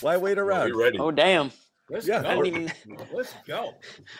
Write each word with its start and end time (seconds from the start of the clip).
Why 0.00 0.16
wait 0.16 0.38
around? 0.38 0.68
You 0.68 0.80
ready? 0.80 0.98
Oh 0.98 1.10
damn! 1.10 1.50
Let's 1.90 2.06
Yeah, 2.06 2.22
go. 2.22 2.28
I 2.28 2.34
didn't 2.42 2.46
even, 2.62 2.72
Let's 3.12 3.34
go. 3.46 3.74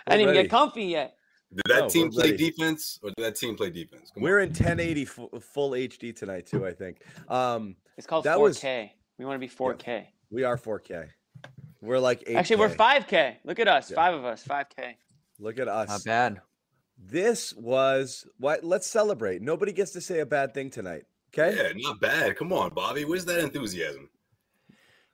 I 0.06 0.16
didn't 0.16 0.30
even 0.30 0.42
get 0.42 0.50
comfy 0.50 0.84
yet. 0.84 1.16
Did 1.54 1.62
that 1.68 1.80
No, 1.82 1.88
team 1.88 2.10
play 2.10 2.30
ready. 2.32 2.50
defense 2.50 2.98
or 3.02 3.10
did 3.10 3.24
that 3.24 3.36
team 3.36 3.54
play 3.56 3.70
defense? 3.70 4.10
Come. 4.12 4.22
We're 4.22 4.40
in 4.40 4.48
1080 4.50 5.04
fu- 5.04 5.30
full 5.40 5.70
HD 5.72 6.12
tonight 6.14 6.46
too. 6.46 6.66
I 6.66 6.72
think. 6.72 7.02
Um, 7.28 7.76
It's 7.96 8.06
called 8.06 8.24
That 8.24 8.36
4K. 8.38 8.42
was- 8.42 8.62
We 9.18 9.24
want 9.24 9.36
to 9.36 9.38
be 9.38 9.48
4K. 9.48 10.06
we 10.30 10.42
are 10.44 10.56
4K. 10.58 11.08
We're 11.80 11.98
like 12.00 12.20
8K. 12.26 12.34
Actually, 12.36 12.56
we're 12.56 12.68
5K. 12.74 13.36
Look 13.44 13.58
at 13.60 13.68
us, 13.68 13.90
Yeah. 13.90 13.94
five 13.94 14.14
of 14.14 14.24
us, 14.24 14.42
5K. 14.44 14.96
Look 15.38 15.58
at 15.58 15.68
us. 15.68 15.88
Not 15.88 16.04
bad. 16.04 16.40
This 16.98 17.52
was 17.54 18.26
what. 18.38 18.64
Let's 18.64 18.86
celebrate. 18.86 19.42
Nobody 19.42 19.72
gets 19.72 19.92
to 19.92 20.00
say 20.00 20.20
a 20.20 20.26
bad 20.26 20.52
thing 20.54 20.70
tonight. 20.70 21.04
Okay. 21.32 21.54
Yeah, 21.56 21.72
not 21.76 22.00
bad. 22.00 22.36
Come 22.36 22.52
on, 22.52 22.70
Bobby. 22.74 23.04
Where's 23.04 23.24
that 23.26 23.38
enthusiasm? 23.40 24.08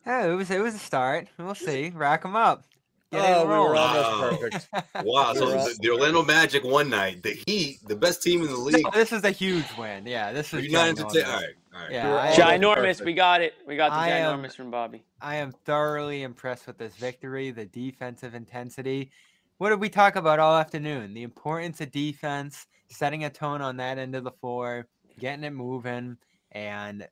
Yeah, 0.06 0.26
it 0.26 0.34
was 0.34 0.50
it 0.50 0.60
was 0.60 0.74
a 0.74 0.78
start. 0.78 1.28
We'll 1.38 1.54
see. 1.54 1.90
Rack 1.94 2.22
them 2.22 2.36
up. 2.36 2.64
Get 3.12 3.20
Oh, 3.24 3.42
we 3.42 3.48
were 3.48 3.54
rolling. 3.54 3.78
almost 3.78 4.08
Wow. 4.10 4.36
perfect. 4.38 4.68
Wow. 5.04 5.34
So 5.34 5.46
the, 5.50 5.76
the 5.80 5.90
Orlando 5.90 6.22
Magic 6.24 6.64
one 6.64 6.88
night, 6.88 7.22
the 7.22 7.38
Heat, 7.46 7.78
the 7.86 7.94
best 7.96 8.22
team 8.22 8.40
in 8.40 8.46
the 8.48 8.56
league. 8.56 8.82
No, 8.84 8.90
this 8.90 9.12
is 9.12 9.22
a 9.24 9.30
huge 9.30 9.66
win. 9.78 10.06
Yeah, 10.06 10.32
this 10.32 10.54
is 10.54 10.64
You're 10.64 10.72
not 10.72 10.96
ginormous. 10.96 11.00
entertained. 11.16 11.26
All 11.26 11.34
right. 11.36 11.54
All 11.74 11.80
right. 11.82 11.90
Yeah, 11.92 12.06
We 12.06 12.10
were 12.12 12.18
I- 12.18 12.28
all 12.28 12.34
Ginormous. 12.36 13.04
We 13.04 13.12
got 13.12 13.40
it. 13.42 13.54
We 13.66 13.76
got 13.76 13.90
the 13.90 13.96
I 13.96 14.08
am- 14.08 14.40
ginormous 14.40 14.54
from 14.56 14.70
Bobby. 14.70 15.04
I 15.20 15.36
am 15.36 15.52
thoroughly 15.52 16.22
impressed 16.22 16.66
with 16.66 16.78
this 16.78 16.94
victory, 16.96 17.50
the 17.50 17.66
defensive 17.66 18.34
intensity. 18.34 19.10
What 19.58 19.68
did 19.70 19.80
we 19.80 19.88
talk 19.90 20.16
about 20.16 20.38
all 20.38 20.56
afternoon? 20.56 21.12
The 21.14 21.22
importance 21.22 21.80
of 21.82 21.90
defense, 21.92 22.66
setting 22.88 23.24
a 23.24 23.30
tone 23.30 23.60
on 23.60 23.76
that 23.76 23.98
end 23.98 24.14
of 24.16 24.24
the 24.24 24.30
floor, 24.32 24.86
getting 25.18 25.44
it 25.44 25.52
moving, 25.52 26.16
and 26.52 27.06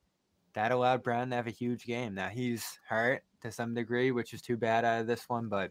that 0.55 0.73
allowed 0.73 1.03
Brown 1.03 1.31
to 1.31 1.37
have 1.37 1.47
a 1.47 1.51
huge 1.51 1.85
game. 1.87 2.15
Now 2.15 2.29
he's 2.29 2.79
hurt 2.89 3.23
to 3.43 3.51
some 3.53 3.75
degree, 3.75 4.11
which 4.13 4.35
is 4.35 4.43
too 4.43 4.57
bad 4.57 4.85
out 4.85 5.01
of 5.01 5.07
this 5.07 5.29
one, 5.29 5.49
but 5.49 5.71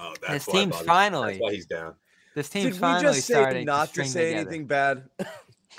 Oh, 0.00 0.14
that's 0.20 0.44
His 0.44 0.54
team's 0.54 0.72
Bobby. 0.76 0.86
finally- 0.86 1.32
That's 1.32 1.42
why 1.42 1.52
he's 1.52 1.66
down. 1.66 1.94
this 2.36 2.48
Did 2.48 2.60
team's 2.62 2.74
we 2.74 2.78
finally 2.80 3.14
just 3.16 3.26
say 3.26 3.64
not 3.64 3.86
to, 3.86 3.90
string 3.90 4.06
say 4.08 4.24
together. 4.34 4.40
anything 4.48 4.66
bad? 4.66 5.08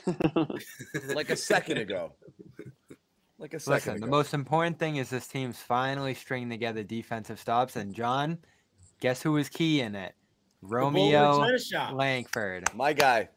like 1.16 1.30
a 1.30 1.36
second 1.36 1.78
ago. 1.86 2.14
Like 3.38 3.54
a 3.54 3.60
second 3.60 3.74
Listen, 3.76 3.96
ago. 3.96 4.06
the 4.06 4.12
most 4.12 4.34
important 4.34 4.78
thing 4.80 4.98
is 4.98 5.10
this 5.10 5.28
team's 5.28 5.58
finally 5.60 6.14
stringing 6.14 6.50
together 6.50 6.84
defensive 6.84 7.40
stops. 7.40 7.78
And 7.78 7.94
John, 7.94 8.40
guess 9.00 9.22
who 9.24 9.31
was 9.31 9.48
key 9.48 9.80
in 9.81 9.96
it? 9.96 10.14
Romeo 10.62 11.36
in 11.36 11.40
the 11.42 11.46
China 11.46 11.60
shop. 11.60 11.94
Langford. 11.94 12.66
My 12.76 12.92
guy. 12.92 13.30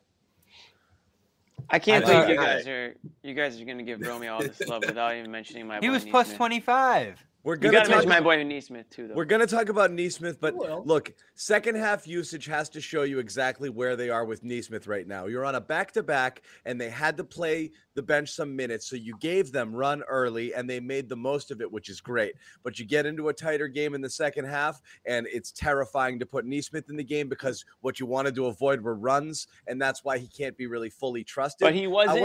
I 1.70 1.78
can't 1.78 2.04
believe 2.04 2.28
you 2.28 2.36
guys 2.36 2.66
are 2.66 2.94
you 3.22 3.34
guys 3.34 3.60
are 3.60 3.64
gonna 3.64 3.82
give 3.82 4.00
Romeo 4.06 4.34
all 4.34 4.40
this 4.40 4.60
love 4.66 4.82
without 4.86 5.14
even 5.14 5.30
mentioning 5.30 5.66
my. 5.66 5.80
He 5.80 5.88
was 5.88 6.04
25. 6.04 7.24
We're 7.44 7.56
gonna 7.56 7.72
gotta 7.72 7.88
talk. 7.88 7.96
mention 7.96 8.08
my 8.08 8.20
boy 8.20 8.42
Nesmith 8.44 8.88
too, 8.88 9.08
though. 9.08 9.14
We're 9.14 9.24
gonna 9.24 9.48
talk 9.48 9.68
about 9.68 9.90
Nesmith, 9.90 10.40
but 10.40 10.54
look, 10.86 11.12
second 11.34 11.76
half 11.76 12.06
usage 12.06 12.46
has 12.46 12.68
to 12.70 12.80
show 12.80 13.02
you 13.02 13.18
exactly 13.18 13.68
where 13.68 13.96
they 13.96 14.10
are 14.10 14.24
with 14.24 14.44
Nesmith 14.44 14.86
right 14.86 15.06
now. 15.06 15.26
You're 15.26 15.44
on 15.44 15.56
a 15.56 15.60
back 15.60 15.90
to 15.92 16.04
back, 16.04 16.42
and 16.64 16.80
they 16.80 16.88
had 16.88 17.16
to 17.16 17.24
play 17.24 17.72
the 17.94 18.02
bench 18.02 18.30
some 18.30 18.54
minutes, 18.54 18.86
so 18.86 18.94
you 18.94 19.16
gave 19.18 19.50
them 19.50 19.74
run 19.74 20.02
early, 20.04 20.54
and 20.54 20.70
they 20.70 20.78
made 20.78 21.08
the 21.08 21.16
most 21.16 21.50
of 21.50 21.60
it, 21.60 21.70
which 21.70 21.88
is 21.88 22.00
great. 22.00 22.34
But 22.62 22.78
you 22.78 22.84
get 22.84 23.06
into 23.06 23.28
a 23.28 23.32
tighter 23.34 23.66
game 23.68 23.94
in 23.94 24.00
the 24.00 24.10
second 24.10 24.44
half, 24.44 24.80
and 25.04 25.26
it's 25.26 25.50
terrifying 25.50 26.20
to 26.20 26.26
put 26.26 26.46
Nesmith 26.46 26.90
in 26.90 26.96
the 26.96 27.04
game 27.04 27.28
because 27.28 27.64
what 27.80 27.98
you 27.98 28.06
wanted 28.06 28.36
to 28.36 28.46
avoid 28.46 28.80
were 28.80 28.94
runs, 28.94 29.48
and 29.66 29.82
that's 29.82 30.04
why 30.04 30.16
he 30.16 30.28
can't 30.28 30.56
be 30.56 30.68
really 30.68 30.90
fully 30.90 31.24
trusted. 31.24 31.66
but 31.66 31.74
he 31.74 31.88
was. 31.88 32.08
in. 32.16 32.22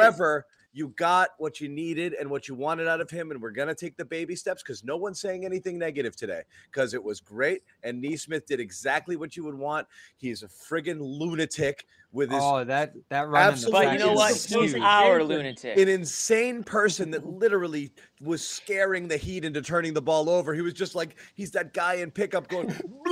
However, 0.78 0.90
you 0.90 0.94
got 0.96 1.30
what 1.38 1.60
you 1.60 1.68
needed 1.70 2.14
and 2.14 2.30
what 2.30 2.48
you 2.48 2.56
wanted 2.56 2.88
out 2.88 3.02
of 3.02 3.10
him, 3.10 3.32
and 3.32 3.42
we're 3.42 3.52
gonna 3.52 3.76
take 3.76 3.98
the 3.98 4.06
baby 4.06 4.36
steps 4.36 4.62
because 4.64 4.84
no 4.84 4.98
one's 4.98 5.20
saying 5.20 5.46
anything 5.46 5.78
negative 5.78 6.16
today 6.16 6.44
because 6.72 6.94
it 6.94 7.04
was 7.04 7.20
great. 7.20 7.64
And 7.84 8.02
Nesmith 8.02 8.46
did 8.46 8.60
exactly 8.60 9.16
what 9.16 9.36
you 9.36 9.44
would 9.46 9.56
want. 9.56 9.88
He's 10.18 10.44
a 10.44 10.48
friggin' 10.48 11.00
lunatic 11.00 11.86
with 12.12 12.32
his 12.32 12.40
Oh, 12.42 12.64
that 12.64 12.94
that 13.10 13.28
run 13.28 13.44
Absolutely 13.52 13.86
But 13.86 13.94
you 13.94 14.00
know 14.00 14.08
back 14.10 14.16
what? 14.18 14.32
is 14.32 14.46
He's 14.46 14.72
huge. 14.74 14.82
our 14.84 15.24
lunatic. 15.24 15.78
an 15.78 15.88
insane 15.90 16.64
person 16.64 17.12
that 17.12 17.26
literally 17.26 17.92
was 18.22 18.46
scaring 18.48 19.08
the 19.08 19.18
Heat 19.18 19.44
into 19.46 19.62
turning 19.62 19.94
the 19.94 20.02
ball 20.02 20.30
over. 20.30 20.54
He 20.54 20.62
was 20.62 20.74
just 20.74 20.96
like 20.96 21.18
he's 21.36 21.52
that 21.52 21.74
guy 21.74 21.96
in 21.96 22.12
pickup 22.12 22.48
going, 22.48 22.68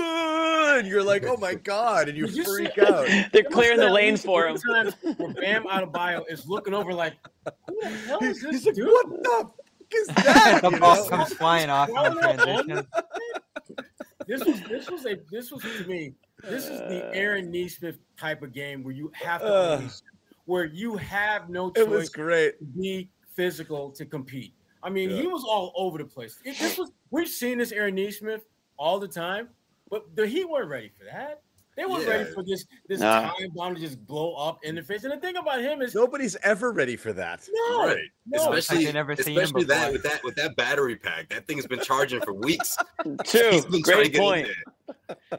"Bleh," 0.76 0.80
and 0.80 0.88
you're 0.88 1.04
like, 1.04 1.26
oh 1.26 1.38
my 1.38 1.56
god, 1.56 2.10
and 2.10 2.18
you 2.18 2.26
Did 2.28 2.36
you 2.38 2.44
freak 2.44 2.78
out. 2.78 3.08
They're 3.34 3.44
clearing 3.44 3.78
the 3.80 3.88
At 3.88 3.92
lanes 3.94 4.24
for 4.24 4.48
him. 4.48 4.58
three 4.58 4.74
times 4.74 4.96
Where 5.18 5.34
Bam 5.34 5.64
Adebayo 5.66 6.24
is 6.30 6.48
looking 6.48 6.74
over 6.74 6.94
like, 6.94 7.14
who 7.68 7.80
the 7.82 7.90
hell 7.90 8.20
is 8.22 8.42
He's, 8.42 8.42
this 8.42 8.52
he's 8.52 8.66
like, 8.68 8.76
dude? 8.76 8.88
what 8.88 9.10
the 9.10 9.30
fuck 9.30 9.56
is 9.94 10.08
that? 10.08 10.60
the 10.72 10.72
ball 10.80 11.08
comes 11.08 11.34
flying 11.34 11.70
off 11.70 11.90
in 11.90 11.96
the 11.96 12.20
transition. 12.20 12.88
This 14.28 14.44
was 14.44 14.60
this 14.64 14.90
was 14.90 15.06
a 15.06 15.18
this 15.32 15.52
was 15.52 15.62
to 15.62 15.86
me 15.88 16.14
this 16.44 16.64
is 16.68 16.80
the 16.82 17.08
Uh. 17.08 17.12
Aaron 17.14 17.52
Nesmith 17.52 17.98
type 18.18 18.42
of 18.42 18.54
game 18.54 18.84
where 18.84 18.94
you 18.94 19.12
have 19.14 19.42
to 19.42 19.48
Ugh. 19.48 19.80
unleash- 19.80 20.02
where 20.46 20.66
you 20.66 20.96
have 20.98 21.50
no 21.50 21.70
choice. 21.72 21.84
It 21.84 21.90
was 21.90 22.04
choice 22.04 22.10
great. 22.10 22.60
to 22.60 22.66
be 22.66 23.10
physical 23.36 23.90
to 23.92 24.06
compete. 24.06 24.54
I 24.84 24.90
mean, 24.92 25.10
he 25.10 25.26
was 25.26 25.44
all 25.44 25.72
over 25.76 25.98
the 25.98 26.06
place. 26.06 26.40
It, 26.46 26.58
this 26.60 26.78
was 26.80 26.92
we've 27.12 27.28
seen 27.28 27.58
this 27.60 27.72
Aaron 27.72 27.96
Nesmith 27.96 28.46
all 28.78 29.00
the 29.00 29.08
time, 29.08 29.50
but 29.90 30.16
the 30.16 30.28
Heat 30.28 30.46
weren't 30.50 30.70
ready 30.70 30.90
for 30.90 31.04
that. 31.06 31.42
They 31.78 31.86
weren't 31.86 32.08
ready 32.08 32.32
for 32.32 32.42
this 32.42 32.66
this 32.88 33.02
Nah. 33.02 33.32
time 33.34 33.50
bomb 33.54 33.76
to 33.76 33.82
just 33.82 34.06
blow 34.08 34.34
up 34.36 34.60
in 34.64 34.76
the 34.76 34.82
face. 34.82 35.04
And 35.04 35.12
the 35.12 35.18
thing 35.18 35.36
about 35.36 35.60
him 35.60 35.82
is 35.82 35.94
Nobody's 35.94 36.38
ever 36.38 36.72
ready 36.72 36.96
for 36.96 37.12
that. 37.12 37.46
no, 37.52 37.86
Right. 37.88 37.98
no. 38.28 38.54
Especially, 38.54 38.88
I've 38.88 38.94
never 38.94 39.14
seen 39.18 39.36
him 39.36 39.44
especially 39.44 39.66
that 39.66 39.92
with 39.92 40.04
that 40.04 40.24
with 40.24 40.36
that 40.36 40.56
battery 40.56 40.96
pack. 40.96 41.28
That 41.30 41.46
thing's 41.48 41.68
been 41.68 41.82
charging 41.82 42.22
for 42.22 42.34
weeks. 42.34 42.78
True. 43.26 43.52
He's 43.52 43.66
been 43.66 43.84
trying 43.84 44.04
to 44.06 44.10
Great 44.10 44.16
point. 44.16 44.48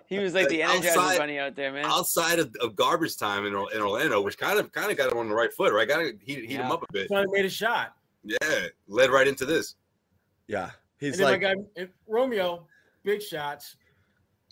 He 0.08 0.18
was 0.18 0.34
like 0.34 0.48
the 0.48 0.62
Like, 0.62 0.82
Energizer 0.82 0.88
outside- 0.88 1.18
bunny 1.18 1.38
out 1.38 1.56
there, 1.56 1.72
man. 1.72 1.86
outside 1.86 2.38
of, 2.38 2.54
of 2.60 2.76
garbage 2.76 3.16
time 3.16 3.46
in, 3.46 3.54
in 3.54 3.80
Orlando, 3.80 4.20
which 4.20 4.36
kind 4.36 4.58
of 4.58 4.70
kind 4.72 4.90
of 4.90 4.98
got 4.98 5.10
him 5.10 5.16
on 5.16 5.30
the 5.30 5.34
right 5.34 5.52
foot, 5.54 5.72
right? 5.72 5.88
Got 5.88 5.98
to 6.00 6.18
heat, 6.22 6.40
heat 6.44 6.56
him 6.60 6.70
up 6.70 6.82
a 6.86 6.92
bit. 6.92 7.08
finally 7.08 7.32
made 7.32 7.46
a 7.46 7.50
shot. 7.50 7.94
Yeah, 8.24 8.66
led 8.88 9.08
right 9.08 9.26
into 9.26 9.46
this. 9.46 9.76
Yeah. 10.48 10.70
He's 10.98 11.14
and 11.18 11.30
like, 11.30 11.40
my 11.42 11.54
guy 11.54 11.60
eh, 11.78 11.86
Romeo, 12.06 12.66
big 13.04 13.22
shots, 13.22 13.76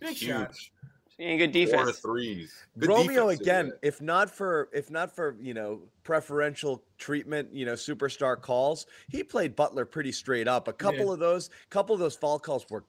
big 0.08 0.16
Huge. 0.16 0.30
shots. 0.30 0.70
He 1.16 1.24
ain't 1.24 1.38
good 1.52 1.68
Four 1.70 1.78
defense. 1.84 1.98
threes. 2.00 2.52
Good 2.76 2.88
Romeo 2.88 3.28
defense, 3.30 3.40
again, 3.40 3.66
yeah. 3.66 3.88
if 3.88 4.00
not 4.00 4.30
for 4.30 4.68
if 4.72 4.90
not 4.90 5.14
for, 5.14 5.36
you 5.40 5.54
know, 5.54 5.82
preferential 6.02 6.82
treatment, 6.98 7.52
you 7.52 7.64
know, 7.64 7.74
superstar 7.74 8.40
calls, 8.40 8.86
he 9.08 9.22
played 9.22 9.54
Butler 9.54 9.84
pretty 9.84 10.10
straight 10.10 10.48
up. 10.48 10.66
A 10.66 10.72
couple 10.72 11.12
of 11.12 11.20
those, 11.20 11.50
couple 11.70 11.94
of 11.94 12.00
those 12.00 12.16
fall 12.16 12.40
calls 12.40 12.66
were 12.68 12.84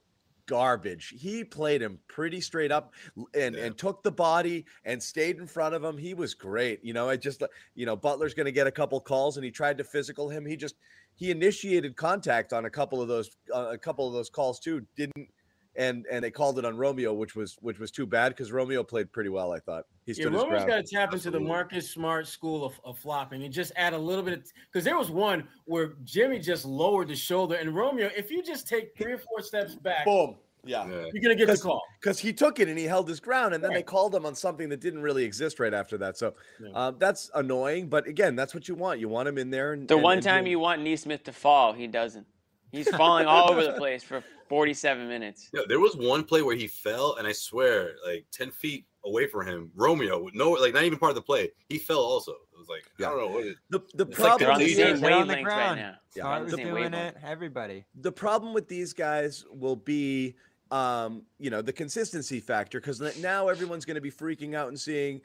garbage. 0.48 1.14
He 1.18 1.44
played 1.44 1.82
him 1.82 2.00
pretty 2.08 2.42
straight 2.42 2.72
up 2.72 2.94
and 3.36 3.56
Yeah. 3.56 3.66
and 3.66 3.78
took 3.78 4.02
the 4.02 4.12
body 4.12 4.66
and 4.86 5.02
stayed 5.02 5.38
in 5.38 5.46
front 5.46 5.76
of 5.76 5.84
him. 5.84 5.96
He 5.98 6.14
was 6.16 6.34
great. 6.34 6.84
You 6.84 6.94
know, 6.94 7.08
I 7.10 7.18
just 7.18 7.44
you 7.76 7.86
know, 7.86 7.96
Butler's 7.96 8.34
going 8.34 8.46
to 8.46 8.52
get 8.52 8.66
a 8.66 8.72
couple 8.72 9.00
calls 9.00 9.38
and 9.38 9.46
he 9.46 9.52
tried 9.52 9.78
to 9.78 9.84
physical 9.84 10.30
him. 10.30 10.46
He 10.48 10.56
just 10.56 10.76
he 11.16 11.30
initiated 11.32 11.96
contact 11.96 12.54
on 12.54 12.66
a 12.66 12.70
couple 12.72 13.02
of 13.02 13.08
those 13.08 13.38
uh, 13.54 13.70
a 13.72 13.78
couple 13.78 14.08
of 14.08 14.14
those 14.14 14.30
calls 14.32 14.60
too. 14.60 14.86
Didn't 14.96 15.30
and 15.78 16.06
and 16.12 16.24
they 16.24 16.32
called 16.32 16.58
it 16.60 16.66
on 16.66 16.78
Romeo, 16.78 17.14
which 17.14 17.36
was 17.36 17.58
which 17.62 17.80
was 17.80 17.92
too 17.92 18.06
bad 18.06 18.30
because 18.30 18.52
Romeo 18.52 18.84
played 18.84 19.12
pretty 19.12 19.30
well. 19.30 19.52
I 19.52 19.60
thought 19.60 19.86
he 20.06 20.12
Yeah, 20.12 20.24
stood 20.26 20.34
his 20.34 20.42
Romeo's 20.44 20.64
ground. 20.64 20.68
got 20.70 20.86
to 20.86 20.96
tap 20.96 21.14
into 21.14 21.32
the 21.32 21.40
Marcus 21.40 21.90
Smart 21.90 22.28
school 22.28 22.64
of, 22.66 22.80
of 22.84 22.98
flopping 23.00 23.44
and 23.44 23.54
just 23.54 23.72
add 23.76 23.94
a 23.94 23.98
little 23.98 24.24
bit 24.24 24.52
because 24.72 24.84
there 24.84 24.98
was 24.98 25.10
one 25.12 25.48
where 25.66 25.94
Jimmy 26.04 26.40
just 26.40 26.66
lowered 26.66 27.08
the 27.10 27.16
shoulder 27.16 27.56
and 27.56 27.76
Romeo, 27.76 28.10
if 28.16 28.32
you 28.32 28.42
just 28.44 28.68
take 28.68 28.98
three 28.98 29.14
or 29.14 29.18
four 29.18 29.42
steps 29.42 29.76
back, 29.76 30.06
Boom. 30.06 30.36
Yeah. 30.68 30.88
Yeah. 30.88 31.06
you're 31.14 31.22
gonna 31.22 31.36
get 31.36 31.48
the 31.48 31.58
call. 31.58 31.80
Because 32.02 32.18
he 32.18 32.34
took 32.34 32.60
it 32.60 32.68
and 32.68 32.76
he 32.80 32.86
held 32.86 33.08
his 33.08 33.20
ground, 33.20 33.54
and 33.54 33.64
then 33.64 33.72
they 33.72 33.84
called 33.84 34.16
him 34.16 34.26
on 34.26 34.34
something 34.34 34.68
that 34.70 34.82
didn't 34.82 35.04
really 35.04 35.24
exist 35.24 35.60
right 35.60 35.74
after 35.76 35.96
that. 36.00 36.18
So 36.18 36.34
Yeah. 36.60 36.70
um, 36.74 36.96
that's 36.98 37.30
annoying. 37.36 37.88
But 37.88 38.08
again, 38.08 38.36
that's 38.36 38.56
what 38.56 38.68
you 38.68 38.74
want. 38.74 39.00
You 39.00 39.08
want 39.08 39.28
him 39.30 39.38
in 39.38 39.52
there. 39.52 39.74
And, 39.74 39.88
The 39.88 39.94
and- 39.94 40.04
one 40.04 40.14
and 40.18 40.24
time 40.26 40.44
doing- 40.46 40.52
you 40.52 40.60
want 40.60 40.82
Nesmith 40.82 41.24
to 41.26 41.34
fall, 41.34 41.74
he 41.74 41.86
doesn't. 41.86 42.26
He's 42.72 42.90
falling 42.96 43.28
all 43.28 43.52
over 43.52 43.64
the 43.64 43.74
place 43.78 44.04
for 44.04 44.24
47 44.50 45.08
minutes. 45.08 45.50
Yeah, 45.54 45.62
there 45.68 45.80
was 45.80 45.96
one 45.96 46.24
play 46.24 46.42
where 46.42 46.56
he 46.56 46.68
fell, 46.68 47.16
and 47.16 47.28
I 47.28 47.32
swear, 47.32 47.96
like 48.06 48.26
ten 48.32 48.52
feet 48.52 48.86
away 49.06 49.28
from 49.28 49.46
him, 49.48 49.72
Romeo, 49.76 50.24
with 50.24 50.34
no, 50.36 50.52
like 50.52 50.74
not 50.74 50.84
even 50.84 50.98
part 50.98 51.12
of 51.12 51.16
the 51.16 51.22
play, 51.22 51.52
he 51.70 51.78
fell 51.78 52.00
also. 52.00 52.32
It 52.32 52.58
was 52.58 52.68
like 52.70 52.84
Yeah. 52.98 53.08
I 53.08 53.10
don't 53.12 53.20
know 53.20 53.28
what 53.38 53.46
it. 53.46 53.58
the 53.70 53.80
the 53.94 54.06
It's 54.08 54.20
like 54.20 54.38
They're 54.40 54.48
problem 54.48 54.52
on 54.52 54.60
the 54.60 54.66
is- 54.66 54.76
same 54.78 55.00
They're 55.00 55.12
on 55.14 55.28
the 55.28 55.34
wavelength 55.34 55.48
right 55.48 55.56
ground. 55.56 55.80
now. 55.80 55.96
Yeah. 56.16 56.22
Smart 56.24 56.42
On 56.42 56.48
the 56.50 56.58
doing 56.58 56.74
wavelength. 56.74 57.16
it. 57.16 57.22
Everybody. 57.24 57.86
the 57.96 58.12
problem 58.12 58.54
with 58.54 58.68
these 58.68 58.94
guys 58.94 59.46
will 59.52 59.76
be 59.76 60.36
um 60.72 61.22
you 61.38 61.52
know 61.52 61.62
the 61.62 61.72
consistency 61.74 62.40
factor 62.40 62.80
because 62.80 63.00
now 63.20 63.48
everyone's 63.50 63.86
going 63.86 63.96
to 63.96 64.02
be 64.02 64.10
freaking 64.12 64.56
out 64.56 64.68
and 64.70 64.80
seeing 64.80 65.22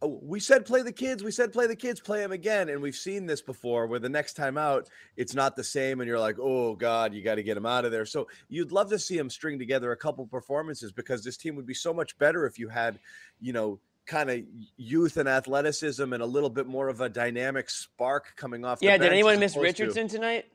Oh, 0.00 0.18
we 0.22 0.40
said 0.40 0.64
play 0.64 0.80
the 0.80 0.90
kids 0.92 1.22
we 1.22 1.30
said 1.30 1.52
play 1.52 1.66
the 1.66 1.76
kids 1.76 2.00
play 2.00 2.20
them 2.20 2.32
again 2.32 2.70
and 2.70 2.80
we've 2.80 2.96
seen 2.96 3.26
this 3.26 3.42
before 3.42 3.86
where 3.86 3.98
the 3.98 4.08
next 4.08 4.32
time 4.32 4.56
out 4.56 4.88
it's 5.18 5.34
not 5.34 5.56
the 5.56 5.62
same 5.64 6.00
and 6.00 6.08
you're 6.08 6.18
like 6.18 6.36
oh 6.40 6.74
god 6.74 7.12
you 7.12 7.22
got 7.22 7.34
to 7.34 7.42
get 7.42 7.54
them 7.54 7.66
out 7.66 7.84
of 7.84 7.90
there 7.92 8.06
so 8.06 8.26
you'd 8.48 8.72
love 8.72 8.88
to 8.88 8.98
see 8.98 9.14
them 9.18 9.28
string 9.28 9.58
together 9.58 9.92
a 9.92 9.96
couple 9.96 10.26
performances 10.26 10.90
because 10.90 11.22
this 11.22 11.36
team 11.36 11.54
would 11.54 11.66
be 11.66 11.74
so 11.74 11.92
much 11.92 12.16
better 12.16 12.46
if 12.46 12.58
you 12.58 12.66
had 12.66 12.98
you 13.42 13.52
know 13.52 13.78
kind 14.06 14.30
of 14.30 14.40
youth 14.78 15.18
and 15.18 15.28
athleticism 15.28 16.14
and 16.14 16.22
a 16.22 16.26
little 16.26 16.48
bit 16.48 16.66
more 16.66 16.88
of 16.88 17.02
a 17.02 17.08
dynamic 17.10 17.68
spark 17.68 18.32
coming 18.36 18.64
off 18.64 18.80
the 18.80 18.86
Yeah, 18.86 18.96
did 18.96 19.12
anyone 19.12 19.38
miss 19.38 19.52
opposed 19.52 19.76
to- 19.76 19.82
Richardson 19.84 20.08
tonight? 20.08 20.46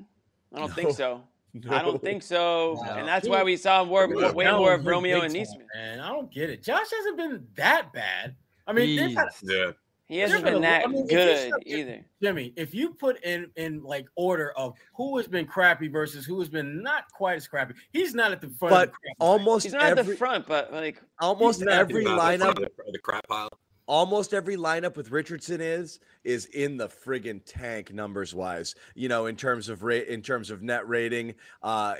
I 0.55 0.57
don't 0.59 0.69
No. 0.69 0.73
think 0.73 0.91
so. 0.95 1.21
I 1.69 1.83
don't 1.83 2.01
think 2.01 2.23
so. 2.23 2.81
No. 2.83 2.93
And 2.93 3.07
that's 3.07 3.27
why 3.29 3.43
we 3.43 3.57
saw 3.57 3.83
more, 3.83 4.09
Yeah. 4.11 4.31
way 4.31 4.51
more 4.51 4.73
of 4.73 4.87
Romeo 4.87 5.21
and 5.21 5.31
time, 5.31 5.41
Nesmith. 5.41 5.67
Man, 5.75 5.99
I 5.99 6.09
don't 6.09 6.31
get 6.33 6.49
it. 6.49 6.63
Josh 6.63 6.87
hasn't 6.97 7.15
been 7.15 7.45
that 7.57 7.93
bad. 7.93 8.35
I 8.67 8.73
mean, 8.73 8.95
they've 8.97 9.17
had- 9.17 9.27
Yeah, 9.43 9.71
He 10.07 10.19
hasn't 10.19 10.43
They're 10.43 10.53
been 10.53 10.61
that 10.63 10.83
I 10.83 10.87
mean, 10.87 11.05
if 11.09 11.11
you 11.11 11.17
good 11.17 11.63
either. 11.65 12.05
Jimmy, 12.21 12.53
if 12.55 12.73
you 12.75 12.93
put 12.93 13.23
in 13.23 13.49
in 13.55 13.81
like 13.83 14.05
order 14.15 14.51
of 14.57 14.73
who 14.95 15.17
has 15.17 15.27
been 15.27 15.45
crappy 15.45 15.87
versus 15.87 16.25
who 16.25 16.39
has 16.39 16.49
been 16.49 16.83
not 16.83 17.05
quite 17.13 17.35
as 17.35 17.47
crappy, 17.47 17.73
he's 17.91 18.13
not 18.13 18.31
at 18.31 18.41
the 18.41 18.49
front. 18.49 18.71
but 18.73 18.87
of 18.89 18.91
the 18.91 18.91
crap 18.91 19.15
almost 19.19 19.63
He's 19.63 19.73
not 19.73 19.97
at 19.97 20.05
the 20.05 20.15
front, 20.15 20.45
but 20.47 20.71
like 20.73 21.01
almost 21.19 21.61
not- 21.61 21.73
every 21.73 22.03
Not 22.03 22.15
the 22.31 22.37
front 22.37 22.41
lineup 22.41 22.49
of 22.65 22.71
the, 22.85 22.91
the 22.91 22.99
crap 22.99 23.27
pile. 23.27 23.49
almost 23.87 24.33
every 24.33 24.55
lineup 24.57 24.95
with 24.97 25.09
Richardson 25.09 25.61
is 25.61 25.99
is 26.25 26.45
in 26.47 26.77
the 26.77 26.87
friggin' 26.89 27.41
tank 27.45 27.93
numbers 27.93 28.33
wise. 28.35 28.75
You 28.95 29.07
know, 29.09 29.25
in 29.27 29.35
terms 29.37 29.67
of 29.69 29.83
rate, 29.83 30.07
in 30.09 30.21
terms 30.21 30.51
of 30.51 30.61
net 30.61 30.87
rating, 30.87 31.33
uh, 31.63 31.95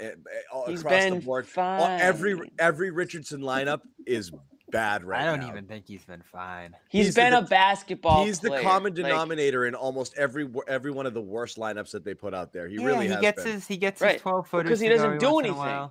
all 0.51 0.65
he's 0.67 0.81
across 0.81 1.03
been 1.03 1.13
the 1.15 1.25
board. 1.25 1.47
All- 1.57 1.87
every 1.87 2.51
every 2.59 2.91
Richardson 2.91 3.41
lineup 3.41 3.81
is 4.05 4.31
bad 4.73 5.05
right 5.05 5.21
I 5.21 5.25
don't 5.25 5.39
now. 5.39 5.47
even 5.47 5.65
think 5.65 5.85
he's 5.87 6.03
been 6.03 6.21
fine. 6.21 6.75
he's 6.89 7.05
he's 7.05 7.15
the- 7.15 7.21
been 7.21 7.33
a 7.33 7.41
basketball. 7.43 8.25
He's 8.25 8.39
the 8.41 8.49
player. 8.49 8.61
common 8.61 8.93
Like, 8.93 9.03
denominator 9.05 9.65
in 9.67 9.75
almost 9.75 10.13
every 10.17 10.49
every 10.67 10.91
one 10.91 11.05
of 11.05 11.13
the 11.13 11.21
worst 11.21 11.57
lineups 11.57 11.91
that 11.91 12.03
they 12.03 12.13
put 12.13 12.33
out 12.33 12.51
there. 12.51 12.67
He 12.67 12.75
yeah, 12.77 12.85
really 12.85 13.05
he 13.07 13.13
has 13.13 13.21
gets 13.21 13.43
been. 13.43 13.53
his 13.53 13.67
he 13.67 13.77
gets 13.77 14.01
Right, 14.01 14.13
his 14.13 14.21
twelve 14.21 14.49
footers 14.49 14.65
because 14.67 14.79
he 14.81 14.89
doesn't 14.89 15.19
do 15.19 15.31
once 15.31 15.47
in 15.47 15.53
a 15.53 15.61
anything. 15.61 15.89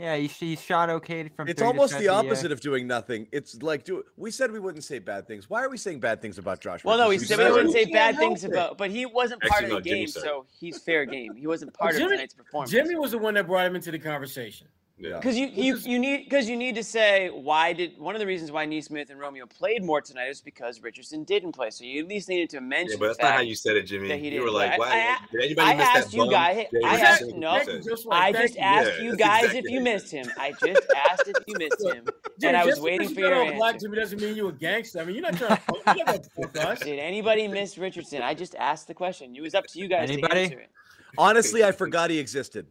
Yeah, 0.00 0.14
he, 0.14 0.28
he 0.28 0.54
shot 0.54 0.90
okay 0.90 1.28
from. 1.28 1.48
It's 1.48 1.58
30 1.60 1.60
to 1.60 1.66
almost 1.66 1.92
the 1.94 1.98
50 1.98 2.06
a- 2.06 2.12
opposite 2.12 2.52
of 2.52 2.60
doing 2.60 2.86
nothing. 2.86 3.26
It's 3.32 3.60
like 3.64 3.84
do 3.84 4.04
we 4.16 4.30
said 4.30 4.52
we 4.52 4.60
wouldn't 4.60 4.84
say 4.84 5.00
bad 5.00 5.26
things. 5.26 5.50
Why 5.50 5.64
are 5.64 5.68
we 5.68 5.76
saying 5.76 5.98
bad 5.98 6.22
things 6.22 6.38
about 6.38 6.60
Josh? 6.60 6.84
Well, 6.84 6.96
no, 6.98 7.08
we 7.08 7.16
Richardson? 7.16 7.38
said 7.38 7.46
we 7.46 7.52
wouldn't 7.52 7.72
say 7.72 7.84
bad 7.86 8.14
can't 8.14 8.18
things 8.18 8.44
it. 8.44 8.52
about, 8.52 8.78
but 8.78 8.90
he 8.92 9.06
wasn't 9.06 9.42
part 9.42 9.64
Actually, 9.64 9.76
of 9.78 9.82
the 9.82 9.90
no, 9.90 9.94
Jimmy 9.96 9.98
game, 10.02 10.06
said 10.08 10.22
so 10.22 10.46
he's 10.60 10.78
fair 10.80 11.04
game. 11.04 11.34
He 11.34 11.48
wasn't 11.48 11.74
part 11.74 11.94
of 11.94 11.98
Jimmy- 12.00 12.12
tonight's 12.12 12.34
performance. 12.34 12.70
Jimmy 12.70 12.94
was 12.94 13.10
the 13.10 13.18
one 13.18 13.34
that 13.34 13.48
brought 13.48 13.66
him 13.66 13.74
into 13.74 13.90
the 13.90 13.98
conversation. 13.98 14.68
Yeah, 15.00 15.16
Because 15.16 15.38
you, 15.38 15.46
you 15.46 15.76
is- 15.76 15.86
you 15.86 15.98
need 15.98 16.24
because 16.24 16.48
you 16.48 16.56
need 16.56 16.74
to 16.74 16.82
say 16.82 17.28
why 17.28 17.72
did 17.72 17.96
one 17.98 18.16
of 18.16 18.18
the 18.20 18.26
reasons 18.26 18.50
why 18.50 18.64
Nesmith 18.66 19.10
and 19.10 19.20
Romeo 19.20 19.46
played 19.46 19.84
more 19.84 20.00
tonight 20.00 20.26
is 20.28 20.40
because 20.40 20.82
Richardson 20.82 21.22
didn't 21.22 21.52
play. 21.52 21.70
So 21.70 21.84
you 21.84 22.02
at 22.02 22.08
least 22.08 22.28
needed 22.28 22.50
to 22.50 22.60
mention. 22.60 22.92
yeah, 22.92 22.96
but 22.98 23.06
that's 23.06 23.18
the 23.18 23.22
not 23.24 23.32
how 23.34 23.40
you 23.40 23.54
said 23.54 23.76
it, 23.76 23.84
Jimmy. 23.84 24.08
that 24.08 24.18
he 24.18 24.30
You 24.30 24.42
were 24.42 24.50
like, 24.50 24.74
play. 24.76 24.88
why? 24.88 25.16
I- 25.20 25.26
did 25.30 25.40
anybody 25.44 25.68
I 25.70 25.74
miss 25.76 25.86
asked 25.88 26.10
that 26.10 26.16
you 26.16 26.22
bum? 26.24 26.30
guys- 26.30 26.56
Jay 26.72 26.80
I 26.84 26.96
asked- 26.96 27.24
no. 27.34 27.56
you 27.58 27.64
said. 27.64 27.82
Just 27.84 28.06
like, 28.06 28.22
I 28.34 28.40
just 28.42 28.58
asked 28.58 28.90
Yeah, 28.98 29.02
you 29.04 29.16
guys 29.16 29.44
exactly 29.44 29.58
if 29.60 29.70
you 29.70 29.80
missed 29.80 30.10
him. 30.10 30.26
I 30.36 30.50
just 30.64 30.86
asked 30.96 31.28
if 31.28 31.36
you 31.46 31.54
missed 31.58 31.80
him, 31.84 32.04
Jimmy, 32.40 32.48
and 32.48 32.56
I 32.56 32.64
was 32.64 32.74
just 32.74 32.82
waiting 32.82 32.98
because 33.00 33.14
for 33.14 33.20
you 33.20 33.26
your 33.26 33.34
got 33.44 33.52
on 33.52 33.56
Black 33.56 33.74
answer. 33.74 33.86
Jimmy 33.86 33.96
doesn't 33.98 34.20
mean 34.20 34.36
you 34.36 34.48
a 34.48 34.52
gangster. 34.52 34.98
I 35.00 35.04
mean, 35.04 35.14
you're 35.14 35.22
not 35.30 35.36
trying 35.36 35.56
to 35.56 35.62
you're 35.96 36.04
not 36.06 36.06
gonna 36.06 36.48
fuck 36.52 36.66
us. 36.66 36.80
Did 36.80 36.98
anybody 36.98 37.46
miss 37.46 37.78
Richardson? 37.78 38.22
I 38.22 38.34
just 38.34 38.56
asked 38.56 38.88
the 38.88 38.94
question. 38.94 39.36
It 39.36 39.42
was 39.42 39.54
up 39.54 39.66
to 39.68 39.78
you 39.78 39.86
guys 39.86 40.10
Anybody? 40.10 40.34
to 40.34 40.40
answer 40.40 40.58
it. 40.58 40.70
Honestly, 41.16 41.62
I 41.64 41.70
forgot 41.72 42.10
he 42.10 42.18
existed. 42.18 42.66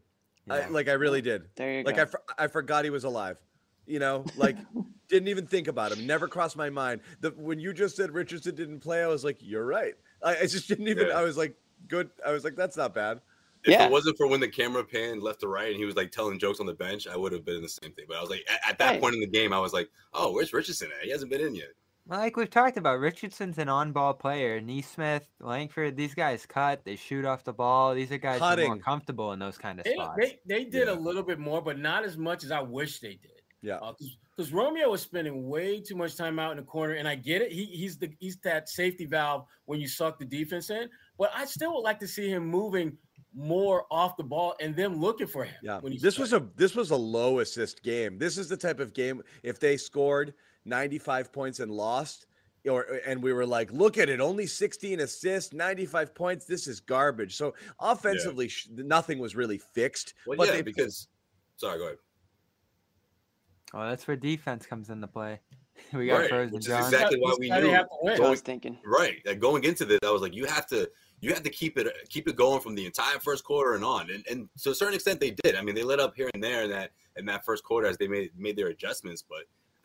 I, 0.49 0.67
like 0.67 0.88
I 0.88 0.94
really 0.94 1.21
did. 1.21 1.44
There 1.55 1.79
you 1.79 1.83
Like 1.83 1.95
go. 1.97 2.03
I, 2.03 2.05
for, 2.05 2.21
I 2.38 2.47
forgot 2.47 2.83
he 2.83 2.89
was 2.89 3.03
alive. 3.03 3.38
You 3.85 3.99
know, 3.99 4.25
like 4.35 4.57
didn't 5.07 5.29
even 5.29 5.47
think 5.47 5.67
about 5.67 5.91
him. 5.91 6.05
Never 6.05 6.27
crossed 6.27 6.57
my 6.57 6.69
mind. 6.69 7.01
The 7.21 7.31
when 7.31 7.59
you 7.59 7.73
just 7.73 7.95
said 7.95 8.11
Richardson 8.11 8.55
didn't 8.55 8.79
play, 8.79 9.03
I 9.03 9.07
was 9.07 9.23
like, 9.23 9.38
you're 9.39 9.65
right. 9.65 9.94
I, 10.23 10.38
I 10.38 10.41
just 10.47 10.67
didn't 10.67 10.88
even. 10.88 11.07
Yeah. 11.07 11.17
I 11.19 11.23
was 11.23 11.38
like, 11.38 11.55
good. 11.88 12.09
I 12.25 12.31
was 12.31 12.44
like, 12.44 12.55
that's 12.55 12.75
not 12.77 12.94
bad. 12.94 13.21
If 13.63 13.71
Yeah. 13.71 13.85
it 13.85 13.91
wasn't 13.91 14.17
for 14.17 14.27
when 14.27 14.39
the 14.39 14.47
camera 14.47 14.83
panned 14.83 15.23
left 15.23 15.39
to 15.41 15.47
right 15.47 15.69
and 15.69 15.77
he 15.77 15.85
was 15.85 15.95
like 15.95 16.11
telling 16.11 16.38
jokes 16.39 16.59
on 16.59 16.65
the 16.65 16.73
bench, 16.73 17.07
I 17.07 17.15
would 17.17 17.31
have 17.31 17.44
been 17.45 17.55
in 17.55 17.61
the 17.63 17.69
same 17.69 17.91
thing. 17.94 18.05
But 18.07 18.17
I 18.17 18.21
was 18.21 18.29
like, 18.29 18.45
at, 18.49 18.59
at 18.71 18.77
that 18.79 18.91
Right. 18.91 19.01
point 19.01 19.15
in 19.15 19.21
the 19.21 19.27
game, 19.27 19.51
I 19.53 19.59
was 19.59 19.73
like, 19.73 19.89
oh, 20.13 20.31
where's 20.31 20.53
Richardson 20.53 20.89
at? 20.97 21.03
He 21.05 21.11
hasn't 21.11 21.31
been 21.31 21.41
in 21.41 21.55
yet. 21.55 21.69
Well, 22.07 22.19
like 22.19 22.38
we've 22.38 22.50
talked 22.50 22.77
about, 22.77 23.00
Richardson's 23.00 23.57
an 23.57 23.68
on-ball 23.68 24.13
player. 24.13 24.62
Nesmith, 24.62 25.27
Langford, 25.42 25.98
these 25.98 26.13
guys 26.13 26.45
cut. 26.45 26.86
They 26.86 26.95
shoot 26.95 27.25
off 27.25 27.44
the 27.44 27.51
ball. 27.54 27.94
These 27.94 28.12
are 28.13 28.18
guys 28.18 28.39
who 28.39 28.45
are 28.45 28.68
more 28.68 28.77
comfortable 28.77 29.33
in 29.33 29.39
those 29.39 29.57
kind 29.57 29.80
of 29.80 29.83
They, 29.83 29.94
spots. 29.94 30.18
they, 30.19 30.39
they 30.45 30.63
did 30.63 30.88
Yeah. 30.88 30.94
a 30.94 30.95
little 30.95 31.24
bit 31.24 31.38
more, 31.38 31.62
but 31.62 31.77
not 31.77 32.06
as 32.06 32.18
much 32.18 32.44
as 32.45 32.51
I 32.51 32.62
wish 32.62 33.00
they 33.00 33.15
did. 33.15 33.31
Yeah. 33.62 33.75
Uh, 33.77 33.94
because 34.36 34.54
Romeo 34.54 34.89
was 34.92 35.01
spending 35.01 35.48
way 35.50 35.81
too 35.81 35.95
much 35.95 36.15
time 36.15 36.38
out 36.39 36.51
in 36.51 36.57
the 36.57 36.63
corner, 36.63 36.94
and 36.94 37.07
I 37.07 37.15
get 37.15 37.42
it. 37.42 37.51
He, 37.51 37.65
he's 37.65 37.98
the 37.98 38.13
he's 38.19 38.38
that 38.44 38.69
safety 38.69 39.06
valve 39.06 39.45
when 39.65 39.81
you 39.81 39.88
suck 39.88 40.19
the 40.19 40.25
defense 40.25 40.69
in. 40.69 40.88
But 41.18 41.31
I 41.36 41.45
still 41.45 41.74
would 41.74 41.81
like 41.81 42.00
to 42.00 42.07
see 42.07 42.30
him 42.30 42.45
moving 42.45 42.95
more 43.33 43.86
off 43.92 44.15
the 44.15 44.24
ball 44.24 44.56
and 44.62 44.75
them 44.75 45.01
looking 45.01 45.25
for 45.27 45.44
him. 45.44 45.56
Yeah. 45.63 45.80
when 45.80 45.92
he's 45.92 46.04
This 46.04 46.19
was 46.19 46.33
a 46.33 46.48
this 46.56 46.75
was 46.75 46.92
a 46.92 46.95
low 46.95 47.39
assist 47.39 47.81
game. 47.83 48.19
This 48.19 48.38
is 48.38 48.48
the 48.48 48.57
type 48.57 48.80
of 48.80 48.94
game 48.94 49.24
if 49.42 49.59
they 49.59 49.75
scored 49.75 50.36
95 50.67 51.31
points 51.31 51.59
and 51.59 51.71
lost, 51.71 52.27
or 52.69 52.85
and 53.05 53.21
we 53.23 53.33
were 53.33 53.45
like, 53.45 53.71
look 53.71 53.97
at 53.97 54.09
it, 54.09 54.19
only 54.19 54.45
16 54.45 54.99
assists, 54.99 55.53
95 55.53 56.13
points. 56.13 56.45
This 56.45 56.67
is 56.67 56.79
garbage. 56.79 57.35
So 57.35 57.53
offensively, 57.79 58.49
sh 58.49 58.68
nothing 58.71 59.19
was 59.19 59.35
really 59.35 59.57
fixed. 59.57 60.13
Well, 60.25 60.37
but 60.37 60.47
yeah, 60.47 60.53
they, 60.56 60.61
because 60.61 61.07
sorry, 61.56 61.80
go 61.80 61.85
ahead. 61.85 61.97
Oh, 63.73 63.87
that's 63.87 64.07
where 64.07 64.18
defense 64.18 64.65
comes 64.65 64.89
into 64.89 65.07
play. 65.07 65.39
We 65.94 66.07
got 66.07 66.21
Right, 66.21 66.30
frozen 66.30 66.56
which 66.56 66.63
is 66.63 66.69
John. 66.69 66.85
exactly 66.85 67.19
why 67.19 67.35
we 67.39 67.51
knew. 67.51 67.69
have 67.69 67.87
to 67.87 67.97
win. 68.01 68.19
I 68.25 68.30
was 68.31 68.42
thinking. 68.42 68.80
Right, 68.83 69.21
like 69.27 69.39
going 69.39 69.63
into 69.63 69.85
this, 69.85 69.99
I 70.03 70.09
was 70.09 70.23
like, 70.23 70.33
you 70.33 70.45
have 70.45 70.65
to, 70.69 70.89
you 71.21 71.31
have 71.35 71.44
to 71.44 71.51
keep 71.51 71.77
it, 71.77 71.87
keep 72.09 72.27
it 72.27 72.35
going 72.35 72.61
from 72.61 72.73
the 72.73 72.83
entire 72.83 73.19
first 73.19 73.44
quarter 73.44 73.75
and 73.75 73.85
on, 73.85 74.09
and 74.09 74.25
and 74.27 74.49
to 74.63 74.71
a 74.71 74.75
certain 74.75 74.95
extent 74.95 75.19
they 75.19 75.35
did. 75.44 75.56
I 75.56 75.61
mean, 75.61 75.75
they 75.75 75.83
let 75.83 75.99
up 75.99 76.15
here 76.15 76.31
and 76.33 76.44
there 76.44 76.63
in 76.63 76.71
that 76.71 76.94
in 77.15 77.27
that 77.27 77.45
first 77.45 77.63
quarter 77.63 77.87
as 77.87 77.95
they 77.99 78.07
made 78.07 78.31
made 78.35 78.57
their 78.57 78.69
adjustments, 78.69 79.23
but 79.27 79.44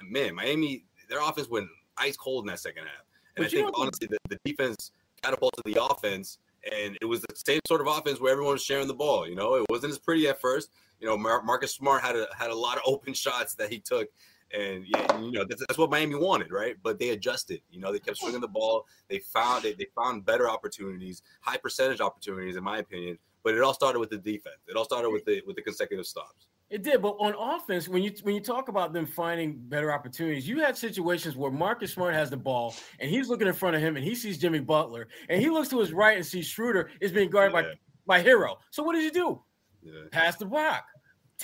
man, 0.09 0.35
Miami, 0.35 0.85
their 1.09 1.21
offense 1.21 1.49
went 1.49 1.69
ice 1.97 2.17
cold 2.17 2.45
in 2.45 2.49
that 2.49 2.61
second 2.61 2.85
half, 2.85 3.05
and 3.37 3.45
But 3.45 3.47
I 3.47 3.49
think 3.49 3.71
honestly 3.75 4.09
the, 4.09 4.19
the 4.29 4.39
defense 4.45 4.93
catapulted 5.23 5.65
the 5.65 5.83
offense, 5.83 6.39
and 6.71 6.97
it 7.01 7.05
was 7.05 7.21
the 7.23 7.35
same 7.35 7.61
sort 7.67 7.81
of 7.81 7.87
offense 7.87 8.21
where 8.21 8.33
everyone 8.33 8.55
was 8.55 8.65
sharing 8.65 8.89
the 8.89 8.95
ball. 8.95 9.29
You 9.29 9.35
know, 9.35 9.55
it 9.55 9.65
wasn't 9.69 9.93
as 9.93 9.99
pretty 9.99 10.29
at 10.29 10.41
first. 10.41 10.71
You 11.01 11.07
know, 11.07 11.17
Mar- 11.17 11.43
Marcus 11.43 11.75
Smart 11.75 12.03
had 12.03 12.17
a 12.17 12.27
had 12.37 12.51
a 12.51 12.55
lot 12.55 12.77
of 12.77 12.83
open 12.87 13.15
shots 13.15 13.55
that 13.55 13.71
he 13.71 13.79
took. 13.79 14.09
And 14.55 14.85
yeah, 14.87 15.19
you 15.19 15.33
know 15.33 15.45
that's, 15.45 15.63
that's 15.67 15.79
what 15.79 15.91
Miami 15.91 16.15
wanted, 16.15 16.53
right? 16.53 16.77
But 16.83 16.99
they 16.99 17.11
adjusted. 17.11 17.63
You 17.71 17.81
know, 17.81 17.91
they 17.91 17.99
kept 17.99 18.19
swinging 18.19 18.43
the 18.43 18.49
ball. 18.49 18.87
They 19.09 19.19
found 19.19 19.65
it. 19.65 19.79
They 19.79 19.87
found 19.97 20.27
better 20.27 20.49
opportunities, 20.49 21.23
high 21.41 21.57
percentage 21.57 22.03
opportunities, 22.03 22.57
in 22.57 22.63
my 22.63 22.79
opinion. 22.79 23.19
But 23.45 23.55
it 23.55 23.63
all 23.63 23.73
started 23.73 23.99
with 23.99 24.11
the 24.11 24.19
defense. 24.19 24.57
It 24.69 24.77
all 24.77 24.85
started 24.85 25.09
with 25.09 25.25
the 25.25 25.43
with 25.47 25.57
the 25.57 25.63
consecutive 25.63 26.07
stops. 26.07 26.49
It 26.73 26.83
did, 26.83 27.03
but 27.03 27.17
on 27.21 27.35
offense, 27.35 27.87
when 27.87 28.03
you 28.03 28.11
when 28.23 28.35
you 28.35 28.41
talk 28.41 28.69
about 28.69 28.95
them 28.95 29.05
finding 29.05 29.59
better 29.59 29.93
opportunities, 29.93 30.49
you 30.49 30.59
had 30.59 30.75
situations 30.75 31.37
where 31.37 31.51
Marcus 31.51 31.93
Smart 31.93 32.15
has 32.15 32.31
the 32.31 32.37
ball 32.39 32.75
and 32.99 33.11
he's 33.11 33.29
looking 33.29 33.47
in 33.47 33.53
front 33.53 33.77
of 33.77 33.83
him 33.83 33.97
and 33.97 34.05
he 34.05 34.15
sees 34.15 34.39
Jimmy 34.39 34.59
Butler 34.59 35.09
and 35.29 35.39
he 35.39 35.51
looks 35.51 35.69
to 35.69 35.79
his 35.81 35.93
right 35.93 36.17
and 36.17 36.25
sees 36.25 36.47
Schroeder 36.47 36.89
is 37.03 37.13
being 37.13 37.29
guarded 37.29 37.55
Yeah. 37.55 37.75
by 38.07 38.21
by 38.21 38.27
Herro. 38.27 38.57
So 38.71 38.83
what 38.83 38.95
did 38.95 39.05
you 39.05 39.13
do? 39.13 39.43
Yeah. 39.83 39.93
Pass 40.11 40.37
the 40.37 40.47
block. 40.47 40.87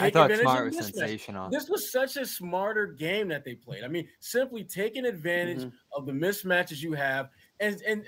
I 0.00 0.04
Take 0.04 0.14
thought 0.14 0.30
advantage 0.30 0.44
Smart 0.44 0.66
of 0.68 0.74
was 0.74 0.86
mismatch. 0.86 0.94
sensational. 0.94 1.50
This 1.50 1.68
was 1.68 1.92
such 1.92 2.16
a 2.16 2.24
smarter 2.24 2.86
game 2.86 3.28
that 3.28 3.44
they 3.44 3.54
played. 3.54 3.84
I 3.84 3.88
mean, 3.88 4.08
simply 4.20 4.64
taking 4.64 5.04
advantage 5.04 5.58
mm-hmm. 5.58 5.76
of 5.92 6.06
the 6.06 6.12
mismatches 6.12 6.80
you 6.80 6.94
have, 6.94 7.28
and 7.60 7.82
and 7.82 8.06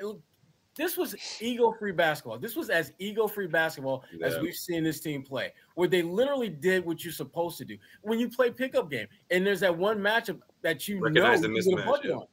this 0.76 0.96
was 0.96 1.16
ego-free 1.40 1.92
basketball. 1.92 2.38
This 2.38 2.56
was 2.56 2.70
as 2.70 2.92
ego-free 2.98 3.48
basketball 3.48 4.04
as 4.22 4.38
we've 4.38 4.54
seen 4.54 4.84
this 4.84 5.00
team 5.00 5.22
play, 5.22 5.52
where 5.74 5.88
they 5.88 6.02
literally 6.02 6.48
did 6.48 6.84
what 6.84 7.04
you're 7.04 7.12
supposed 7.12 7.58
to 7.58 7.64
do. 7.64 7.76
When 8.02 8.18
you 8.18 8.28
play 8.28 8.50
pickup 8.50 8.90
game, 8.90 9.06
and 9.30 9.46
there's 9.46 9.60
that 9.60 9.76
one 9.76 9.98
matchup 9.98 10.40
that 10.62 10.86
you 10.88 11.00
Recognize 11.00 11.42
know 11.42 11.48
you're 11.48 11.80
yeah. 12.04 12.12
on, 12.12 12.26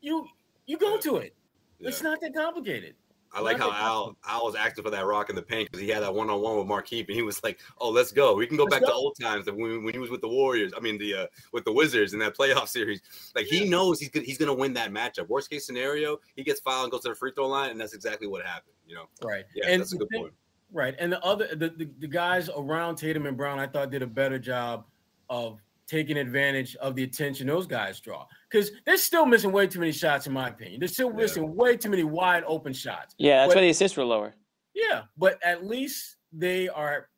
you 0.00 0.26
you 0.66 0.78
go 0.78 0.98
to 0.98 1.16
it. 1.18 1.34
Yeah. 1.78 1.88
It's 1.88 2.02
not 2.02 2.20
that 2.22 2.34
complicated. 2.34 2.94
I 3.36 3.40
like 3.40 3.58
how 3.58 3.70
Al 3.70 4.16
Al 4.26 4.44
was 4.44 4.54
asking 4.54 4.82
for 4.82 4.90
that 4.90 5.04
rock 5.04 5.28
in 5.28 5.36
the 5.36 5.42
paint 5.42 5.70
because 5.70 5.82
he 5.82 5.88
had 5.90 6.02
that 6.02 6.14
one 6.14 6.30
on 6.30 6.40
one 6.40 6.56
with 6.56 6.66
Markieff, 6.66 7.06
and 7.06 7.14
he 7.14 7.22
was 7.22 7.42
like, 7.44 7.60
"Oh, 7.78 7.90
let's 7.90 8.10
go. 8.10 8.34
We 8.34 8.46
can 8.46 8.56
go 8.56 8.64
Let's 8.64 8.76
back 8.76 8.84
to 8.88 8.92
old 8.92 9.16
times 9.20 9.46
when, 9.46 9.84
when 9.84 9.92
he 9.92 9.98
was 9.98 10.10
with 10.10 10.22
the 10.22 10.28
Warriors. 10.28 10.72
I 10.76 10.80
mean, 10.80 10.96
the 10.96 11.14
uh, 11.14 11.26
with 11.52 11.64
the 11.64 11.72
Wizards 11.72 12.14
in 12.14 12.18
that 12.20 12.36
playoff 12.36 12.68
series. 12.76 13.02
Like 13.34 13.46
he 13.46 13.68
knows 13.68 14.00
he's 14.00 14.08
gonna, 14.08 14.24
he's 14.24 14.38
going 14.38 14.48
to 14.48 14.54
win 14.54 14.72
that 14.74 14.90
matchup. 14.90 15.28
Worst 15.28 15.50
case 15.50 15.66
scenario, 15.66 16.18
he 16.34 16.42
gets 16.42 16.60
fouled 16.60 16.84
and 16.84 16.92
goes 16.92 17.02
to 17.02 17.10
the 17.10 17.14
free 17.14 17.32
throw 17.34 17.46
line, 17.48 17.70
and 17.70 17.80
that's 17.80 17.92
exactly 17.92 18.26
what 18.26 18.44
happened. 18.44 18.72
You 18.86 18.94
know, 18.94 19.08
Right. 19.22 19.44
yeah, 19.54 19.66
and 19.68 19.80
that's 19.80 19.92
a 19.92 19.96
good 19.98 20.08
thing- 20.10 20.22
point. 20.22 20.34
Right. 20.72 20.96
And 20.98 21.12
the 21.12 21.22
other 21.22 21.48
the, 21.54 21.68
the, 21.68 21.88
the 22.00 22.08
guys 22.08 22.50
around 22.56 22.96
Tatum 22.96 23.26
and 23.26 23.36
Brown, 23.36 23.58
I 23.60 23.66
thought 23.66 23.90
did 23.90 24.02
a 24.02 24.06
better 24.06 24.38
job 24.38 24.84
of 25.30 25.60
taking 25.86 26.16
advantage 26.16 26.74
of 26.76 26.96
the 26.96 27.04
attention 27.04 27.46
those 27.46 27.66
guys 27.66 28.00
draw. 28.00 28.26
Because 28.56 28.70
they're 28.86 28.96
still 28.96 29.26
missing 29.26 29.52
way 29.52 29.66
too 29.66 29.80
many 29.80 29.92
shots, 29.92 30.26
in 30.26 30.32
my 30.32 30.48
opinion. 30.48 30.80
They're 30.80 30.88
still 30.88 31.10
Yeah. 31.10 31.16
missing 31.16 31.54
way 31.54 31.76
too 31.76 31.90
many 31.90 32.04
wide 32.04 32.42
open 32.46 32.72
shots. 32.72 33.14
Yeah, 33.18 33.40
that's 33.42 33.50
But- 33.50 33.56
why 33.58 33.60
the 33.64 33.68
assists 33.68 33.98
were 33.98 34.04
lower. 34.04 34.34
Yeah, 34.72 35.02
but 35.14 35.38
at 35.42 35.66
least 35.66 36.16
they 36.32 36.68
are 36.70 37.10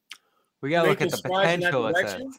We 0.62 0.70
gotta 0.70 0.88
look 0.88 1.00
at 1.00 1.10
the 1.10 1.16
strides 1.16 1.52
in 1.54 1.60
that 1.60 1.72
potential 1.72 2.32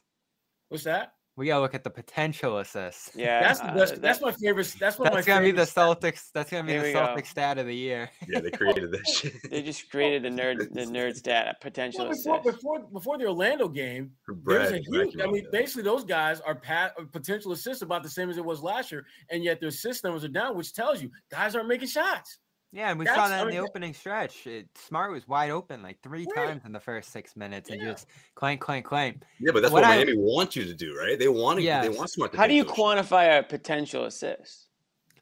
what's 0.68 0.84
that? 0.84 1.14
We 1.40 1.48
gotta 1.48 1.62
look 1.62 1.74
at 1.74 1.86
the 1.86 1.90
potential 1.90 2.58
assists. 2.58 3.12
Yeah, 3.16 3.40
That's 3.42 3.60
the 3.62 3.68
uh, 3.68 3.74
best. 3.74 3.94
that- 3.94 4.02
that's 4.02 4.22
my 4.22 4.34
favorite. 4.34 4.76
That's 4.78 5.00
one 5.00 5.08
of 5.08 5.14
That's 5.14 5.26
my 5.26 5.34
gonna 5.36 5.46
be 5.46 5.52
the 5.52 5.62
Celtics. 5.62 6.32
That's 6.34 6.52
gonna 6.52 6.64
be 6.66 6.74
Here 6.74 6.82
the 6.82 6.88
we 6.88 6.94
go. 6.94 7.00
Celtics 7.00 7.28
stat 7.28 7.58
of 7.58 7.66
the 7.66 7.76
year. 7.76 8.10
Yeah, 8.28 8.42
they 8.42 8.52
created 8.52 8.92
this. 8.92 9.18
shit. 9.18 9.34
They 9.50 9.62
just 9.62 9.90
created 9.90 10.24
the 10.24 10.30
nerd 10.30 10.74
the 10.74 10.82
nerd 10.82 11.16
stat 11.24 11.62
potential 11.62 12.06
Well, 12.06 12.10
before, 12.14 12.40
assist. 12.42 12.56
before 12.58 12.80
before 12.92 13.18
the 13.18 13.26
Orlando 13.28 13.70
game, 13.70 14.12
there 14.46 14.60
was 14.60 14.72
a 14.72 14.80
huge. 14.80 15.12
came 15.14 15.22
I 15.22 15.26
mean, 15.26 15.32
with 15.44 15.52
basically, 15.52 15.84
those 15.84 16.04
guys 16.04 16.42
are 16.42 16.56
pat, 16.56 16.94
uh, 17.00 17.06
potential 17.12 17.54
assists 17.54 17.82
about 17.84 18.04
the 18.04 18.10
same 18.10 18.30
as 18.30 18.38
it 18.38 18.44
was 18.44 18.62
last 18.62 18.92
year, 18.92 19.06
and 19.32 19.42
yet 19.42 19.62
their 19.62 19.70
assist 19.70 20.04
numbers 20.04 20.26
are 20.26 20.28
down, 20.28 20.58
which 20.58 20.74
tells 20.74 21.02
you 21.02 21.10
guys 21.32 21.56
aren't 21.56 21.70
making 21.70 21.88
shots. 21.88 22.38
Yeah, 22.72 22.92
and 22.92 23.00
we 23.00 23.06
saw 23.08 23.28
that 23.28 23.42
in 23.42 23.48
the 23.48 23.54
mean, 23.54 23.62
opening 23.64 23.94
stretch. 23.96 24.46
It, 24.46 24.68
Smart 24.78 25.12
was 25.12 25.28
wide 25.28 25.50
open 25.50 25.82
like 25.82 26.00
three 26.04 26.28
Right. 26.36 26.48
times 26.50 26.66
in 26.66 26.72
the 26.72 26.80
first 26.80 27.12
six 27.12 27.36
minutes 27.36 27.72
and 27.72 27.82
Yeah. 27.82 27.92
just 27.92 28.08
clank, 28.36 28.62
clank, 28.62 28.86
clank. 28.86 29.24
yeah, 29.40 29.52
but 29.52 29.62
that's 29.62 29.74
what 29.74 29.82
what, 29.82 29.90
I- 29.92 29.96
Miami 29.98 30.16
wants 30.18 30.56
you 30.56 30.66
to 30.66 30.74
do, 30.76 30.96
right? 30.96 31.18
They 31.18 31.28
want 31.28 31.58
to. 31.60 31.64
Yeah, 31.66 31.82
They 31.82 31.90
want 31.90 32.12
smart. 32.12 32.32
to 32.34 32.38
How 32.38 32.46
do 32.46 32.54
you 32.54 32.64
those 32.64 32.74
quantify 32.74 33.40
a 33.40 33.44
potential 33.44 34.06
assist? 34.06 34.68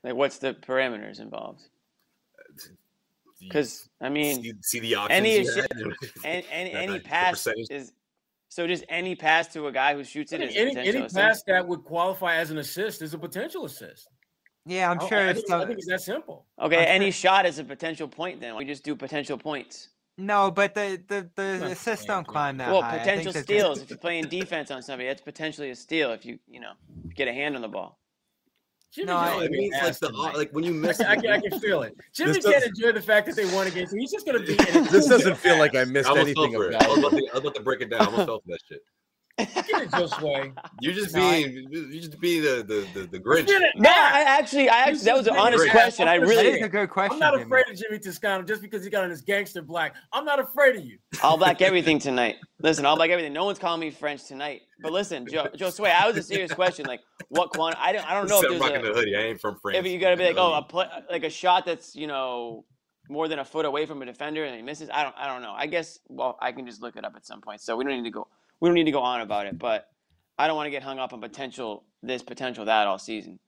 Like, 0.03 0.15
what's 0.15 0.39
the 0.39 0.55
parameters 0.55 1.19
involved? 1.21 1.61
shots. 2.35 2.69
You 3.39 3.47
Because 3.49 3.89
I 4.01 4.09
mean, 4.09 4.43
see, 4.43 4.53
see 4.61 4.79
the 4.79 4.95
options. 4.95 5.17
any 5.17 5.35
you 5.37 5.41
assi- 5.43 6.15
any 6.25 6.45
any, 6.51 6.71
any 6.73 6.99
pass 6.99 7.47
is 7.69 7.93
so 8.49 8.65
just 8.65 8.83
any 8.89 9.15
pass 9.15 9.47
to 9.53 9.67
a 9.67 9.71
guy 9.71 9.93
who 9.93 10.03
shoots 10.03 10.31
it 10.33 10.41
Any, 10.41 10.49
is 10.49 10.55
a 10.55 10.59
any, 10.59 10.77
any 10.89 10.99
assist. 10.99 11.15
pass 11.15 11.43
that 11.43 11.67
would 11.67 11.83
qualify 11.83 12.35
as 12.37 12.49
an 12.51 12.57
assist 12.57 13.01
is 13.01 13.13
a 13.13 13.17
potential 13.17 13.65
assist. 13.65 14.09
Yeah, 14.67 14.91
I'm 14.91 14.97
oh, 15.01 15.07
sure 15.07 15.19
I, 15.19 15.29
it's 15.29 15.39
think, 15.39 15.47
some- 15.47 15.61
I 15.61 15.65
think 15.65 15.77
it's 15.79 15.87
that 15.87 16.01
simple. 16.01 16.45
Okay, 16.61 16.77
I'm 16.77 16.87
any 16.87 17.05
sure- 17.11 17.29
shot 17.31 17.45
is 17.45 17.57
a 17.59 17.63
potential 17.63 18.07
point. 18.07 18.41
Then 18.41 18.55
we 18.55 18.65
just 18.65 18.83
do 18.83 18.95
potential 18.95 19.37
points. 19.37 19.89
no, 20.17 20.51
but 20.51 20.73
the 20.73 21.01
the, 21.07 21.29
the 21.35 21.57
Not 21.59 21.71
assists 21.71 22.05
don't 22.05 22.25
yeah. 22.27 22.31
climb 22.33 22.57
that 22.57 22.71
well, 22.71 22.81
high. 22.81 22.97
Potential 22.99 23.31
steals. 23.33 23.81
if 23.81 23.89
you're 23.89 23.97
playing 23.99 24.25
defense 24.29 24.69
on 24.71 24.81
somebody, 24.81 25.07
that's 25.07 25.21
potentially 25.21 25.69
a 25.69 25.75
steal. 25.75 26.11
If 26.11 26.25
you 26.25 26.37
you 26.49 26.59
know 26.59 26.73
get 27.15 27.27
a 27.27 27.33
hand 27.33 27.55
on 27.55 27.61
the 27.61 27.67
ball. 27.67 27.97
Jimmy 28.93 29.07
No, 29.07 29.13
just 29.13 29.23
I- 29.23 29.29
No, 29.29 29.33
gonna 29.35 29.45
it 29.45 29.51
means 29.51 29.75
like 29.83 29.99
the 29.99 30.07
tonight. 30.07 30.35
like 30.35 30.51
when 30.51 30.63
you 30.63 30.71
I 30.71 30.75
miss. 30.87 30.99
I, 31.01 31.15
can, 31.17 31.27
I 31.29 31.39
can 31.39 31.59
feel 31.59 31.83
it. 31.83 31.95
Jimmy 32.13 32.31
This 32.33 32.45
can't 32.45 32.63
does- 32.63 32.69
enjoy 32.69 32.91
the 32.93 33.01
fact 33.01 33.27
that 33.27 33.35
they 33.35 33.45
won 33.53 33.67
against 33.67 33.75
game, 33.75 33.87
so 33.87 33.95
he's 33.97 34.11
just 34.11 34.25
going 34.25 34.39
to 34.39 34.45
be. 34.45 34.53
in 34.77 34.83
This 34.85 35.07
doesn't 35.07 35.37
feel 35.37 35.57
like 35.59 35.75
I 35.75 35.83
missed 35.85 36.09
I 36.09 36.17
anything 36.19 36.53
for 36.53 36.67
of 36.67 36.73
it. 36.73 36.81
I 36.83 36.87
was, 36.87 36.97
about 36.97 37.11
value. 37.11 37.25
to, 37.27 37.31
I 37.31 37.35
was 37.35 37.41
about 37.41 37.55
to 37.55 37.61
break 37.61 37.81
it 37.81 37.89
down. 37.91 38.01
I 38.01 38.05
almost 38.05 38.25
fell 38.25 38.39
for 38.39 38.47
that 38.47 38.59
shit. 38.67 38.81
Get 39.37 39.49
it, 39.83 39.91
Josue. 39.91 40.53
You're 40.81 40.93
just 40.93 41.13
No, 41.13 41.21
being, 41.31 41.67
you're 41.71 42.01
just 42.01 42.19
being 42.19 42.41
the 42.41 42.63
the 42.67 42.99
the, 43.01 43.07
the 43.07 43.19
Grinch. 43.19 43.47
No, 43.75 43.89
I 43.91 44.23
actually, 44.27 44.67
I 44.67 44.79
actually, 44.79 44.93
This 44.93 45.03
that 45.03 45.13
is 45.13 45.17
was 45.19 45.27
an 45.27 45.37
honest 45.37 45.63
an 45.65 45.69
question. 45.71 46.07
I 46.07 46.15
I'm 46.15 46.21
gonna 46.21 46.33
That 46.35 46.41
say 46.41 46.47
is 46.47 46.53
really, 46.53 46.61
a 46.61 46.69
good 46.69 46.89
question. 46.89 47.13
I'm 47.13 47.19
not 47.19 47.33
Jimmy. 47.33 47.43
afraid 47.43 47.65
of 47.69 47.75
Jimmy 47.77 47.99
Toscano 47.99 48.43
just 48.43 48.61
because 48.63 48.83
he 48.83 48.89
got 48.89 49.03
on 49.03 49.11
his 49.11 49.21
gangster 49.21 49.61
black. 49.61 49.95
I'm 50.11 50.25
not 50.25 50.39
afraid 50.39 50.77
of 50.77 50.85
you. 50.85 50.97
I'll 51.21 51.37
black 51.37 51.61
everything 51.61 51.99
tonight. 51.99 52.37
Listen, 52.61 52.85
I'll 52.85 52.95
black 52.95 53.11
everything. 53.11 53.33
No 53.33 53.45
one's 53.45 53.59
calling 53.59 53.79
me 53.79 53.91
French 53.91 54.23
tonight. 54.25 54.61
But 54.81 54.91
listen, 54.91 55.27
Joe, 55.27 55.47
Joe 55.55 55.69
Sway, 55.69 55.91
I 55.91 56.07
was 56.07 56.17
a 56.17 56.23
serious 56.23 56.51
question. 56.51 56.85
Like, 56.87 57.01
what 57.29 57.51
quant? 57.51 57.75
I 57.77 57.91
don't, 57.91 58.09
I 58.09 58.15
don't 58.15 58.27
know 58.27 58.39
if 58.39 58.45
I'm 58.45 58.51
there's 58.51 58.61
rocking 58.61 58.77
a, 58.77 58.81
the 58.89 58.93
hoodie. 58.93 59.15
I 59.15 59.19
ain't 59.21 59.39
from 59.39 59.57
France. 59.61 59.77
if 59.77 59.85
you 59.85 59.99
got 59.99 60.11
to 60.11 60.17
be 60.17 60.23
like, 60.25 60.37
oh, 60.37 60.53
a 60.53 60.55
Hoodie. 60.61 60.67
play, 60.69 60.87
like 61.11 61.23
a 61.23 61.29
shot 61.29 61.65
that's 61.65 61.95
you 61.95 62.07
know 62.07 62.65
more 63.09 63.27
than 63.27 63.39
a 63.39 63.45
foot 63.45 63.65
away 63.65 63.85
from 63.85 64.01
a 64.01 64.05
defender 64.05 64.43
and 64.45 64.55
he 64.55 64.61
misses. 64.61 64.89
I 64.91 65.03
don't, 65.03 65.15
I 65.17 65.27
don't 65.27 65.41
know. 65.41 65.53
I 65.55 65.67
guess, 65.67 65.99
well, 66.07 66.37
I 66.41 66.51
can 66.51 66.65
just 66.65 66.81
look 66.81 66.95
it 66.95 67.05
up 67.05 67.13
at 67.15 67.25
some 67.25 67.39
point. 67.41 67.61
So 67.61 67.77
we 67.77 67.83
don't 67.85 67.93
need 67.95 68.03
to 68.03 68.11
go, 68.11 68.27
we 68.59 68.69
don't 68.69 68.75
need 68.75 68.85
to 68.85 68.91
go 68.91 69.01
on 69.01 69.21
about 69.21 69.45
it. 69.47 69.57
But 69.57 69.87
I 70.37 70.47
don't 70.47 70.55
want 70.55 70.67
to 70.67 70.71
get 70.71 70.83
hung 70.83 70.99
up 70.99 71.13
on 71.13 71.21
potential 71.21 71.85
this, 72.03 72.21
potential 72.23 72.65
that 72.65 72.87
all 72.87 72.99
season. 72.99 73.39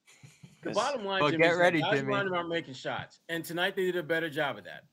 The 0.62 0.70
'Cause- 0.70 0.76
bottom 0.76 1.06
line, 1.06 1.22
Well, 1.22 1.32
Jimmy, 1.32 1.44
get 1.44 1.52
is 1.52 1.58
that 1.58 1.62
ready, 1.64 1.82
guys 1.82 2.00
Jimmy. 2.00 2.14
around 2.14 2.50
making 2.50 2.74
shots, 2.74 3.22
and 3.30 3.46
tonight 3.46 3.76
they 3.76 3.86
did 3.86 3.96
a 3.96 4.04
better 4.04 4.30
job 4.30 4.58
of 4.58 4.66
that. 4.66 4.84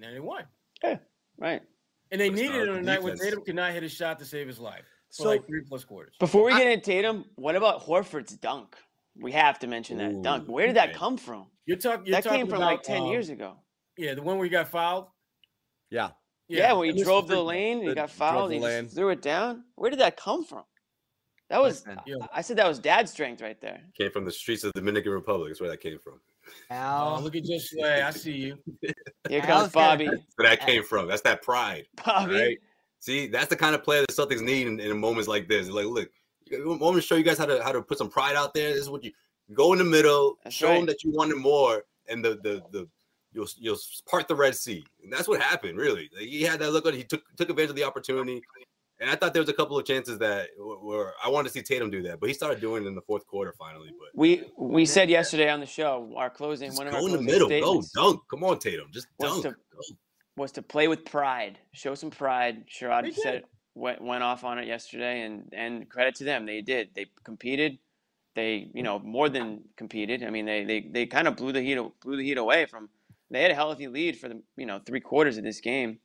And 0.00 0.14
they 0.14 0.20
won, 0.20 0.44
Yeah, 0.84 0.98
right. 1.36 1.62
and 2.10 2.20
they 2.20 2.28
But 2.28 2.36
needed 2.36 2.56
it 2.56 2.68
on 2.68 2.78
a 2.78 2.82
night 2.82 3.02
when. 3.02 3.18
Tatum 3.18 3.44
could 3.44 3.54
not 3.56 3.72
hit 3.72 3.82
a 3.82 3.88
shot 3.88 4.18
to 4.20 4.24
save 4.24 4.46
his 4.46 4.58
life 4.60 4.84
for 5.08 5.22
So- 5.24 5.28
like 5.28 5.46
three 5.46 5.62
plus 5.68 5.84
quarters. 5.84 6.14
Before 6.20 6.44
we 6.44 6.52
get 6.52 6.66
into 6.68 6.84
Tatum, 6.84 7.24
what 7.34 7.56
about 7.56 7.80
Horford's 7.82 8.36
dunk? 8.36 8.76
We 9.16 9.32
have 9.32 9.58
to 9.58 9.66
mention 9.66 9.98
that 9.98 10.22
dunk. 10.22 10.48
Where 10.48 10.66
did 10.68 10.76
that 10.76 10.90
okay. 10.90 10.98
come 10.98 11.16
from? 11.16 11.50
You're, 11.66 11.76
talk, 11.76 12.06
you're 12.06 12.12
that 12.12 12.22
talking 12.22 12.38
came 12.38 12.46
from 12.46 12.58
about, 12.58 12.70
like 12.72 12.82
10 12.82 13.02
um, 13.02 13.06
years 13.08 13.28
ago. 13.28 13.56
Yeah, 13.96 14.14
the 14.14 14.22
one 14.22 14.36
where 14.38 14.44
he 14.44 14.50
got 14.50 14.68
fouled. 14.68 15.08
Yeah. 15.90 16.10
Yeah, 16.58 16.72
when 16.72 16.90
I 16.90 16.92
he 16.92 17.02
drove 17.02 17.26
the 17.28 17.34
free 17.34 17.36
throw. 17.36 17.44
lane, 17.44 17.80
he 17.82 17.88
The- 17.88 17.94
got 17.94 18.10
fouled, 18.10 18.50
the 18.50 18.54
he 18.56 18.60
just 18.60 18.94
threw 18.94 19.10
it 19.10 19.22
down. 19.22 19.64
Where 19.76 19.90
did 19.90 20.00
that 20.00 20.16
come 20.16 20.44
from? 20.44 20.64
That 21.48 21.60
was, 21.60 21.84
Yeah. 22.06 22.16
I 22.32 22.42
said 22.42 22.56
that 22.58 22.68
was 22.68 22.78
dad's 22.78 23.10
strength 23.10 23.42
right 23.42 23.60
there. 23.60 23.80
came 23.98 24.10
from 24.10 24.24
the 24.24 24.30
streets 24.30 24.62
of 24.64 24.72
the 24.72 24.80
Dominican 24.80 25.12
Republic. 25.12 25.50
That's 25.50 25.60
where 25.60 25.70
that 25.70 25.80
came 25.80 25.98
from. 25.98 26.20
Oh, 26.70 27.20
look 27.22 27.34
at 27.36 27.42
Josue. 27.44 27.82
I 27.82 28.10
see 28.10 28.32
you. 28.32 28.58
Here 29.28 29.40
comes 29.40 29.70
gonna- 29.72 29.88
Bobby. 29.88 30.06
That's 30.06 30.22
where 30.36 30.48
that 30.48 30.60
came 30.66 30.82
from. 30.84 31.08
That's 31.08 31.22
that 31.22 31.42
pride. 31.42 31.86
Bobby. 32.04 32.34
Right? 32.34 32.58
See, 33.00 33.28
that's 33.28 33.48
the 33.48 33.56
kind 33.56 33.74
of 33.74 33.82
player 33.82 34.02
the 34.06 34.12
Celtics 34.12 34.42
need 34.42 34.66
in, 34.66 34.78
in 34.80 34.98
moments 34.98 35.26
like 35.28 35.48
this. 35.48 35.68
Like, 35.68 35.86
look, 35.86 36.10
I 36.52 36.56
want 36.64 36.80
me 36.82 37.00
to 37.00 37.06
show 37.06 37.14
you 37.16 37.22
guys 37.22 37.38
how 37.38 37.46
to 37.46 37.62
how 37.62 37.72
to 37.72 37.80
put 37.82 37.98
some 37.98 38.10
pride 38.10 38.36
out 38.36 38.52
there. 38.54 38.70
This 38.70 38.82
is 38.82 38.90
what 38.90 39.02
you 39.04 39.12
go 39.54 39.72
in 39.72 39.78
the 39.78 39.84
middle, 39.84 40.36
That's 40.44 40.54
show 40.54 40.68
them 40.74 40.86
that 40.86 41.02
you 41.04 41.10
wanted 41.12 41.36
more, 41.36 41.84
and 42.08 42.24
the 42.24 42.30
the 42.42 42.62
the 42.72 42.88
you'll 43.32 43.48
you'll 43.58 43.78
part 44.08 44.28
the 44.28 44.34
Red 44.34 44.54
Sea. 44.54 44.84
And 45.02 45.12
that's 45.12 45.28
what 45.28 45.40
happened, 45.40 45.78
really. 45.78 46.10
Like, 46.14 46.26
he 46.28 46.42
had 46.42 46.60
that 46.60 46.72
look 46.72 46.86
on. 46.86 46.94
He 46.94 47.04
took 47.04 47.22
took 47.36 47.50
advantage 47.50 47.70
of 47.70 47.76
the 47.76 47.84
opportunity, 47.84 48.42
and 49.00 49.10
I 49.10 49.14
thought 49.16 49.32
there 49.32 49.42
was 49.42 49.48
a 49.48 49.54
couple 49.54 49.78
of 49.78 49.84
chances 49.84 50.18
that 50.18 50.48
were 50.58 51.14
I 51.24 51.28
wanted 51.28 51.48
to 51.48 51.54
see 51.54 51.62
Tatum 51.62 51.90
do 51.90 52.02
that, 52.02 52.20
but 52.20 52.28
he 52.28 52.34
started 52.34 52.60
doing 52.60 52.84
it 52.84 52.86
in 52.86 52.94
the 52.94 53.02
fourth 53.02 53.26
quarter 53.26 53.54
finally. 53.58 53.90
But 53.98 54.08
We 54.18 54.44
we 54.58 54.84
said 54.86 55.08
yesterday 55.10 55.50
on 55.50 55.60
the 55.60 55.66
show, 55.66 56.12
our 56.16 56.30
closing, 56.30 56.68
just 56.68 56.78
one 56.78 56.86
of 56.86 56.92
go 56.92 57.00
our 57.00 57.06
in 57.06 57.12
the 57.12 57.22
middle, 57.22 57.48
go 57.48 57.82
dunk. 57.94 58.20
Come 58.30 58.44
on, 58.44 58.58
Tatum, 58.58 58.88
just 58.92 59.06
Was 59.18 59.42
dunk. 59.42 59.56
to- 59.56 59.94
was 60.36 60.52
to 60.52 60.62
play 60.62 60.88
with 60.88 61.04
pride, 61.04 61.58
show 61.72 61.94
some 61.94 62.10
pride. 62.10 62.64
Sherrod 62.68 63.12
said 63.14 63.44
went 63.74 64.00
went 64.00 64.22
off 64.22 64.42
on 64.44 64.58
it 64.58 64.66
yesterday, 64.66 65.22
and 65.22 65.52
and 65.52 65.88
credit 65.88 66.14
to 66.16 66.24
them, 66.24 66.46
they 66.46 66.60
did. 66.62 66.90
They 66.94 67.06
competed. 67.24 67.78
They 68.34 68.70
you 68.72 68.82
know 68.82 68.98
more 69.00 69.28
than 69.28 69.62
competed. 69.76 70.22
I 70.22 70.30
mean, 70.30 70.46
they 70.46 70.64
they 70.64 70.80
they 70.80 71.06
kind 71.06 71.28
of 71.28 71.36
blew 71.36 71.52
the 71.52 71.60
heat 71.60 71.78
blew 72.00 72.16
the 72.16 72.22
heat 72.24 72.38
away 72.38 72.66
from. 72.66 72.88
They 73.30 73.42
had 73.42 73.50
a 73.50 73.54
healthy 73.54 73.86
lead 73.86 74.18
for 74.18 74.28
the 74.28 74.42
you 74.56 74.66
know 74.66 74.80
three 74.84 75.00
quarters 75.00 75.38
of 75.38 75.44
this 75.44 75.60
game. 75.60 75.98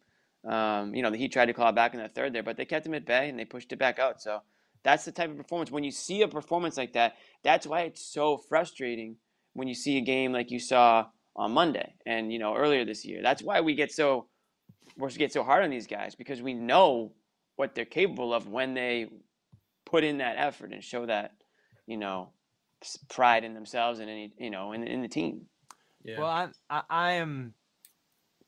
Um, 0.47 0.93
you 0.93 1.01
know 1.01 1.09
the 1.09 1.17
Heat 1.17 1.31
tried 1.31 1.47
to 1.47 1.53
claw 1.53 1.71
back 1.71 1.93
in 1.93 1.99
the 1.99 2.07
third 2.07 2.33
there, 2.33 2.43
but 2.43 2.57
they 2.57 2.65
kept 2.65 2.83
them 2.83 2.93
at 2.93 3.05
bay 3.05 3.29
and 3.29 3.39
they 3.39 3.45
pushed 3.45 3.71
it 3.73 3.79
back 3.79 3.99
out. 3.99 4.21
So 4.21 4.41
that's 4.83 5.05
the 5.05 5.11
type 5.11 5.31
of 5.31 5.37
performance. 5.37 5.71
When 5.71 5.83
you 5.83 5.91
see 5.91 6.21
a 6.21 6.27
performance 6.27 6.77
like 6.77 6.93
that, 6.93 7.15
that's 7.43 7.65
why 7.65 7.81
it's 7.81 8.05
so 8.05 8.37
frustrating 8.37 9.17
when 9.53 9.67
you 9.67 9.73
see 9.73 9.97
a 9.97 10.01
game 10.01 10.31
like 10.31 10.51
you 10.51 10.59
saw 10.59 11.07
on 11.35 11.51
Monday 11.51 11.95
and 12.05 12.31
you 12.31 12.39
know 12.39 12.55
earlier 12.55 12.85
this 12.85 13.03
year. 13.03 13.21
That's 13.21 13.41
why 13.41 13.61
we 13.61 13.75
get 13.75 13.91
so 13.91 14.27
we 14.97 15.09
get 15.11 15.33
so 15.33 15.43
hard 15.43 15.63
on 15.63 15.69
these 15.69 15.87
guys 15.87 16.15
because 16.15 16.41
we 16.41 16.53
know 16.53 17.13
what 17.55 17.73
they're 17.73 17.85
capable 17.85 18.33
of 18.33 18.47
when 18.47 18.73
they 18.73 19.07
put 19.85 20.03
in 20.03 20.19
that 20.19 20.35
effort 20.37 20.71
and 20.71 20.83
show 20.83 21.05
that 21.05 21.31
you 21.87 21.97
know 21.97 22.29
pride 23.09 23.43
in 23.43 23.53
themselves 23.53 23.99
and 23.99 24.09
any 24.09 24.31
you 24.37 24.49
know 24.49 24.71
in, 24.73 24.83
in 24.83 25.01
the 25.01 25.07
team. 25.07 25.47
Yeah. 26.05 26.19
well, 26.19 26.29
I'm, 26.29 26.51
I, 26.69 26.83
I 26.89 27.11
am 27.13 27.53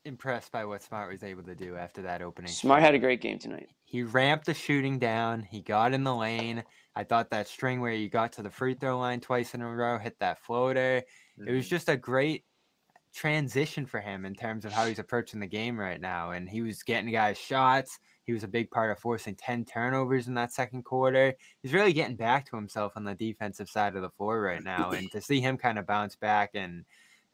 impressed 0.05 0.51
by 0.51 0.63
what 0.65 0.81
Smart 0.83 1.11
was 1.11 1.23
able 1.23 1.43
to 1.43 1.55
do 1.55 1.75
after 1.75 2.01
that 2.03 2.21
opening. 2.21 2.51
Smart 2.51 2.81
had 2.81 2.95
a 2.95 2.99
great 2.99 3.19
game 3.21 3.39
tonight. 3.39 3.69
He 3.83 4.03
ramped 4.03 4.45
the 4.45 4.53
shooting 4.53 4.99
down. 4.99 5.41
He 5.43 5.61
got 5.61 5.93
in 5.93 6.03
the 6.03 6.15
lane. 6.15 6.63
I 6.95 7.03
thought 7.03 7.29
that 7.31 7.47
string 7.47 7.81
where 7.81 7.91
you 7.93 8.09
got 8.09 8.31
to 8.33 8.41
the 8.43 8.49
free 8.49 8.73
throw 8.73 8.97
line 8.99 9.19
twice 9.19 9.53
in 9.53 9.61
a 9.61 9.69
row, 9.69 9.97
hit 9.97 10.17
that 10.19 10.39
floater. 10.39 10.97
It 10.97 11.05
Mm-hmm. 11.39 11.53
was 11.55 11.69
just 11.69 11.87
a 11.87 11.95
great 11.95 12.45
transition 13.13 13.85
for 13.85 13.99
him 13.99 14.25
in 14.25 14.33
terms 14.35 14.65
of 14.65 14.71
how 14.71 14.85
he's 14.85 14.99
approaching 14.99 15.39
the 15.39 15.47
game 15.47 15.79
right 15.79 15.99
now. 16.01 16.31
And 16.31 16.49
he 16.49 16.61
was 16.61 16.83
getting 16.83 17.11
guys 17.11 17.37
shots. 17.37 17.99
He 18.25 18.33
was 18.33 18.43
a 18.43 18.47
big 18.47 18.69
part 18.71 18.91
of 18.91 18.99
forcing 18.99 19.35
10 19.35 19.65
turnovers 19.65 20.27
in 20.27 20.33
that 20.35 20.51
second 20.53 20.83
quarter. 20.83 21.33
He's 21.61 21.73
really 21.73 21.93
getting 21.93 22.15
back 22.15 22.45
to 22.49 22.55
himself 22.55 22.93
on 22.95 23.03
the 23.03 23.15
defensive 23.15 23.69
side 23.69 23.95
of 23.95 24.01
the 24.01 24.09
floor 24.09 24.41
right 24.41 24.63
now. 24.63 24.91
And 24.91 25.11
to 25.11 25.21
see 25.21 25.39
him 25.41 25.57
kind 25.57 25.79
of 25.79 25.87
bounce 25.87 26.15
back 26.15 26.51
and 26.53 26.85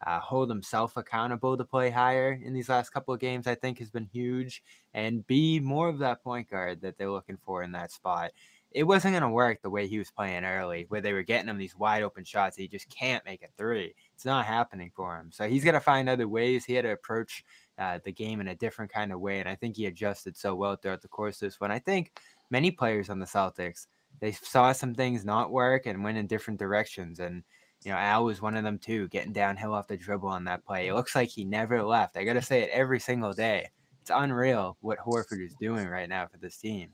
uh, 0.05 0.19
hold 0.19 0.50
himself 0.50 0.98
accountable 0.98 1.57
to 1.57 1.63
play 1.63 1.89
higher 1.89 2.39
in 2.43 2.53
these 2.53 2.69
last 2.69 2.89
couple 2.89 3.13
of 3.13 3.19
games, 3.19 3.48
I 3.48 3.55
think 3.55 3.79
has 3.79 3.89
been 3.89 4.10
huge, 4.12 4.63
and 4.93 5.25
be 5.27 5.60
more 5.60 5.89
of 5.89 6.00
that 6.00 6.24
point 6.24 6.50
guard 6.50 6.81
that 6.81 6.98
they're 6.98 7.12
looking 7.12 7.38
for 7.38 7.63
in 7.63 7.72
that 7.74 7.91
spot. 7.91 8.31
It 8.72 8.83
wasn't 8.83 9.13
going 9.13 9.22
to 9.22 9.29
work 9.29 9.62
the 9.62 9.69
way 9.69 9.88
he 9.88 10.00
was 10.00 10.10
playing 10.10 10.45
early, 10.45 10.88
where 10.89 11.00
they 11.00 11.13
were 11.13 11.22
getting 11.22 11.48
him 11.48 11.60
these 11.60 11.77
wide 11.77 12.01
open 12.01 12.24
shots. 12.24 12.57
He 12.57 12.67
just 12.67 12.89
can't 12.89 13.24
make 13.24 13.43
a 13.43 13.48
three. 13.55 13.93
It's 14.15 14.25
not 14.25 14.45
happening 14.45 14.91
for 14.95 15.15
him. 15.15 15.29
So 15.31 15.48
he's 15.48 15.63
got 15.63 15.74
to 15.74 15.79
find 15.79 16.10
other 16.10 16.27
ways. 16.27 16.65
He 16.65 16.74
had 16.74 16.81
to 16.81 16.91
approach 16.91 17.45
uh, 17.77 18.00
the 18.03 18.12
game 18.12 18.41
in 18.41 18.48
a 18.48 18.55
different 18.55 18.91
kind 18.91 19.13
of 19.13 19.19
way. 19.19 19.39
And 19.39 19.48
I 19.48 19.55
think 19.55 19.77
he 19.77 19.86
adjusted 19.86 20.36
so 20.36 20.55
well 20.55 20.75
throughout 20.75 21.03
the 21.03 21.07
course 21.07 21.36
of 21.36 21.48
this 21.48 21.62
one. 21.62 21.72
I 21.72 21.79
think 21.79 22.19
many 22.50 22.72
players 22.72 23.12
on 23.12 23.19
the 23.19 23.27
Celtics, 23.27 23.86
they 24.19 24.31
saw 24.31 24.72
some 24.72 24.95
things 24.95 25.24
not 25.24 25.51
work 25.51 25.86
and 25.86 26.03
went 26.03 26.17
in 26.17 26.25
different 26.25 26.60
directions. 26.60 27.19
And 27.19 27.43
you 27.85 27.91
know, 27.91 27.97
Al 27.97 28.25
was 28.25 28.41
one 28.41 28.55
of 28.55 28.63
them 28.63 28.77
too, 28.77 29.07
getting 29.09 29.33
downhill 29.33 29.73
off 29.73 29.87
the 29.87 29.97
dribble 29.97 30.29
on 30.29 30.45
that 30.45 30.65
play. 30.65 30.87
It 30.87 30.93
looks 30.93 31.15
like 31.15 31.29
he 31.29 31.43
never 31.43 31.83
left. 31.83 32.17
I 32.17 32.23
got 32.23 32.33
to 32.33 32.41
say 32.41 32.61
it 32.63 32.69
every 32.71 32.99
single 32.99 33.33
day. 33.33 33.69
It's 34.01 34.11
unreal 34.13 34.77
what 34.81 34.99
Horford 34.99 35.43
is 35.45 35.55
doing 35.55 35.87
right 35.87 36.09
now 36.09 36.27
for 36.27 36.37
this 36.37 36.57
team. 36.57 36.89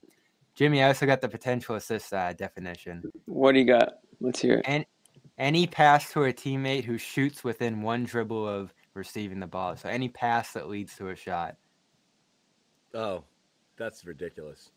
Jimmy, 0.55 0.83
I 0.83 0.87
also 0.87 1.05
got 1.05 1.21
the 1.21 1.29
potential 1.29 1.75
assist 1.75 2.13
uh, 2.13 2.33
definition. 2.33 3.03
What 3.25 3.53
do 3.53 3.59
you 3.59 3.65
got? 3.65 3.93
Let's 4.19 4.39
hear 4.39 4.59
it. 4.59 4.65
And 4.67 4.85
any 5.37 5.65
pass 5.65 6.11
to 6.11 6.25
a 6.25 6.33
teammate 6.33 6.83
who 6.83 6.97
shoots 6.97 7.43
within 7.43 7.81
one 7.81 8.03
dribble 8.03 8.47
of 8.47 8.73
receiving 8.93 9.39
the 9.39 9.47
ball. 9.47 9.77
So 9.77 9.89
any 9.89 10.09
pass 10.09 10.53
that 10.53 10.69
leads 10.69 10.95
to 10.97 11.09
a 11.09 11.15
shot. 11.15 11.55
Oh, 12.93 13.23
that's 13.77 14.05
ridiculous. 14.05 14.71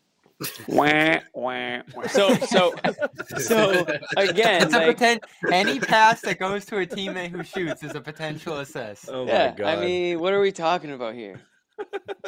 Wah, 0.67 1.19
wah, 1.33 1.81
wah. 1.95 2.07
So 2.07 2.33
so 2.35 2.73
so 3.37 3.85
again, 4.17 4.63
It's 4.63 4.73
a 4.73 4.77
like, 4.77 4.97
poten- 4.97 5.23
any 5.51 5.79
pass 5.79 6.21
that 6.21 6.39
goes 6.39 6.65
to 6.65 6.77
a 6.79 6.85
teammate 6.85 7.29
who 7.29 7.43
shoots 7.43 7.83
is 7.83 7.95
a 7.95 8.01
potential 8.01 8.59
assist. 8.59 9.09
Oh 9.09 9.25
yeah. 9.25 9.49
my 9.49 9.55
god. 9.55 9.77
I 9.77 9.81
mean, 9.81 10.19
what 10.19 10.33
are 10.33 10.41
we 10.41 10.51
talking 10.51 10.91
about 10.91 11.15
here? 11.15 11.41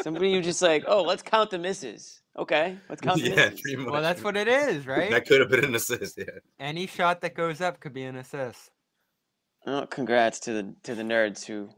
Somebody 0.01 0.33
who 0.33 0.41
just 0.41 0.61
like, 0.61 0.83
oh, 0.87 1.03
let's 1.03 1.21
count 1.21 1.51
the 1.51 1.59
misses. 1.59 2.21
Okay, 2.37 2.77
let's 2.89 3.01
count 3.01 3.21
the 3.21 3.29
yeah, 3.29 3.35
misses. 3.35 3.61
pretty 3.61 3.77
much. 3.77 3.91
Well, 3.91 4.01
that's 4.01 4.23
what 4.23 4.35
it 4.35 4.47
is, 4.47 4.85
right? 4.85 5.11
That 5.11 5.25
could 5.25 5.39
have 5.39 5.49
been 5.49 5.63
an 5.63 5.75
assist. 5.75 6.17
Yeah. 6.17 6.25
Any 6.59 6.87
shot 6.87 7.21
that 7.21 7.35
goes 7.35 7.61
up 7.61 7.79
could 7.79 7.93
be 7.93 8.03
an 8.03 8.15
assist. 8.15 8.71
Oh, 9.67 9.85
congrats 9.89 10.39
to 10.41 10.53
the 10.53 10.75
to 10.83 10.95
the 10.95 11.03
nerds 11.03 11.45
who 11.45 11.69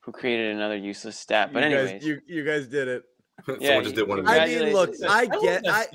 who 0.00 0.12
created 0.12 0.54
another 0.54 0.76
useless 0.76 1.18
stat. 1.18 1.52
But 1.52 1.60
you 1.60 1.66
anyways, 1.66 1.92
guys, 1.92 2.06
you 2.06 2.20
you 2.26 2.44
guys 2.44 2.66
did 2.66 2.88
it. 2.88 3.02
Someone 3.46 3.62
Yeah, 3.62 3.80
just 3.82 3.94
did 3.94 4.08
one 4.08 4.18
of 4.20 4.24
you 4.24 4.30
I 4.30 4.46
mean, 4.46 4.72
look, 4.72 4.94
I 5.06 5.26
get, 5.26 5.64
I. 5.68 5.86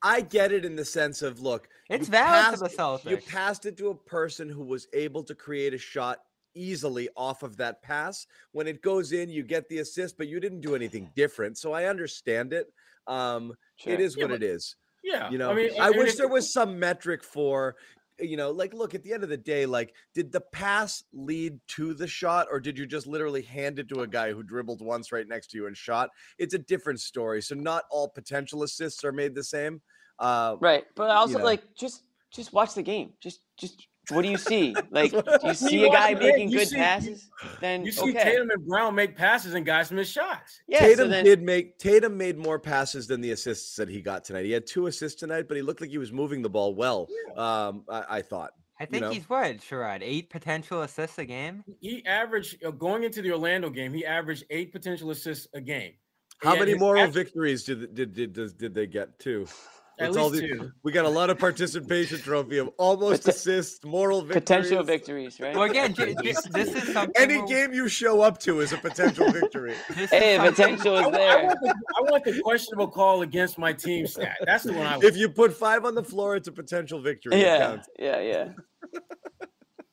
I 0.00 0.20
get 0.20 0.52
it 0.52 0.64
in 0.64 0.76
the 0.76 0.84
sense 0.84 1.22
of 1.22 1.40
look, 1.40 1.68
It's 1.90 2.06
you 2.06 2.12
valid 2.12 2.58
for 2.58 2.68
the 2.68 2.76
passed- 2.76 3.04
You 3.04 3.16
passed 3.16 3.66
it 3.66 3.76
to 3.78 3.88
a 3.88 3.94
person 3.94 4.48
who 4.48 4.62
was 4.62 4.86
able 4.92 5.24
to 5.24 5.34
create 5.34 5.74
a 5.74 5.78
shot 5.78 6.20
easily 6.54 7.08
off 7.16 7.42
of 7.42 7.56
that 7.56 7.82
pass. 7.82 8.26
When 8.52 8.68
it 8.68 8.80
goes 8.80 9.10
in, 9.12 9.28
you 9.28 9.42
get 9.42 9.68
the 9.68 9.78
assist, 9.78 10.16
but 10.16 10.28
you 10.28 10.38
didn't 10.40 10.60
do 10.60 10.76
anything 10.76 11.10
different. 11.16 11.58
So 11.58 11.72
I 11.72 11.86
understand 11.86 12.52
it. 12.52 12.72
Um, 13.08 13.54
Sure. 13.76 13.92
it 13.94 14.00
is 14.00 14.16
Yeah, 14.16 14.24
what 14.24 14.30
but- 14.30 14.42
it 14.42 14.46
is. 14.46 14.76
Yeah, 15.04 15.30
You 15.30 15.38
know, 15.38 15.50
I 15.50 15.54
mean, 15.54 15.70
I 15.80 15.88
and 15.88 15.96
wish 15.98 16.10
if- 16.10 16.16
there 16.18 16.28
was 16.28 16.52
some 16.52 16.78
metric 16.78 17.22
for, 17.24 17.76
you 18.20 18.36
know, 18.36 18.50
like, 18.50 18.74
look, 18.74 18.94
at 18.94 19.02
the 19.02 19.12
end 19.12 19.22
of 19.22 19.28
the 19.28 19.36
day, 19.36 19.66
like, 19.66 19.94
did 20.14 20.30
the 20.30 20.40
pass 20.40 21.04
lead 21.12 21.58
to 21.68 21.94
the 21.94 22.06
shot 22.06 22.46
or 22.50 22.60
did 22.60 22.78
you 22.78 22.86
just 22.86 23.06
literally 23.06 23.42
hand 23.42 23.78
it 23.78 23.88
to 23.88 24.02
a 24.02 24.06
guy 24.06 24.32
who 24.32 24.42
dribbled 24.42 24.80
once 24.80 25.12
right 25.12 25.26
next 25.26 25.48
to 25.48 25.58
you 25.58 25.66
and 25.66 25.76
shot? 25.76 26.10
It's 26.38 26.54
a 26.54 26.58
different 26.58 27.00
story. 27.00 27.42
So, 27.42 27.54
not 27.54 27.84
all 27.90 28.08
potential 28.08 28.62
assists 28.62 29.04
are 29.04 29.12
made 29.12 29.34
the 29.34 29.44
same. 29.44 29.80
Uh, 30.18 30.56
right. 30.60 30.84
But 30.94 31.10
also, 31.10 31.38
know. 31.38 31.44
like, 31.44 31.62
just 31.74 32.02
just 32.30 32.52
watch 32.52 32.74
the 32.74 32.82
game. 32.82 33.12
Just 33.20 33.40
just 33.56 33.87
what 34.10 34.22
do 34.22 34.28
you 34.28 34.36
see? 34.38 34.74
Like, 34.90 35.10
do 35.12 35.22
you 35.44 35.54
see 35.54 35.80
You 35.80 35.88
a 35.88 35.92
guy 35.92 36.14
making 36.14 36.50
good 36.50 36.68
see- 36.68 36.76
you- 36.76 36.82
passes? 36.82 37.28
Then 37.60 37.84
You 37.84 37.92
see 37.92 38.10
okay. 38.10 38.24
Tatum 38.24 38.50
and 38.50 38.66
Brown 38.66 38.94
make 38.94 39.16
passes 39.16 39.54
and 39.54 39.64
guys 39.66 39.90
miss 39.92 40.08
shots. 40.08 40.60
yeah. 40.66 40.80
Tatum 40.80 40.96
so 41.06 41.08
then, 41.08 41.24
did 41.24 41.42
make 41.42 41.78
Tatum 41.78 42.16
made 42.16 42.36
more 42.38 42.58
passes 42.58 43.06
than 43.06 43.20
the 43.20 43.30
assists 43.32 43.76
that 43.76 43.88
he 43.88 44.00
got 44.00 44.24
tonight. 44.24 44.44
He 44.44 44.52
had 44.52 44.66
two 44.66 44.86
assists 44.86 45.18
tonight, 45.20 45.46
but 45.48 45.56
he 45.56 45.62
looked 45.62 45.80
like 45.80 45.90
he 45.90 45.98
was 45.98 46.12
moving 46.12 46.42
the 46.42 46.50
ball 46.50 46.74
well. 46.74 47.06
Um, 47.36 47.84
I, 47.88 48.04
I 48.18 48.22
thought. 48.22 48.52
I 48.80 48.84
you 48.84 48.86
think 48.90 49.02
know? 49.02 49.10
he's 49.10 49.28
what, 49.28 49.58
Sherrod? 49.58 49.98
Eight 50.02 50.30
potential 50.30 50.82
assists 50.82 51.18
a 51.18 51.24
game? 51.24 51.64
He 51.80 52.04
averaged 52.06 52.64
uh, 52.64 52.70
going 52.70 53.02
into 53.02 53.22
the 53.22 53.32
Orlando 53.32 53.70
game. 53.70 53.92
He 53.92 54.06
averaged 54.06 54.44
eight 54.50 54.72
potential 54.72 55.10
assists 55.10 55.48
a 55.52 55.60
game. 55.60 55.92
How 56.40 56.52
Yet 56.52 56.60
many 56.60 56.74
moral 56.74 57.02
act- 57.02 57.12
victories 57.12 57.64
did 57.64 57.92
did 57.94 58.12
did 58.14 58.32
did, 58.32 58.56
did 58.56 58.74
they 58.74 58.86
get 58.86 59.18
too? 59.18 59.46
At 60.00 60.12
That's 60.12 60.16
all 60.16 60.28
least 60.28 60.42
the- 60.42 60.48
two. 60.48 60.70
We 60.84 60.92
got 60.92 61.06
a 61.06 61.08
lot 61.08 61.28
of 61.28 61.38
participation 61.40 62.18
trophy 62.20 62.58
of 62.58 62.68
almost 62.78 63.24
Poten- 63.24 63.28
assists, 63.28 63.84
moral 63.84 64.20
victories. 64.22 64.42
potential 64.42 64.82
victories, 64.84 65.40
right? 65.40 65.54
Well, 65.56 65.64
again, 65.64 65.92
j- 65.92 66.14
j- 66.22 66.34
this 66.52 66.72
is 66.74 66.92
something. 66.92 67.12
Any 67.16 67.38
where- 67.38 67.46
game 67.46 67.72
you 67.74 67.88
show 67.88 68.20
up 68.20 68.38
to 68.40 68.60
is 68.60 68.72
a 68.72 68.76
potential 68.78 69.30
victory. 69.32 69.74
Hey, 70.10 70.38
potential 70.38 70.96
is 70.98 71.02
wa- 71.06 71.08
I 71.08 71.10
there. 71.10 71.44
want 71.46 71.58
the, 71.62 71.74
I 71.96 72.00
want 72.10 72.24
the 72.24 72.40
questionable 72.42 72.88
call 72.88 73.22
against 73.22 73.58
my 73.58 73.72
team 73.72 74.06
stat. 74.06 74.36
That's 74.46 74.62
the 74.64 74.72
one 74.72 74.86
I 74.86 74.92
want. 74.92 75.04
if 75.04 75.16
you 75.16 75.28
put 75.28 75.52
five 75.52 75.84
on 75.84 75.94
the 75.96 76.04
floor, 76.04 76.36
it's 76.36 76.46
a 76.48 76.52
potential 76.52 77.00
victory. 77.00 77.40
Yeah, 77.40 77.78
yeah, 77.98 78.20
yeah. 78.20 78.48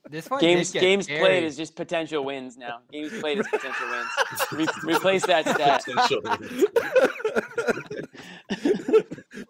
This 0.07 0.29
one 0.29 0.39
Games 0.39 0.71
games 0.71 1.05
scary. 1.05 1.19
played 1.19 1.43
is 1.45 1.57
just 1.57 1.75
potential 1.75 2.23
wins 2.23 2.57
now. 2.57 2.81
Games 2.91 3.11
played 3.19 3.39
is 3.39 3.47
potential 3.47 3.87
wins. 3.89 4.07
Re- 4.85 4.93
replace 4.93 5.25
that 5.25 5.45
stat. 5.49 5.83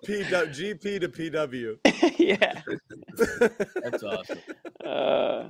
Potential. 0.06 0.48
P 0.48 0.74
GP 0.74 1.02
to 1.02 1.10
PW. 1.10 2.18
yeah. 2.20 2.62
That's 3.84 4.04
awesome. 4.04 4.40
Uh, 4.84 5.48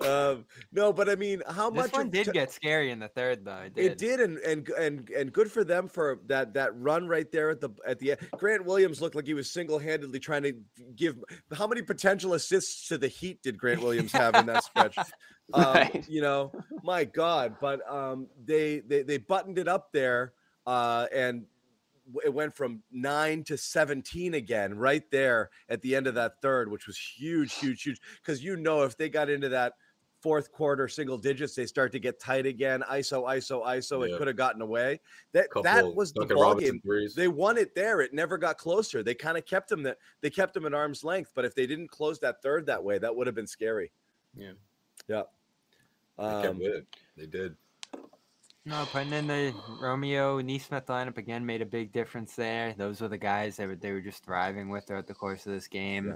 Um, 0.00 0.46
no, 0.72 0.92
but 0.92 1.08
I 1.08 1.14
mean, 1.14 1.42
how 1.48 1.70
This 1.70 1.84
much 1.84 1.92
one 1.92 2.10
did 2.10 2.26
t- 2.26 2.32
get 2.32 2.50
scary 2.50 2.90
in 2.90 2.98
the 2.98 3.06
third, 3.08 3.44
though. 3.44 3.58
It 3.58 3.74
did. 3.74 3.84
It 3.92 3.98
did, 3.98 4.20
and 4.20 4.38
and 4.38 4.68
and 4.70 5.08
and 5.10 5.32
good 5.32 5.52
for 5.52 5.62
them 5.62 5.86
for 5.86 6.18
that 6.26 6.54
that 6.54 6.76
run 6.76 7.06
right 7.06 7.30
there 7.30 7.50
at 7.50 7.60
the 7.60 7.70
at 7.86 8.00
the 8.00 8.12
end. 8.12 8.20
Grant 8.36 8.64
Williams 8.64 9.00
looked 9.00 9.14
like 9.14 9.26
he 9.26 9.34
was 9.34 9.48
single 9.52 9.78
handedly 9.78 10.18
trying 10.18 10.42
to 10.42 10.54
give. 10.96 11.22
How 11.52 11.68
many 11.68 11.82
potential 11.82 12.34
assists 12.34 12.88
to 12.88 12.98
the 12.98 13.06
Heat 13.06 13.42
did 13.42 13.56
Grant 13.56 13.80
Williams 13.80 14.10
have 14.22 14.34
in 14.34 14.46
that 14.46 14.64
stretch? 14.64 14.96
Um, 15.54 15.64
Right. 15.74 16.08
You 16.08 16.22
know, 16.22 16.50
my 16.82 17.04
God! 17.04 17.56
But 17.60 17.80
um, 17.88 18.26
they 18.44 18.80
they 18.80 19.02
they 19.02 19.18
buttoned 19.18 19.58
it 19.58 19.68
up 19.68 19.92
there, 19.92 20.32
uh, 20.66 21.06
and 21.14 21.34
w- 21.34 21.46
it 22.24 22.32
went 22.32 22.54
from 22.54 22.82
nine 22.90 23.44
to 23.44 23.56
17 23.56 24.34
again 24.34 24.74
right 24.74 25.04
there 25.10 25.50
at 25.68 25.80
the 25.82 25.94
end 25.96 26.06
of 26.06 26.14
that 26.14 26.40
third, 26.42 26.70
which 26.70 26.86
was 26.86 26.96
huge, 26.98 27.54
huge, 27.54 27.82
huge. 27.82 28.00
Because 28.20 28.42
you 28.42 28.56
know, 28.56 28.82
if 28.82 28.96
they 28.96 29.08
got 29.08 29.28
into 29.30 29.48
that 29.50 29.74
fourth 30.20 30.52
quarter 30.52 30.86
single 30.86 31.18
digits, 31.18 31.54
they 31.56 31.66
start 31.66 31.90
to 31.90 31.98
get 31.98 32.20
tight 32.20 32.46
again. 32.46 32.82
ISO, 32.90 33.24
ISO, 33.24 33.64
ISO. 33.66 34.06
It 34.08 34.16
could 34.18 34.28
have 34.28 34.36
gotten 34.36 34.62
away. 34.62 35.00
That 35.32 35.50
Couple 35.50 35.64
that 35.64 35.94
was 35.96 36.12
the 36.12 36.24
ball 36.26 36.42
Robinson 36.42 36.74
game. 36.74 36.80
threes. 36.80 37.14
They 37.14 37.26
won 37.28 37.58
it 37.58 37.74
there. 37.74 38.00
It 38.00 38.14
never 38.14 38.38
got 38.38 38.56
closer. 38.56 39.02
They 39.02 39.14
kind 39.14 39.36
of 39.36 39.44
kept 39.46 39.68
them 39.68 39.82
that 39.82 39.98
they 40.20 40.30
kept 40.30 40.54
them 40.54 40.64
at 40.64 40.74
arm's 40.74 41.02
length. 41.02 41.32
But 41.34 41.44
if 41.44 41.54
they 41.56 41.66
didn't 41.66 41.88
close 41.88 42.20
that 42.20 42.40
third 42.40 42.66
that 42.66 42.82
way, 42.82 42.98
that 42.98 43.14
would 43.14 43.26
have 43.26 43.34
been 43.34 43.48
scary. 43.48 43.90
Yeah. 44.36 44.52
Yeah. 45.08 45.22
They 46.18 46.24
kept 46.24 46.46
Um, 46.46 46.58
it. 46.62 46.86
They 47.16 47.26
did. 47.26 47.56
No, 48.64 48.86
putting 48.92 49.12
in 49.12 49.26
the 49.26 49.52
Romeo 49.80 50.40
Nesmith 50.40 50.86
lineup 50.86 51.18
again 51.18 51.44
made 51.44 51.62
a 51.62 51.66
big 51.66 51.92
difference 51.92 52.36
there. 52.36 52.74
Those 52.78 53.00
were 53.00 53.08
the 53.08 53.18
guys 53.18 53.56
that 53.56 53.66
were, 53.66 53.74
they 53.74 53.90
were 53.90 54.00
just 54.00 54.24
thriving 54.24 54.68
with 54.68 54.86
throughout 54.86 55.08
the 55.08 55.14
course 55.14 55.46
of 55.46 55.52
this 55.52 55.66
game. 55.66 56.10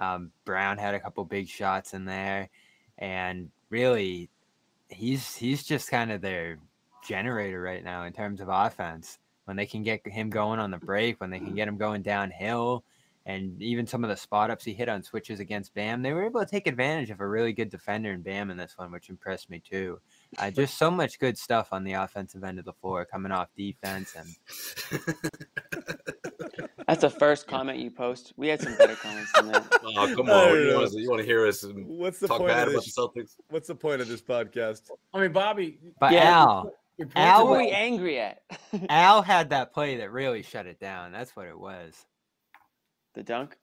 Um, 0.00 0.32
Brown 0.44 0.78
had 0.78 0.94
a 0.94 1.00
couple 1.00 1.24
big 1.24 1.46
shots 1.48 1.94
in 1.94 2.04
there, 2.04 2.48
and 2.98 3.50
really, 3.70 4.30
he's 4.88 5.36
he's 5.36 5.62
just 5.62 5.90
kind 5.90 6.10
of 6.10 6.20
their 6.20 6.58
generator 7.06 7.60
right 7.60 7.84
now 7.84 8.04
in 8.04 8.12
terms 8.12 8.40
of 8.40 8.48
offense. 8.50 9.18
When 9.44 9.56
they 9.56 9.66
can 9.66 9.84
get 9.84 10.06
him 10.06 10.28
going 10.30 10.58
on 10.58 10.70
the 10.72 10.78
break, 10.78 11.20
when 11.20 11.30
they 11.30 11.38
can 11.38 11.54
get 11.54 11.68
him 11.68 11.76
going 11.76 12.02
downhill, 12.02 12.82
and 13.26 13.60
even 13.62 13.86
some 13.86 14.02
of 14.02 14.10
the 14.10 14.16
spot 14.16 14.50
ups 14.50 14.64
he 14.64 14.72
hit 14.72 14.88
on 14.88 15.02
switches 15.04 15.38
against 15.38 15.74
Bam, 15.74 16.02
they 16.02 16.12
were 16.12 16.24
able 16.24 16.40
to 16.40 16.46
take 16.50 16.66
advantage 16.66 17.10
of 17.10 17.20
a 17.20 17.28
really 17.28 17.52
good 17.52 17.70
defender 17.70 18.12
in 18.12 18.22
Bam 18.22 18.50
in 18.50 18.56
this 18.56 18.76
one, 18.76 18.90
which 18.90 19.08
impressed 19.08 19.50
me 19.50 19.60
too. 19.60 20.00
Uh, 20.38 20.50
just 20.50 20.78
so 20.78 20.90
much 20.90 21.18
good 21.18 21.36
stuff 21.36 21.68
on 21.72 21.84
the 21.84 21.92
offensive 21.92 22.42
end 22.42 22.58
of 22.58 22.64
the 22.64 22.72
floor, 22.72 23.04
coming 23.04 23.30
off 23.32 23.48
defense, 23.56 24.14
and 24.16 24.28
that's 26.88 27.02
the 27.02 27.10
first 27.10 27.46
comment 27.46 27.78
you 27.78 27.90
post. 27.90 28.32
We 28.36 28.48
had 28.48 28.60
some 28.60 28.76
better 28.76 28.94
comments 28.96 29.30
than 29.34 29.48
that. 29.52 29.66
Oh, 29.84 30.14
come 30.16 30.30
on. 30.30 30.54
You 30.56 30.74
want, 30.74 30.86
us, 30.86 30.94
you 30.94 31.08
want 31.10 31.20
to 31.20 31.26
hear 31.26 31.46
us 31.46 31.64
What's 31.74 32.18
the 32.18 32.28
talk 32.28 32.38
point 32.38 32.50
bad 32.52 32.68
of 32.68 32.74
about 32.74 32.84
this? 32.84 32.94
the 32.94 33.02
Celtics? 33.02 33.36
What's 33.50 33.68
the 33.68 33.74
point 33.74 34.00
of 34.00 34.08
this 34.08 34.22
podcast? 34.22 34.90
I 35.12 35.20
mean, 35.20 35.32
Bobby. 35.32 35.78
but 36.00 36.12
Yeah. 36.12 36.32
Al, 36.32 36.72
your 36.96 37.08
point 37.08 37.16
Al 37.18 37.46
Who 37.46 37.54
are 37.54 37.58
we 37.58 37.70
angry 37.70 38.18
at? 38.18 38.42
Al 38.88 39.20
had 39.22 39.50
that 39.50 39.72
play 39.74 39.98
that 39.98 40.12
really 40.12 40.42
shut 40.42 40.66
it 40.66 40.80
down. 40.80 41.12
That's 41.12 41.36
what 41.36 41.46
it 41.46 41.58
was. 41.58 42.06
the 43.14 43.22
dunk. 43.22 43.58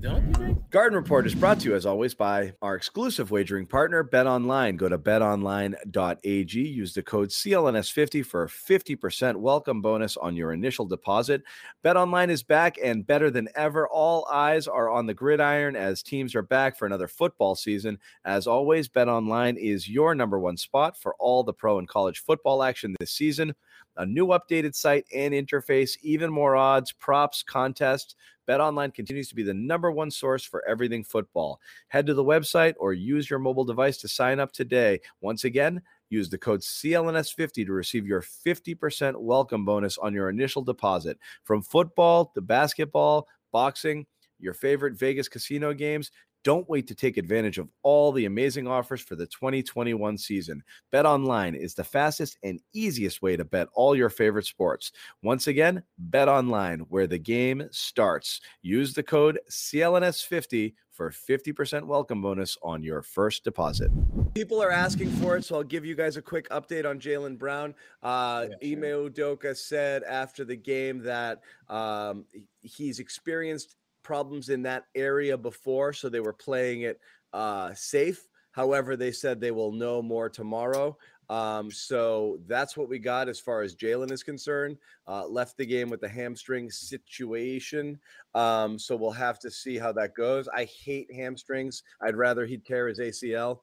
Garden 0.00 0.96
Report 0.96 1.24
is 1.24 1.34
brought 1.34 1.60
to 1.60 1.68
you, 1.68 1.74
as 1.76 1.86
always, 1.86 2.14
by 2.14 2.52
our 2.60 2.74
exclusive 2.74 3.30
wagering 3.30 3.64
partner, 3.64 4.02
Bet 4.02 4.26
Online. 4.26 4.76
Go 4.76 4.88
to 4.88 4.98
betonline.ag. 4.98 6.60
Use 6.60 6.94
the 6.94 7.02
code 7.02 7.28
CLNS50 7.28 8.26
for 8.26 8.42
a 8.42 8.48
50% 8.48 9.36
welcome 9.36 9.80
bonus 9.80 10.16
on 10.16 10.34
your 10.34 10.52
initial 10.52 10.84
deposit. 10.84 11.42
Bet 11.82 11.96
Online 11.96 12.30
is 12.30 12.42
back 12.42 12.76
and 12.82 13.06
better 13.06 13.30
than 13.30 13.48
ever. 13.54 13.88
All 13.88 14.26
eyes 14.30 14.66
are 14.66 14.90
on 14.90 15.06
the 15.06 15.14
gridiron 15.14 15.76
as 15.76 16.02
teams 16.02 16.34
are 16.34 16.42
back 16.42 16.76
for 16.76 16.86
another 16.86 17.08
football 17.08 17.54
season. 17.54 17.98
As 18.24 18.48
always, 18.48 18.88
Bet 18.88 19.08
Online 19.08 19.56
is 19.56 19.88
your 19.88 20.14
number 20.14 20.40
one 20.40 20.56
spot 20.56 20.96
for 21.00 21.14
all 21.20 21.44
the 21.44 21.54
pro 21.54 21.78
and 21.78 21.88
college 21.88 22.20
football 22.20 22.64
action 22.64 22.96
this 22.98 23.12
season. 23.12 23.54
A 23.96 24.04
new 24.04 24.26
updated 24.28 24.74
site 24.74 25.06
and 25.14 25.32
interface, 25.32 25.96
even 26.02 26.32
more 26.32 26.56
odds, 26.56 26.90
props, 26.90 27.44
contests. 27.44 28.16
BetOnline 28.48 28.94
continues 28.94 29.28
to 29.28 29.34
be 29.34 29.42
the 29.42 29.54
number 29.54 29.90
one 29.90 30.10
source 30.10 30.44
for 30.44 30.66
everything 30.68 31.04
football. 31.04 31.60
Head 31.88 32.06
to 32.06 32.14
the 32.14 32.24
website 32.24 32.74
or 32.78 32.92
use 32.92 33.28
your 33.28 33.38
mobile 33.38 33.64
device 33.64 33.98
to 33.98 34.08
sign 34.08 34.40
up 34.40 34.52
today. 34.52 35.00
Once 35.20 35.44
again, 35.44 35.82
use 36.10 36.28
the 36.28 36.38
code 36.38 36.60
CLNS50 36.60 37.66
to 37.66 37.72
receive 37.72 38.06
your 38.06 38.22
50% 38.22 39.20
welcome 39.20 39.64
bonus 39.64 39.98
on 39.98 40.14
your 40.14 40.28
initial 40.28 40.62
deposit. 40.62 41.18
From 41.44 41.62
football 41.62 42.26
to 42.34 42.40
basketball, 42.40 43.28
boxing, 43.52 44.06
your 44.38 44.54
favorite 44.54 44.94
Vegas 44.94 45.28
casino 45.28 45.72
games, 45.72 46.10
don't 46.44 46.68
wait 46.68 46.86
to 46.86 46.94
take 46.94 47.16
advantage 47.16 47.58
of 47.58 47.68
all 47.82 48.12
the 48.12 48.26
amazing 48.26 48.68
offers 48.68 49.00
for 49.00 49.16
the 49.16 49.26
2021 49.26 50.16
season. 50.18 50.62
Bet 50.92 51.06
online 51.06 51.54
is 51.54 51.74
the 51.74 51.82
fastest 51.82 52.38
and 52.42 52.60
easiest 52.74 53.22
way 53.22 53.36
to 53.36 53.44
bet 53.44 53.66
all 53.74 53.96
your 53.96 54.10
favorite 54.10 54.44
sports. 54.44 54.92
Once 55.22 55.46
again, 55.46 55.82
Bet 55.98 56.28
online 56.28 56.80
where 56.90 57.06
the 57.06 57.18
game 57.18 57.66
starts. 57.72 58.40
Use 58.62 58.92
the 58.92 59.02
code 59.02 59.40
CLNS50 59.50 60.74
for 60.92 61.10
50% 61.10 61.84
welcome 61.84 62.22
bonus 62.22 62.56
on 62.62 62.82
your 62.82 63.02
first 63.02 63.42
deposit. 63.42 63.90
People 64.34 64.62
are 64.62 64.70
asking 64.70 65.10
for 65.10 65.36
it, 65.36 65.44
so 65.44 65.56
I'll 65.56 65.64
give 65.64 65.84
you 65.84 65.96
guys 65.96 66.16
a 66.16 66.22
quick 66.22 66.48
update 66.50 66.88
on 66.88 67.00
Jaylen 67.00 67.36
Brown. 67.36 67.74
Uh, 68.02 68.46
Yeah, 68.62 68.72
Ime 68.72 69.10
Udoka 69.10 69.56
said 69.56 70.04
after 70.04 70.44
the 70.44 70.56
game 70.56 71.02
that 71.02 71.40
um, 71.68 72.26
he's 72.62 73.00
experienced 73.00 73.76
problems 74.04 74.48
in 74.50 74.62
that 74.62 74.84
area 74.94 75.36
before, 75.36 75.92
so 75.92 76.08
they 76.08 76.20
were 76.20 76.32
playing 76.32 76.82
it 76.82 77.00
uh, 77.32 77.74
safe. 77.74 78.28
However, 78.52 78.96
they 78.96 79.10
said 79.10 79.40
they 79.40 79.50
will 79.50 79.72
know 79.72 80.00
more 80.00 80.28
tomorrow. 80.28 80.96
Um, 81.28 81.70
so 81.70 82.38
that's 82.46 82.76
what 82.76 82.88
we 82.88 82.98
got 82.98 83.28
as 83.28 83.40
far 83.40 83.62
as 83.62 83.74
Jaylen 83.74 84.12
is 84.12 84.22
concerned. 84.22 84.76
Uh, 85.08 85.26
left 85.26 85.56
the 85.56 85.66
game 85.66 85.88
with 85.90 86.00
the 86.00 86.08
hamstring 86.08 86.70
situation. 86.70 87.98
Um, 88.34 88.78
so 88.78 88.94
we'll 88.94 89.10
have 89.10 89.38
to 89.40 89.50
see 89.50 89.78
how 89.78 89.90
that 89.92 90.14
goes. 90.14 90.48
I 90.54 90.64
hate 90.64 91.12
hamstrings. 91.12 91.82
I'd 92.02 92.14
rather 92.14 92.46
he'd 92.46 92.64
tear 92.64 92.86
his 92.88 93.00
ACL. 93.00 93.60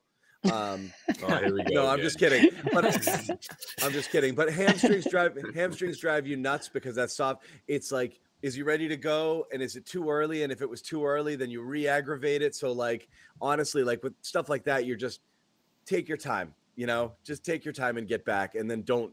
Um, 0.51 0.91
Oh, 1.23 1.36
here 1.38 1.54
we 1.54 1.63
go. 1.65 1.73
no, 1.75 1.88
I'm 1.88 1.99
just 1.99 2.17
kidding. 2.17 2.49
But 2.73 2.86
I'm 3.84 3.91
just 3.91 4.10
kidding. 4.10 4.34
But 4.34 4.51
hamstrings 4.51 5.06
drive 5.10 5.38
hamstrings 5.54 5.99
drive 5.99 6.25
you 6.25 6.36
nuts 6.36 6.67
because 6.67 6.95
that's 6.95 7.15
soft. 7.15 7.43
It's 7.67 7.91
like, 7.91 8.19
is 8.41 8.56
he 8.56 8.63
ready 8.63 8.88
to 8.88 8.97
go? 8.97 9.45
And 9.54 9.62
is 9.62 9.75
it 9.75 9.86
too 9.86 10.10
early? 10.10 10.43
And 10.43 10.51
if 10.51 10.62
it 10.62 10.69
was 10.69 10.82
too 10.82 11.06
early, 11.06 11.36
then 11.36 11.49
you 11.49 11.62
re-aggravate 11.62 12.41
it. 12.41 12.56
So 12.56 12.71
like 12.71 13.08
honestly, 13.41 13.84
like 13.84 14.04
with 14.04 14.13
stuff 14.21 14.49
like 14.49 14.63
that, 14.65 14.86
you're 14.86 14.97
just 14.97 15.21
take 15.86 16.08
your 16.08 16.17
time, 16.17 16.54
you 16.75 16.88
know, 16.88 17.13
just 17.23 17.43
take 17.43 17.65
your 17.65 17.73
time 17.73 17.97
and 17.97 18.08
get 18.08 18.25
back 18.25 18.56
and 18.56 18.69
then 18.69 18.82
don't 18.84 19.12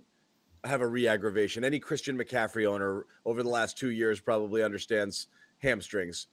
have 0.65 0.81
a 0.81 0.87
re-aggravation. 0.87 1.65
Any 1.65 1.79
Christian 1.79 2.19
McCaffrey 2.19 2.67
owner 2.67 3.07
over 3.25 3.43
the 3.43 3.49
last 3.49 3.79
two 3.79 3.91
years 3.91 4.21
probably 4.21 4.63
understands 4.63 5.29
hamstrings. 5.59 6.27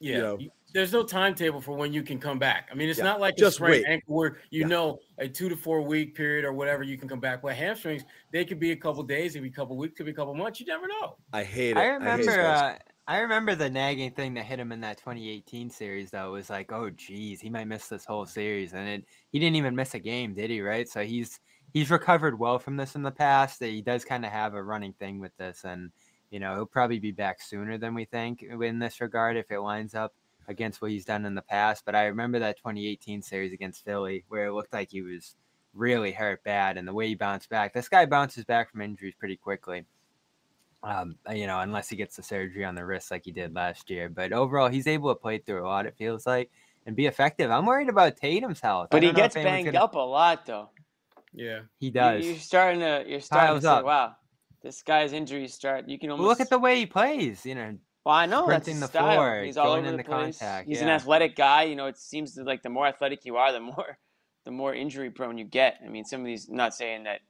Yeah. 0.00 0.18
know. 0.18 0.38
there's 0.74 0.92
no 0.92 1.02
timetable 1.02 1.60
for 1.60 1.74
when 1.74 1.92
you 1.92 2.02
can 2.02 2.18
come 2.18 2.38
back. 2.38 2.68
I 2.70 2.74
mean, 2.74 2.88
it's 2.90 2.98
Yeah, 2.98 3.04
not 3.04 3.20
like 3.20 3.36
just 3.36 3.54
a 3.54 3.56
sprained 3.56 3.84
wait. 3.86 3.92
ankle 3.92 4.14
where 4.14 4.38
you 4.50 4.60
Yeah. 4.62 4.66
know 4.66 4.98
a 5.18 5.26
two 5.28 5.48
to 5.48 5.56
four 5.56 5.80
week 5.80 6.14
period 6.14 6.44
or 6.44 6.52
whatever 6.52 6.82
you 6.82 6.98
can 6.98 7.08
come 7.08 7.20
back. 7.20 7.40
But 7.40 7.54
hamstrings, 7.54 8.02
they 8.30 8.44
could 8.44 8.58
be 8.60 8.72
a 8.72 8.76
couple 8.76 9.02
days, 9.02 9.34
it 9.34 9.38
could 9.38 9.44
be 9.44 9.48
a 9.48 9.52
couple 9.52 9.76
weeks, 9.76 9.96
could 9.96 10.06
be 10.06 10.12
a 10.12 10.14
couple 10.14 10.34
months. 10.34 10.60
You 10.60 10.66
never 10.66 10.86
know. 10.86 11.16
I 11.32 11.44
hate 11.44 11.72
it. 11.72 11.78
I 11.78 11.86
remember. 11.86 12.24
those. 12.26 12.36
uh, 12.36 12.78
I 13.08 13.18
remember 13.20 13.54
the 13.54 13.70
nagging 13.70 14.10
thing 14.10 14.34
that 14.34 14.44
hit 14.46 14.58
him 14.58 14.72
in 14.72 14.80
that 14.80 14.98
2018 14.98 15.70
series. 15.70 16.10
Though 16.10 16.32
was 16.32 16.50
like, 16.50 16.72
oh 16.72 16.90
geez, 16.90 17.40
he 17.40 17.48
might 17.48 17.68
miss 17.68 17.88
this 17.88 18.04
whole 18.04 18.26
series, 18.26 18.74
and 18.74 18.88
it, 18.88 19.04
he 19.30 19.38
didn't 19.38 19.56
even 19.56 19.76
miss 19.76 19.94
a 19.94 19.98
game, 20.00 20.34
did 20.34 20.50
he? 20.50 20.60
Right? 20.60 20.88
So 20.88 21.04
he's 21.04 21.40
he's 21.72 21.90
recovered 21.90 22.38
well 22.38 22.58
from 22.58 22.76
this 22.76 22.96
in 22.96 23.02
the 23.02 23.10
past. 23.12 23.62
He 23.62 23.80
does 23.80 24.04
kind 24.04 24.24
of 24.26 24.32
have 24.32 24.54
a 24.54 24.62
running 24.62 24.92
thing 24.94 25.20
with 25.20 25.34
this, 25.36 25.64
and 25.64 25.90
you 26.30 26.40
know 26.40 26.54
he'll 26.54 26.66
probably 26.66 26.98
be 26.98 27.12
back 27.12 27.40
sooner 27.40 27.78
than 27.78 27.94
we 27.94 28.04
think 28.04 28.42
in 28.42 28.78
this 28.78 29.00
regard 29.00 29.36
if 29.36 29.50
it 29.50 29.60
lines 29.60 29.94
up 29.94 30.14
against 30.48 30.80
what 30.80 30.90
he's 30.90 31.04
done 31.04 31.24
in 31.24 31.34
the 31.34 31.42
past. 31.42 31.84
But 31.84 31.94
I 31.94 32.06
remember 32.06 32.38
that 32.38 32.56
2018 32.58 33.22
series 33.22 33.52
against 33.52 33.84
Philly 33.84 34.24
where 34.28 34.46
it 34.46 34.52
looked 34.52 34.72
like 34.72 34.90
he 34.90 35.02
was 35.02 35.36
really 35.74 36.12
hurt 36.12 36.42
bad, 36.44 36.76
and 36.78 36.86
the 36.88 36.94
way 36.94 37.08
he 37.08 37.14
bounced 37.14 37.48
back. 37.50 37.72
This 37.74 37.88
guy 37.88 38.06
bounces 38.06 38.44
back 38.44 38.70
from 38.70 38.80
injuries 38.80 39.14
pretty 39.18 39.36
quickly 39.36 39.84
um, 40.82 41.16
you 41.32 41.46
know, 41.46 41.60
unless 41.60 41.88
he 41.88 41.96
gets 41.96 42.16
the 42.16 42.22
surgery 42.22 42.64
on 42.64 42.74
the 42.74 42.84
wrist 42.84 43.10
like 43.10 43.24
he 43.24 43.32
did 43.32 43.54
last 43.54 43.90
year. 43.90 44.08
But 44.08 44.32
overall, 44.32 44.68
he's 44.68 44.86
able 44.86 45.12
to 45.12 45.20
play 45.20 45.38
through 45.38 45.64
a 45.64 45.66
lot. 45.66 45.86
It 45.86 45.96
feels 45.96 46.26
like 46.26 46.50
and 46.86 46.94
be 46.94 47.06
effective. 47.06 47.50
I'm 47.50 47.66
worried 47.66 47.88
about 47.88 48.16
Tatum's 48.16 48.60
health. 48.60 48.88
But 48.90 49.02
he 49.02 49.08
don't 49.08 49.16
know 49.18 49.24
if 49.24 49.34
gets 49.34 49.44
banged 49.44 49.66
gonna- 49.72 49.84
up 49.84 49.94
a 49.96 49.98
lot, 49.98 50.46
though. 50.46 50.70
Yeah. 51.32 51.60
He 51.78 51.90
does. 51.90 52.24
You're 52.24 52.36
starting 52.36 52.80
to. 52.80 53.04
You're 53.06 53.20
starting 53.20 53.48
Piles 53.48 53.62
to 53.62 53.66
say, 53.66 53.72
up. 53.72 53.84
"Wow, 53.84 54.16
this 54.66 54.82
guy's 54.82 55.12
injuries 55.12 55.54
start." 55.54 55.88
You 55.88 55.98
can 55.98 56.10
almost 56.10 56.26
Look 56.28 56.40
at 56.40 56.50
the 56.50 56.58
way 56.58 56.76
he 56.76 56.86
plays. 56.86 57.46
You 57.46 57.54
know, 57.54 57.76
Well, 58.04 58.14
I 58.14 58.26
know 58.26 58.46
that's 58.46 58.64
sprinting 58.64 58.74
his 58.74 58.80
the 58.82 58.86
style. 58.88 59.14
floor, 59.14 59.42
He's 59.42 59.56
all 59.56 59.66
going 59.66 59.80
over 59.80 59.88
in 59.88 59.96
the 59.96 60.02
the 60.02 60.08
place. 60.08 60.38
contact, 60.38 60.68
He's 60.68 60.82
an 60.82 60.88
athletic 60.88 61.36
guy. 61.36 61.62
You 61.64 61.76
know, 61.76 61.86
it 61.86 61.96
seems 61.98 62.36
like 62.36 62.62
the 62.62 62.68
more 62.70 62.86
athletic 62.86 63.24
you 63.24 63.36
are, 63.36 63.52
the 63.52 63.60
more, 63.60 63.98
the 64.44 64.50
more 64.50 64.74
injury 64.74 65.10
prone 65.10 65.38
you 65.38 65.44
get. 65.44 65.78
I 65.84 65.88
mean, 65.88 66.04
some 66.04 66.20
of 66.20 66.26
these. 66.26 66.48
Not 66.48 66.74
saying 66.74 67.04
that 67.04 67.20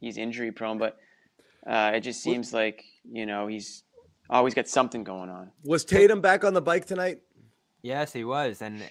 he's 0.00 0.16
injury 0.16 0.52
prone, 0.52 0.78
but 0.78 0.96
uh, 1.66 1.92
it 1.94 2.00
just 2.00 2.22
seems 2.22 2.52
like 2.52 2.84
you 3.04 3.26
know 3.26 3.46
he's 3.46 3.82
always 4.30 4.54
got 4.54 4.68
something 4.68 5.04
going 5.04 5.30
on. 5.30 5.50
Was 5.64 5.84
Tatum 5.84 6.20
back 6.20 6.44
on 6.44 6.54
the 6.54 6.62
bike 6.62 6.86
tonight? 6.86 7.18
Yes, 7.84 8.12
he 8.12 8.24
was, 8.24 8.62
and 8.62 8.82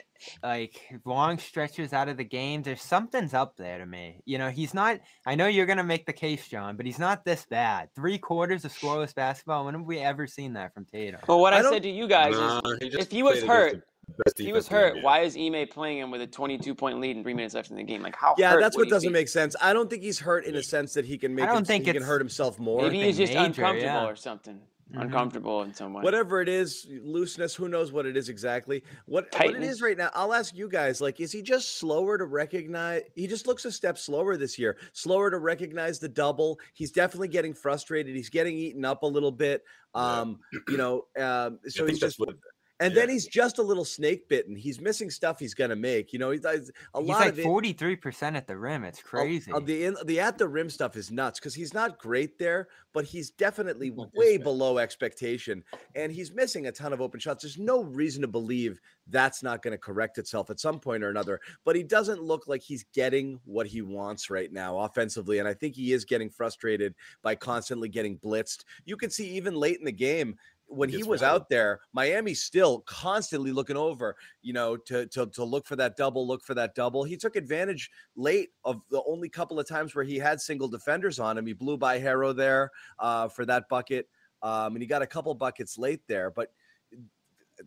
like 0.41 0.79
long 1.03 1.37
stretches 1.37 1.91
out 1.91 2.07
of 2.07 2.15
the 2.15 2.23
game. 2.23 2.61
There's 2.61 2.81
something's 2.81 3.33
up 3.33 3.57
there 3.57 3.79
to 3.79 3.85
me. 3.85 4.21
You 4.23 4.37
know, 4.37 4.49
he's 4.49 4.73
not. 4.73 4.99
I 5.25 5.35
know 5.35 5.47
you're 5.47 5.65
gonna 5.65 5.83
make 5.83 6.05
the 6.05 6.13
case, 6.13 6.47
John, 6.47 6.77
but 6.77 6.85
he's 6.85 6.99
not 6.99 7.25
this 7.25 7.45
bad. 7.49 7.89
Three 7.95 8.17
quarters 8.17 8.63
of 8.63 8.71
scoreless 8.71 9.13
basketball. 9.13 9.65
When 9.65 9.73
have 9.73 9.83
we 9.83 9.99
ever 9.99 10.27
seen 10.27 10.53
that 10.53 10.73
from 10.73 10.85
Tatum? 10.85 11.19
But 11.27 11.39
what 11.39 11.53
I 11.53 11.59
I, 11.59 11.63
said 11.63 11.83
to 11.83 11.89
you 11.89 12.07
guys 12.07 12.35
Nah, 12.35 12.61
is, 12.79 12.95
if 12.95 13.11
he 13.11 13.23
was 13.23 13.43
hurt, 13.43 13.71
the 13.71 13.77
best 13.77 13.87
if 13.87 13.92
he 14.37 14.51
was 14.51 14.65
defense 14.65 14.67
in 14.67 14.73
the 14.73 14.79
hurt. 14.95 15.03
Why 15.03 15.19
is 15.21 15.37
Ime 15.37 15.67
playing 15.67 15.99
him 15.99 16.11
with 16.11 16.21
a 16.21 16.27
22 16.27 16.75
point 16.75 16.99
lead 16.99 17.15
and 17.15 17.23
three 17.25 17.33
minutes 17.33 17.55
left 17.55 17.69
in 17.71 17.77
the 17.77 17.83
game? 17.83 18.01
Like 18.01 18.15
how? 18.15 18.35
Yeah, 18.37 18.51
hurt 18.51 18.61
that's 18.61 18.77
what 18.77 18.89
doesn't 18.89 19.09
be? 19.09 19.13
make 19.13 19.29
sense. 19.29 19.55
I 19.61 19.73
don't 19.73 19.89
think 19.89 20.03
he's 20.03 20.19
hurt 20.19 20.45
in 20.45 20.55
a 20.55 20.63
sense 20.63 20.93
that 20.93 21.05
he 21.05 21.17
can 21.17 21.33
make. 21.33 21.43
I 21.45 21.47
don't 21.47 21.59
him, 21.59 21.65
think 21.65 21.85
he 21.85 21.93
can 21.93 22.03
hurt 22.03 22.21
himself 22.21 22.59
more. 22.59 22.81
Maybe 22.81 23.01
he's 23.01 23.17
just 23.17 23.33
major, 23.33 23.45
uncomfortable 23.45 23.83
yeah. 23.85 24.05
or 24.05 24.15
something. 24.15 24.59
Mhm. 24.93 25.01
Uncomfortable 25.03 25.63
in 25.63 25.73
some 25.73 25.93
way. 25.93 26.03
whatever 26.03 26.41
it 26.41 26.49
is 26.49 26.85
looseness 27.01 27.55
who 27.55 27.67
knows 27.67 27.91
what 27.91 28.05
it 28.05 28.15
is 28.15 28.29
exactly 28.29 28.83
what 29.05 29.23
what 29.23 29.45
it 29.45 29.53
Tightness. 29.53 29.81
right 29.81 29.97
now 29.97 30.11
i'll 30.13 30.33
ask 30.33 30.53
you 30.55 30.67
guys 30.69 31.01
like 31.01 31.19
is 31.19 31.31
he 31.31 31.41
just 31.41 31.77
slower 31.79 32.15
to 32.17 32.25
recognize 32.25 33.01
he 33.15 33.25
just 33.25 33.47
looks 33.47 33.65
a 33.65 33.71
step 33.71 33.97
slower 33.97 34.37
this 34.37 34.59
year 34.59 34.77
slower 34.91 35.31
to 35.31 35.39
recognize 35.39 35.97
the 35.97 36.09
double 36.09 36.59
he's 36.73 36.91
definitely 36.91 37.29
getting 37.29 37.53
frustrated 37.55 38.15
he's 38.15 38.29
getting 38.29 38.55
eaten 38.55 38.85
up 38.85 39.01
a 39.01 39.07
little 39.07 39.31
bit 39.31 39.63
Yeah. 39.95 40.19
um 40.19 40.39
you 40.67 40.77
know 40.77 41.05
um 41.17 41.59
so 41.67 41.87
he's 41.87 41.99
just 41.99 42.19
what 42.19 42.35
and 42.83 42.95
then 42.95 43.09
he's 43.09 43.27
just 43.27 43.57
a 43.59 43.61
little 43.63 43.85
snake 43.85 44.27
bitten 44.29 44.55
he's 44.55 44.79
missing 44.79 45.09
stuff 45.09 45.39
he's 45.39 45.53
gonna 45.53 45.75
make 45.75 46.13
you 46.13 46.19
know 46.19 46.31
he's 46.31 46.45
a 46.45 46.51
He's 46.51 46.71
lot 46.93 47.19
like 47.21 47.29
of 47.29 47.37
43% 47.39 48.35
at 48.35 48.47
the 48.47 48.57
rim. 48.57 48.83
It's 48.83 48.99
Oh, 48.99 49.19
uh, 49.19 49.21
crazy. 49.23 49.51
oh, 49.53 49.59
the 49.59 49.85
in, 49.85 49.95
the 50.05 50.19
at 50.19 50.37
the 50.37 50.47
rim 50.47 50.69
stuff 50.69 50.95
is 50.95 51.11
nuts 51.11 51.39
because 51.39 51.53
he's 51.55 51.73
not 51.73 51.97
great 51.99 52.37
there, 52.37 52.67
but 52.93 53.05
he's 53.05 53.31
definitely 53.31 53.91
way 54.13 54.37
below 54.37 54.77
expectation, 54.77 55.63
and 55.95 56.11
he's 56.11 56.31
missing 56.33 56.67
a 56.67 56.71
ton 56.71 56.93
of 56.93 57.01
open 57.01 57.19
shots. 57.19 57.43
There's 57.43 57.57
no 57.57 57.83
reason 57.83 58.21
to 58.21 58.27
believe 58.27 58.79
that's 59.07 59.43
not 59.43 59.61
going 59.61 59.73
to 59.73 59.77
correct 59.77 60.17
itself 60.17 60.49
at 60.49 60.59
some 60.59 60.79
point 60.79 61.03
or 61.03 61.09
another. 61.09 61.39
But 61.65 61.75
he 61.75 61.83
doesn't 61.83 62.21
look 62.21 62.47
like 62.47 62.61
he's 62.61 62.85
getting 62.93 63.39
what 63.45 63.67
he 63.67 63.81
wants 63.81 64.29
right 64.29 64.51
now 64.51 64.77
offensively, 64.79 65.39
and 65.39 65.47
I 65.47 65.53
think 65.53 65.75
he 65.75 65.91
is 65.93 66.05
getting 66.05 66.29
frustrated 66.29 66.93
by 67.21 67.35
constantly 67.35 67.89
getting 67.89 68.17
blitzed. 68.17 68.63
You 68.85 68.95
can 68.97 69.09
see 69.09 69.27
even 69.31 69.55
late 69.55 69.79
in 69.79 69.85
the 69.85 69.91
game. 69.91 70.37
When 70.75 70.89
he 70.89 71.03
was 71.03 71.23
out 71.23 71.49
there, 71.49 71.79
Miami's 71.93 72.41
still 72.41 72.79
constantly 72.81 73.51
looking 73.51 73.77
over, 73.77 74.15
you 74.41 74.53
know, 74.53 74.75
to, 74.77 75.05
to 75.07 75.27
to 75.27 75.43
look 75.43 75.65
for 75.65 75.75
that 75.75 75.95
double, 75.95 76.27
look 76.27 76.43
for 76.43 76.53
that 76.55 76.75
double. 76.75 77.03
He 77.03 77.17
took 77.17 77.35
advantage 77.35 77.89
late 78.15 78.49
of 78.65 78.81
the 78.91 79.01
only 79.07 79.29
couple 79.29 79.59
of 79.59 79.67
times 79.67 79.95
where 79.95 80.03
he 80.03 80.17
had 80.17 80.41
single 80.41 80.67
defenders 80.67 81.19
on 81.19 81.37
him. 81.37 81.45
He 81.45 81.53
blew 81.53 81.77
by 81.77 81.99
Herro 81.99 82.35
there 82.35 82.71
uh, 82.99 83.27
for 83.27 83.45
that 83.45 83.69
bucket, 83.69 84.07
um, 84.41 84.75
and 84.75 84.81
he 84.81 84.87
got 84.87 85.01
a 85.01 85.07
couple 85.07 85.33
buckets 85.35 85.77
late 85.77 86.01
there. 86.07 86.31
But 86.31 86.51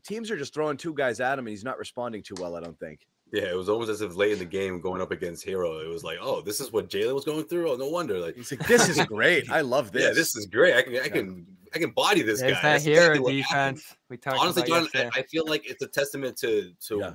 teams 0.04 0.30
are 0.30 0.36
just 0.36 0.54
throwing 0.54 0.76
two 0.76 0.94
guys 0.94 1.20
at 1.20 1.38
him, 1.38 1.46
and 1.46 1.50
he's 1.50 1.64
not 1.64 1.78
responding 1.78 2.22
too 2.22 2.34
well. 2.38 2.56
I 2.56 2.60
don't 2.60 2.78
think. 2.78 3.06
Yeah, 3.32 3.44
it 3.44 3.56
was 3.56 3.68
almost 3.68 3.90
as 3.90 4.02
if 4.02 4.14
late 4.14 4.32
in 4.32 4.38
the 4.38 4.44
game 4.44 4.80
going 4.80 5.02
up 5.02 5.10
against 5.10 5.44
Herro, 5.44 5.84
it 5.84 5.88
was 5.88 6.04
like, 6.04 6.18
oh, 6.20 6.40
this 6.42 6.60
is 6.60 6.72
what 6.72 6.88
Jaylen 6.88 7.14
was 7.14 7.24
going 7.24 7.44
through. 7.44 7.70
Oh, 7.72 7.76
no 7.76 7.88
wonder. 7.88 8.20
Like, 8.20 8.36
He's 8.36 8.52
like, 8.52 8.66
"This 8.68 8.88
is 8.88 9.04
great. 9.06 9.50
I 9.50 9.62
love 9.62 9.90
this." 9.92 10.04
yeah, 10.04 10.12
this 10.12 10.36
is 10.36 10.46
great. 10.46 10.74
I 10.76 10.82
can, 10.82 10.96
I 10.96 11.08
can, 11.08 11.46
I 11.74 11.78
can 11.78 11.90
body 11.90 12.22
this 12.22 12.40
There's 12.40 12.52
guy. 12.54 12.62
that 12.62 12.84
That's 12.84 12.86
Herro 12.86 13.10
exactly 13.10 13.36
defense. 13.42 13.94
We 14.08 14.16
talked 14.16 14.38
Honestly, 14.38 14.62
about 14.62 14.92
John. 14.92 15.10
I, 15.14 15.20
I 15.20 15.22
feel 15.24 15.44
like 15.46 15.68
it's 15.68 15.82
a 15.82 15.88
testament 15.88 16.36
to 16.38 16.72
to 16.88 16.98
Yeah. 17.00 17.12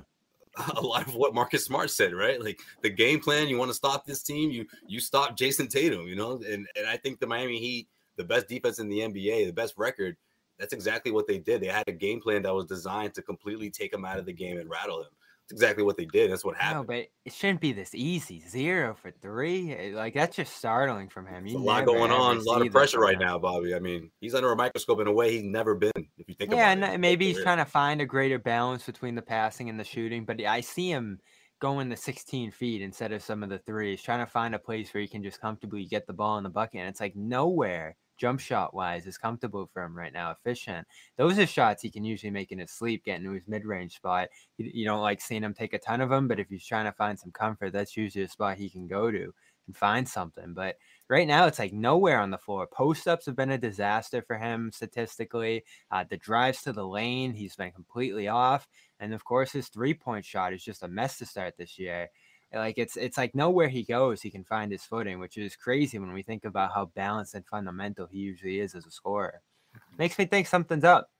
a 0.76 0.82
lot 0.82 1.08
of 1.08 1.14
what 1.14 1.34
Marcus 1.34 1.64
Smart 1.64 1.90
said, 1.90 2.12
right? 2.12 2.38
Like 2.38 2.60
the 2.82 2.90
game 2.90 3.20
plan, 3.20 3.48
you 3.48 3.56
want 3.56 3.70
to 3.70 3.74
stop 3.74 4.04
this 4.04 4.22
team, 4.22 4.50
you 4.50 4.66
you 4.86 5.00
stop 5.00 5.34
Jayson 5.34 5.66
Tatum, 5.66 6.06
you 6.06 6.14
know, 6.14 6.42
and 6.46 6.68
and 6.76 6.86
I 6.86 6.98
think 6.98 7.20
the 7.20 7.26
Miami 7.26 7.58
Heat, 7.58 7.88
the 8.16 8.24
best 8.24 8.48
defense 8.48 8.78
in 8.78 8.90
the 8.90 8.98
NBA, 8.98 9.46
the 9.46 9.52
best 9.52 9.74
record, 9.78 10.14
that's 10.58 10.74
exactly 10.74 11.10
what 11.10 11.26
they 11.26 11.38
did. 11.38 11.62
They 11.62 11.68
had 11.68 11.88
a 11.88 11.92
game 11.92 12.20
plan 12.20 12.42
that 12.42 12.54
was 12.54 12.66
designed 12.66 13.14
to 13.14 13.22
completely 13.22 13.70
take 13.70 13.94
him 13.94 14.04
out 14.04 14.18
of 14.18 14.26
the 14.26 14.32
game 14.32 14.58
and 14.58 14.68
rattle 14.68 15.00
him. 15.00 15.08
Exactly 15.52 15.84
what 15.84 15.96
they 15.96 16.06
did. 16.06 16.32
That's 16.32 16.44
what 16.44 16.56
happened. 16.56 16.88
No, 16.88 16.94
but 16.94 17.06
it 17.24 17.32
shouldn't 17.32 17.60
be 17.60 17.72
this 17.72 17.94
easy. 17.94 18.40
Zero 18.40 18.94
for 18.94 19.10
three. 19.10 19.72
Eh, 19.72 19.92
Like 19.94 20.14
that's 20.14 20.34
just 20.34 20.56
startling 20.56 21.08
from 21.08 21.26
him. 21.26 21.46
You 21.46 21.58
a 21.58 21.60
lot 21.60 21.84
going 21.84 22.10
on, 22.10 22.38
a 22.38 22.42
lot 22.42 22.62
of 22.62 22.72
pressure 22.72 23.00
right 23.00 23.14
him. 23.14 23.20
now, 23.20 23.38
Bobby. 23.38 23.74
I 23.74 23.78
mean, 23.78 24.10
he's 24.20 24.34
under 24.34 24.50
a 24.50 24.56
microscope 24.56 25.00
in 25.00 25.06
a 25.06 25.12
way 25.12 25.32
he's 25.32 25.44
never 25.44 25.74
been. 25.74 25.92
If 25.96 26.28
you 26.28 26.34
think 26.34 26.50
Yeah, 26.52 26.72
about 26.72 26.84
and 26.84 26.94
it, 26.94 27.00
maybe 27.00 27.26
he's 27.26 27.42
trying 27.42 27.58
to 27.58 27.64
find 27.64 28.00
a 28.00 28.06
greater 28.06 28.38
balance 28.38 28.84
between 28.86 29.14
the 29.14 29.22
passing 29.22 29.68
and 29.68 29.78
the 29.78 29.84
shooting. 29.84 30.24
But 30.24 30.40
I 30.42 30.62
see 30.62 30.90
him 30.90 31.20
going 31.60 31.88
the 31.88 31.96
16 31.96 32.50
feet 32.50 32.82
instead 32.82 33.12
of 33.12 33.22
some 33.22 33.42
of 33.42 33.48
the 33.50 33.58
threes, 33.58 34.02
trying 34.02 34.24
to 34.24 34.30
find 34.30 34.54
a 34.54 34.58
place 34.58 34.92
where 34.92 35.00
he 35.00 35.06
can 35.08 35.22
just 35.22 35.40
comfortably 35.40 35.84
get 35.84 36.06
the 36.06 36.12
ball 36.12 36.38
in 36.38 36.44
the 36.44 36.50
bucket. 36.50 36.80
And 36.80 36.88
it's 36.88 37.00
like 37.00 37.14
nowhere 37.14 37.96
jump 38.16 38.40
shot 38.40 38.74
wise 38.74 39.06
is 39.06 39.18
comfortable 39.18 39.68
for 39.72 39.82
him 39.82 39.96
right 39.96 40.12
now, 40.12 40.30
efficient. 40.30 40.86
Those 41.16 41.38
are 41.38 41.46
shots 41.46 41.82
he 41.82 41.90
can 41.90 42.04
usually 42.04 42.30
make 42.30 42.52
in 42.52 42.58
his 42.58 42.70
sleep, 42.70 43.04
getting 43.04 43.24
to 43.24 43.32
his 43.32 43.48
mid 43.48 43.64
range 43.64 43.96
spot. 43.96 44.28
You, 44.58 44.70
you 44.72 44.84
don't 44.84 45.02
like 45.02 45.20
seeing 45.20 45.42
him 45.42 45.54
take 45.54 45.74
a 45.74 45.78
ton 45.78 46.00
of 46.00 46.10
them, 46.10 46.28
but 46.28 46.40
if 46.40 46.48
he's 46.48 46.66
trying 46.66 46.86
to 46.86 46.92
find 46.92 47.18
some 47.18 47.32
comfort, 47.32 47.72
that's 47.72 47.96
usually 47.96 48.24
a 48.24 48.28
spot 48.28 48.56
he 48.56 48.70
can 48.70 48.86
go 48.86 49.10
to 49.10 49.32
and 49.66 49.76
find 49.76 50.08
something. 50.08 50.54
But 50.54 50.76
right 51.08 51.26
now, 51.26 51.46
it's 51.46 51.58
like 51.58 51.72
nowhere 51.72 52.20
on 52.20 52.30
the 52.30 52.38
floor. 52.38 52.66
Post 52.66 53.06
ups 53.08 53.26
have 53.26 53.36
been 53.36 53.50
a 53.50 53.58
disaster 53.58 54.22
for 54.22 54.36
him 54.36 54.70
statistically. 54.72 55.64
Uh, 55.90 56.04
the 56.08 56.16
drives 56.16 56.62
to 56.62 56.72
the 56.72 56.86
lane, 56.86 57.34
he's 57.34 57.56
been 57.56 57.72
completely 57.72 58.28
off. 58.28 58.68
And 59.00 59.12
of 59.14 59.24
course, 59.24 59.52
his 59.52 59.68
three 59.68 59.94
point 59.94 60.24
shot 60.24 60.52
is 60.52 60.64
just 60.64 60.82
a 60.82 60.88
mess 60.88 61.18
to 61.18 61.26
start 61.26 61.54
this 61.56 61.78
year. 61.78 62.08
Like 62.54 62.78
it's 62.78 62.96
it's 62.96 63.16
like 63.16 63.34
nowhere 63.34 63.68
he 63.68 63.82
goes, 63.82 64.20
he 64.20 64.30
can 64.30 64.44
find 64.44 64.70
his 64.70 64.84
footing, 64.84 65.18
which 65.18 65.38
is 65.38 65.56
crazy 65.56 65.98
when 65.98 66.12
we 66.12 66.22
think 66.22 66.44
about 66.44 66.72
how 66.74 66.86
balanced 66.94 67.34
and 67.34 67.46
fundamental 67.46 68.06
he 68.06 68.18
usually 68.18 68.60
is 68.60 68.74
as 68.74 68.84
a 68.84 68.90
scorer. 68.90 69.40
Mm-hmm. 69.74 69.96
Makes 69.98 70.18
me 70.18 70.26
think 70.26 70.46
something's 70.46 70.84
up. 70.84 71.10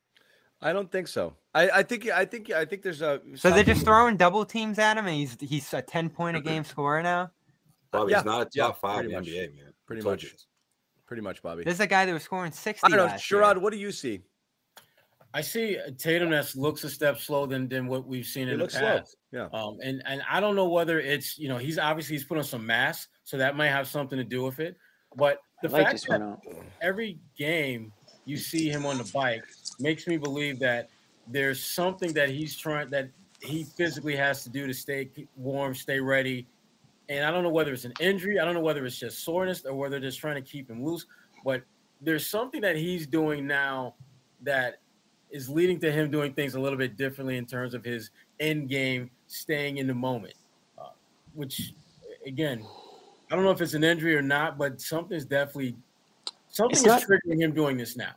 I 0.61 0.73
don't 0.73 0.91
think 0.93 1.09
so. 1.09 1.35
I, 1.55 1.71
I 1.71 1.83
think 1.83 2.09
I 2.09 2.25
think 2.25 2.51
I 2.51 2.65
think 2.65 2.83
there's 2.83 3.03
a 3.03 3.21
So 3.35 3.51
they're 3.51 3.65
just 3.65 3.85
throwing 3.85 4.17
double 4.17 4.45
teams 4.45 4.79
at 4.79 4.97
him, 4.97 5.07
and 5.07 5.17
he's 5.17 5.37
he's 5.41 5.73
a 5.75 5.83
ten 5.83 6.09
point 6.09 6.37
a 6.37 6.41
game 6.41 6.65
scorer 6.65 7.03
now. 7.03 7.31
Bobby, 7.91 8.13
yeah, 8.13 8.19
he's 8.19 8.25
not 8.25 8.43
a 8.43 8.51
yeah, 8.55 8.65
top 8.65 8.81
five 8.81 9.05
in 9.05 9.11
pretty 9.11 9.17
much, 9.17 9.29
NBA, 9.29 9.57
man. 9.57 9.73
pretty 9.87 10.03
much. 10.03 10.23
you 10.23 10.31
pretty 11.07 11.23
much, 11.23 11.43
Bobby. 11.43 11.65
This 11.65 11.75
is 11.75 11.81
a 11.81 11.87
guy 11.87 12.07
that 12.07 12.13
was 12.13 12.23
scoring 12.23 12.53
sixty. 12.53 12.93
I 12.93 12.97
don't 12.97 13.09
know. 13.09 13.15
Sherrod. 13.15 13.61
What 13.61 13.73
do 13.73 13.79
you 13.79 13.91
see? 13.91 14.21
I 15.35 15.41
see 15.41 15.79
Tatum 15.99 16.31
that 16.31 16.55
looks 16.55 16.85
a 16.85 16.91
step 16.91 17.19
slow 17.19 17.47
than 17.47 17.69
than 17.69 17.87
what 17.87 18.07
we've 18.07 18.27
seen 18.27 18.47
He 18.47 18.53
in 18.53 18.59
the 18.59 18.65
looks 18.65 18.79
slow. 18.79 19.03
Past. 19.33 19.51
Yeah. 19.53 19.61
Um, 19.61 19.79
and 19.83 20.03
and 20.07 20.23
I 20.31 20.41
don't 20.41 20.57
know 20.57 20.69
whether 20.69 21.01
it's 21.01 21.39
you 21.39 21.49
know 21.49 21.59
he's 21.59 21.79
obviously 21.79 22.17
he's 22.17 22.25
put 22.25 22.39
on 22.39 22.45
some 22.45 22.67
mass, 22.67 23.09
so 23.25 23.37
that 23.37 23.57
might 23.57 23.69
have 23.69 23.89
something 23.89 24.19
to 24.19 24.25
do 24.25 24.43
with 24.45 24.61
it. 24.61 24.77
But 25.17 25.39
the 25.63 25.69
The 25.69 25.75
light 25.75 25.87
fact 25.87 26.07
that 26.09 26.23
out. 26.23 26.41
every 26.81 27.19
game 27.37 27.93
you 28.25 28.37
see 28.37 28.69
him 28.69 28.87
on 28.87 28.99
the 28.99 29.11
bike 29.13 29.45
makes 29.81 30.07
me 30.07 30.17
believe 30.17 30.59
that 30.61 30.89
there's 31.27 31.63
something 31.63 32.13
that 32.15 32.29
he's 32.31 32.57
trying 32.57 32.91
that 32.91 33.09
he 33.41 33.65
physically 33.65 34.17
has 34.17 34.43
to 34.45 34.51
do 34.51 34.67
to 34.67 34.75
stay 34.75 35.11
warm, 35.37 35.75
stay 35.75 36.01
ready. 36.01 36.47
And 37.09 37.25
I 37.25 37.31
don't 37.31 37.43
know 37.43 37.51
whether 37.51 37.73
it's 37.73 37.85
an 37.85 37.93
injury, 38.01 38.39
I 38.39 38.45
don't 38.45 38.55
know 38.55 38.61
whether 38.61 38.85
it's 38.87 38.99
just 38.99 39.25
soreness 39.25 39.65
or 39.65 39.75
whether 39.75 39.99
they're 39.99 40.09
just 40.09 40.21
trying 40.21 40.37
to 40.37 40.49
keep 40.49 40.71
him 40.71 40.85
loose. 40.85 41.05
But 41.45 41.63
there's 42.01 42.27
something 42.27 42.61
that 42.63 42.77
he's 42.77 43.07
doing 43.07 43.47
now 43.47 43.97
that 44.43 44.77
is 45.31 45.49
leading 45.49 45.81
to 45.81 45.91
him 45.91 46.11
doing 46.11 46.33
things 46.35 46.55
a 46.55 46.61
little 46.61 46.79
bit 46.79 46.97
differently 46.97 47.37
in 47.37 47.47
terms 47.47 47.75
of 47.75 47.85
his 47.85 48.11
end 48.39 48.69
game, 48.69 49.11
staying 49.33 49.79
in 49.79 49.87
the 49.87 49.95
moment. 49.95 50.35
Uh, 50.79 50.89
which, 51.35 51.73
again, 52.27 52.65
I 53.31 53.35
don't 53.35 53.45
know 53.45 53.51
if 53.51 53.61
it's 53.61 53.75
an 53.75 53.85
injury 53.85 54.15
or 54.15 54.23
not, 54.23 54.59
but 54.59 54.81
something's 54.81 55.25
definitely 55.25 55.77
something 56.51 56.77
is 56.77 56.85
not- 56.85 57.03
triggering 57.03 57.41
him 57.41 57.53
doing 57.53 57.77
this 57.77 57.97
now. 57.97 58.13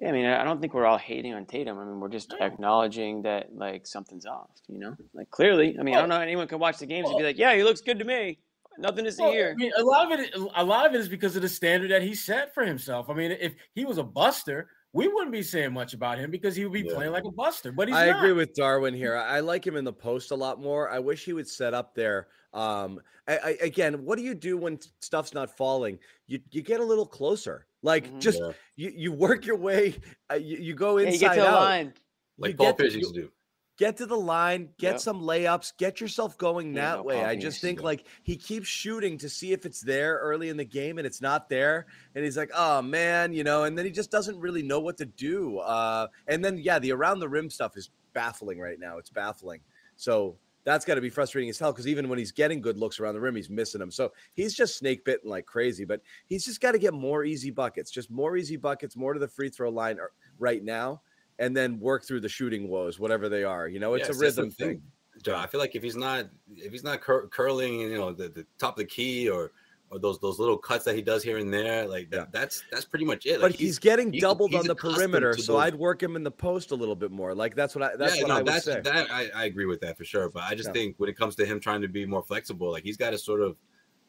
Yeah, 0.00 0.08
I 0.08 0.12
mean, 0.12 0.26
I 0.26 0.42
don't 0.42 0.60
think 0.60 0.74
we're 0.74 0.86
all 0.86 0.98
hating 0.98 1.34
on 1.34 1.46
Tatum. 1.46 1.78
I 1.78 1.84
mean, 1.84 2.00
we're 2.00 2.08
just 2.08 2.34
acknowledging 2.40 3.22
that 3.22 3.54
like 3.54 3.86
something's 3.86 4.26
off. 4.26 4.50
You 4.68 4.78
know, 4.78 4.96
like 5.14 5.30
clearly. 5.30 5.76
I 5.78 5.82
mean, 5.82 5.94
I 5.94 6.00
don't 6.00 6.08
know 6.08 6.20
anyone 6.20 6.48
can 6.48 6.58
watch 6.58 6.78
the 6.78 6.86
games 6.86 7.08
and 7.08 7.16
be 7.16 7.22
like, 7.24 7.38
"Yeah, 7.38 7.54
he 7.54 7.62
looks 7.62 7.80
good 7.80 7.98
to 8.00 8.04
me." 8.04 8.38
Nothing 8.76 9.04
to 9.04 9.12
see 9.12 9.22
Well, 9.22 9.30
I 9.30 9.34
here. 9.34 9.54
mean, 9.54 9.70
a 9.78 9.84
lot 9.84 10.12
of 10.12 10.18
it, 10.18 10.34
a 10.56 10.64
lot 10.64 10.84
of 10.84 10.94
it 10.94 10.98
is 11.00 11.08
because 11.08 11.36
of 11.36 11.42
the 11.42 11.48
standard 11.48 11.92
that 11.92 12.02
he 12.02 12.12
set 12.12 12.52
for 12.52 12.64
himself. 12.64 13.08
I 13.08 13.14
mean, 13.14 13.30
if 13.30 13.54
he 13.76 13.84
was 13.84 13.98
a 13.98 14.02
buster, 14.02 14.68
we 14.94 15.08
wouldn't 15.08 15.32
be 15.32 15.42
saying 15.42 15.72
much 15.72 15.92
about 15.92 16.18
him 16.18 16.30
because 16.30 16.54
he 16.56 16.64
would 16.64 16.72
be 16.72 16.88
Yeah. 16.88 16.94
playing 16.94 17.12
like 17.12 17.24
a 17.24 17.30
buster. 17.30 17.72
But 17.72 17.88
he's 17.88 17.96
I 17.96 18.06
not. 18.10 18.16
agree 18.20 18.32
with 18.32 18.54
Darwin 18.54 18.94
here. 18.94 19.16
I 19.16 19.36
I 19.36 19.40
like 19.40 19.66
him 19.66 19.76
in 19.76 19.84
the 19.84 19.92
post 19.92 20.30
a 20.30 20.34
lot 20.34 20.60
more. 20.60 20.88
I 20.90 20.98
wish 21.00 21.24
he 21.24 21.32
would 21.34 21.48
set 21.48 21.74
up 21.74 21.94
there. 21.94 22.28
Um, 22.54 23.00
I, 23.26 23.38
I, 23.38 23.50
again, 23.60 24.04
what 24.04 24.16
do 24.16 24.22
you 24.24 24.34
do 24.34 24.56
when 24.56 24.78
stuff's 25.00 25.34
not 25.34 25.54
falling? 25.56 25.98
You 26.28 26.38
you 26.50 26.62
get 26.62 26.80
a 26.80 26.84
little 26.84 27.06
closer. 27.06 27.66
Like 27.82 28.06
Mhm. 28.10 28.20
just 28.20 28.38
Yeah. 28.40 28.52
you 28.76 28.92
you 28.94 29.12
work 29.12 29.44
your 29.44 29.56
way. 29.56 29.96
Uh, 30.30 30.36
you, 30.36 30.56
you 30.58 30.74
go 30.74 30.96
Yeah, 30.98 31.08
you 31.08 31.12
inside 31.14 31.34
get 31.34 31.42
to 31.42 31.48
out. 31.48 31.60
line. 31.60 31.94
Like 32.38 32.52
You 32.52 32.56
Paul 32.56 32.66
get 32.68 32.76
to- 32.78 32.82
Pierce 32.84 32.94
used 32.94 33.14
to 33.14 33.20
do. 33.22 33.30
Get 33.76 33.96
to 33.96 34.06
the 34.06 34.16
line, 34.16 34.68
get 34.78 34.92
Yep. 34.92 35.00
some 35.00 35.20
layups, 35.22 35.76
get 35.76 36.00
yourself 36.00 36.38
going 36.38 36.74
Yeah, 36.74 36.92
that 36.92 36.96
no 36.98 37.02
way. 37.02 37.24
I 37.24 37.34
just 37.34 37.60
think 37.60 37.82
like 37.82 38.06
he 38.22 38.36
keeps 38.36 38.68
shooting 38.68 39.18
to 39.18 39.28
see 39.28 39.52
if 39.52 39.66
it's 39.66 39.80
there 39.80 40.18
early 40.18 40.48
in 40.48 40.56
the 40.56 40.64
game 40.64 40.98
and 40.98 41.06
it's 41.06 41.20
not 41.20 41.48
there. 41.48 41.86
And 42.14 42.24
he's 42.24 42.36
like, 42.36 42.50
oh 42.54 42.82
man, 42.82 43.32
you 43.32 43.42
know, 43.42 43.64
and 43.64 43.76
then 43.76 43.84
he 43.84 43.90
just 43.90 44.12
doesn't 44.12 44.38
really 44.38 44.62
know 44.62 44.78
what 44.78 44.96
to 44.98 45.06
do. 45.06 45.58
Uh, 45.58 46.06
and 46.28 46.44
then, 46.44 46.58
yeah, 46.58 46.78
the 46.78 46.92
around 46.92 47.18
the 47.18 47.28
rim 47.28 47.50
stuff 47.50 47.76
is 47.76 47.90
baffling 48.12 48.60
right 48.60 48.78
now. 48.78 48.98
It's 48.98 49.10
baffling. 49.10 49.60
So 49.96 50.36
that's 50.64 50.84
got 50.84 50.94
to 50.94 51.00
be 51.00 51.10
frustrating 51.10 51.50
as 51.50 51.58
hell 51.58 51.72
because 51.72 51.86
even 51.86 52.08
when 52.08 52.18
he's 52.18 52.32
getting 52.32 52.60
good 52.60 52.78
looks 52.78 52.98
around 52.98 53.14
the 53.14 53.20
rim, 53.20 53.36
he's 53.36 53.50
missing 53.50 53.80
them. 53.80 53.90
So 53.90 54.12
he's 54.34 54.54
just 54.54 54.78
snake 54.78 55.04
bitten 55.04 55.28
like 55.28 55.46
crazy, 55.46 55.84
but 55.84 56.00
he's 56.26 56.44
just 56.44 56.60
got 56.60 56.72
to 56.72 56.78
get 56.78 56.94
more 56.94 57.24
easy 57.24 57.50
buckets, 57.50 57.90
just 57.90 58.10
more 58.10 58.36
easy 58.36 58.56
buckets, 58.56 58.96
more 58.96 59.12
to 59.12 59.20
the 59.20 59.28
free 59.28 59.50
throw 59.50 59.68
line 59.68 59.98
er- 59.98 60.12
right 60.38 60.64
now, 60.64 61.02
and 61.38 61.56
then 61.56 61.78
work 61.80 62.04
through 62.06 62.20
the 62.20 62.28
shooting 62.28 62.68
woes, 62.68 62.98
whatever 62.98 63.28
they 63.28 63.44
are. 63.44 63.68
You 63.68 63.80
know, 63.80 63.94
it's 63.94 64.04
Yeah, 64.06 64.10
a 64.10 64.14
see, 64.14 64.20
that's 64.24 64.36
the 64.36 64.42
rhythm 64.42 64.54
thing. 64.54 64.82
John, 65.22 65.36
I 65.42 65.46
feel 65.46 65.60
like 65.60 65.74
if 65.74 65.82
he's 65.82 65.96
not 65.96 66.26
if 66.56 66.72
he's 66.72 66.84
not 66.84 67.00
cur- 67.00 67.28
curling, 67.28 67.80
you 67.80 67.96
know, 67.96 68.12
the, 68.12 68.28
the 68.28 68.46
top 68.58 68.74
of 68.74 68.78
the 68.78 68.84
key 68.84 69.28
or 69.28 69.52
or 69.90 69.98
those 69.98 70.18
those 70.18 70.38
little 70.40 70.58
cuts 70.58 70.84
that 70.86 70.96
he 70.96 71.02
does 71.02 71.22
here 71.22 71.38
and 71.38 71.52
there, 71.54 71.86
like 71.86 72.10
that, 72.10 72.16
Yeah. 72.16 72.26
that's 72.32 72.64
that's 72.72 72.84
pretty 72.84 73.04
much 73.04 73.24
it. 73.26 73.40
But 73.40 73.52
Like, 73.52 73.54
he's, 73.60 73.78
getting 73.78 74.12
he's- 74.12 74.20
doubled 74.22 74.50
he's 74.50 74.60
on 74.60 74.66
the 74.66 74.74
perimeter, 74.74 75.36
so 75.36 75.52
those- 75.54 75.62
I'd 75.62 75.74
work 75.76 76.02
him 76.02 76.16
in 76.16 76.24
the 76.24 76.30
post 76.32 76.72
a 76.72 76.74
little 76.74 76.96
bit 76.96 77.10
more. 77.12 77.34
Like 77.34 77.54
that's 77.54 77.74
what 77.76 77.84
I 77.84 77.96
that's 77.96 78.16
yeah, 78.16 78.22
what 78.22 78.28
no, 78.28 78.34
I 78.34 78.38
would 78.38 78.46
that's 78.48 78.64
say. 78.64 78.80
that 78.80 79.10
I, 79.10 79.28
I 79.34 79.44
agree 79.44 79.66
with 79.66 79.80
that 79.82 79.96
for 79.96 80.04
sure. 80.04 80.28
But 80.30 80.42
I 80.44 80.54
just 80.54 80.68
Yeah. 80.70 80.72
think 80.74 80.94
when 80.98 81.08
it 81.08 81.16
comes 81.16 81.36
to 81.36 81.46
him 81.46 81.60
trying 81.60 81.82
to 81.82 81.88
be 81.88 82.04
more 82.06 82.22
flexible, 82.22 82.70
like 82.72 82.82
he's 82.82 82.96
got 82.96 83.10
to 83.10 83.18
sort 83.18 83.40
of, 83.40 83.56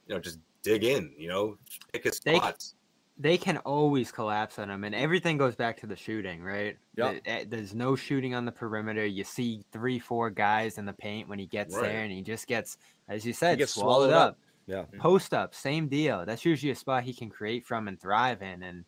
you 0.08 0.16
know, 0.16 0.20
just 0.22 0.40
dig 0.64 0.84
in, 0.84 1.14
you 1.18 1.28
know, 1.28 1.58
pick 1.94 2.04
his 2.06 2.20
They- 2.20 2.36
spots. 2.36 2.74
They 3.18 3.38
can 3.38 3.58
always 3.60 4.12
collapse 4.12 4.60
on 4.60 4.70
him, 4.70 4.84
and 4.84 4.94
everything 4.94 5.38
goes 5.38 5.56
back 5.56 5.78
to 5.80 5.88
the 5.88 5.96
shooting, 5.96 6.44
right? 6.44 6.78
Yeah. 6.98 7.14
Eh, 7.26 7.46
There's 7.48 7.74
no 7.74 7.96
shooting 7.96 8.36
on 8.36 8.44
the 8.44 8.52
perimeter. 8.52 9.06
You 9.06 9.24
see 9.24 9.64
three, 9.72 10.00
four 10.00 10.30
guys 10.30 10.78
in 10.78 10.86
the 10.86 10.94
paint 10.94 11.30
when 11.30 11.40
he 11.40 11.46
gets 11.46 11.74
Right. 11.76 11.84
there, 11.84 12.04
and 12.04 12.12
he 12.12 12.22
just 12.22 12.46
gets, 12.48 12.78
as 13.08 13.26
you 13.26 13.32
said, 13.32 13.58
gets 13.58 13.74
swallowed, 13.74 14.10
swallowed 14.10 14.14
up. 14.14 14.30
up. 14.32 14.38
Yeah. 14.68 14.84
Post 15.00 15.34
up, 15.34 15.54
same 15.56 15.88
deal. 15.88 16.26
That's 16.26 16.44
usually 16.44 16.72
a 16.72 16.76
spot 16.76 17.04
he 17.04 17.14
can 17.14 17.30
create 17.30 17.66
from 17.66 17.88
and 17.88 18.02
thrive 18.02 18.42
in. 18.42 18.64
And 18.64 18.84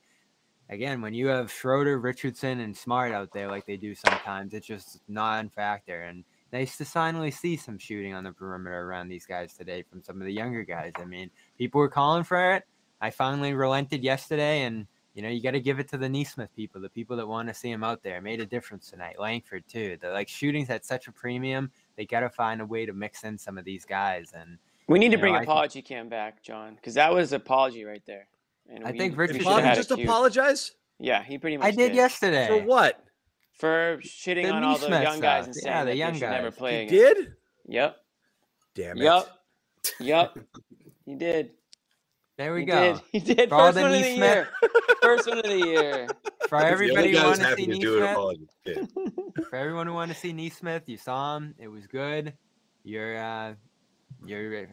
again, 0.70 1.02
when 1.02 1.14
you 1.14 1.28
have 1.28 1.52
Schroeder, 1.52 2.00
Richardson, 2.00 2.60
and 2.60 2.76
Smart 2.76 3.12
out 3.14 3.32
there 3.32 3.48
like 3.48 3.66
they 3.66 3.78
do 3.78 3.94
sometimes, 3.96 4.54
it's 4.54 4.68
just 4.68 5.00
not 5.08 5.36
non-factor. 5.38 6.02
And 6.02 6.24
nice 6.52 6.78
to 6.78 6.86
finally 6.86 7.30
see 7.32 7.58
some 7.58 7.78
shooting 7.78 8.14
on 8.14 8.24
the 8.24 8.32
perimeter 8.32 8.90
around 8.90 9.08
these 9.08 9.26
guys 9.26 9.54
today 9.54 9.84
from 9.84 10.02
some 10.02 10.20
of 10.20 10.26
the 10.26 10.34
younger 10.34 10.64
guys. 10.64 10.94
I 10.98 11.06
mean, 11.06 11.30
people 11.58 11.80
were 11.80 11.90
calling 11.90 12.24
for 12.24 12.56
it. 12.56 12.66
I 13.02 13.10
finally 13.10 13.54
relented 13.54 14.04
yesterday, 14.04 14.64
and 14.64 14.88
you 15.14 15.22
know, 15.24 15.30
you 15.30 15.42
got 15.42 15.52
to 15.52 15.60
give 15.60 15.80
it 15.80 15.88
to 15.90 15.98
the 15.98 16.08
Nesmith 16.08 16.54
people, 16.56 16.80
the 16.80 16.90
people 16.90 17.18
that 17.18 17.28
want 17.28 17.48
to 17.48 17.54
see 17.54 17.72
him 17.72 17.84
out 17.84 18.04
there. 18.04 18.18
It 18.18 18.22
made 18.24 18.40
a 18.40 18.46
difference 18.46 18.90
tonight. 18.90 19.20
Langford 19.20 19.64
too. 19.68 19.98
The 20.00 20.10
like 20.12 20.28
shooting's 20.30 20.70
at 20.70 20.86
such 20.86 21.08
a 21.08 21.12
premium. 21.12 21.72
They 21.96 22.06
got 22.06 22.20
to 22.20 22.30
find 22.30 22.62
a 22.62 22.66
way 22.66 22.86
to 22.86 22.94
mix 22.94 23.24
in 23.24 23.38
some 23.38 23.58
of 23.58 23.66
these 23.66 23.84
guys. 23.84 24.32
And 24.36 24.58
We 24.88 25.00
need 25.00 25.08
to 25.08 25.12
You 25.12 25.18
know, 25.18 25.22
bring 25.22 25.36
I 25.36 25.40
think- 25.40 25.50
apology 25.50 25.82
cam 25.82 26.08
back, 26.08 26.44
John, 26.44 26.76
because 26.76 26.94
that 26.94 27.12
was 27.12 27.34
apology 27.34 27.84
right 27.84 28.04
there. 28.06 28.28
And 28.70 28.86
I 28.86 28.92
we- 28.92 28.98
think 29.00 29.14
we 29.14 29.18
Richardson 29.24 29.44
Did 29.46 29.56
should 29.56 29.64
have 29.66 29.76
just 29.76 29.92
a 29.92 29.96
few. 29.96 30.04
apologize 30.06 30.72
Yeah, 31.00 31.24
he 31.24 31.38
pretty 31.40 31.58
much 31.58 31.66
I 31.68 31.72
did 31.72 31.96
yesterday. 31.96 32.48
for 32.48 32.60
what? 32.64 33.04
for 33.54 33.98
shitting 34.04 34.44
The 34.44 34.52
on 34.52 34.64
all 34.64 34.78
the 34.78 34.88
Nesmith 34.88 35.02
young 35.02 35.20
guys 35.20 35.46
and 35.48 35.56
saying 35.56 35.76
Yeah, 35.76 35.84
the 35.84 35.90
that 35.92 35.98
young 35.98 36.12
guys. 36.12 36.20
should 36.20 36.30
never 36.30 36.50
guys. 36.52 36.58
play 36.60 36.88
He 36.88 37.00
again. 37.00 37.16
did? 37.16 37.34
Yep. 37.70 37.98
Damn 38.76 38.98
it. 38.98 39.04
Yep. 39.04 39.28
Yep. 40.00 40.38
He 41.08 41.16
did. 41.16 41.52
There 42.38 42.54
we 42.54 42.62
he 42.62 42.66
go. 42.68 42.94
Did. 42.94 43.02
He 43.12 43.20
did. 43.20 43.50
For 43.50 43.58
First 43.58 43.76
the 43.76 43.82
one 43.82 43.92
of 43.94 43.98
the 43.98 44.02
Nesmith- 44.18 44.20
year. 44.20 44.50
First 45.02 45.28
one 45.28 45.38
of 45.40 45.44
the 45.46 45.58
year. 45.58 46.08
For 46.48 46.58
everybody 46.60 47.10
who 47.12 47.16
guy 47.18 47.26
wanted 47.28 47.44
to 47.50 47.56
see 47.56 47.66
to 47.66 47.78
do 47.78 48.00
Nesmith, 48.00 48.90
for 49.50 49.56
everyone 49.56 49.88
who 49.88 49.94
wanted 49.94 50.14
to 50.14 50.20
see 50.20 50.34
Nesmith, 50.34 50.84
you 50.86 50.98
saw 50.98 51.38
him. 51.38 51.56
It 51.58 51.68
was 51.68 51.88
good. 51.88 52.34
You're 52.84 53.18
uh, 53.18 53.54
you're 54.26 54.68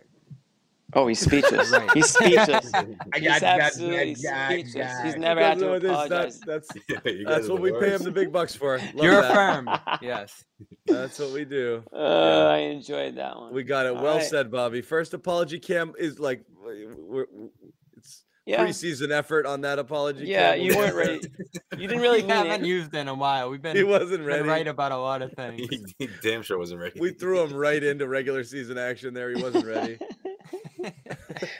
Oh, 0.97 1.09
he's 1.09 1.19
speechless. 1.19 1.73
Right. 1.73 1.91
He's 1.93 2.11
speechless. 2.11 2.71
I 2.75 2.85
He's 3.17 3.25
got- 3.27 3.41
got- 3.41 3.61
absolutely 3.61 4.15
got- 4.15 4.51
speechless. 4.51 4.75
got- 4.75 5.05
He's 5.07 5.17
never 5.17 5.41
had 5.41 5.59
to 5.59 5.65
That's- 5.81 5.85
apologize. 6.07 6.41
That's 6.47 6.69
You 6.77 6.95
guys 6.95 7.25
that's 7.27 7.49
what 7.49 7.57
the 7.57 7.63
we 7.63 7.73
pay 7.73 7.91
him 7.91 8.03
the 8.05 8.13
big 8.13 8.31
bucks 8.31 8.55
for. 8.55 8.79
Love 8.79 8.95
You're 8.95 9.21
that. 9.23 9.35
firm. 9.35 9.69
Yes. 10.01 10.45
That's 10.87 11.19
what 11.19 11.33
we 11.33 11.45
do. 11.45 11.83
Uh, 11.93 12.47
I 12.53 12.59
enjoyed 12.59 13.17
that 13.17 13.37
one. 13.37 13.53
We 13.53 13.65
got 13.65 13.87
it. 13.87 13.97
All 13.97 14.03
Well 14.05 14.17
right. 14.19 14.25
said, 14.25 14.53
Bobby. 14.53 14.83
First 14.83 15.15
apology 15.15 15.59
cam 15.59 15.95
is 15.99 16.21
like 16.21 16.45
we're, 16.99 17.27
it's 17.97 18.25
Yeah, 18.47 18.65
preseason 18.65 19.11
effort 19.11 19.47
on 19.47 19.63
that 19.63 19.79
apology. 19.79 20.27
yeah. 20.27 20.55
cam. 20.57 20.61
You 20.65 20.77
weren't 20.77 20.95
ready. 20.95 21.21
You 21.79 21.89
didn't 21.89 22.03
really 22.03 22.21
mean 22.23 22.31
haven't 22.31 22.65
it. 22.65 22.69
used 22.69 22.95
in 22.95 23.09
a 23.09 23.15
while. 23.15 23.51
We've 23.51 23.61
been, 23.61 23.77
He 23.77 23.83
wasn't 23.83 24.11
been 24.11 24.25
ready. 24.25 24.49
right 24.49 24.67
about 24.69 24.93
a 24.93 24.97
lot 24.97 25.23
of 25.23 25.33
things. 25.37 25.67
He, 25.71 25.85
he 25.99 26.09
damn 26.23 26.43
sure 26.43 26.57
wasn't 26.59 26.81
ready. 26.81 27.01
We 27.01 27.11
threw 27.13 27.43
him 27.43 27.53
right 27.55 27.83
into 27.83 28.07
regular 28.07 28.45
season 28.45 28.79
action 28.79 29.13
there. 29.15 29.31
He 29.35 29.43
wasn't 29.43 29.67
ready. 29.67 29.99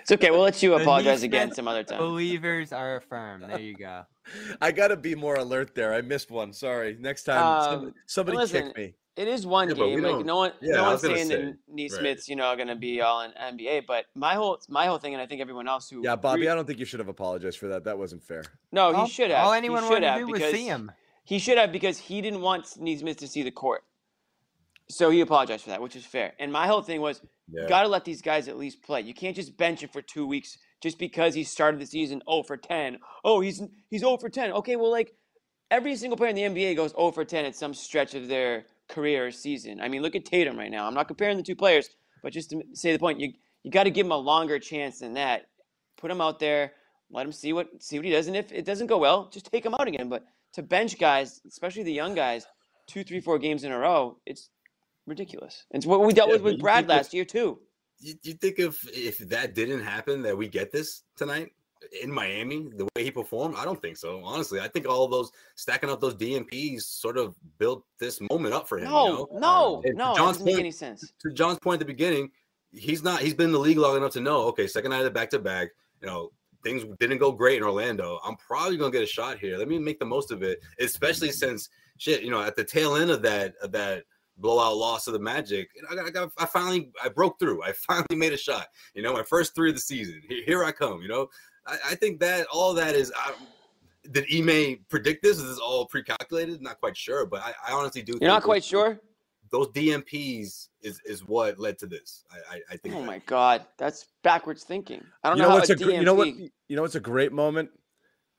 It's 0.03 0.13
okay. 0.13 0.31
We'll 0.31 0.41
let 0.43 0.63
you 0.63 0.75
apologize 0.75 1.23
again 1.23 1.53
some 1.55 1.67
other 1.67 1.83
time. 1.83 1.99
Believers 1.99 2.73
are 2.73 3.01
firm. 3.09 3.41
There 3.41 3.59
you 3.59 3.75
go. 3.75 4.03
I 4.61 4.71
got 4.71 4.89
to 4.89 4.97
be 4.97 5.15
more 5.15 5.37
alert 5.37 5.75
there. 5.75 5.95
I 5.95 6.03
missed 6.03 6.31
one. 6.31 6.53
Sorry. 6.53 6.97
Next 7.01 7.25
time, 7.25 7.63
some- 7.65 7.85
Um, 7.87 7.95
somebody 8.07 8.37
listen, 8.37 8.67
kick 8.69 8.77
me. 8.77 8.95
It 9.17 9.29
is 9.29 9.47
one 9.47 9.69
Yeah, 9.69 9.75
game. 9.75 10.03
Like 10.03 10.25
no 10.27 10.37
one, 10.37 10.53
yeah, 10.61 10.75
no 10.75 10.83
one's 10.85 11.01
saying 11.03 11.29
say, 11.29 11.37
that 11.37 11.45
right. 11.45 11.55
Nesmith's, 11.69 12.29
you 12.29 12.35
know, 12.35 12.55
going 12.57 12.69
to 12.69 12.75
be 12.75 13.01
all 13.01 13.21
in 13.23 13.31
NBA. 13.31 13.87
But 13.87 14.07
my 14.17 14.35
whole, 14.35 14.59
my 14.69 14.87
whole 14.87 14.99
thing, 14.99 15.15
and 15.15 15.23
I 15.23 15.27
think 15.27 15.41
everyone 15.41 15.69
else 15.69 15.89
who, 15.89 16.03
Yeah, 16.03 16.17
Bobby, 16.17 16.43
re- 16.43 16.49
I 16.49 16.55
don't 16.57 16.67
think 16.67 16.81
you 16.81 16.85
should 16.85 16.99
have 16.99 17.09
apologized 17.09 17.59
for 17.59 17.69
that. 17.69 17.85
That 17.85 17.97
wasn't 17.97 18.25
fair. 18.25 18.43
no, 18.73 18.93
all, 18.93 19.05
he 19.05 19.11
should 19.13 19.31
have. 19.31 19.47
All 19.47 19.53
anyone 19.53 19.83
should 19.83 19.89
wanted 19.91 20.01
to 20.01 20.11
have 20.11 20.27
do 20.27 20.33
was 20.33 20.43
see 20.43 20.67
him. 20.67 20.91
He 21.25 21.39
should 21.39 21.59
have 21.59 21.71
because 21.71 21.99
he 21.99 22.21
didn't 22.21 22.41
want 22.41 22.77
Nesmith 22.79 23.19
to 23.19 23.29
see 23.29 23.43
the 23.43 23.53
court. 23.53 23.85
So 24.89 25.11
he 25.11 25.21
apologized 25.21 25.65
for 25.65 25.71
that, 25.71 25.81
which 25.81 25.97
is 25.97 26.05
fair. 26.05 26.35
And 26.39 26.53
my 26.53 26.67
whole 26.67 26.83
thing 26.83 27.01
was, 27.01 27.23
Yeah. 27.51 27.69
got 27.69 27.83
to 27.83 27.89
let 27.89 28.05
these 28.05 28.21
guys 28.21 28.49
at 28.49 28.59
least 28.59 28.83
play. 28.83 29.01
You 29.01 29.15
can't 29.15 29.35
just 29.37 29.57
bench 29.57 29.83
him 29.83 29.89
for 29.91 30.03
two 30.03 30.27
weeks 30.27 30.59
just 30.83 30.99
because 30.99 31.35
he 31.35 31.45
started 31.45 31.81
the 31.81 31.87
season 31.87 32.21
0 32.29 32.43
for 32.43 32.57
10. 32.57 32.99
Oh, 33.25 33.41
he's 33.41 33.63
he's 33.91 34.01
0 34.01 34.17
for 34.19 34.29
10. 34.29 34.53
Okay, 34.53 34.77
well, 34.77 34.91
like 34.91 35.15
every 35.71 35.95
single 35.97 36.17
player 36.17 36.31
in 36.31 36.37
the 36.37 36.43
NBA 36.43 36.75
goes 36.77 36.91
0 36.91 37.13
for 37.13 37.25
10 37.25 37.45
at 37.47 37.57
some 37.57 37.73
stretch 37.73 38.15
of 38.15 38.29
their 38.29 38.67
career 38.89 39.27
or 39.27 39.31
season. 39.31 39.81
I 39.81 39.89
mean, 39.89 40.03
look 40.03 40.15
at 40.15 40.25
Tatum 40.25 40.59
right 40.59 40.71
now. 40.71 40.87
I'm 40.87 40.95
not 40.95 41.09
comparing 41.09 41.37
the 41.37 41.43
two 41.43 41.57
players, 41.57 41.89
but 42.23 42.33
just 42.33 42.51
to 42.51 42.63
say 42.73 42.93
the 42.93 42.99
point, 42.99 43.21
you 43.21 43.33
you 43.63 43.71
got 43.71 43.85
to 43.85 43.91
give 43.91 44.07
him 44.07 44.13
a 44.13 44.17
longer 44.17 44.59
chance 44.59 44.99
than 44.99 45.15
that. 45.15 45.47
Put 45.97 46.11
him 46.11 46.21
out 46.21 46.39
there, 46.39 46.73
let 47.11 47.25
him 47.25 47.33
see 47.33 47.53
what 47.53 47.83
see 47.83 47.99
what 47.99 48.05
he 48.05 48.11
does, 48.13 48.27
and 48.27 48.37
if 48.37 48.53
it 48.53 48.65
doesn't 48.65 48.89
go 48.89 48.99
well, 48.99 49.29
just 49.31 49.51
take 49.51 49.65
him 49.65 49.75
out 49.75 49.89
again. 49.89 50.09
But 50.09 50.25
to 50.55 50.63
bench 50.63 50.99
guys, 50.99 51.41
especially 51.49 51.83
the 51.83 51.93
young 51.93 52.15
guys, 52.15 52.47
two, 52.87 53.05
three, 53.05 53.21
four 53.21 53.39
games 53.39 53.65
in 53.65 53.73
a 53.73 53.79
row, 53.79 54.19
it's 54.27 54.51
ridiculous. 55.07 55.65
It's 55.71 55.87
what 55.87 56.01
we 56.01 56.13
dealt 56.13 56.29
Yeah, 56.29 56.35
with 56.35 56.43
with 56.43 56.61
Brad 56.61 56.89
last 56.89 57.15
year 57.15 57.25
too. 57.25 57.59
you, 58.01 58.15
you 58.23 58.35
think 58.35 58.59
if 58.59 58.87
if 58.89 59.19
that 59.31 59.55
didn't 59.55 59.83
happen 59.83 60.23
that 60.23 60.37
we 60.37 60.49
get 60.49 60.71
this 60.73 61.03
tonight 61.17 61.53
in 62.03 62.11
Miami 62.11 62.69
the 62.77 62.85
way 62.97 63.05
he 63.05 63.11
performed? 63.11 63.55
I 63.57 63.65
don't 63.65 63.81
think 63.81 63.97
so. 63.97 64.23
Honestly, 64.25 64.61
I 64.61 64.69
think 64.69 64.87
all 64.89 65.07
those 65.09 65.31
stacking 65.57 65.91
up 65.91 66.01
those 66.01 66.15
DNPs 66.15 66.83
sort 66.83 67.19
of 67.19 67.35
built 67.59 67.85
this 67.99 68.21
moment 68.31 68.55
up 68.55 68.69
for 68.69 68.79
him. 68.79 68.85
you 68.85 68.91
No, 68.91 69.07
know? 69.07 69.29
no, 69.39 69.77
um, 69.79 69.83
And 69.85 69.99
to 69.99 70.05
no, 70.05 70.13
it 70.13 70.17
John's 70.17 70.31
doesn't 70.39 70.45
make 70.45 70.55
point- 70.55 70.61
any 70.61 70.71
sense. 70.73 71.13
to 71.21 71.33
John's 71.33 71.59
point 71.61 71.81
at 71.81 71.87
the 71.87 71.93
beginning, 71.93 72.31
he's 72.73 73.03
not. 73.03 73.21
He's 73.21 73.35
been 73.35 73.47
in 73.47 73.53
the 73.53 73.59
league 73.59 73.79
long 73.79 73.97
enough 73.97 74.13
to 74.13 74.21
know. 74.21 74.43
Okay, 74.49 74.67
second 74.67 74.91
night 74.91 74.99
of 74.99 75.05
the 75.05 75.11
back 75.11 75.31
to 75.31 75.39
back. 75.39 75.71
You 76.01 76.09
know, 76.09 76.31
things 76.63 76.85
didn't 77.01 77.19
go 77.19 77.31
great 77.33 77.59
in 77.59 77.63
Orlando. 77.63 78.19
I'm 78.25 78.37
probably 78.37 78.77
gonna 78.77 78.91
get 78.91 79.03
a 79.03 79.07
shot 79.07 79.39
here. 79.39 79.57
Let 79.59 79.69
me 79.69 79.79
make 79.79 79.99
the 79.99 80.05
most 80.07 80.31
of 80.33 80.43
it, 80.43 80.61
especially 80.81 81.31
since 81.31 81.69
shit. 81.99 82.23
You 82.23 82.31
know, 82.31 82.43
at 82.43 82.57
the 82.57 82.65
tail 82.65 82.97
end 82.97 83.11
of 83.11 83.23
that 83.23 83.55
of 83.63 83.71
that 83.73 84.05
blowout 84.39 84.77
loss 84.77 85.07
of 85.07 85.13
the 85.13 85.19
Magic, 85.21 85.69
you 85.77 85.87
I 85.89 85.95
got, 85.95 86.07
I 86.07 86.11
got, 86.11 86.33
I 86.39 86.47
finally, 86.47 86.91
I 87.01 87.09
broke 87.09 87.39
through. 87.39 87.63
I 87.63 87.71
finally 87.87 88.17
made 88.17 88.33
a 88.33 88.37
shot. 88.37 88.67
You 88.95 89.03
know, 89.03 89.13
my 89.13 89.23
first 89.23 89.55
three 89.55 89.69
of 89.71 89.77
the 89.77 89.81
season. 89.81 90.21
Here, 90.29 90.43
here 90.45 90.65
I 90.65 90.73
come. 90.73 91.01
You 91.03 91.07
know, 91.09 91.29
I, 91.67 91.79
I 91.91 91.95
think 91.95 92.21
that 92.21 92.47
all 92.53 92.75
that 92.75 92.95
is. 92.95 93.13
I, 93.17 93.33
did 94.11 94.27
Ime 94.35 94.85
predict 94.91 95.23
this? 95.23 95.39
Is 95.39 95.49
this 95.49 95.59
all 95.59 95.87
pre-calculated? 95.87 96.61
Not 96.61 96.79
quite 96.81 96.97
sure, 96.97 97.25
but 97.27 97.41
I, 97.43 97.55
I 97.69 97.73
honestly 97.73 98.03
do. 98.03 98.13
You're 98.13 98.19
think 98.21 98.29
not 98.29 98.41
those- 98.43 98.45
quite 98.47 98.65
sure? 98.65 99.01
those 99.51 99.69
DNPs 99.69 100.69
is 100.83 101.01
is 101.07 101.25
what 101.27 101.59
led 101.59 101.79
to 101.79 101.87
this. 101.87 102.25
I 102.31 102.57
I, 102.57 102.61
I 102.73 102.77
think. 102.77 102.95
Oh 102.95 103.01
that- 103.01 103.07
my 103.07 103.19
god, 103.27 103.65
that's 103.79 104.07
backwards 104.23 104.65
thinking. 104.65 105.03
I 105.23 105.29
don't 105.29 105.37
You 105.39 105.43
know, 105.43 105.49
know 105.49 105.53
how 105.55 105.59
what's 105.59 105.71
a 105.71 105.75
a 105.75 105.77
gr- 105.77 105.91
you 105.93 106.03
know 106.03 106.15
what 106.15 106.29
you 106.29 106.51
know 106.77 106.83
what's 106.83 106.95
a 106.97 107.01
great 107.01 107.33
moment? 107.33 107.71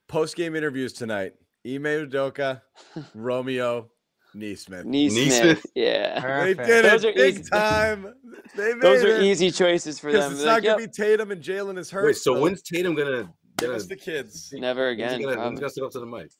Post 0.08 0.36
game 0.36 0.54
interviews 0.54 0.92
tonight. 0.92 1.32
Ime 1.66 1.82
Udoka, 2.08 2.62
Romeo, 3.14 3.88
Nesmith. 4.36 4.84
Nesmith. 4.84 5.24
Nesmith? 5.26 5.66
Yeah. 5.74 6.44
They 6.44 6.54
did 6.54 6.84
Those 6.84 7.04
it 7.04 7.08
are 7.10 7.12
big 7.14 7.34
easy. 7.40 7.50
time. 7.50 8.14
They 8.56 8.72
made 8.74 8.82
Those 8.82 9.04
are 9.04 9.16
it. 9.16 9.22
easy 9.22 9.50
choices 9.50 9.98
for 9.98 10.12
them. 10.12 10.32
it's 10.32 10.42
They're 10.42 10.46
not 10.46 10.54
like, 10.54 10.64
gonna 10.64 10.80
"Yep, 10.82 10.90
be 10.92 11.02
Tatum 11.04 11.30
and 11.30 11.42
Jaylen 11.42 11.78
is 11.78 11.90
hurt. 11.90 12.06
Wait, 12.06 12.16
so 12.16 12.40
when's 12.40 12.62
Tatum 12.62 12.94
gonna 12.94 13.22
give 13.58 13.68
gonna, 13.68 13.74
us 13.74 13.86
the 13.86 13.96
kids? 13.96 14.52
never 14.52 14.86
when's 14.88 14.98
he 14.98 15.04
again. 15.04 15.22
gonna, 15.22 15.38
when's 15.40 15.58
he 15.58 15.60
gonna 15.60 15.70
step 15.70 15.84
up 15.84 15.90
to 15.92 16.00
the 16.00 16.06
mic? 16.06 16.30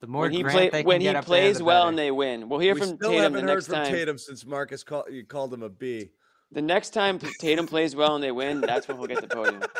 The 0.00 0.06
more 0.06 0.22
When 0.22 0.32
he 0.32 0.42
Grant 0.42 0.56
play, 0.56 0.70
they 0.70 0.78
can 0.80 0.86
when 0.86 1.00
he 1.02 1.06
get 1.08 1.16
up 1.16 1.24
there, 1.26 1.42
plays 1.42 1.62
well 1.62 1.88
and 1.88 1.98
they 1.98 2.10
win, 2.10 2.48
we'll 2.48 2.58
hear 2.60 2.74
we 2.74 2.80
from 2.80 2.88
still 2.96 3.10
Tatum 3.10 3.16
the 3.16 3.22
haven't 3.22 3.48
heard 3.48 3.54
next 3.54 3.66
from 3.66 3.74
time. 3.74 3.92
Tatum 3.92 4.18
since 4.18 4.46
Marcus 4.46 4.82
called 4.82 5.04
you 5.10 5.24
called 5.26 5.52
him 5.52 5.62
a 5.62 5.68
B. 5.68 6.10
The 6.52 6.62
next 6.62 6.90
time 6.90 7.18
Tatum 7.38 7.66
plays 7.66 7.94
well 7.94 8.14
and 8.14 8.24
they 8.24 8.32
win, 8.32 8.60
that's 8.62 8.88
when 8.88 8.96
we'll 8.98 9.06
get 9.08 9.20
the 9.20 9.28
podium. 9.28 9.62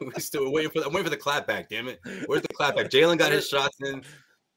We're 0.00 0.12
still 0.18 0.50
waiting 0.52 0.70
for. 0.70 0.80
I'm 0.80 0.92
waiting 0.92 1.04
for 1.04 1.10
the 1.10 1.16
clap 1.16 1.46
back. 1.46 1.68
Damn 1.68 1.86
it! 1.88 2.00
Where's 2.26 2.42
the 2.42 2.48
clap 2.48 2.76
back? 2.76 2.88
Jaylen 2.90 3.18
got 3.18 3.30
his 3.30 3.46
shots 3.48 3.76
in. 3.84 4.02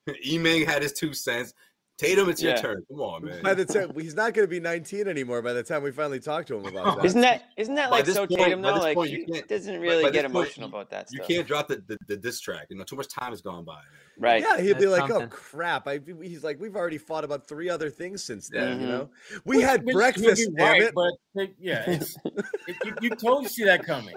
Eming 0.26 0.65
had 0.65 0.82
his 0.82 0.94
two 0.94 1.13
cents. 1.13 1.54
Tatum, 1.98 2.28
it's 2.30 2.44
your 2.44 2.58
turn. 2.58 2.84
Come 2.89 3.00
on, 3.00 3.24
man. 3.24 3.41
By 3.41 3.54
the 3.54 3.63
time 3.63 3.94
he's 3.98 4.15
not 4.15 4.34
going 4.34 4.46
to 4.46 4.50
be 4.50 4.60
19 4.60 5.08
anymore. 5.08 5.41
By 5.41 5.54
the 5.54 5.63
time 5.63 5.82
we 5.82 5.91
finally 5.91 6.20
talk 6.20 6.46
to 6.48 6.58
him 6.58 6.65
about 6.65 6.98
that, 6.98 7.06
Isn't 7.06 7.22
that 7.22 7.44
isn't 7.56 7.74
that 7.76 7.89
By 7.89 7.98
like 8.00 8.06
this 8.06 8.15
so 8.15 8.28
point- 8.28 8.41
Tatum 8.41 8.62
though? 8.62 8.74
Like 8.76 8.98
point, 8.98 9.12
you 9.12 9.24
he 9.26 9.32
can't- 9.32 9.48
doesn't 9.48 9.80
really 9.80 10.12
get 10.12 10.26
emotional 10.26 10.68
you- 10.68 10.76
about 10.76 10.89
that 10.89 11.08
you 11.10 11.20
stuff. 11.20 11.28
can't 11.30 11.48
drop 11.48 11.68
the, 11.70 11.82
the, 11.88 11.98
the 12.10 12.18
diss 12.18 12.41
track. 12.41 12.68
You 12.70 12.76
know, 12.78 12.84
too 12.84 12.98
much 12.98 13.08
time 13.08 13.30
has 13.32 13.41
gone 13.41 13.63
by. 13.63 13.80
Right. 14.20 14.41
Yeah, 14.41 14.58
he'd 14.60 14.78
be 14.78 14.88
That's 14.88 15.10
like, 15.10 15.10
"Oh 15.10 15.28
crap!" 15.28 15.88
I, 15.88 16.02
he's 16.22 16.44
like, 16.44 16.60
"We've 16.60 16.76
already 16.76 16.98
fought 16.98 17.24
about 17.24 17.48
three 17.48 17.70
other 17.70 17.89
things 17.89 18.22
since 18.22 18.50
then." 18.50 18.82
You 18.82 18.88
Mhm. 18.88 18.89
know, 18.89 19.10
we 19.46 19.62
had 19.62 19.80
Which- 19.86 19.86
which 19.86 19.96
breakfast. 19.96 20.41
you'd 20.41 20.58
Damn 20.58 20.72
right, 20.72 20.82
it! 20.82 20.94
But 20.94 21.13
it- 21.36 21.56
yeah, 21.58 21.84
it's, 21.89 22.18
it, 22.26 22.76
you, 22.84 22.94
you 23.04 23.10
totally 23.12 23.48
see 23.48 23.63
that 23.63 23.86
coming. 23.86 24.15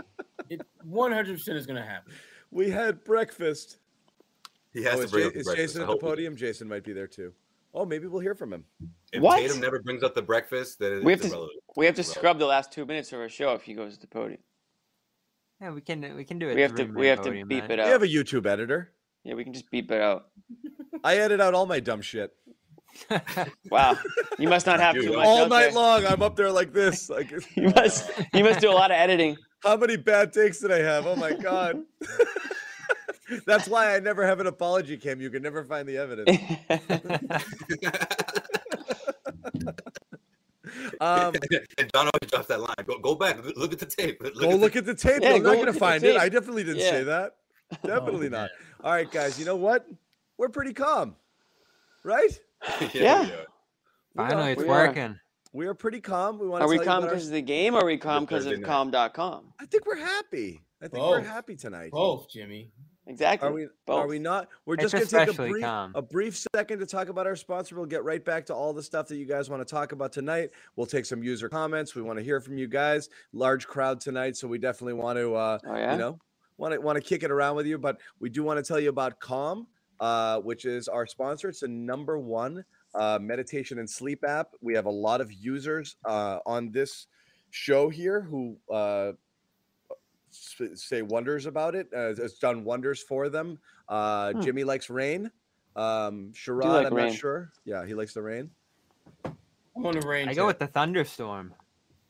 It 0.50 0.62
100 0.82 1.32
percent 1.32 1.56
is 1.56 1.64
going 1.64 1.80
to 1.80 1.88
happen. 1.88 2.12
We 2.50 2.70
had 2.70 3.04
breakfast. 3.04 3.78
He 4.72 4.86
oh, 4.86 4.90
has 4.90 4.94
Oh, 4.94 4.98
to 4.98 5.04
is, 5.04 5.10
bring 5.10 5.22
Ja- 5.22 5.28
up 5.28 5.32
the 5.34 5.40
is 5.40 5.46
breakfast. 5.46 5.74
Jayson 5.74 5.80
at 5.82 5.86
the 5.86 5.92
hope 5.92 6.00
he- 6.02 6.06
podium? 6.06 6.36
Jayson 6.36 6.66
might 6.68 6.84
be 6.84 6.92
there 6.92 7.06
too. 7.06 7.32
Oh, 7.74 7.84
maybe 7.84 8.06
we'll 8.06 8.20
hear 8.22 8.34
from 8.34 8.52
him. 8.52 8.64
If 9.12 9.20
What? 9.22 9.38
Tatum 9.40 9.60
never 9.60 9.80
brings 9.80 10.02
up 10.02 10.14
the 10.14 10.22
breakfast, 10.22 10.78
then 10.78 11.04
We 11.04 11.12
it's 11.12 11.22
have 11.24 11.32
to- 11.32 11.48
We 11.76 11.86
have 11.86 11.94
to 11.96 12.02
scrub 12.02 12.38
the 12.38 12.46
last 12.46 12.72
two 12.72 12.84
minutes 12.86 13.12
of 13.12 13.20
our 13.20 13.28
show 13.28 13.52
if 13.54 13.62
he 13.62 13.74
goes 13.74 13.94
to 13.94 14.00
the 14.00 14.06
podium. 14.06 14.40
Yeah, 15.60 15.72
we 15.72 15.80
can 15.80 16.14
we 16.16 16.24
can 16.24 16.38
do 16.38 16.48
it. 16.48 16.54
We 16.54 16.62
have 16.62 16.74
to 16.76 16.84
we 16.84 17.06
have 17.08 17.20
to 17.22 17.44
beep 17.44 17.64
it 17.64 17.72
out. 17.72 17.76
We 17.78 17.82
out. 17.82 17.88
have 17.88 18.02
a 18.02 18.06
YouTube 18.08 18.46
editor. 18.46 18.92
Yeah, 19.24 19.34
we 19.34 19.42
can 19.44 19.52
just 19.52 19.70
beep 19.70 19.90
it 19.90 20.00
out. 20.00 20.28
I 21.04 21.16
edit 21.16 21.40
out 21.40 21.52
all 21.54 21.66
my 21.66 21.80
dumb 21.80 22.00
shit 22.00 22.32
Wow, 23.70 23.98
you 24.38 24.48
must 24.48 24.66
not 24.66 24.80
have 24.80 24.94
Dude, 24.94 25.04
too 25.04 25.16
much 25.16 25.26
all 25.26 25.46
night 25.48 25.64
there. 25.66 25.72
long. 25.72 26.06
I'm 26.06 26.22
up 26.22 26.36
there 26.36 26.50
like 26.50 26.72
this. 26.72 27.10
Like, 27.10 27.30
You 27.56 27.70
must 27.74 28.10
you 28.32 28.44
must 28.44 28.60
do 28.60 28.70
a 28.70 28.72
lot 28.72 28.90
of 28.90 28.96
editing. 28.96 29.36
how 29.62 29.76
many 29.76 29.96
bad 29.96 30.32
takes 30.32 30.60
did 30.60 30.72
I 30.72 30.78
have? 30.78 31.06
Oh 31.06 31.16
my 31.16 31.32
god. 31.32 31.82
That's 33.46 33.68
why 33.68 33.94
I 33.94 34.00
never 34.00 34.26
have 34.26 34.40
an 34.40 34.46
apology 34.46 34.96
cam. 34.96 35.20
You 35.20 35.30
can 35.30 35.42
never 35.42 35.64
find 35.64 35.86
the 35.88 35.98
evidence. 35.98 36.38
Um, 41.00 41.34
and 41.78 41.90
John 41.94 42.06
always 42.12 42.30
drops 42.30 42.48
that 42.48 42.60
line. 42.60 42.74
Go, 42.86 42.98
go 42.98 43.14
back. 43.14 43.42
Look, 43.44 43.56
look 43.56 43.72
at 43.72 43.78
the 43.78 43.86
tape. 43.86 44.22
Look 44.22 44.38
go 44.38 44.50
at 44.50 44.58
look 44.58 44.76
at 44.76 44.84
the 44.84 44.94
tape. 44.94 45.22
Yeah, 45.22 45.32
I'm 45.34 45.42
go 45.42 45.52
not 45.52 45.58
gonna 45.58 45.72
find 45.72 46.02
it. 46.04 46.16
I 46.16 46.28
definitely 46.28 46.64
didn't 46.64 46.80
say 46.82 47.04
that. 47.04 47.36
Definitely 47.84 48.26
Oh, 48.26 48.30
not. 48.30 48.50
All 48.82 48.92
right, 48.92 49.10
guys. 49.10 49.38
You 49.38 49.44
know 49.44 49.56
what? 49.56 49.86
We're 50.36 50.48
pretty 50.48 50.72
calm, 50.72 51.16
right? 52.04 52.38
the, 52.80 52.90
Yeah. 52.94 53.28
Finally, 54.16 54.52
it's 54.52 54.62
We 54.62 54.68
are. 54.68 54.86
working. 54.88 55.18
We 55.52 55.66
are 55.66 55.74
pretty 55.74 56.00
calm. 56.00 56.38
We 56.38 56.48
want 56.48 56.62
to. 56.62 56.66
Are 56.66 56.68
we 56.68 56.76
tell 56.76 56.84
calm 56.86 56.98
about 56.98 57.08
our- 57.10 57.14
because 57.14 57.28
of 57.28 57.32
the 57.34 57.42
game 57.42 57.74
or 57.74 57.80
are 57.82 57.86
we 57.86 57.96
calm 57.96 58.24
because 58.24 58.44
Thursday 58.44 58.54
of 58.56 58.60
night. 58.60 58.68
calm.com? 58.92 59.52
I 59.60 59.66
think 59.66 59.86
we're 59.86 59.96
happy. 59.96 60.60
I 60.80 60.88
think 60.88 61.02
we're 61.04 61.20
happy 61.22 61.56
tonight. 61.56 61.90
Both, 61.90 62.28
Jimmy. 62.30 62.70
Exactly. 63.06 63.48
Are 63.48 63.52
we? 63.52 63.66
Are 63.88 64.06
we 64.06 64.18
not? 64.18 64.48
We're 64.66 64.74
It's 64.74 64.92
just 64.92 64.94
going 64.94 65.06
to 65.06 65.32
take 65.32 65.34
a 65.34 65.48
brief, 65.50 65.64
calm. 65.64 65.92
a 65.94 66.02
brief 66.02 66.38
second 66.54 66.78
to 66.80 66.86
talk 66.86 67.08
about 67.08 67.26
our 67.26 67.36
sponsor. 67.36 67.74
We'll 67.74 67.86
get 67.86 68.04
right 68.04 68.22
back 68.24 68.44
to 68.46 68.54
all 68.54 68.72
the 68.74 68.82
stuff 68.82 69.08
that 69.08 69.16
you 69.16 69.24
guys 69.24 69.48
want 69.48 69.66
to 69.66 69.70
talk 69.74 69.92
about 69.92 70.12
tonight. 70.12 70.50
We'll 70.76 70.86
take 70.86 71.06
some 71.06 71.22
user 71.22 71.48
comments. 71.48 71.94
We 71.94 72.02
want 72.02 72.18
to 72.18 72.24
hear 72.24 72.40
from 72.40 72.58
you 72.58 72.68
guys. 72.68 73.08
Large 73.32 73.66
crowd 73.66 74.00
tonight, 74.00 74.36
so 74.36 74.46
we 74.46 74.58
definitely 74.58 74.92
want 74.92 75.18
to, 75.18 75.34
uh, 75.34 75.58
Oh 75.66 75.74
yeah. 75.74 75.92
you 75.92 75.98
know, 75.98 76.18
want 76.58 76.74
to 76.74 76.80
want 76.80 76.96
to 76.96 77.02
kick 77.02 77.22
it 77.22 77.30
around 77.30 77.56
with 77.56 77.66
you. 77.66 77.78
But 77.78 77.98
we 78.20 78.28
do 78.28 78.42
want 78.44 78.62
to 78.62 78.62
tell 78.62 78.78
you 78.78 78.90
about 78.90 79.18
Calm, 79.20 79.66
uh, 80.00 80.40
which 80.40 80.66
is 80.66 80.86
our 80.86 81.06
sponsor. 81.06 81.48
It's 81.48 81.60
the 81.60 81.68
number 81.68 82.18
one 82.18 82.62
uh, 82.94 83.18
meditation 83.22 83.78
and 83.78 83.88
sleep 83.88 84.22
app. 84.22 84.48
We 84.60 84.74
have 84.74 84.84
a 84.86 84.90
lot 84.90 85.22
of 85.22 85.32
users 85.32 85.96
uh, 86.04 86.40
on 86.44 86.70
this 86.72 87.06
show 87.50 87.88
here 87.88 88.20
who 88.20 88.58
uh, 88.70 89.08
s- 89.08 89.14
say 90.30 91.02
wonders 91.02 91.46
about 91.46 91.74
it. 91.74 91.88
Uh, 91.94 92.10
it's 92.10 92.38
done 92.38 92.64
wonders 92.64 93.02
for 93.02 93.28
them. 93.28 93.58
Uh, 93.88 94.32
Hmm. 94.32 94.40
Jimmy 94.40 94.64
likes 94.64 94.90
rain. 94.90 95.30
Um, 95.76 96.32
Sherrod, 96.32 96.64
like 96.64 96.86
I'm 96.88 96.94
rain. 96.94 97.06
not 97.08 97.14
sure. 97.16 97.52
Yeah, 97.64 97.84
he 97.86 97.94
likes 97.94 98.12
the 98.14 98.22
rain. 98.22 98.50
I'm 99.24 99.86
on 99.86 99.94
the 99.98 100.06
range. 100.06 100.28
I 100.30 100.34
go 100.34 100.46
with 100.46 100.58
the 100.58 100.66
thunderstorm. 100.66 101.54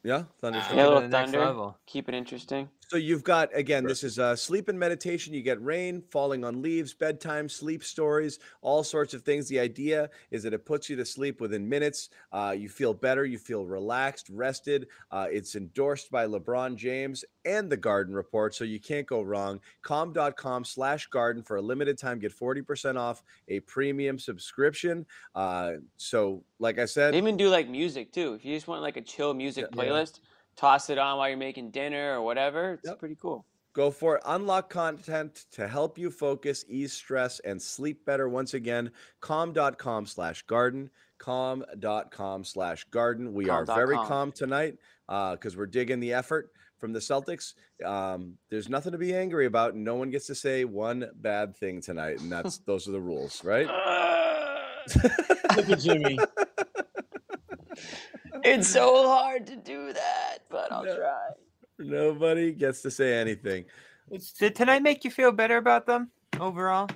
Yeah, 0.03 0.25
thunderstorm. 0.41 0.77
Yeah, 0.79 0.85
Yeah, 0.85 0.89
a 0.89 0.95
little 0.95 1.09
next 1.09 1.33
thunder. 1.33 1.45
level. 1.47 1.79
Keep 1.87 2.09
it 2.09 2.15
interesting. 2.15 2.69
So 2.89 2.97
you've 2.97 3.23
got 3.23 3.55
again, 3.55 3.85
this 3.85 4.03
is 4.03 4.19
uh, 4.19 4.35
sleep 4.35 4.71
and 4.71 4.79
meditation. 4.79 5.35
You 5.35 5.43
get 5.43 5.63
rain 5.63 6.03
falling 6.11 6.43
on 6.43 6.63
leaves, 6.63 6.95
bedtime, 6.95 7.47
sleep 7.47 7.85
stories, 7.85 8.39
all 8.63 8.83
sorts 8.83 9.13
of 9.13 9.21
things. 9.21 9.47
The 9.47 9.61
idea 9.61 10.09
is 10.31 10.43
that 10.45 10.55
it 10.55 10.65
puts 10.65 10.89
you 10.89 10.97
to 10.97 11.05
sleep 11.05 11.39
within 11.39 11.69
minutes. 11.69 12.09
Uh, 12.33 12.55
you 12.57 12.71
feel 12.71 12.95
better, 12.95 13.27
you 13.27 13.37
feel 13.37 13.67
relaxed, 13.67 14.31
rested. 14.31 14.89
Uh, 15.11 15.27
it's 15.31 15.55
endorsed 15.55 16.11
by 16.11 16.27
LeBron 16.27 16.77
James 16.77 17.27
and 17.45 17.71
the 17.71 17.77
Garden 17.77 18.15
Report, 18.15 18.55
so 18.55 18.65
you 18.65 18.81
can't 18.81 19.07
go 19.07 19.21
wrong. 19.21 19.61
Calm.com 19.83 20.65
slash 20.65 21.09
garden 21.09 21.43
for 21.43 21.57
a 21.57 21.63
limited 21.63 21.99
time. 21.99 22.19
Get 22.19 22.35
40% 22.35 22.97
off 22.99 23.23
a 23.49 23.61
premium 23.61 24.19
subscription. 24.19 25.05
Uh, 25.35 25.73
so, 25.99 26.43
like 26.59 26.79
I 26.79 26.87
said, 26.87 27.13
They 27.13 27.19
even 27.19 27.37
do 27.37 27.51
like 27.51 27.69
music 27.69 28.13
too. 28.13 28.33
If 28.33 28.47
you 28.47 28.55
just 28.55 28.67
want 28.67 28.81
like 28.81 28.97
a 28.97 29.03
chill 29.03 29.35
music 29.35 29.67
Yeah. 29.71 29.77
playlist, 29.77 30.21
toss 30.59 30.91
it 30.91 30.99
on 30.99 31.17
while 31.17 31.29
you're 31.29 31.39
making 31.39 31.71
dinner 31.71 32.19
or 32.19 32.23
whatever. 32.23 32.75
It's 32.75 32.89
Yep. 32.89 32.99
pretty 32.99 33.15
cool. 33.15 33.47
Go 33.73 33.91
for 33.93 34.17
it. 34.17 34.23
Unlock 34.27 34.69
content 34.71 35.47
to 35.53 35.69
help 35.69 35.97
you 35.97 36.11
focus, 36.11 36.65
ease 36.69 36.93
stress, 36.93 37.39
and 37.41 37.63
sleep 37.63 38.05
better. 38.05 38.29
Once 38.29 38.55
again, 38.55 38.91
calm.com 39.21 40.05
slash 40.05 40.43
garden. 40.43 40.91
Calm.com 41.19 42.45
slash 42.45 42.85
garden. 42.91 43.33
We 43.33 43.49
are 43.49 43.65
very 43.65 43.95
Calm.com. 43.97 44.09
calm 44.09 44.33
tonight 44.33 44.77
because 45.07 45.57
we're 45.57 45.67
digging 45.67 46.01
the 46.01 46.13
effort 46.13 46.51
from 46.79 46.93
the 46.93 46.99
Celtics. 47.01 47.55
Um, 47.85 48.37
there's 48.51 48.69
nothing 48.69 48.93
to 48.93 48.99
be 48.99 49.15
angry 49.15 49.47
about, 49.47 49.75
and 49.75 49.85
no 49.85 49.95
one 49.97 50.11
gets 50.11 50.27
to 50.29 50.35
say 50.35 50.65
one 50.65 51.09
bad 51.17 51.57
thing 51.57 51.81
tonight. 51.81 52.21
And 52.21 52.31
that's 52.33 52.59
those 52.67 52.89
are 52.89 52.93
the 52.93 53.01
rules, 53.01 53.45
right? 53.45 53.67
Look 55.57 55.71
at 55.71 55.81
Jimmy. 55.81 56.19
it's 58.45 58.69
so 58.69 59.07
hard 59.09 59.47
to 59.49 59.57
do 59.57 59.93
that, 59.93 60.28
but 60.49 60.71
I'll 60.73 60.85
No. 60.85 60.97
try. 60.97 61.29
Nobody 61.79 62.53
gets 62.53 62.83
to 62.83 62.91
say 62.91 63.15
anything. 63.15 63.65
It's 64.11 64.33
Did 64.33 64.55
tonight 64.57 64.83
make 64.83 65.05
you 65.05 65.11
feel 65.11 65.33
better 65.33 65.57
about 65.59 65.87
them 65.87 66.11
overall? 66.41 66.89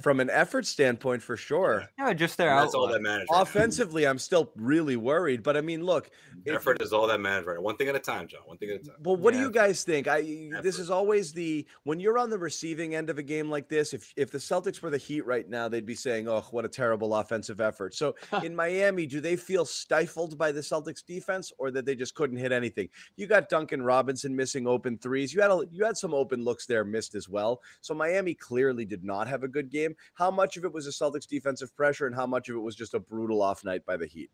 From 0.00 0.20
an 0.20 0.30
effort 0.30 0.64
standpoint, 0.64 1.22
for 1.22 1.36
sure. 1.36 1.84
No, 1.98 2.14
just 2.14 2.38
their 2.38 2.48
And 2.48 2.60
that's 2.60 2.74
all 2.74 2.88
that 2.88 3.02
matters. 3.02 3.26
right 3.30 3.36
now. 3.36 3.42
Offensively, 3.42 4.06
I'm 4.06 4.18
still 4.18 4.50
really 4.56 4.96
worried. 4.96 5.42
But 5.42 5.56
I 5.56 5.60
mean, 5.60 5.84
look, 5.84 6.10
if- 6.46 6.54
Effort 6.54 6.80
is 6.80 6.94
all 6.94 7.06
that 7.08 7.20
matters, 7.20 7.46
right? 7.46 7.60
One 7.60 7.76
thing 7.76 7.88
at 7.88 7.94
a 7.94 8.00
time, 8.00 8.26
John. 8.26 8.40
One 8.46 8.56
thing 8.56 8.70
at 8.70 8.76
a 8.80 8.84
time. 8.84 8.96
Well, 9.02 9.16
what 9.16 9.34
do 9.34 9.40
you 9.40 9.50
guys 9.50 9.84
think? 9.84 10.08
I 10.08 10.22
this 10.62 10.78
is 10.78 10.88
always 10.90 11.32
the 11.32 11.66
when 11.84 12.00
you're 12.00 12.16
on 12.16 12.30
the 12.30 12.38
receiving 12.38 12.94
end 12.94 13.10
of 13.10 13.18
a 13.18 13.22
game 13.22 13.50
like 13.50 13.68
this. 13.68 13.92
If 13.92 14.14
if 14.16 14.30
the 14.30 14.38
Celtics 14.38 14.80
were 14.80 14.88
the 14.88 14.96
Heat 14.96 15.26
right 15.26 15.48
now, 15.48 15.68
they'd 15.68 15.84
be 15.84 15.94
saying, 15.94 16.26
"Oh, 16.26 16.40
what 16.52 16.64
a 16.64 16.68
terrible 16.68 17.14
offensive 17.14 17.60
effort." 17.60 17.94
So 17.94 18.14
in 18.42 18.56
Miami, 18.56 19.06
do 19.06 19.20
they 19.20 19.36
feel 19.36 19.66
stifled 19.66 20.38
by 20.38 20.52
the 20.52 20.60
Celtics 20.62 21.04
defense, 21.04 21.52
or 21.58 21.70
that 21.70 21.84
they 21.84 21.94
just 21.94 22.14
couldn't 22.14 22.38
hit 22.38 22.50
anything? 22.50 22.88
You 23.16 23.26
got 23.26 23.50
Duncan 23.50 23.82
Robinson 23.82 24.34
missing 24.34 24.66
open 24.66 24.96
threes. 24.96 25.34
You 25.34 25.42
had 25.42 25.50
a, 25.50 25.64
you 25.70 25.84
had 25.84 25.98
some 25.98 26.14
open 26.14 26.42
looks 26.44 26.64
there 26.64 26.84
missed 26.84 27.14
as 27.14 27.28
well. 27.28 27.60
So 27.82 27.92
Miami 27.92 28.32
clearly 28.32 28.86
did 28.86 29.04
not 29.04 29.28
have 29.28 29.42
a 29.42 29.48
good 29.48 29.70
game. 29.70 29.81
How 30.14 30.30
much 30.30 30.56
of 30.56 30.64
it 30.64 30.72
was 30.72 30.86
a 30.86 30.90
Celtics 30.90 31.26
defensive 31.26 31.74
pressure, 31.76 32.06
and 32.06 32.14
how 32.14 32.26
much 32.26 32.48
of 32.48 32.56
it 32.56 32.60
was 32.60 32.74
just 32.74 32.94
a 32.94 33.00
brutal 33.00 33.42
off 33.42 33.64
night 33.64 33.84
by 33.86 33.96
the 33.96 34.06
Heat? 34.06 34.30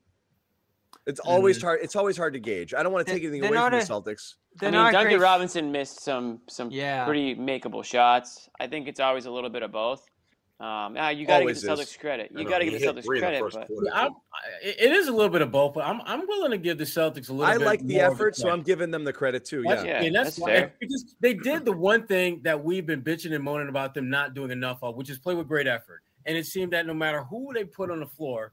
It's 1.06 1.20
always 1.20 1.60
hard. 1.62 1.80
It's 1.82 1.96
always 1.96 2.16
hard 2.16 2.34
to 2.34 2.38
gauge. 2.40 2.74
I 2.74 2.82
don't 2.82 2.92
want 2.92 3.06
to 3.06 3.12
take 3.12 3.22
anything 3.22 3.40
they're 3.40 3.50
away 3.50 3.58
from 3.58 3.72
not 3.72 4.04
the 4.04 4.12
Celtics. 4.12 4.34
I 4.60 4.64
mean, 4.66 4.72
Duncan 4.72 5.04
great- 5.04 5.20
Robinson 5.20 5.72
missed 5.72 6.00
some 6.00 6.40
some 6.48 6.70
Yeah. 6.70 7.04
pretty 7.04 7.34
makeable 7.34 7.84
shots. 7.84 8.48
I 8.60 8.66
think 8.66 8.88
it's 8.88 9.00
always 9.00 9.26
a 9.26 9.30
little 9.30 9.50
bit 9.50 9.62
of 9.62 9.72
both. 9.72 10.04
Um, 10.60 10.96
ah, 10.98 11.10
you 11.10 11.24
got 11.24 11.38
to 11.38 11.44
give 11.44 11.56
Always 11.56 11.62
the 11.62 11.72
is. 11.72 11.78
Celtics 11.78 12.00
credit. 12.00 12.32
You 12.34 12.48
got 12.48 12.58
to 12.58 12.64
give 12.64 12.80
the 12.80 12.86
Celtics 12.86 13.04
three 13.04 13.18
in 13.18 13.24
the 13.24 13.38
credit. 13.38 13.52
But 13.52 13.66
quarter, 13.68 13.90
I, 13.94 14.08
too. 14.08 14.14
It 14.64 14.90
is 14.90 15.06
a 15.06 15.12
little 15.12 15.28
bit 15.28 15.40
of 15.40 15.52
both, 15.52 15.74
but 15.74 15.84
I'm 15.84 16.00
I'm 16.04 16.26
willing 16.26 16.50
to 16.50 16.58
give 16.58 16.78
the 16.78 16.84
Celtics 16.84 17.28
a 17.28 17.32
little. 17.32 17.52
Bit. 17.52 17.62
I 17.62 17.64
like 17.64 17.80
the 17.86 17.94
more 17.94 18.06
of 18.06 18.14
effort, 18.14 18.34
so. 18.36 18.48
I'm 18.50 18.62
giving 18.62 18.90
them 18.90 19.04
the 19.04 19.12
credit 19.12 19.44
too. 19.44 19.62
That's- 19.62 19.86
Yeah. 19.86 20.00
Yeah, 20.00 20.06
and 20.08 20.16
that's, 20.16 20.30
that's 20.30 20.38
why 20.40 20.48
fair. 20.48 20.74
because 20.80 21.14
they 21.20 21.34
did 21.34 21.64
the 21.64 21.70
one 21.70 22.08
thing 22.08 22.40
that 22.42 22.62
we've 22.62 22.84
been 22.84 23.02
bitching 23.02 23.32
and 23.34 23.44
moaning 23.44 23.68
about 23.68 23.94
them 23.94 24.10
not 24.10 24.34
doing 24.34 24.50
enough 24.50 24.78
of, 24.82 24.96
which 24.96 25.10
is 25.10 25.18
play 25.18 25.34
with 25.36 25.46
great 25.46 25.68
effort. 25.68 26.02
And 26.26 26.36
it 26.36 26.44
seemed 26.44 26.72
that 26.72 26.86
no 26.86 26.94
matter 26.94 27.22
who 27.22 27.52
they 27.54 27.62
put 27.64 27.90
on 27.92 28.00
the 28.00 28.06
floor, 28.06 28.52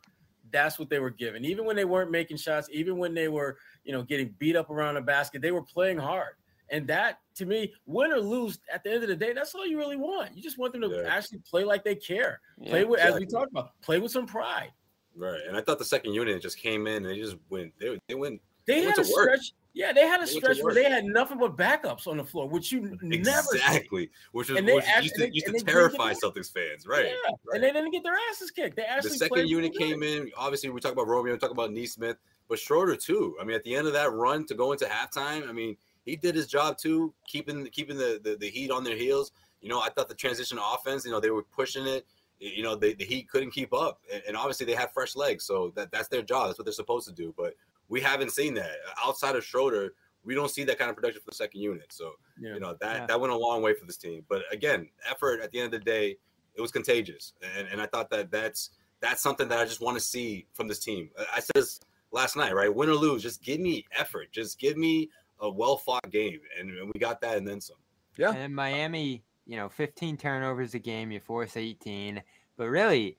that's 0.52 0.78
what 0.78 0.90
they 0.90 1.00
were 1.00 1.10
given. 1.10 1.44
Even 1.44 1.66
when 1.66 1.76
they 1.76 1.86
weren't 1.86 2.12
making 2.12 2.38
shots, 2.38 2.70
even 2.72 2.98
when 2.98 3.16
they 3.16 3.28
were, 3.30 3.58
you 3.84 3.92
know, 3.94 4.04
getting 4.04 4.34
beat 4.38 4.56
up 4.56 4.70
around 4.70 4.94
the 4.96 5.02
basket, 5.02 5.42
they 5.42 5.52
were 5.52 5.64
playing 5.64 5.98
hard. 5.98 6.36
And 6.70 6.88
that, 6.88 7.20
to 7.36 7.46
me, 7.46 7.74
win 7.86 8.12
or 8.12 8.20
lose, 8.20 8.60
at 8.74 8.84
the 8.84 8.92
end 8.92 9.04
of 9.04 9.10
the 9.10 9.16
day, 9.16 9.34
that's 9.34 9.54
all 9.56 9.66
you 9.66 9.78
really 9.78 9.98
want. 9.98 10.36
You 10.36 10.42
just 10.42 10.58
want 10.58 10.74
them 10.74 10.82
to 10.82 10.90
Yeah. 10.90 11.04
actually 11.16 11.40
play 11.40 11.64
like 11.64 11.84
they 11.84 11.96
care. 11.96 12.40
yeah. 12.58 12.70
Play 12.70 12.86
with, 12.86 13.00
as 13.00 13.16
we 13.16 13.24
exactly. 13.24 13.40
talked 13.40 13.52
about, 13.52 13.82
play 13.82 14.00
with 14.00 14.12
some 14.12 14.26
pride. 14.26 14.72
Right. 15.16 15.42
And 15.48 15.56
I 15.56 15.62
thought 15.62 15.80
the 15.80 15.86
second 15.86 16.14
unit 16.14 16.42
just 16.42 16.58
came 16.58 16.88
in 16.88 16.98
and 16.98 17.06
they 17.06 17.20
just 17.20 17.38
went. 17.50 17.74
They, 17.80 17.98
they 18.08 18.16
went. 18.16 18.42
They 18.66 18.76
They 18.76 18.80
had 18.86 18.98
went 18.98 19.00
a 19.00 19.04
to 19.10 19.14
work. 19.16 19.24
stretch. 19.36 19.54
Yeah, 19.74 19.92
they 19.94 20.08
had 20.08 20.22
a 20.22 20.26
They 20.26 20.32
stretch 20.32 20.60
where 20.62 20.74
they 20.74 20.90
had 20.90 21.04
nothing 21.06 21.38
but 21.38 21.58
backups 21.58 22.08
on 22.08 22.16
the 22.18 22.24
floor, 22.24 22.48
which 22.48 22.72
you 22.72 22.80
n- 22.86 22.98
never 23.04 23.42
see. 23.42 23.58
Exactly. 23.58 24.10
Which 24.32 24.50
was 24.50 24.58
And 24.58 24.68
they 24.68 24.76
which 24.76 24.86
act- 24.86 25.04
used 25.04 25.16
and 25.16 25.24
to, 25.24 25.28
they- 25.28 25.34
used 25.34 25.46
to 25.48 25.52
they 25.52 25.60
terrify 25.60 26.14
get 26.14 26.24
Celtics 26.24 26.52
fans. 26.52 26.88
Right. 26.88 27.06
Yeah, 27.06 27.12
right. 27.12 27.36
and 27.56 27.64
they 27.64 27.72
didn't 27.74 27.92
get 27.92 28.02
their 28.04 28.16
asses 28.32 28.52
kicked. 28.52 28.76
They 28.78 28.84
actually 28.84 29.12
the 29.12 29.18
second 29.18 29.48
unit 29.50 29.74
came 29.78 30.00
good. 30.00 30.22
in. 30.28 30.32
Obviously, 30.38 30.70
we 30.70 30.80
talk 30.80 30.94
about 30.94 31.08
Romeo, 31.08 31.34
we 31.34 31.38
talk 31.40 31.52
about 31.52 31.72
Nesmith, 31.74 32.16
but 32.48 32.58
Schroeder 32.58 32.96
too. 32.96 33.36
I 33.40 33.44
mean, 33.44 33.56
at 33.56 33.64
the 33.66 33.76
end 33.76 33.86
of 33.88 33.94
that 33.94 34.12
run 34.14 34.46
to 34.48 34.54
go 34.56 34.72
into 34.72 34.86
halftime, 34.86 35.48
I 35.48 35.52
mean, 35.52 35.76
he 36.06 36.16
did 36.16 36.36
his 36.36 36.48
job 36.48 36.78
too, 36.78 37.14
keeping 37.28 37.66
keeping 37.68 37.98
the 37.98 38.20
the, 38.24 38.36
the 38.38 38.50
Heat 38.50 38.72
on 38.72 38.84
their 38.84 38.96
heels. 38.96 39.32
You 39.62 39.70
know, 39.70 39.82
I 39.82 39.90
thought 39.90 40.08
the 40.08 40.16
transition 40.16 40.60
offense, 40.62 41.06
you 41.06 41.12
know, 41.12 41.20
they 41.20 41.32
were 41.32 41.44
pushing 41.44 41.88
it. 41.88 42.06
You 42.40 42.64
know, 42.64 42.76
they, 42.76 42.94
the 42.94 43.06
Heat 43.06 43.30
couldn't 43.30 43.52
keep 43.52 43.74
up, 43.74 44.02
and, 44.28 44.36
obviously 44.36 44.66
they 44.66 44.74
have 44.76 44.92
fresh 44.92 45.16
legs, 45.16 45.46
so 45.46 45.72
that 45.76 45.90
that's 45.92 46.10
their 46.10 46.22
job. 46.22 46.48
That's 46.48 46.60
what 46.60 46.66
they're 46.66 46.74
supposed 46.74 47.08
to 47.08 47.14
do. 47.14 47.34
But 47.36 47.56
we 47.88 48.02
haven't 48.02 48.32
seen 48.32 48.54
that 48.56 48.76
outside 49.04 49.36
of 49.36 49.44
Schroeder. 49.46 49.94
We 50.26 50.36
don't 50.36 50.50
see 50.52 50.64
that 50.66 50.78
kind 50.78 50.90
of 50.90 50.96
production 50.98 51.22
for 51.24 51.30
the 51.32 51.36
second 51.36 51.62
unit. 51.62 51.94
So 51.94 52.14
Yeah. 52.40 52.56
you 52.56 52.60
know 52.60 52.76
that 52.82 52.96
Yeah. 53.02 53.06
that 53.08 53.20
went 53.22 53.32
a 53.34 53.38
long 53.38 53.62
way 53.62 53.74
for 53.74 53.86
this 53.86 53.98
team. 53.98 54.26
But 54.28 54.44
again, 54.52 54.90
effort 55.10 55.40
at 55.42 55.52
the 55.52 55.60
end 55.60 55.74
of 55.74 55.80
the 55.80 55.86
day, 55.86 56.18
it 56.56 56.62
was 56.62 56.72
contagious, 56.72 57.34
and 57.58 57.68
and 57.70 57.82
I 57.82 57.86
thought 57.88 58.10
that 58.12 58.30
that's 58.32 58.72
that's 59.00 59.22
something 59.22 59.48
that 59.48 59.60
I 59.60 59.66
just 59.66 59.82
want 59.82 59.98
to 59.98 60.04
see 60.04 60.46
from 60.54 60.68
this 60.68 60.80
team. 60.80 61.10
I- 61.18 61.38
I 61.38 61.40
said 61.40 61.56
this 61.56 61.80
last 62.12 62.36
night, 62.36 62.54
right? 62.54 62.74
Win 62.74 62.90
or 62.90 62.96
lose, 62.96 63.22
just 63.24 63.42
give 63.42 63.60
me 63.60 63.86
effort, 63.98 64.32
just 64.32 64.58
give 64.60 64.78
me 64.78 65.10
a 65.40 65.50
well 65.50 65.78
fought 65.78 66.10
game, 66.12 66.40
and, 66.60 66.70
and 66.70 66.92
we 66.94 67.00
got 67.00 67.22
that 67.22 67.38
and 67.38 67.48
then 67.48 67.62
some. 67.62 67.78
Yeah. 68.18 68.32
And 68.32 68.56
Miami, 68.56 69.24
you 69.46 69.58
know, 69.58 69.70
15 69.70 70.18
turnovers 70.18 70.74
a 70.74 70.80
game, 70.80 71.12
you 71.12 71.20
force 71.20 71.58
18. 71.58 72.22
But 72.58 72.70
really, 72.70 73.18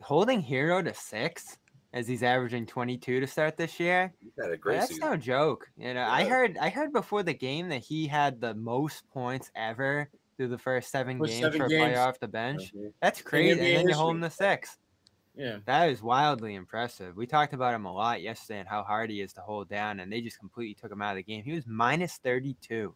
holding 0.00 0.42
Herro 0.42 0.84
to 0.84 0.94
six 0.94 1.58
as 1.92 2.06
he's 2.06 2.22
averaging 2.22 2.66
22 2.66 3.20
to 3.20 3.26
start 3.26 3.56
this 3.56 3.80
year. 3.80 4.12
Had 4.40 4.52
a 4.52 4.56
great 4.56 4.80
that's 4.80 4.90
season. 4.90 5.10
no 5.10 5.16
joke. 5.16 5.68
You 5.76 5.94
know, 5.94 6.04
I 6.04 6.24
heard 6.24 6.58
I 6.58 6.68
heard 6.68 6.92
before 6.92 7.22
the 7.22 7.34
game 7.34 7.68
that 7.70 7.82
he 7.82 8.06
had 8.06 8.40
the 8.40 8.54
most 8.54 9.08
points 9.08 9.50
ever 9.56 10.08
through 10.36 10.48
the 10.48 10.58
first 10.58 10.90
seven 10.90 11.18
First 11.18 11.32
games 11.32 11.42
seven 11.42 11.58
for 11.58 11.66
a 11.66 11.68
player 11.68 11.98
off 11.98 12.20
the 12.20 12.28
bench. 12.28 12.72
Mhm. 12.74 12.92
That's 13.02 13.22
crazy. 13.22 13.50
And 13.50 13.60
then 13.60 13.88
you 13.88 13.94
hold 13.94 14.14
him 14.16 14.22
to 14.22 14.30
six. 14.30 14.76
Yeah. 15.38 15.58
That 15.66 15.88
is 15.90 16.02
wildly 16.02 16.54
impressive. 16.56 17.16
We 17.16 17.26
talked 17.26 17.52
about 17.54 17.72
him 17.74 17.84
a 17.86 17.92
lot 17.92 18.20
yesterday 18.22 18.58
and 18.60 18.68
how 18.68 18.82
hard 18.82 19.08
he 19.10 19.20
is 19.20 19.32
to 19.34 19.40
hold 19.40 19.68
down, 19.68 20.00
and 20.00 20.12
they 20.12 20.20
just 20.20 20.38
completely 20.38 20.74
took 20.74 20.90
him 20.90 21.00
out 21.00 21.12
of 21.12 21.16
the 21.16 21.22
game. 21.22 21.44
He 21.44 21.52
was 21.52 21.64
minus 21.66 22.18
32. 22.24 22.94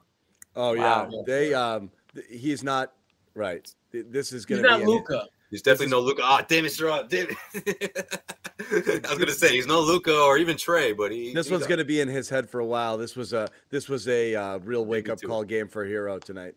Oh 0.56 0.76
Wow. 0.76 1.08
yeah. 1.10 1.22
They 1.26 1.54
um 1.54 1.90
th- 2.14 2.26
he's 2.28 2.62
not 2.64 2.92
right. 3.34 3.72
Th- 3.92 4.04
This 4.10 4.32
is 4.32 4.44
gonna 4.44 4.62
not 4.62 4.78
be 4.78 4.82
an- 4.82 4.88
Luka. 4.90 5.26
He's 5.50 5.62
definitely 5.62 5.90
no 5.90 6.00
Luka. 6.00 6.22
Ah, 6.24 6.44
damn 6.48 6.64
it, 6.64 6.72
Sherrod. 6.72 7.08
Damn 7.10 7.28
it. 7.54 8.20
I 9.06 9.08
was 9.10 9.18
gonna 9.18 9.32
say 9.32 9.50
he's 9.54 9.66
no 9.66 9.80
Luka 9.80 10.14
or 10.14 10.38
even 10.38 10.56
Trey, 10.56 10.92
but 10.92 11.12
he. 11.12 11.32
This 11.34 11.46
he 11.48 11.52
one's 11.52 11.66
gonna 11.66 11.84
be 11.84 12.00
in 12.00 12.08
his 12.08 12.28
head 12.28 12.48
for 12.48 12.60
a 12.60 12.66
while. 12.66 12.96
This 12.96 13.16
was 13.16 13.32
a 13.32 13.48
this 13.70 13.88
was 13.88 14.08
a 14.08 14.34
uh, 14.34 14.58
real 14.58 14.84
wake 14.86 15.08
up 15.08 15.20
call 15.20 15.44
game 15.44 15.68
for 15.68 15.86
Herro 15.86 16.18
tonight. 16.22 16.54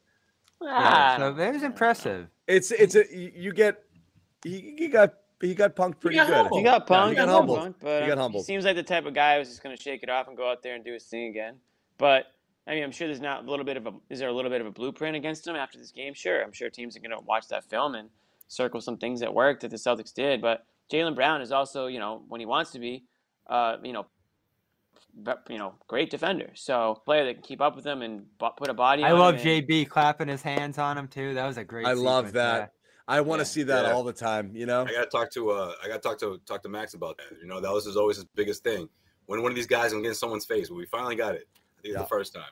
Yeah, 0.61 0.69
Ah, 0.71 1.15
so 1.19 1.33
that 1.33 1.53
was 1.53 1.63
impressive. 1.63 2.27
It's 2.47 2.71
it's 2.71 2.95
a 2.95 3.03
you 3.13 3.31
you 3.35 3.53
get 3.53 3.83
he, 4.43 4.75
he 4.77 4.87
got 4.87 5.13
he 5.41 5.53
got 5.55 5.75
punked 5.75 5.99
pretty 5.99 6.15
got 6.17 6.27
good. 6.27 6.35
humbled. 6.35 6.59
He 6.59 6.63
got 6.63 6.87
Yeah, 6.89 6.95
punked. 6.97 7.09
he 7.09 7.15
got 7.15 7.25
got 7.27 7.33
humbled. 7.35 7.59
punked, 7.59 7.75
but 7.81 8.01
He 8.03 8.07
got 8.07 8.13
um, 8.17 8.19
humbled. 8.19 8.45
seems 8.45 8.65
like 8.65 8.75
the 8.75 8.83
type 8.83 9.05
of 9.05 9.13
guy 9.13 9.37
who's 9.37 9.49
just 9.49 9.61
going 9.63 9.75
to 9.75 9.81
shake 9.81 10.01
it 10.03 10.09
off 10.09 10.27
and 10.27 10.35
go 10.37 10.49
out 10.49 10.63
there 10.63 10.75
and 10.75 10.83
do 10.83 10.93
his 10.93 11.03
thing 11.05 11.27
again. 11.29 11.55
But 11.97 12.27
I 12.67 12.73
mean, 12.75 12.83
I'm 12.83 12.91
sure 12.91 13.07
there's 13.07 13.21
not 13.21 13.45
a 13.45 13.49
little 13.49 13.65
bit 13.65 13.77
of 13.77 13.85
a 13.87 13.93
is 14.09 14.19
there 14.19 14.29
a 14.29 14.33
little 14.33 14.49
bit 14.51 14.61
of 14.61 14.67
a 14.67 14.71
blueprint 14.71 15.15
against 15.15 15.45
him 15.47 15.55
after 15.55 15.77
this 15.77 15.91
game? 15.91 16.13
Sure, 16.13 16.41
I'm 16.41 16.51
sure 16.51 16.69
teams 16.69 16.95
are 16.95 16.99
going 16.99 17.11
to 17.11 17.19
watch 17.25 17.47
that 17.49 17.63
film 17.69 17.95
and 17.95 18.09
circle 18.47 18.81
some 18.81 18.97
things 18.97 19.19
that 19.19 19.33
worked 19.33 19.61
that 19.61 19.71
the 19.71 19.77
Celtics 19.77 20.13
did. 20.13 20.41
But 20.41 20.65
Jaylen 20.91 21.15
Brown 21.15 21.41
is 21.41 21.51
also, 21.51 21.87
you 21.87 21.99
know, 21.99 22.23
when 22.27 22.39
he 22.39 22.45
wants 22.45 22.71
to 22.71 22.79
be, 22.79 23.03
uh, 23.47 23.77
you 23.83 23.93
know, 23.93 24.05
but, 25.17 25.43
you 25.49 25.57
know, 25.57 25.75
great 25.87 26.09
defender. 26.09 26.49
So 26.55 27.01
player 27.05 27.25
that 27.25 27.35
can 27.35 27.43
keep 27.43 27.61
up 27.61 27.75
with 27.75 27.85
him 27.85 28.01
and 28.01 28.25
bo- 28.37 28.51
put 28.57 28.69
a 28.69 28.73
body. 28.73 29.03
I 29.03 29.11
on 29.11 29.19
love 29.19 29.35
him 29.35 29.47
and- 29.47 29.67
JB 29.67 29.85
clapping 29.89 30.27
his 30.27 30.41
hands 30.41 30.77
on 30.77 30.97
him 30.97 31.07
too. 31.07 31.33
That 31.35 31.45
was 31.47 31.57
a 31.57 31.63
great. 31.63 31.85
I 31.85 31.93
love 31.93 32.27
sequence 32.27 32.33
that. 32.33 32.73
There. 33.07 33.17
I 33.17 33.21
want 33.21 33.39
to 33.39 33.43
Yeah. 33.43 33.49
see 33.49 33.63
that 33.63 33.85
Yeah. 33.85 33.91
all 33.91 34.03
the 34.03 34.13
time. 34.13 34.55
You 34.55 34.65
know. 34.65 34.83
I 34.83 34.91
gotta 34.91 35.05
talk 35.07 35.31
to 35.31 35.51
uh 35.51 35.73
I 35.83 35.87
gotta 35.87 35.99
talk 35.99 36.17
to 36.19 36.39
talk 36.45 36.61
to 36.63 36.69
Max 36.69 36.93
about 36.93 37.17
that. 37.17 37.37
You 37.41 37.47
know, 37.47 37.59
that 37.61 37.71
was 37.71 37.85
his, 37.85 37.97
always 37.97 38.17
his 38.17 38.25
biggest 38.25 38.63
thing. 38.63 38.89
When 39.27 39.41
one 39.41 39.51
of 39.51 39.55
these 39.55 39.67
guys 39.67 39.91
gonna 39.91 40.03
get 40.03 40.09
in 40.09 40.15
someone's 40.15 40.45
face, 40.45 40.69
well, 40.69 40.77
we 40.77 40.85
finally 40.85 41.15
got 41.15 41.35
it. 41.35 41.47
I 41.77 41.81
think 41.81 41.93
Yeah. 41.95 42.01
the 42.01 42.07
first 42.07 42.33
time. 42.33 42.51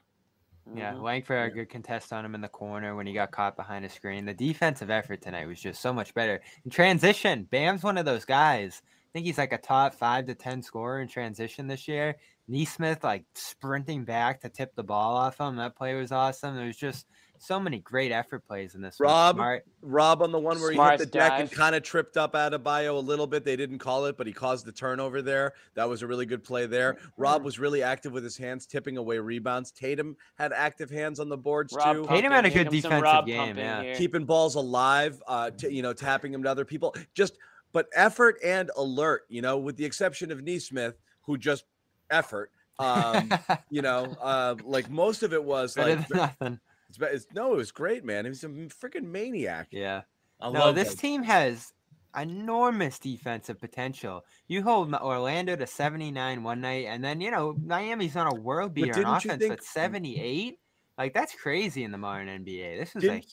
Yeah, 0.75 0.93
Mhm. 0.93 1.01
Langford 1.01 1.37
had 1.39 1.51
a 1.51 1.53
good 1.53 1.69
contest 1.69 2.13
on 2.13 2.23
him 2.23 2.35
in 2.35 2.41
the 2.41 2.47
corner 2.47 2.95
when 2.95 3.05
he 3.05 3.11
got 3.13 3.31
caught 3.31 3.57
behind 3.57 3.83
a 3.83 3.89
screen. 3.89 4.25
The 4.25 4.33
defensive 4.33 4.89
effort 4.89 5.21
tonight 5.21 5.45
was 5.45 5.59
just 5.59 5.81
so 5.81 5.91
much 5.91 6.13
better. 6.13 6.41
In 6.63 6.71
transition, 6.71 7.43
Bam's 7.43 7.83
one 7.83 7.97
of 7.97 8.05
those 8.05 8.23
guys. 8.23 8.81
I 8.85 9.09
think 9.11 9.25
he's 9.25 9.37
like 9.37 9.51
a 9.53 9.57
top 9.57 9.93
five 9.93 10.25
to 10.27 10.35
ten 10.35 10.61
scorer 10.63 11.01
in 11.01 11.07
transition 11.09 11.67
this 11.67 11.87
year. 11.87 12.15
Nesmith 12.47 13.03
like 13.03 13.25
sprinting 13.35 14.05
back 14.05 14.39
to 14.41 14.49
tip 14.49 14.73
the 14.75 14.83
ball 14.83 15.15
off 15.17 15.37
him. 15.39 15.57
That 15.57 15.75
play 15.75 15.95
was 15.95 16.11
awesome. 16.13 16.57
It 16.57 16.65
was 16.65 16.77
just 16.77 17.07
so 17.43 17.59
many 17.59 17.79
great 17.79 18.11
effort 18.11 18.47
plays 18.47 18.73
in 18.73 18.81
this. 18.81 18.99
one. 18.99 19.09
Rob, 19.09 19.35
Smart. 19.35 19.65
Rob 19.81 20.21
on 20.21 20.31
the 20.31 20.39
one 20.39 20.59
where 20.61 20.71
he 20.71 20.77
hit 20.79 20.99
the 20.99 21.05
deck 21.05 21.33
and 21.41 21.51
kind 21.51 21.75
of 21.75 21.83
tripped 21.83 22.15
up 22.15 22.33
Adebayo 22.33 22.95
a 22.95 22.99
little 22.99 23.27
bit. 23.27 23.43
They 23.43 23.57
didn't 23.57 23.79
call 23.79 24.05
it, 24.05 24.17
but 24.17 24.27
he 24.27 24.33
caused 24.33 24.65
the 24.65 24.71
turnover 24.71 25.21
there. 25.21 25.53
That 25.75 25.89
was 25.89 26.01
a 26.03 26.07
really 26.07 26.25
good 26.25 26.43
play 26.43 26.67
there. 26.67 26.97
Rob 27.17 27.43
was 27.43 27.59
really 27.59 27.83
active 27.83 28.13
with 28.13 28.23
his 28.23 28.37
hands, 28.37 28.65
tipping 28.65 28.97
away 28.97 29.19
rebounds. 29.19 29.71
Tatum 29.71 30.15
had 30.37 30.53
active 30.53 30.89
hands 30.89 31.19
on 31.19 31.27
the 31.27 31.37
boards 31.37 31.73
Rob 31.73 31.97
too. 31.97 32.05
Tatum 32.07 32.31
had 32.31 32.45
a 32.45 32.49
good 32.49 32.53
Here 32.53 32.63
comes 32.65 32.81
some 32.81 32.89
defensive 32.91 33.03
Rob 33.03 33.25
game, 33.25 33.57
yeah. 33.57 33.93
keeping 33.95 34.23
balls 34.23 34.55
alive, 34.55 35.21
uh, 35.27 35.51
t- 35.51 35.69
you 35.69 35.81
know, 35.81 35.91
tapping 35.91 36.31
them 36.31 36.43
to 36.43 36.49
other 36.49 36.65
people. 36.65 36.95
Just, 37.13 37.37
but 37.73 37.87
effort 37.93 38.37
and 38.43 38.71
alert, 38.77 39.23
you 39.27 39.41
know, 39.41 39.57
with 39.57 39.75
the 39.75 39.83
exception 39.83 40.31
of 40.31 40.41
Nesmith, 40.41 40.95
who 41.23 41.37
just 41.37 41.65
effort. 42.09 42.51
Um, 42.79 43.31
you 43.69 43.81
know, 43.81 44.15
uh, 44.21 44.55
like 44.63 44.89
most 44.89 45.23
of 45.23 45.33
it 45.33 45.43
was 45.43 45.73
Better 45.73 45.97
like, 45.97 46.09
nothing. 46.09 46.59
It's, 47.01 47.25
it's, 47.25 47.33
no, 47.33 47.53
it 47.53 47.57
was 47.57 47.71
great, 47.71 48.03
man. 48.05 48.25
He 48.25 48.29
was 48.29 48.43
a 48.43 48.47
freaking 48.47 49.03
maniac. 49.05 49.67
Yeah. 49.71 50.01
I 50.39 50.51
No, 50.51 50.71
this 50.71 50.91
that. 50.91 50.97
team 50.99 51.23
has 51.23 51.73
enormous 52.15 52.99
defensive 52.99 53.59
potential. 53.59 54.23
You 54.47 54.61
hold 54.63 54.93
Orlando 54.93 55.55
to 55.55 55.65
79 55.65 56.43
one 56.43 56.61
night, 56.61 56.85
and 56.87 57.03
then, 57.03 57.21
you 57.21 57.31
know, 57.31 57.55
Miami's 57.63 58.15
on 58.15 58.27
a 58.27 58.35
world 58.35 58.73
beater 58.73 59.05
on 59.05 59.17
offense 59.17 59.41
think- 59.41 59.53
at 59.53 59.63
78. 59.63 60.59
Like, 60.97 61.13
that's 61.13 61.33
crazy 61.33 61.83
in 61.83 61.91
the 61.91 61.97
modern 61.97 62.27
NBA. 62.27 62.77
This 62.79 62.93
was 62.93 63.01
Didn't- 63.01 63.15
like, 63.15 63.25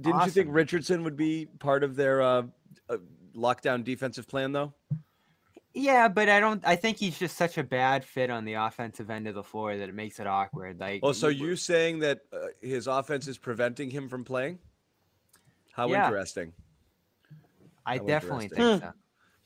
Didn't 0.00 0.24
you 0.24 0.30
think 0.30 0.48
Richardson 0.52 1.02
would 1.02 1.16
be 1.16 1.46
part 1.58 1.82
of 1.82 1.96
their 1.96 2.22
uh, 2.22 2.42
uh, 2.88 2.98
lockdown 3.34 3.82
defensive 3.82 4.28
plan, 4.28 4.52
though? 4.52 4.72
Yeah, 5.78 6.08
but 6.08 6.28
I 6.28 6.40
don't, 6.40 6.62
I 6.66 6.76
think 6.76 6.96
he's 6.98 7.18
just 7.18 7.36
such 7.36 7.56
a 7.58 7.62
bad 7.64 8.04
fit 8.04 8.30
on 8.30 8.44
the 8.44 8.54
offensive 8.54 9.10
end 9.10 9.26
of 9.28 9.34
the 9.34 9.42
floor 9.42 9.76
that 9.76 9.88
it 9.88 9.94
makes 9.94 10.18
it 10.20 10.26
awkward. 10.26 10.78
Like, 10.80 11.00
Oh, 11.02 11.12
so 11.12 11.28
you- 11.28 11.48
you 11.48 11.56
saying 11.56 12.00
that 12.00 12.20
uh, 12.32 12.48
his 12.60 12.86
offense 12.86 13.28
is 13.28 13.38
preventing 13.38 13.90
him 13.90 14.08
from 14.08 14.24
playing? 14.24 14.58
How 15.72 15.88
Yeah. 15.88 16.06
interesting. 16.06 16.52
I 17.86 17.98
how 17.98 18.04
definitely 18.04 18.44
interesting. 18.46 18.80
think 18.80 18.82
so. 18.82 18.92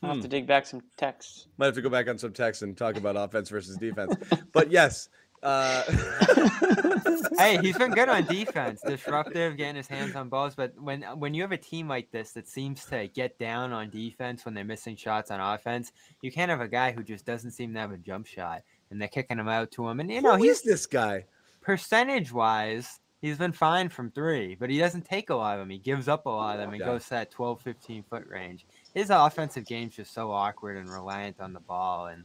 I'll 0.03 0.09
have 0.09 0.17
Hmm. 0.17 0.23
to 0.23 0.29
dig 0.29 0.47
back 0.49 0.67
some 0.67 0.81
texts. 0.97 1.47
Might 1.59 1.67
have 1.67 1.75
to 1.77 1.83
go 1.83 1.89
back 1.91 2.09
on 2.09 2.19
some 2.19 2.33
text 2.33 2.63
and 2.63 2.77
talk 2.77 2.97
about 2.97 3.15
offense 3.17 3.49
versus 3.51 3.77
defense. 3.77 4.15
But 4.53 4.71
yes, 4.71 5.09
uh, 5.43 5.83
hey, 7.39 7.59
he's 7.61 7.77
been 7.77 7.91
good 7.93 8.09
on 8.09 8.25
defense, 8.25 8.81
disruptive, 8.87 9.57
getting 9.57 9.77
his 9.77 9.89
hands 9.89 10.15
on 10.17 10.29
balls. 10.29 10.55
But 10.55 10.73
when 10.81 11.03
when 11.19 11.35
you 11.35 11.43
have 11.43 11.53
a 11.53 11.57
team 11.57 11.89
like 11.89 12.11
this 12.11 12.33
that 12.33 12.49
seems 12.49 12.85
to 12.87 13.09
get 13.09 13.39
down 13.39 13.73
on 13.73 13.91
defense 13.91 14.45
when 14.45 14.55
they're 14.55 14.65
missing 14.65 14.97
shots 14.97 15.31
on 15.31 15.41
offense, 15.41 15.93
you 16.21 16.31
can't 16.33 16.51
have 16.51 16.61
a 16.61 16.69
guy 16.69 16.93
who 16.93 17.03
just 17.03 17.25
doesn't 17.27 17.53
seem 17.53 17.75
to 17.75 17.81
have 17.81 17.93
a 17.93 17.99
jump 17.99 18.27
shot, 18.27 18.63
and 18.91 19.01
they're 19.01 19.09
kicking 19.09 19.39
him 19.39 19.49
out 19.49 19.71
to 19.73 19.89
him. 19.89 20.01
And 20.01 20.11
you 20.11 20.21
know, 20.23 20.37
who 20.37 20.45
he's 20.45 20.59
is 20.59 20.63
this 20.63 20.87
guy? 20.87 21.25
percentage 21.61 22.33
wise, 22.33 23.01
he's 23.21 23.39
been 23.39 23.53
fine 23.53 23.89
from 23.89 24.11
three, 24.11 24.57
but 24.57 24.69
he 24.71 24.79
doesn't 24.79 25.05
take 25.05 25.31
a 25.31 25.35
lot 25.35 25.55
of 25.55 25.61
them. 25.61 25.71
He 25.71 25.79
gives 25.79 26.09
up 26.09 26.27
a 26.27 26.31
lot 26.31 26.55
of 26.57 26.61
them 26.61 26.71
and 26.71 26.81
Yeah. 26.81 26.87
goes 26.87 27.05
to 27.05 27.11
that 27.11 27.31
12, 27.31 27.61
15 27.63 28.03
foot 28.03 28.27
range. 28.29 28.67
His 28.95 29.11
offensive 29.11 29.65
game's 29.65 29.95
just 29.95 30.13
so 30.13 30.31
awkward 30.33 30.77
and 30.77 30.91
reliant 30.91 31.41
on 31.41 31.53
the 31.53 31.61
ball. 31.61 32.07
And 32.09 32.25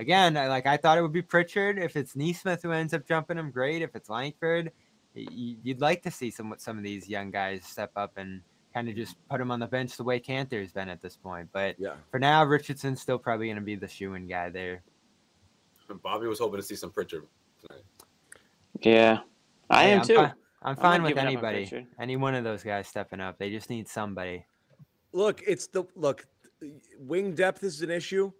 again, 0.00 0.36
I, 0.36 0.48
like 0.48 0.66
I 0.66 0.76
thought 0.76 0.98
it 0.98 1.02
would 1.02 1.12
be 1.12 1.22
Pritchard. 1.22 1.78
If 1.78 1.94
it's 1.94 2.16
Nesmith 2.16 2.62
who 2.62 2.72
ends 2.72 2.92
up 2.94 3.06
jumping 3.06 3.38
him, 3.38 3.50
great. 3.52 3.82
If 3.82 3.94
it's 3.94 4.08
Langford, 4.08 4.72
y- 5.14 5.26
y- 5.30 5.56
you'd 5.62 5.80
like 5.80 6.02
to 6.02 6.10
see 6.10 6.30
some 6.30 6.52
some 6.58 6.76
of 6.78 6.82
these 6.82 7.08
young 7.08 7.30
guys 7.30 7.64
step 7.64 7.92
up 7.94 8.12
and 8.16 8.40
kind 8.74 8.88
of 8.88 8.96
just 8.96 9.16
put 9.28 9.40
him 9.40 9.50
on 9.50 9.60
the 9.60 9.66
bench 9.66 9.96
the 9.96 10.04
way 10.04 10.18
Kanter's 10.18 10.72
been 10.72 10.88
at 10.88 11.00
this 11.00 11.16
point. 11.16 11.48
But 11.52 11.76
Yeah. 11.78 11.94
for 12.10 12.18
now, 12.18 12.44
Richardson's 12.44 13.00
still 13.00 13.18
probably 13.18 13.46
going 13.46 13.56
to 13.56 13.62
be 13.62 13.74
the 13.76 13.88
shoe-in 13.88 14.26
guy 14.26 14.48
there. 14.48 14.82
Bobby 16.02 16.28
was 16.28 16.38
hoping 16.38 16.60
to 16.60 16.62
see 16.66 16.76
some 16.76 16.90
Pritchard 16.92 17.26
tonight. 17.66 17.82
Yeah, 18.80 19.18
I 19.68 19.84
Hey, 19.84 19.92
am 19.92 20.00
I'm 20.00 20.06
too. 20.06 20.14
fi- 20.16 20.22
I'm 20.22 20.32
I'm 20.62 20.76
fine 20.76 21.02
with 21.02 21.10
giving 21.10 21.22
on 21.26 21.26
anybody, 21.32 21.86
any 21.98 22.16
one 22.16 22.34
of 22.34 22.44
those 22.44 22.62
guys 22.62 22.86
stepping 22.86 23.18
up. 23.20 23.38
They 23.38 23.50
just 23.50 23.70
need 23.70 23.88
somebody. 23.88 24.44
Look, 25.12 25.42
it's 25.46 25.66
the 25.66 25.84
look. 25.96 26.26
Wing 26.98 27.34
depth 27.34 27.64
is 27.64 27.80
an 27.82 27.90
issue. 27.90 28.30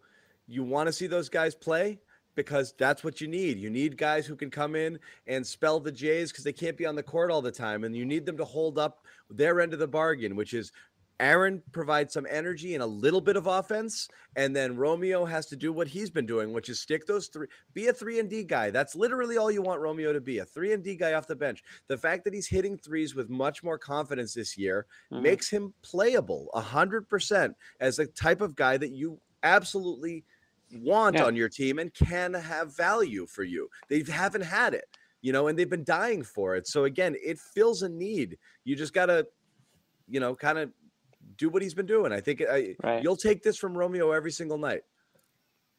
You 0.50 0.64
want 0.64 0.88
to 0.88 0.92
see 0.92 1.06
those 1.06 1.28
guys 1.28 1.54
play 1.54 2.00
because 2.34 2.74
that's 2.78 3.04
what 3.04 3.20
you 3.20 3.28
need. 3.28 3.58
You 3.58 3.70
need 3.70 3.96
guys 3.96 4.26
who 4.26 4.34
can 4.34 4.50
come 4.50 4.74
in 4.74 4.98
and 5.26 5.46
spell 5.46 5.78
the 5.78 5.92
Jays 5.92 6.32
because 6.32 6.44
they 6.44 6.52
can't 6.52 6.76
be 6.76 6.86
on 6.86 6.96
the 6.96 7.02
court 7.02 7.30
all 7.30 7.42
the 7.42 7.52
time, 7.52 7.84
and 7.84 7.96
you 7.96 8.04
need 8.04 8.26
them 8.26 8.36
to 8.36 8.44
hold 8.44 8.78
up 8.78 9.04
their 9.30 9.60
end 9.60 9.72
of 9.72 9.78
the 9.78 9.86
bargain, 9.86 10.34
which 10.36 10.52
is 10.54 10.72
Aaron 11.20 11.62
provides 11.72 12.14
some 12.14 12.26
energy 12.30 12.72
and 12.74 12.82
a 12.82 12.86
little 12.86 13.20
bit 13.20 13.36
of 13.36 13.46
offense, 13.46 14.08
and 14.36 14.56
then 14.56 14.74
Romeo 14.76 15.26
has 15.26 15.44
to 15.46 15.56
do 15.56 15.70
what 15.70 15.86
he's 15.86 16.08
been 16.08 16.24
doing, 16.24 16.52
which 16.52 16.70
is 16.70 16.80
stick 16.80 17.06
those 17.06 17.26
three, 17.28 17.46
be 17.74 17.88
a 17.88 17.92
three 17.92 18.18
and 18.20 18.30
D 18.30 18.42
guy. 18.42 18.70
That's 18.70 18.96
literally 18.96 19.36
all 19.36 19.50
you 19.50 19.60
want 19.60 19.82
Romeo 19.82 20.14
to 20.14 20.20
be, 20.20 20.38
a 20.38 20.46
three 20.46 20.72
and 20.72 20.82
D 20.82 20.96
guy 20.96 21.12
off 21.12 21.26
the 21.26 21.36
bench. 21.36 21.62
The 21.88 21.98
fact 21.98 22.24
that 22.24 22.32
he's 22.32 22.46
hitting 22.48 22.78
threes 22.78 23.14
with 23.14 23.28
much 23.28 23.62
more 23.62 23.76
confidence 23.78 24.32
this 24.32 24.56
year 24.56 24.86
Mhm. 25.12 25.22
makes 25.22 25.50
him 25.50 25.74
playable 25.82 26.48
a 26.54 26.60
hundred 26.60 27.06
percent 27.06 27.54
as 27.80 27.98
a 27.98 28.06
type 28.06 28.40
of 28.40 28.56
guy 28.56 28.78
that 28.78 28.90
you 28.92 29.20
absolutely 29.42 30.24
want 30.72 31.16
Yeah. 31.16 31.24
on 31.24 31.36
your 31.36 31.48
team 31.48 31.78
and 31.78 31.92
can 31.94 32.34
have 32.34 32.76
value 32.76 33.26
for 33.26 33.42
you. 33.42 33.68
They 33.88 34.02
haven't 34.08 34.42
had 34.42 34.74
it, 34.74 34.84
you 35.22 35.32
know, 35.32 35.48
and 35.48 35.58
they've 35.58 35.68
been 35.70 35.84
dying 35.84 36.22
for 36.22 36.56
it. 36.56 36.66
So 36.66 36.84
again, 36.84 37.16
it 37.22 37.38
fills 37.38 37.82
a 37.82 37.88
need. 37.88 38.38
You 38.64 38.76
just 38.76 38.92
gotta, 38.92 39.26
you 40.08 40.20
know, 40.20 40.34
kind 40.34 40.58
of 40.58 40.72
do 41.36 41.48
what 41.48 41.62
he's 41.62 41.74
been 41.74 41.86
doing. 41.86 42.12
I 42.12 42.20
think 42.20 42.42
I, 42.42 42.74
Right. 42.82 43.02
you'll 43.02 43.16
take 43.16 43.42
this 43.42 43.56
from 43.56 43.76
Romeo 43.76 44.10
every 44.12 44.32
single 44.32 44.58
night. 44.58 44.82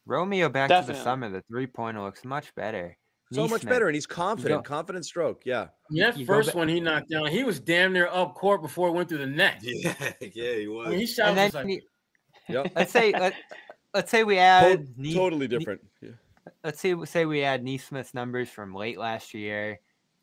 Romeo 0.06 0.50
back 0.50 0.70
to 0.70 0.74
the 0.76 0.80
Definitely. 0.82 1.04
summer, 1.04 1.30
the 1.30 1.42
three 1.44 1.68
pointer 1.68 2.00
oh 2.02 2.06
looks 2.06 2.26
much 2.26 2.54
better. 2.56 2.98
So 3.34 3.48
much 3.48 3.64
better, 3.66 3.88
and 3.88 3.96
he's 3.96 4.06
confident, 4.08 4.66
go- 4.66 4.68
confident 4.68 5.06
stroke. 5.06 5.44
Yeah. 5.46 5.68
Yeah, 5.90 6.12
first 6.26 6.54
one 6.54 6.68
he 6.68 6.82
knocked 6.82 7.10
down, 7.10 7.28
he 7.28 7.46
was 7.46 7.62
damn 7.62 7.94
near 7.94 8.08
up 8.08 8.36
court 8.36 8.62
before 8.62 8.90
it 8.90 8.92
went 8.92 9.08
through 9.08 9.20
the 9.20 9.26
net. 9.28 9.60
Yeah, 9.62 10.14
yeah, 10.34 10.54
he 10.56 10.68
was. 10.68 10.90
mean, 10.90 11.00
he 11.00 11.06
shot 11.06 11.30
And 11.30 11.38
was 11.38 11.54
like, 11.54 11.68
you- 11.68 11.82
Yep. 12.50 12.72
let's 12.76 12.92
say 12.92 13.14
let, 13.14 13.34
let's 13.94 14.12
say 14.12 14.24
we 14.24 14.36
To- 14.36 14.40
add 14.42 14.98
Nee- 14.98 15.14
totally 15.14 15.48
Nee- 15.48 15.58
different. 15.58 15.82
Yeah. 16.02 16.10
let's 16.64 16.80
say 16.80 16.96
say 17.06 17.26
we 17.26 17.44
add 17.44 17.64
Nesmith's 17.64 18.14
numbers 18.14 18.50
from 18.50 18.74
late 18.74 18.98
last 18.98 19.34
year, 19.34 19.80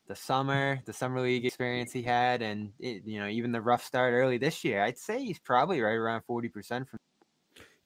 the 0.07 0.17
summer, 0.17 0.81
the 0.85 0.93
summer 0.93 1.21
league 1.21 1.45
experience 1.45 1.93
he 1.93 2.03
had, 2.03 2.43
and 2.43 2.73
it, 2.79 3.05
you 3.05 3.21
know 3.21 3.29
even 3.29 3.53
the 3.53 3.61
rough 3.61 3.85
start 3.85 4.13
early 4.15 4.39
this 4.39 4.65
year. 4.65 4.83
I'd 4.83 4.99
say 4.99 5.23
he's 5.23 5.39
probably 5.39 5.81
right 5.81 5.93
around 5.95 6.23
forty 6.23 6.49
percent 6.49 6.89
from. 6.89 6.99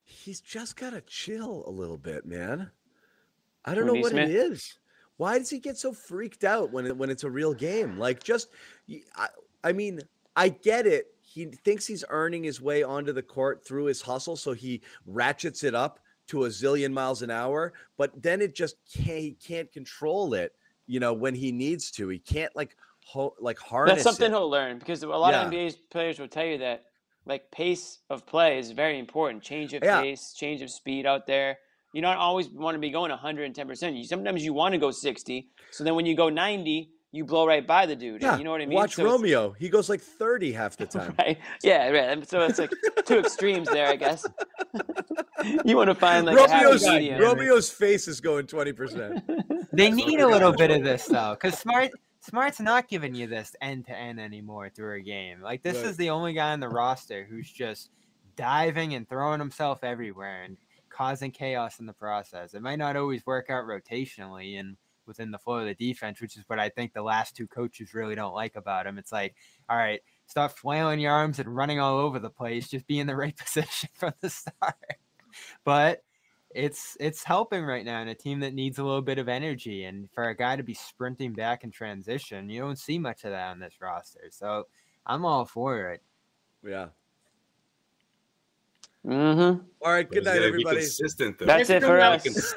He's 0.05 0.41
just 0.41 0.76
got 0.76 0.91
to 0.91 1.01
chill 1.03 1.64
a 1.66 1.70
little 1.70 1.97
bit, 1.97 2.26
man. 2.26 2.70
I 3.64 3.74
don't 3.74 3.87
Who, 3.87 3.95
know 3.95 4.01
what 4.01 4.12
it 4.14 4.30
is. 4.30 4.78
Why 5.16 5.39
does 5.39 5.49
he 5.49 5.59
get 5.59 5.78
so 5.78 5.93
freaked 5.93 6.45
out 6.45 6.70
when 6.72 6.87
it, 6.87 6.97
when 6.97 7.09
it's 7.09 7.24
a 7.24 7.30
real 7.30 7.55
game? 7.55 7.99
Like, 7.99 8.22
just, 8.22 8.49
I, 9.16 9.28
I 9.62 9.72
mean, 9.72 10.01
I 10.37 10.49
get 10.49 10.87
it. 10.87 11.14
He 11.33 11.47
thinks 11.47 11.87
he's 11.87 12.05
earning 12.11 12.45
his 12.45 12.61
way 12.61 12.83
onto 12.83 13.12
the 13.12 13.22
court 13.22 13.64
through 13.64 13.87
his 13.87 14.03
hustle, 14.03 14.37
so 14.37 14.53
he 14.53 14.83
ratchets 15.07 15.64
it 15.64 15.74
up 15.74 15.99
to 16.28 16.45
a 16.45 16.49
zillion 16.49 16.93
miles 16.93 17.22
an 17.22 17.30
hour. 17.30 17.72
But 17.97 18.22
then 18.22 18.43
it 18.43 18.55
just 18.55 18.76
can't. 18.95 19.18
He 19.20 19.33
can't 19.33 19.72
control 19.72 20.35
it. 20.35 20.53
You 20.87 21.01
know, 21.01 21.12
when 21.14 21.35
he 21.35 21.51
needs 21.53 21.91
to, 21.93 22.09
he 22.09 22.18
can't 22.18 22.55
like 22.55 22.76
ho- 23.07 23.35
like 23.41 23.59
harness. 23.59 23.95
That's 23.95 24.03
something 24.05 24.26
it. 24.30 24.35
he'll 24.37 24.51
learn 24.51 24.78
because 24.78 25.03
a 25.03 25.09
lot 25.09 25.33
Yeah. 25.33 25.47
of 25.47 25.53
NBA 25.53 25.76
players 25.91 26.18
will 26.18 26.28
tell 26.28 26.45
you 26.45 26.59
that 26.59 26.85
like 27.24 27.51
pace 27.51 28.01
of 28.11 28.26
play 28.26 28.59
is 28.59 28.72
very 28.72 28.99
important. 28.99 29.43
Change 29.43 29.72
of 29.74 29.83
Yeah. 29.83 30.03
pace, 30.03 30.35
change 30.35 30.61
of 30.61 30.70
speed 30.70 31.07
out 31.07 31.26
there. 31.26 31.59
You 31.95 32.03
don't 32.03 32.16
always 32.16 32.49
want 32.49 32.74
to 32.74 32.78
be 32.78 32.91
going 32.91 33.11
110%. 33.11 33.97
You 33.97 34.05
sometimes 34.05 34.45
you 34.45 34.53
want 34.53 34.72
to 34.72 34.78
go 34.78 34.91
60. 34.91 35.49
So 35.70 35.83
then 35.85 35.95
when 35.95 36.05
you 36.05 36.14
go 36.16 36.28
90, 36.28 36.91
you 37.13 37.25
blow 37.27 37.47
right 37.47 37.67
by 37.67 37.85
the 37.87 37.95
dude. 37.95 38.23
Yeah, 38.23 38.39
You 38.39 38.45
know 38.45 38.51
what 38.51 38.63
I 38.63 38.67
mean? 38.67 38.75
watch 38.75 38.95
So 38.97 39.05
Romeo. 39.05 39.53
He 39.53 39.69
goes 39.69 39.89
like 39.89 40.01
thirty 40.01 40.51
half 40.53 40.77
the 40.77 40.87
time. 40.99 41.15
Right. 41.19 41.39
Yeah, 41.63 41.89
right. 41.91 42.29
So 42.29 42.41
it's 42.41 42.59
like 42.59 42.73
two 43.07 43.19
extremes 43.19 43.69
there, 43.69 43.87
I 43.89 43.97
guess. 43.97 44.27
you 45.65 45.77
want 45.77 45.89
to 45.89 45.95
find 45.95 46.27
like 46.27 46.37
Romeo's 46.37 46.85
happy 46.85 46.99
medium. 47.01 47.21
Romeo's 47.21 47.71
face 47.71 48.09
is 48.09 48.21
going 48.21 48.47
twenty 48.47 48.73
percent. 48.73 49.23
They 49.75 49.89
That's 49.89 50.05
need 50.07 50.21
a 50.21 50.27
little 50.27 50.53
bit 50.53 50.71
of 50.71 50.85
this 50.85 51.07
though, 51.07 51.35
because 51.41 51.59
Smart 51.59 51.91
Smart's 52.21 52.61
not 52.61 52.89
giving 52.89 53.15
you 53.15 53.27
this 53.27 53.57
end 53.63 53.87
to 53.87 53.97
end 53.97 54.21
anymore 54.21 54.69
through 54.69 54.99
a 54.99 55.01
game. 55.01 55.41
Like 55.41 55.63
this 55.63 55.77
Right. 55.79 55.87
is 55.87 55.97
the 55.97 56.11
only 56.11 56.35
guy 56.35 56.53
on 56.53 56.61
the 56.61 56.69
roster 56.69 57.27
who's 57.29 57.51
just 57.51 57.89
diving 58.37 58.93
and 58.95 59.09
throwing 59.09 59.39
himself 59.41 59.83
everywhere 59.83 60.43
and 60.43 60.59
causing 60.91 61.31
chaos 61.31 61.81
in 61.81 61.87
the 61.87 61.93
process. 61.95 62.53
It 62.53 62.61
might 62.61 62.77
not 62.79 62.97
always 62.97 63.25
work 63.25 63.49
out 63.49 63.65
rotationally 63.65 64.61
and 64.61 64.77
within 65.07 65.30
the 65.30 65.38
flow 65.38 65.59
of 65.59 65.66
the 65.66 65.74
defense, 65.74 66.20
which 66.20 66.36
is 66.36 66.44
what 66.46 66.59
I 66.59 66.68
think 66.68 66.92
the 66.92 67.03
last 67.03 67.36
two 67.36 67.46
coaches 67.46 67.94
really 67.94 68.14
don't 68.14 68.34
like 68.34 68.57
about 68.57 68.86
him. 68.86 68.98
It's 68.98 69.12
like, 69.12 69.34
all 69.68 69.76
right, 69.76 70.00
stop 70.26 70.57
flailing 70.59 71.00
your 71.00 71.12
arms 71.12 71.38
and 71.38 71.55
running 71.55 71.80
all 71.80 71.98
over 71.98 72.18
the 72.18 72.30
place. 72.30 72.68
Just 72.68 72.86
be 72.86 73.00
in 73.00 73.07
the 73.07 73.16
right 73.16 73.36
position 73.36 73.88
from 73.94 74.12
the 74.20 74.30
start. 74.30 74.76
But 75.64 76.03
it's 76.55 76.96
it's 77.00 77.24
helping 77.24 77.64
right 77.64 77.84
now 77.84 78.03
in 78.03 78.09
a 78.09 78.14
team 78.14 78.40
that 78.40 78.53
needs 78.53 78.78
a 78.78 78.84
little 78.84 79.00
bit 79.00 79.18
of 79.18 79.26
energy 79.26 79.84
and 79.84 80.11
for 80.11 80.28
a 80.28 80.36
guy 80.36 80.55
to 80.55 80.62
be 80.62 80.74
sprinting 80.74 81.32
back 81.32 81.64
in 81.64 81.70
transition 81.70 82.50
you 82.50 82.61
don't 82.61 82.78
see 82.78 82.98
much 82.98 83.24
of 83.24 83.30
that 83.30 83.48
on 83.53 83.59
this 83.59 83.80
roster 83.80 84.28
so 84.30 84.66
i'm 85.07 85.24
all 85.24 85.46
for 85.46 85.92
it 85.92 86.03
Yeah. 86.62 86.88
Mm-hmm. 89.07 89.64
All 89.82 89.92
right. 89.92 90.09
Good 90.09 90.24
night, 90.24 90.42
everybody. 90.42 90.76
Consistent. 90.78 91.38
That's 91.38 91.70
it 91.70 91.82
for 91.82 92.00
us. 92.00 92.24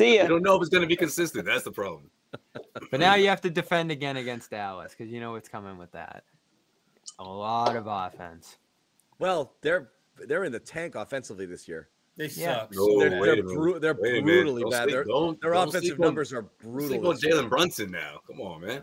Consistent. 0.00 0.14
See 0.14 0.18
I 0.18 0.22
ya. 0.22 0.28
don't 0.28 0.42
know 0.42 0.56
if 0.56 0.60
it's 0.62 0.70
going 0.70 0.82
to 0.82 0.86
be 0.88 0.96
consistent. 0.96 1.44
That's 1.46 1.64
the 1.64 1.72
problem. 1.72 2.10
But 2.90 3.00
now 3.00 3.14
you 3.16 3.28
have 3.28 3.40
to 3.42 3.50
defend 3.50 3.90
again 3.90 4.16
against 4.16 4.50
Dallas 4.50 4.94
because 4.96 5.12
you 5.12 5.20
know 5.20 5.32
what's 5.32 5.48
coming 5.48 5.78
with 5.78 5.92
that. 5.92 6.24
A 7.18 7.24
lot 7.24 7.76
of 7.76 7.86
offense. 7.86 8.56
Well, 9.18 9.52
they're 9.62 9.90
they're 10.26 10.44
in 10.44 10.52
the 10.52 10.60
tank 10.60 10.94
offensively 10.94 11.46
this 11.46 11.66
year. 11.68 11.88
They 12.16 12.26
Yeah. 12.28 12.60
suck. 12.60 12.74
No, 12.74 12.98
they're 13.00 13.10
they're, 13.10 13.42
bru- 13.42 13.78
they're 13.78 13.94
Wait 13.94 14.18
a 14.18 14.22
minute. 14.22 14.24
brutally 14.24 14.64
bad. 14.70 14.84
sleep- 14.84 14.94
Their, 14.94 15.04
don't- 15.04 15.40
their 15.40 15.52
don't 15.52 15.68
offensive 15.68 15.88
sleep 15.88 16.00
on- 16.00 16.06
numbers 16.06 16.32
are 16.32 16.42
brutal. 16.62 17.06
on 17.08 17.14
this. 17.14 17.24
Jalen 17.24 17.48
Brunson 17.48 17.90
now. 17.90 18.20
Come 18.26 18.40
on, 18.40 18.60
man. 18.62 18.82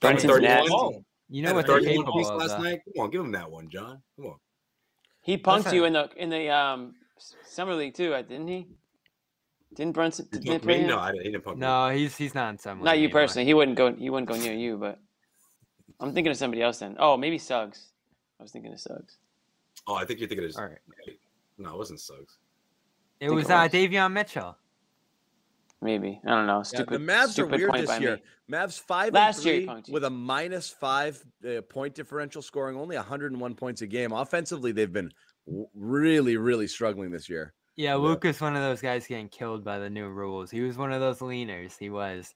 Brunson's 0.00 0.32
31 0.32 0.42
nasty. 0.42 1.04
You 1.30 1.42
know 1.42 1.54
what 1.54 1.66
they're 1.66 1.76
31 1.80 1.96
capable 2.04 2.28
of. 2.28 2.36
last 2.40 2.58
night. 2.60 2.80
Come 2.94 3.04
on, 3.04 3.10
give 3.10 3.20
him 3.22 3.32
that 3.32 3.50
one, 3.50 3.68
John. 3.70 4.02
Come 4.16 4.26
on. 4.26 4.36
He 5.22 5.38
punked 5.38 5.72
you 5.72 5.84
in 5.84 5.92
the 5.94 6.10
in 6.16 6.28
the 6.30 6.48
um 6.50 6.94
summer 7.46 7.74
league 7.74 7.94
too, 7.94 8.12
uh, 8.14 8.22
didn't 8.22 8.48
he? 8.48 8.66
Didn't 9.74 9.92
Brunson? 9.92 10.28
You 10.32 10.38
Did 10.38 10.46
they 10.46 10.58
punked 10.58 10.62
play 10.62 10.80
me? 10.82 10.86
No, 10.86 10.98
I 10.98 11.12
didn't, 11.12 11.24
he 11.24 11.30
didn't 11.32 11.44
punk 11.44 11.56
me. 11.58 11.60
No, 11.60 11.88
he's 11.90 12.16
he's 12.16 12.34
not 12.34 12.50
in 12.50 12.58
some. 12.58 12.82
Not 12.82 12.98
you 12.98 13.04
anymore. 13.04 13.22
personally. 13.22 13.46
He 13.46 13.54
wouldn't 13.54 13.76
go. 13.76 13.94
He 13.94 14.10
wouldn't 14.10 14.28
go 14.28 14.36
near 14.36 14.54
you, 14.54 14.76
but 14.76 14.98
I'm 16.00 16.12
thinking 16.12 16.30
of 16.30 16.36
somebody 16.36 16.62
else 16.62 16.78
then. 16.78 16.96
Oh, 16.98 17.16
maybe 17.16 17.38
Suggs. 17.38 17.88
I 18.38 18.42
was 18.42 18.52
thinking 18.52 18.72
of 18.72 18.80
Suggs. 18.80 19.18
Oh, 19.86 19.94
I 19.94 20.04
think 20.04 20.20
you're 20.20 20.28
thinking 20.28 20.46
of. 20.46 20.56
All 20.56 20.64
right. 20.64 20.78
No, 21.58 21.74
it 21.74 21.78
wasn't 21.78 22.00
Suggs. 22.00 22.38
It 23.20 23.30
was 23.30 23.46
it 23.46 23.52
uh. 23.52 23.68
Davion 23.68 24.12
Mitchell. 24.12 24.56
Maybe 25.80 26.20
I 26.24 26.30
don't 26.30 26.46
know. 26.46 26.58
Yeah, 26.58 26.62
Stupid. 26.62 27.00
the 27.00 27.12
Mavs 27.12 27.38
are 27.38 27.46
weird 27.46 27.72
this 27.74 28.00
year. 28.00 28.16
me. 28.16 28.56
Mavs 28.56 28.80
five 28.80 29.12
Last 29.14 29.38
and 29.38 29.46
year 29.46 29.54
three 29.56 29.66
punked 29.66 29.90
with 29.90 30.04
a 30.04 30.10
minus 30.10 30.70
five 30.70 31.20
uh, 31.44 31.60
point 31.62 31.94
differential, 31.94 32.40
scoring 32.40 32.76
only 32.76 32.96
101 32.96 33.54
points 33.54 33.82
a 33.82 33.86
game. 33.86 34.12
Offensively, 34.12 34.70
they've 34.70 34.92
been 34.92 35.10
w- 35.46 35.66
really, 35.74 36.36
really 36.36 36.68
struggling 36.68 37.10
this 37.10 37.28
year. 37.28 37.52
Yeah, 37.76 37.94
Luka's 37.94 38.40
one 38.40 38.54
of 38.54 38.62
those 38.62 38.80
guys 38.82 39.06
getting 39.06 39.28
killed 39.28 39.64
by 39.64 39.78
the 39.78 39.88
new 39.90 40.08
rules. 40.08 40.50
He 40.50 40.60
was 40.60 40.76
one 40.76 40.92
of 40.92 41.00
those 41.00 41.18
leaners. 41.20 41.78
He 41.78 41.88
was. 41.90 42.34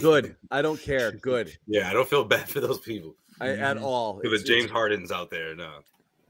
Good. 0.00 0.36
I 0.50 0.62
don't 0.62 0.80
care. 0.80 1.12
Good. 1.12 1.52
Yeah, 1.66 1.90
I 1.90 1.92
don't 1.92 2.08
feel 2.08 2.24
bad 2.24 2.48
for 2.48 2.60
those 2.60 2.80
people. 2.80 3.16
I, 3.40 3.48
at 3.50 3.76
Mhm. 3.76 3.82
all. 3.82 4.14
Because 4.22 4.40
It's- 4.40 4.48
James 4.48 4.64
it's 4.64 4.72
Harden's 4.72 5.12
out 5.12 5.30
there. 5.30 5.54
No. 5.54 5.80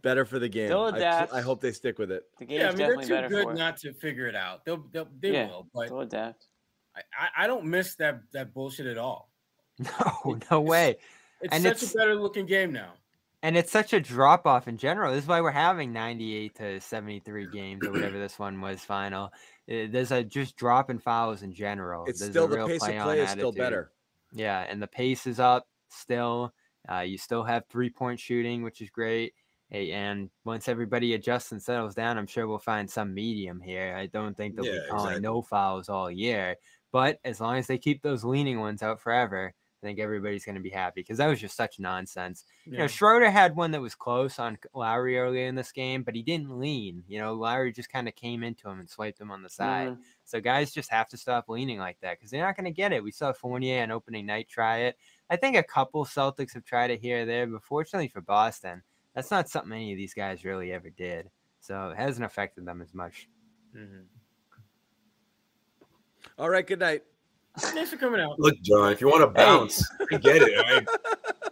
better 0.02 0.24
for 0.26 0.38
the 0.38 0.48
game. 0.48 0.68
Still 0.68 0.84
I, 0.84 0.96
adapt. 0.96 1.32
I 1.32 1.40
hope 1.40 1.60
they 1.62 1.72
stick 1.72 1.98
with 1.98 2.10
it. 2.12 2.24
The 2.38 2.44
game's 2.44 2.60
yeah, 2.60 2.66
I 2.66 2.70
mean 2.70 2.76
they're 2.78 2.86
definitely 2.88 3.06
too 3.06 3.14
better 3.14 3.28
good 3.30 3.44
for 3.44 3.54
not 3.54 3.76
to 3.78 3.92
figure 3.94 4.26
it 4.26 4.36
out. 4.36 4.64
They'll, 4.66 4.84
they'll 4.92 5.08
they 5.18 5.32
Yeah, 5.32 5.46
will, 5.46 5.66
but 5.74 5.86
Still 5.86 6.00
adapt. 6.00 6.46
I, 6.94 7.00
I- 7.18 7.44
I 7.44 7.46
don't 7.46 7.64
miss 7.64 7.94
that 7.96 8.20
that 8.32 8.52
bullshit 8.52 8.86
at 8.86 8.98
all. 8.98 9.30
No, 9.78 10.38
no 10.50 10.60
way. 10.60 10.96
It's 11.40 11.54
And 11.54 11.62
such 11.62 11.72
it's- 11.82 11.94
a 11.94 11.98
better 11.98 12.14
looking 12.16 12.44
game 12.46 12.70
now. 12.72 12.92
And 13.44 13.58
it's 13.58 13.70
such 13.70 13.92
a 13.92 14.00
drop 14.00 14.46
off 14.46 14.68
in 14.68 14.78
general. 14.78 15.12
This 15.12 15.24
is 15.24 15.28
why 15.28 15.42
we're 15.42 15.50
having 15.50 15.92
98 15.92 16.54
to 16.54 16.80
73 16.80 17.46
games 17.46 17.86
or 17.86 17.92
whatever 17.92 18.18
this 18.18 18.38
one 18.38 18.58
was 18.58 18.80
final. 18.80 19.26
Uh, 19.26 19.86
There's 19.90 20.12
a 20.12 20.24
just 20.24 20.56
drop 20.56 20.88
in 20.88 20.98
fouls 20.98 21.42
in 21.42 21.52
general. 21.52 22.06
It's 22.06 22.20
There's 22.20 22.30
a 22.30 22.32
still 22.32 22.48
the 22.48 22.56
pace 22.66 22.80
of 22.82 22.88
play 22.88 22.98
on 22.98 23.06
play 23.06 23.20
is 23.20 23.30
still 23.30 23.52
better. 23.52 23.92
Yeah, 24.32 24.60
and 24.60 24.82
the 24.82 24.86
pace 24.86 25.26
is 25.26 25.38
up 25.40 25.68
still. 25.90 26.54
Uh, 26.90 27.00
you 27.00 27.18
still 27.18 27.44
have 27.44 27.66
three 27.68 27.90
point 27.90 28.18
shooting, 28.18 28.62
which 28.62 28.80
is 28.80 28.88
great. 28.88 29.34
Hey, 29.68 29.92
and 29.92 30.30
once 30.44 30.66
everybody 30.66 31.12
adjusts 31.14 31.52
and 31.52 31.62
settles 31.62 31.94
down, 31.94 32.16
I'm 32.16 32.26
sure 32.26 32.46
we'll 32.48 32.58
find 32.58 32.90
some 32.90 33.12
medium 33.12 33.60
here. 33.60 33.94
I 33.94 34.06
don't 34.06 34.34
think 34.36 34.56
they'll 34.56 34.64
Yeah, 34.64 34.72
be 34.72 34.80
calling 34.80 35.20
exactly. 35.20 35.22
no 35.22 35.42
fouls 35.42 35.88
all 35.90 36.10
year. 36.10 36.56
But 36.92 37.18
as 37.24 37.40
long 37.40 37.56
as 37.58 37.66
they 37.66 37.78
keep 37.78 38.02
those 38.02 38.24
leaning 38.24 38.58
ones 38.60 38.82
out 38.82 39.00
forever, 39.00 39.52
I 39.84 39.86
think 39.86 39.98
everybody's 39.98 40.46
going 40.46 40.54
to 40.54 40.62
be 40.62 40.70
happy 40.70 41.02
because 41.02 41.18
that 41.18 41.26
was 41.26 41.38
just 41.38 41.56
such 41.56 41.78
nonsense. 41.78 42.44
You 42.64 42.78
know, 42.78 42.86
Schroeder 42.86 43.30
had 43.30 43.54
one 43.54 43.70
that 43.72 43.82
was 43.82 43.94
close 43.94 44.38
on 44.38 44.56
Lowry 44.74 45.18
earlier 45.18 45.46
in 45.46 45.54
this 45.54 45.72
game, 45.72 46.02
but 46.02 46.14
he 46.14 46.22
didn't 46.22 46.58
lean. 46.58 47.04
You 47.06 47.18
know, 47.18 47.34
Lowry 47.34 47.70
just 47.70 47.92
kind 47.92 48.08
of 48.08 48.14
came 48.14 48.42
into 48.42 48.68
him 48.70 48.80
and 48.80 48.88
swiped 48.88 49.20
him 49.20 49.30
on 49.30 49.42
the 49.42 49.50
side. 49.50 49.90
Mhm. 49.90 49.98
So 50.24 50.40
guys 50.40 50.72
just 50.72 50.90
have 50.90 51.08
to 51.10 51.18
stop 51.18 51.50
leaning 51.50 51.78
like 51.78 52.00
that 52.00 52.18
because 52.18 52.30
they're 52.30 52.42
not 52.42 52.56
going 52.56 52.64
to 52.64 52.70
get 52.70 52.94
it. 52.94 53.04
We 53.04 53.10
saw 53.10 53.32
Fournier 53.34 53.82
on 53.82 53.90
opening 53.90 54.24
night 54.24 54.48
try 54.48 54.78
it. 54.78 54.96
I 55.28 55.36
think 55.36 55.54
a 55.54 55.62
couple 55.62 56.04
Celtics 56.06 56.54
have 56.54 56.64
tried 56.64 56.90
it 56.90 57.00
here 57.00 57.22
or 57.22 57.26
there, 57.26 57.46
but 57.46 57.62
fortunately 57.62 58.08
for 58.08 58.22
Boston, 58.22 58.82
that's 59.12 59.30
not 59.30 59.50
something 59.50 59.72
any 59.72 59.92
of 59.92 59.98
these 59.98 60.14
guys 60.14 60.46
really 60.46 60.72
ever 60.72 60.88
did. 60.88 61.30
So 61.60 61.90
it 61.90 61.98
hasn't 61.98 62.24
affected 62.24 62.64
them 62.64 62.80
as 62.80 62.94
much. 62.94 63.28
Mhm. 63.76 64.06
All 66.38 66.48
right. 66.48 66.66
Good 66.66 66.80
night. 66.80 67.04
Thanks 67.58 67.90
for 67.90 67.96
coming 67.96 68.20
out. 68.20 68.38
Look, 68.40 68.60
John, 68.62 68.92
if 68.92 69.00
you 69.00 69.08
want 69.08 69.22
to 69.22 69.28
bounce, 69.28 69.88
I 70.12 70.16
get 70.18 70.42
it. 70.42 70.58
All 70.58 70.64
right. 70.74 70.86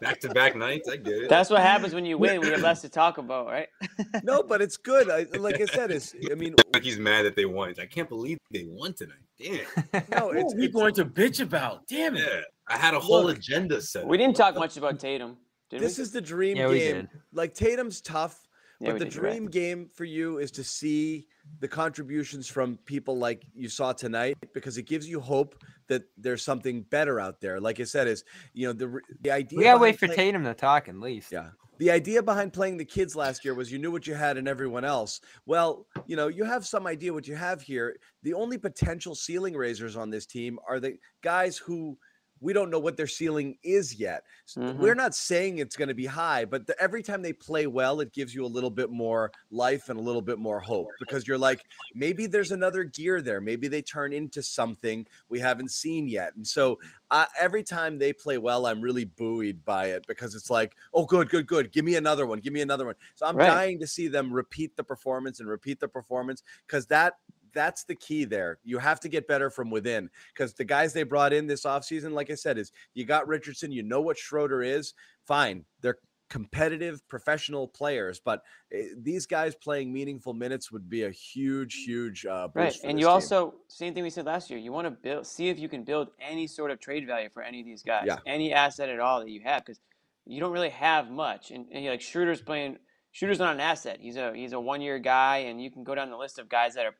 Back 0.01 0.19
to 0.21 0.29
back 0.31 0.57
nights, 0.57 0.89
I 0.89 0.97
get 0.97 1.15
it. 1.15 1.29
That's 1.29 1.49
what 1.49 1.61
happens 1.63 1.95
when 1.95 2.05
you 2.05 2.19
win. 2.19 2.41
We 2.41 2.49
have 2.49 2.61
less 2.61 2.81
to 2.81 2.89
talk 2.89 3.19
about, 3.19 3.47
right? 3.47 3.69
No, 4.25 4.43
but 4.43 4.61
it's 4.61 4.77
good. 4.77 5.09
I, 5.11 5.27
like 5.39 5.61
I 5.61 5.67
said, 5.67 5.91
it's. 5.93 6.15
I 6.31 6.35
mean, 6.35 6.55
like 6.75 6.83
he's 6.89 6.99
mad 6.99 7.25
that 7.25 7.37
they 7.37 7.45
won. 7.45 7.73
I 7.81 7.87
can't 7.87 8.09
believe 8.09 8.39
they 8.51 8.65
won 8.69 8.95
tonight. 8.95 9.17
Damn. 9.39 9.61
no, 10.11 10.27
What 10.27 10.37
it's, 10.39 10.55
are 10.55 10.57
we 10.59 10.69
going 10.69 10.95
to 10.95 11.05
bitch 11.05 11.41
about? 11.41 11.87
Damn 11.87 12.17
it. 12.17 12.21
Yeah. 12.29 12.41
I 12.69 12.77
had 12.79 12.95
a 12.95 13.01
whole 13.01 13.25
Look. 13.25 13.39
agenda 13.39 13.81
set. 13.81 14.07
We 14.07 14.17
didn't 14.19 14.37
talk 14.37 14.57
much 14.57 14.77
about 14.77 14.99
Tatum, 14.99 15.37
did 15.71 15.81
we 15.81 15.87
this 15.87 15.99
we? 15.99 16.03
is 16.03 16.11
the 16.13 16.21
dream 16.21 16.57
Yeah, 16.57 16.69
we 16.69 16.79
game. 16.81 16.95
did. 16.97 17.09
Like 17.33 17.55
Tatum's 17.55 18.01
tough, 18.01 18.41
Yeah, 18.81 18.91
but 18.93 18.99
the 18.99 19.05
did, 19.07 19.15
you're 19.15 19.25
right. 19.25 19.33
dream 19.35 19.49
game 19.51 19.89
for 19.95 20.05
you 20.05 20.39
is 20.39 20.51
to 20.53 20.65
see 20.65 21.27
the 21.61 21.69
contributions 21.69 22.49
from 22.49 22.77
people 22.87 23.19
like 23.19 23.45
you 23.55 23.69
saw 23.69 23.93
tonight 23.93 24.37
because 24.55 24.79
it 24.79 24.85
gives 24.87 25.09
you 25.09 25.21
hope 25.21 25.57
that 25.93 26.05
there's 26.17 26.43
something 26.43 26.83
better 26.83 27.21
out 27.21 27.41
there. 27.41 27.61
Like 27.61 27.79
I 27.81 27.85
said, 27.85 28.09
is 28.09 28.25
you 28.55 28.67
know 28.67 28.73
the 28.73 29.01
the 29.21 29.31
idea. 29.31 29.59
we 29.59 29.65
gotta 29.65 29.79
wait 29.79 29.99
for 29.99 30.07
play- 30.07 30.17
Tatum 30.17 30.45
to 30.45 30.55
talk 30.55 30.89
at 30.89 30.97
least. 30.97 31.31
Yeah. 31.33 31.51
The 31.79 31.91
idea 31.91 32.23
behind 32.23 32.53
playing 32.53 32.77
the 32.77 32.85
kids 32.85 33.17
last 33.17 33.45
year 33.45 33.55
was 33.55 33.73
you 33.73 33.79
knew 33.79 33.91
what 33.91 34.07
you 34.07 34.15
had 34.15 34.37
in 34.37 34.47
everyone 34.47 34.85
else. 34.85 35.21
Well, 35.47 35.87
you 36.07 36.15
know, 36.17 36.29
you 36.29 36.45
have 36.45 36.65
some 36.65 36.87
idea 36.87 37.13
what 37.13 37.27
you 37.27 37.35
have 37.35 37.61
here. 37.61 37.97
The 38.23 38.35
only 38.35 38.57
potential 38.57 39.15
ceiling 39.15 39.55
raisers 39.55 39.97
on 39.97 40.09
this 40.09 40.27
team 40.27 40.59
are 40.69 40.79
the 40.79 40.97
guys 41.23 41.57
who 41.57 41.99
we 42.43 42.53
don't 42.53 42.71
know 42.71 42.79
what 42.79 42.97
their 42.97 43.07
ceiling 43.07 43.57
is 43.63 43.95
yet. 43.95 44.25
Mhm. 44.57 44.77
We're 44.79 44.95
not 44.97 45.15
saying 45.15 45.59
it's 45.59 45.77
going 45.77 45.89
to 45.89 45.95
be 45.95 46.07
high, 46.07 46.45
but 46.45 46.67
the, 46.67 46.79
every 46.83 47.03
time 47.03 47.23
they 47.23 47.33
play 47.33 47.67
well, 47.67 48.01
it 48.01 48.13
gives 48.13 48.35
you 48.35 48.45
a 48.45 48.49
little 48.49 48.71
bit 48.71 48.91
more 48.91 49.33
life 49.51 49.89
and 49.89 49.99
a 49.99 50.03
little 50.03 50.21
bit 50.21 50.39
more 50.39 50.61
hope 50.61 50.89
because 50.99 51.27
you're 51.27 51.39
like, 51.39 51.65
maybe 51.95 52.27
there's 52.27 52.51
another 52.53 52.85
gear 52.85 53.23
there. 53.23 53.41
Maybe 53.41 53.69
they 53.69 53.81
turn 53.83 54.13
into 54.13 54.43
something 54.43 55.07
we 55.29 55.39
haven't 55.39 55.71
seen 55.71 56.09
yet. 56.09 56.35
And 56.35 56.47
so 56.47 56.79
uh, 57.11 57.27
every 57.41 57.63
time 57.63 57.99
they 57.99 58.13
play 58.13 58.39
well, 58.39 58.67
I'm 58.67 58.81
really 58.81 59.05
buoyed 59.05 59.65
by 59.65 59.87
it 59.87 60.05
because 60.09 60.35
it's 60.35 60.51
like, 60.51 60.75
oh, 60.93 61.07
good, 61.07 61.29
good, 61.29 61.47
good. 61.47 61.73
Give 61.73 61.85
me 61.85 61.95
another 61.95 62.27
one. 62.27 62.41
Give 62.41 62.53
me 62.53 62.61
another 62.63 62.87
one. 62.87 62.97
So 63.15 63.27
I'm 63.27 63.37
Right. 63.37 63.47
dying 63.47 63.79
to 63.81 63.87
see 63.87 64.09
them 64.09 64.33
repeat 64.33 64.77
the 64.77 64.85
performance 64.85 65.39
and 65.41 65.49
repeat 65.49 65.79
the 65.81 65.89
performance 65.89 66.43
because 66.67 66.87
that 66.89 67.15
that's 67.53 67.85
the 67.85 67.95
key 67.95 68.25
there. 68.25 68.59
You 68.65 68.79
have 68.79 69.01
to 69.01 69.09
get 69.09 69.27
better 69.29 69.51
from 69.51 69.71
within 69.71 70.11
because 70.35 70.55
the 70.55 70.65
guys 70.65 70.93
they 70.93 71.03
brought 71.03 71.33
in 71.33 71.47
this 71.47 71.65
offseason, 71.65 72.13
like 72.13 72.31
I 72.31 72.35
said, 72.35 72.59
is 72.59 72.73
you 72.95 73.05
got 73.05 73.29
Richardson, 73.29 73.73
you 73.73 73.83
know 73.83 74.01
what 74.01 74.19
Schroeder 74.19 74.63
is. 74.63 74.95
Fine. 75.27 75.65
They're 75.81 75.99
competitive 76.33 77.07
professional 77.09 77.69
players, 77.69 78.19
but 78.19 78.43
eh, 78.73 78.85
these 78.97 79.27
guys 79.27 79.55
playing 79.55 79.93
meaningful 79.93 80.33
minutes 80.33 80.73
would 80.73 80.89
be 80.89 81.05
a 81.05 81.11
huge, 81.11 81.85
huge 81.85 82.25
uh, 82.25 82.49
boost. 82.49 82.57
Right, 82.57 82.91
and 82.91 82.99
you 82.99 83.05
team. 83.05 83.13
also 83.13 83.55
same 83.69 83.93
thing 83.93 84.03
we 84.03 84.09
said 84.09 84.25
last 84.25 84.49
year. 84.49 84.59
You 84.59 84.73
want 84.73 84.87
to 84.87 84.91
build, 84.93 85.27
see 85.27 85.51
if 85.51 85.59
you 85.59 85.69
can 85.69 85.85
build 85.85 86.09
any 86.19 86.47
sort 86.47 86.71
of 86.71 86.81
trade 86.81 87.07
value 87.07 87.29
for 87.33 87.43
any 87.43 87.61
of 87.61 87.67
these 87.67 87.83
guys, 87.83 88.05
Yeah. 88.07 88.17
any 88.27 88.53
asset 88.55 88.89
at 88.89 88.99
all 88.99 89.21
that 89.21 89.29
you 89.29 89.43
have, 89.43 89.65
because 89.65 89.79
you 90.25 90.41
don't 90.41 90.53
really 90.53 90.71
have 90.71 91.11
much. 91.11 91.51
And, 91.51 91.67
and 91.71 91.85
like 91.85 92.01
Schroeder's 92.01 92.41
playing, 92.41 92.79
Schroeder's 93.11 93.39
not 93.39 93.55
an 93.55 93.61
asset. 93.61 93.99
He's 94.01 94.17
a 94.17 94.33
he's 94.35 94.53
a 94.53 94.61
one 94.61 94.81
year 94.81 94.99
guy, 94.99 95.39
and 95.39 95.63
you 95.63 95.71
can 95.71 95.85
go 95.85 95.95
down 95.95 96.09
the 96.09 96.17
list 96.17 96.39
of 96.39 96.49
guys 96.49 96.75
that 96.75 96.87
are 96.87 96.95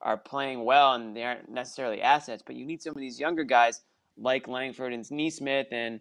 are 0.00 0.16
playing 0.16 0.64
well, 0.64 0.94
and 0.94 1.16
they 1.16 1.24
aren't 1.24 1.50
necessarily 1.50 2.00
assets. 2.00 2.42
But 2.44 2.56
you 2.56 2.64
need 2.64 2.82
some 2.82 2.92
of 2.92 2.98
these 2.98 3.18
younger 3.18 3.44
guys 3.44 3.82
like 4.16 4.48
Langford 4.48 4.92
and 4.92 5.08
Nesmith, 5.10 5.68
and 5.72 6.00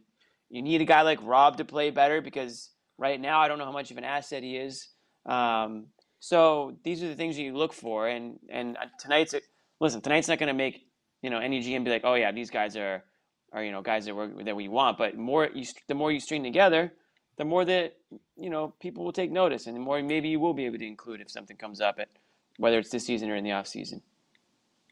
you 0.49 0.61
need 0.61 0.81
a 0.81 0.85
guy 0.85 1.01
like 1.01 1.19
Rob 1.23 1.57
to 1.57 1.65
play 1.65 1.89
better 1.89 2.21
because 2.21 2.71
right 2.97 3.19
now 3.19 3.39
I 3.39 3.47
don't 3.47 3.57
know 3.57 3.65
how 3.65 3.71
much 3.71 3.91
of 3.91 3.97
an 3.97 4.03
asset 4.03 4.43
he 4.43 4.57
is. 4.57 4.87
Um, 5.25 5.87
so 6.19 6.77
these 6.83 7.03
are 7.03 7.07
the 7.07 7.15
things 7.15 7.35
that 7.35 7.43
you 7.43 7.55
look 7.55 7.73
for, 7.73 8.07
and 8.07 8.39
and 8.49 8.77
uh, 8.77 8.85
tonight's 8.99 9.35
listen. 9.79 10.01
Tonight's 10.01 10.27
not 10.27 10.39
going 10.39 10.47
to 10.47 10.53
make 10.53 10.85
you 11.21 11.29
know 11.29 11.39
any 11.39 11.61
GM 11.61 11.83
be 11.83 11.91
like, 11.91 12.05
oh 12.05 12.15
yeah, 12.15 12.31
these 12.31 12.49
guys 12.49 12.75
are 12.75 13.03
are 13.53 13.63
you 13.63 13.71
know 13.71 13.81
guys 13.81 14.05
that 14.05 14.15
we 14.15 14.43
that 14.43 14.55
we 14.55 14.67
want. 14.67 14.97
But 14.97 15.17
more 15.17 15.49
you 15.53 15.65
the 15.87 15.95
more 15.95 16.11
you 16.11 16.19
string 16.19 16.43
together, 16.43 16.93
the 17.37 17.45
more 17.45 17.65
that 17.65 17.97
you 18.35 18.49
know 18.49 18.73
people 18.79 19.03
will 19.03 19.13
take 19.13 19.31
notice, 19.31 19.67
and 19.67 19.75
the 19.75 19.79
more 19.79 20.01
maybe 20.01 20.29
you 20.29 20.39
will 20.39 20.53
be 20.53 20.65
able 20.65 20.79
to 20.79 20.87
include 20.87 21.21
if 21.21 21.29
something 21.29 21.57
comes 21.57 21.81
up 21.81 21.99
whether 22.57 22.79
it's 22.79 22.89
this 22.89 23.05
season 23.05 23.29
or 23.29 23.35
in 23.35 23.43
the 23.43 23.51
off 23.51 23.67
season. 23.67 24.01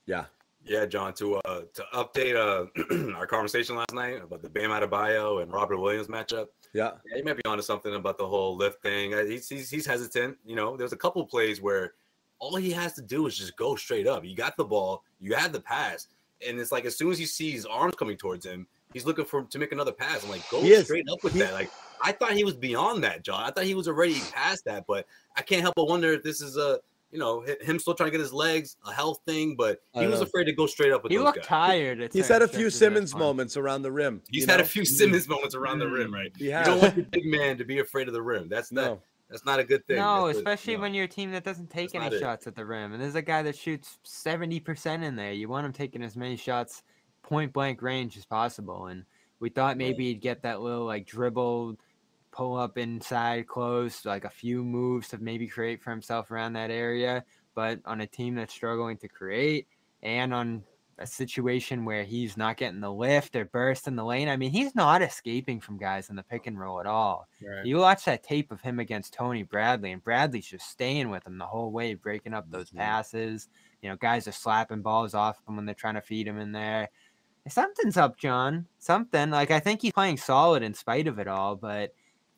yeah. 0.05 0.25
Yeah, 0.67 0.87
John, 0.87 1.13
to 1.15 1.35
uh 1.35 1.61
to 1.75 1.83
update 1.93 2.35
uh 2.35 3.11
our 3.15 3.27
conversation 3.27 3.75
last 3.75 3.93
night 3.93 4.23
about 4.23 4.41
the 4.41 4.49
Bam 4.49 4.71
Adebayo 4.71 5.43
and 5.43 5.53
Robert 5.53 5.77
Williams 5.77 6.07
matchup. 6.07 6.47
Yeah. 6.73 6.93
Yeah, 7.07 7.17
he 7.17 7.21
might 7.21 7.35
be 7.37 7.43
onto 7.45 7.61
something 7.61 7.93
about 7.93 8.17
the 8.17 8.25
whole 8.27 8.57
lift 8.57 8.81
thing. 8.81 9.13
Uh, 9.13 9.25
He's, 9.25 9.47
he's 9.47 9.69
he's 9.69 9.85
hesitant. 9.85 10.37
You 10.43 10.55
know, 10.55 10.75
there's 10.75 10.91
a 10.91 10.97
couple 10.97 11.23
plays 11.27 11.61
where 11.61 11.93
all 12.39 12.55
he 12.55 12.71
has 12.71 12.93
to 12.93 13.03
do 13.03 13.27
is 13.27 13.37
just 13.37 13.55
go 13.57 13.75
straight 13.75 14.07
up. 14.07 14.25
You 14.25 14.35
got 14.35 14.57
the 14.57 14.63
ball, 14.65 15.03
you 15.21 15.35
had 15.35 15.53
the 15.53 15.59
pass, 15.61 16.07
and 16.47 16.59
it's 16.59 16.71
like 16.71 16.85
as 16.85 16.97
soon 16.97 17.11
as 17.11 17.19
he 17.19 17.27
sees 17.27 17.63
arms 17.67 17.93
coming 17.95 18.17
towards 18.17 18.43
him, 18.43 18.65
he's 18.91 19.05
looking 19.05 19.23
for 19.25 19.43
to 19.43 19.59
make 19.59 19.71
another 19.71 19.91
pass. 19.91 20.23
I'm 20.23 20.31
like, 20.31 20.49
go 20.49 20.61
He 20.61 20.71
is. 20.71 20.85
straight 20.85 21.05
up 21.13 21.23
with 21.23 21.33
He- 21.33 21.39
that. 21.41 21.53
Like 21.53 21.69
I 22.01 22.11
thought 22.11 22.31
he 22.31 22.43
was 22.43 22.55
beyond 22.55 23.03
that, 23.03 23.23
John. 23.23 23.43
I 23.43 23.51
thought 23.51 23.65
he 23.65 23.75
was 23.75 23.87
already 23.87 24.19
past 24.33 24.65
that, 24.65 24.85
but 24.87 25.05
I 25.37 25.43
can't 25.43 25.61
help 25.61 25.75
but 25.75 25.87
wonder 25.87 26.11
if 26.13 26.23
this 26.23 26.41
is 26.41 26.57
a 26.57 26.79
you 27.15 27.19
know, 27.21 27.45
him 27.61 27.79
still 27.79 27.93
trying 27.93 28.07
to 28.07 28.11
get 28.11 28.19
his 28.19 28.33
legs, 28.33 28.75
a 28.85 28.91
health 28.91 29.19
thing, 29.25 29.55
but 29.57 29.79
he 29.93 30.05
was 30.05 30.19
know. 30.19 30.25
afraid 30.25 30.43
to 30.43 30.51
go 30.51 30.65
straight 30.65 30.91
up 30.91 31.01
with 31.01 31.11
He 31.13 31.17
those 31.17 31.23
looked 31.25 31.37
guys. 31.37 31.45
tired. 31.47 31.99
He's 32.11 32.27
certain 32.27 32.33
had 32.33 32.41
a 32.41 32.47
few 32.47 32.69
stretches 32.69 32.75
of 32.75 32.93
this 32.93 33.11
Simmons 33.11 33.15
moments 33.15 33.55
around 33.57 33.83
the 33.83 33.91
rim. 33.91 34.21
He's 34.29 34.41
you 34.41 34.47
had 34.51 34.57
know? 34.57 34.63
a 34.63 34.67
few 34.67 34.83
Simmons 34.83 35.29
moments 35.29 35.55
around 35.55 35.79
the 35.79 35.87
rim, 35.87 36.13
right? 36.13 36.31
He 36.37 36.47
You 36.47 36.51
don't 36.65 36.81
want 36.81 36.97
your 36.97 37.05
big 37.05 37.25
man 37.25 37.57
to 37.57 37.63
be 37.63 37.79
afraid 37.79 38.09
of 38.09 38.13
the 38.13 38.21
rim. 38.21 38.49
That's 38.49 38.73
not 38.73 38.85
No. 38.85 39.01
that's 39.29 39.45
not 39.45 39.59
a 39.59 39.63
good 39.63 39.87
thing. 39.87 39.95
No, 39.95 40.25
That's 40.27 40.37
a- 40.37 40.41
especially 40.41 40.75
no. 40.75 40.81
when 40.81 40.93
you're 40.93 41.05
a 41.05 41.07
team 41.07 41.31
that 41.31 41.45
doesn't 41.45 41.69
take 41.69 41.93
That's 41.93 42.05
any 42.13 42.19
shots 42.19 42.47
at 42.47 42.55
the 42.55 42.65
rim. 42.65 42.91
And 42.91 43.01
there's 43.01 43.15
a 43.15 43.21
guy 43.21 43.41
that 43.43 43.55
shoots 43.57 43.97
70% 44.05 45.03
in 45.03 45.15
there. 45.15 45.31
You 45.31 45.47
want 45.47 45.65
him 45.65 45.71
taking 45.71 46.03
as 46.03 46.17
many 46.17 46.35
shots 46.35 46.83
point 47.23 47.53
blank 47.53 47.81
range 47.81 48.17
as 48.17 48.25
possible. 48.25 48.87
And 48.87 49.05
we 49.39 49.49
thought 49.49 49.77
maybe 49.77 50.05
he'd 50.09 50.21
get 50.21 50.41
that 50.43 50.59
little 50.61 50.85
like 50.85 51.05
dribble, 51.07 51.77
pull 52.35 52.57
up 52.57 52.77
inside 52.77 53.47
close, 53.47 54.03
like 54.03 54.25
a 54.25 54.29
few 54.29 54.63
moves 54.63 55.07
to 55.09 55.17
maybe 55.17 55.47
create 55.47 55.81
for 55.81 55.91
himself 55.91 56.31
around 56.31 56.53
that 56.53 56.69
area. 56.69 57.23
But 57.53 57.79
on 57.85 58.01
a 58.01 58.07
team 58.07 58.35
that's 58.35 58.53
struggling 58.53 58.97
to 58.97 59.07
create 59.07 59.67
and 60.03 60.33
on 60.33 60.63
a 60.97 61.07
situation 61.07 61.85
where 61.85 62.03
he's 62.03 62.35
not 62.37 62.57
getting 62.57 62.81
the 62.81 62.91
lift 62.91 63.35
or 63.35 63.45
burst 63.45 63.87
in 63.87 63.95
the 63.95 64.03
lane, 64.03 64.27
I 64.27 64.35
mean, 64.35 64.51
he's 64.51 64.75
not 64.75 65.01
escaping 65.01 65.61
from 65.61 65.77
guys 65.77 66.09
in 66.09 66.17
the 66.17 66.23
pick 66.23 66.47
and 66.47 66.59
roll 66.59 66.79
at 66.81 66.85
all. 66.85 67.27
Right. 67.41 67.65
You 67.65 67.77
watch 67.77 68.03
that 68.05 68.23
tape 68.23 68.51
of 68.51 68.59
him 68.61 68.79
against 68.79 69.13
Tony 69.13 69.43
Bradley, 69.43 69.91
and 69.93 70.03
Bradley's 70.03 70.47
just 70.47 70.69
staying 70.69 71.09
with 71.09 71.25
him 71.25 71.37
the 71.37 71.45
whole 71.45 71.71
way, 71.71 71.93
breaking 71.93 72.33
up 72.33 72.49
those 72.49 72.71
Mhm. 72.71 72.77
passes. 72.77 73.47
You 73.81 73.89
know, 73.89 73.95
guys 73.95 74.27
are 74.27 74.33
slapping 74.33 74.81
balls 74.81 75.13
off 75.13 75.37
him 75.47 75.55
when 75.55 75.65
they're 75.65 75.75
trying 75.75 75.95
to 75.95 76.01
feed 76.01 76.27
him 76.27 76.39
in 76.39 76.51
there. 76.51 76.89
Something's 77.47 77.97
up, 77.97 78.17
John. 78.17 78.67
Something. 78.79 79.29
Like 79.29 79.51
I 79.51 79.59
think 79.59 79.81
he's 79.81 79.93
playing 79.93 80.17
solid 80.17 80.63
in 80.63 80.73
spite 80.73 81.07
of 81.07 81.19
it 81.19 81.27
all, 81.27 81.55
but 81.55 81.93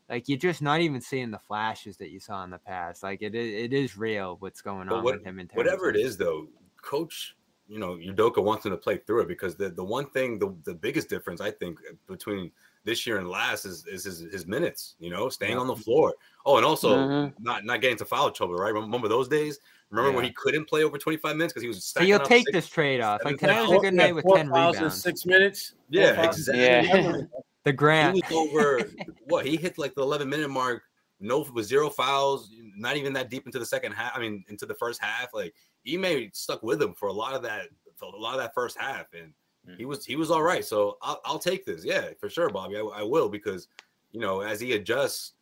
like 0.09 0.27
you're 0.29 0.37
just 0.37 0.61
not 0.61 0.81
even 0.81 1.01
seeing 1.01 1.31
the 1.31 1.39
flashes 1.39 1.97
that 1.97 2.09
you 2.09 2.19
saw 2.19 2.43
in 2.43 2.49
the 2.49 2.59
past. 2.59 3.03
Like 3.03 3.21
it, 3.21 3.33
i- 3.35 3.37
it 3.37 3.73
is 3.73 3.97
real 3.97 4.37
what's 4.39 4.61
going 4.61 4.87
But 4.87 4.95
on 4.97 5.03
what- 5.03 5.15
with 5.17 5.25
him 5.25 5.39
in 5.39 5.47
terms 5.47 5.57
whatever 5.57 5.89
of- 5.89 5.95
it 5.95 5.99
is 6.01 6.17
though 6.17 6.47
coach 6.81 7.35
you 7.67 7.79
know 7.79 7.97
Udoka 7.97 8.41
wants 8.41 8.65
him 8.65 8.71
to 8.71 8.77
play 8.77 8.97
through 8.97 9.21
it 9.23 9.27
because 9.27 9.55
the, 9.55 9.69
the 9.69 9.83
one 9.83 10.09
thing 10.11 10.39
the, 10.39 10.55
the 10.63 10.73
biggest 10.73 11.09
difference 11.09 11.41
i 11.41 11.51
think 11.51 11.77
between 12.07 12.49
this 12.85 13.05
year 13.05 13.17
and 13.17 13.27
last 13.27 13.65
is, 13.65 13.85
is 13.87 14.05
his, 14.05 14.19
his 14.31 14.47
minutes 14.47 14.95
you 14.99 15.09
know 15.09 15.27
staying 15.27 15.57
on 15.57 15.67
the 15.67 15.75
floor 15.75 16.13
oh 16.45 16.55
and 16.55 16.65
also 16.65 16.95
Mhm. 16.95 17.33
not 17.41 17.65
not 17.65 17.81
getting 17.81 17.95
into 17.95 18.05
foul 18.05 18.31
trouble 18.31 18.55
right 18.55 18.73
remember 18.73 19.09
those 19.09 19.27
days 19.27 19.59
remember 19.89 20.15
when 20.15 20.23
he 20.23 20.31
couldn't 20.31 20.63
play 20.69 20.85
over 20.85 20.97
25 20.97 21.35
minutes 21.35 21.51
because 21.51 21.63
he 21.63 21.67
was 21.67 21.83
So 21.83 22.01
you'll 22.03 22.21
up 22.21 22.27
take 22.29 22.45
six- 22.45 22.55
this 22.55 22.69
trade 22.69 23.01
off. 23.01 23.19
Like 23.25 23.37
seven 23.37 23.55
tonight 23.55 23.61
was 23.63 23.69
a 23.69 23.73
fouls. 23.73 23.81
good 23.83 23.93
Yeah, 23.95 24.11
with 24.11 24.23
four 24.23 24.37
10 24.37 24.49
fouls 24.49 24.75
in 24.77 24.81
rebounds. 24.83 25.01
six 25.01 25.25
minutes. 25.25 25.73
Yeah, 25.89 26.23
exactly. 26.25 26.63
Yeah. 26.63 27.17
The 27.67 27.73
he 28.15 28.21
was 28.21 28.49
over 28.49 28.89
what 29.27 29.45
he 29.45 29.57
hit 29.57 29.77
like 29.77 29.95
the 29.95 30.01
11 30.01 30.29
minute 30.29 30.49
mark 30.49 30.83
no 31.19 31.45
with 31.53 31.65
zero 31.65 31.89
fouls 31.89 32.49
not 32.75 32.95
even 32.95 33.13
that 33.13 33.29
deep 33.29 33.45
into 33.45 33.59
the 33.59 33.65
second 33.65 33.91
half 33.91 34.15
i 34.15 34.19
mean 34.19 34.43
into 34.49 34.65
the 34.65 34.75
first 34.75 35.01
half 35.01 35.33
like 35.33 35.53
he 35.83 35.97
Ime 35.97 36.29
stuck 36.33 36.61
with 36.63 36.81
him 36.81 36.93
for 36.93 37.07
a 37.07 37.13
lot 37.13 37.33
of 37.33 37.41
that 37.43 37.69
for 37.95 38.05
a 38.05 38.17
lot 38.17 38.35
of 38.35 38.39
that 38.39 38.53
first 38.53 38.77
half 38.79 39.07
and 39.13 39.33
he 39.77 39.83
mm. 39.83 39.87
was 39.87 40.05
he 40.05 40.15
was 40.15 40.31
all 40.31 40.43
right. 40.43 40.63
So 40.63 40.97
i'll, 41.01 41.19
I'll 41.25 41.39
take 41.39 41.65
this 41.65 41.83
yeah 41.83 42.09
for 42.19 42.29
sure 42.29 42.49
bobby 42.49 42.77
I, 42.77 42.81
I 42.81 43.03
will 43.03 43.29
because 43.29 43.67
you 44.11 44.19
know 44.19 44.41
as 44.41 44.59
he 44.59 44.73
adjusts 44.73 45.33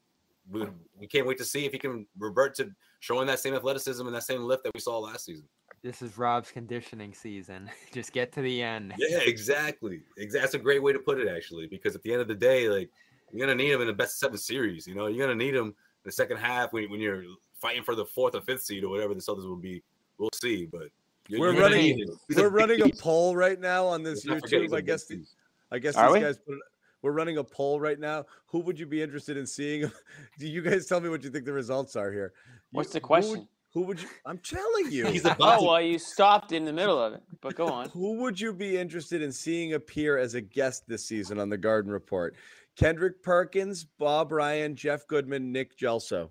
we, 0.50 0.66
we 1.00 1.08
can't 1.08 1.26
wait 1.26 1.40
to 1.40 1.46
see 1.46 1.66
if 1.66 1.72
he 1.72 1.80
can 1.80 2.06
revert 2.18 2.56
to 2.56 2.72
showing 3.00 3.28
that 3.28 3.40
same 3.40 3.56
athleticism 3.56 4.06
and 4.06 4.16
that 4.16 4.24
same 4.24 4.44
lift 4.44 4.64
that 4.64 4.74
we 4.74 4.80
saw 4.80 5.00
last 5.00 5.26
season 5.26 5.48
This 5.86 6.02
is 6.02 6.18
Rob's 6.18 6.50
conditioning 6.50 7.14
season. 7.14 7.70
Just 7.94 8.12
get 8.12 8.32
to 8.32 8.42
the 8.42 8.64
end. 8.64 8.96
yeah 8.98 9.20
exactly 9.20 10.02
exactly 10.18 10.42
that's 10.42 10.56
a 10.56 10.58
great 10.60 10.82
way 10.82 10.92
to 10.92 10.98
put 10.98 11.20
it 11.20 11.28
actually 11.28 11.68
because 11.68 11.96
at 11.96 12.02
the 12.02 12.12
end 12.12 12.22
of 12.24 12.28
the 12.28 12.34
day 12.34 12.68
like 12.70 12.90
you're 13.32 13.46
gonna 13.46 13.56
need 13.56 13.72
him 13.72 13.82
in 13.82 13.88
the 13.88 13.94
best 13.94 14.20
seven 14.20 14.36
series. 14.40 14.88
You 14.88 14.96
know, 14.96 15.06
you're 15.06 15.28
gonna 15.28 15.38
need 15.38 15.54
him 15.54 15.68
in 15.68 15.74
the 16.04 16.12
second 16.12 16.38
half 16.38 16.74
when, 16.74 16.90
when 16.90 17.00
you're 17.00 17.24
fighting 17.54 17.84
for 17.84 17.94
the 17.94 18.04
fourth 18.06 18.34
or 18.34 18.42
fifth 18.42 18.64
seed 18.64 18.84
or 18.84 18.90
whatever 18.90 19.14
the 19.14 19.20
Celtics 19.22 19.48
will 19.48 19.56
be. 19.58 19.84
We'll 20.18 20.30
see, 20.34 20.66
but 20.66 20.88
you're, 21.28 21.40
We're 21.40 21.54
you're 21.54 21.62
running- 21.62 21.98
need 21.98 22.10
We're 22.36 22.50
big 22.50 22.54
running 22.54 22.82
a 22.82 22.90
poll 22.90 23.36
right 23.36 23.60
now 23.60 23.86
on 23.86 24.02
this 24.02 24.26
Let's 24.26 24.42
not 24.42 24.50
forget 24.50 24.62
he's 24.64 24.72
YouTube. 24.72 24.74
a 24.74 24.78
I 24.78 24.80
big 24.80 24.86
guess 24.88 25.06
piece. 25.06 25.36
I 25.72 25.78
guess 25.80 25.96
Are 25.96 26.08
these 26.08 26.14
we? 26.14 26.20
guys 26.22 26.38
put 26.40 26.54
it, 26.56 26.62
we're 27.04 27.12
running 27.12 27.38
a 27.38 27.44
poll 27.44 27.80
right 27.80 28.00
now. 28.00 28.26
Who 28.48 28.60
would 28.62 28.80
you 28.80 28.88
be 28.88 29.04
interested 29.04 29.38
in 29.38 29.46
seeing? 29.46 29.92
Do 30.40 30.48
you 30.48 30.62
guys 30.64 30.88
tell 30.88 31.00
me 31.00 31.10
what 31.10 31.24
you 31.24 31.30
think 31.30 31.46
the 31.46 31.54
results 31.54 31.96
are 31.96 32.12
here? 32.12 32.34
What's 32.72 32.90
You- 32.90 32.94
the 32.94 33.00
who 33.02 33.08
question? 33.08 33.48
Who 33.76 33.82
would 33.82 34.02
you? 34.02 34.08
I'm 34.26 34.38
telling 34.38 34.90
you. 34.90 35.06
He's 35.08 35.26
about 35.26 35.58
Oh 35.58 35.60
to 35.60 35.66
well, 35.68 35.82
you 35.82 36.00
stopped 36.00 36.54
in 36.54 36.64
the 36.64 36.72
middle 36.72 36.98
of 36.98 37.12
it, 37.14 37.22
but 37.42 37.56
go 37.56 37.68
on. 37.68 37.90
Who 37.90 38.14
would 38.22 38.40
you 38.40 38.54
be 38.54 38.78
interested 38.78 39.22
in 39.22 39.34
seeing 39.34 39.74
appear 39.74 40.18
as 40.18 40.34
a 40.34 40.40
guest 40.40 40.88
this 40.88 41.06
season 41.06 41.40
on 41.40 41.50
the 41.50 41.58
Garden 41.58 41.92
Report? 41.92 42.36
Kendrick 42.78 43.22
Perkins, 43.22 43.84
Bob 43.84 44.32
Ryan, 44.32 44.78
Jeff 44.78 45.06
Goodman, 45.08 45.52
Nick 45.52 45.78
Gelso. 45.78 46.30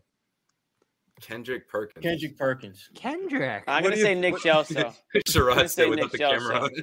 Kendrick 1.21 1.69
Perkins. 1.69 2.03
Kendrick 2.03 2.39
Perkins. 2.39 2.89
Kendrick. 2.95 3.63
I'm 3.69 3.83
gonna 3.83 3.95
do 3.95 4.01
you- 4.01 4.07
say 4.07 4.15
Nick 4.15 4.33
what- 4.33 4.43
Gelso. 4.43 4.95
Sherrod 5.29 5.69
say 5.69 5.85
said 5.85 5.91
without 5.91 6.03
Nick 6.05 6.13
the 6.13 6.19
camera 6.19 6.61
on. 6.63 6.71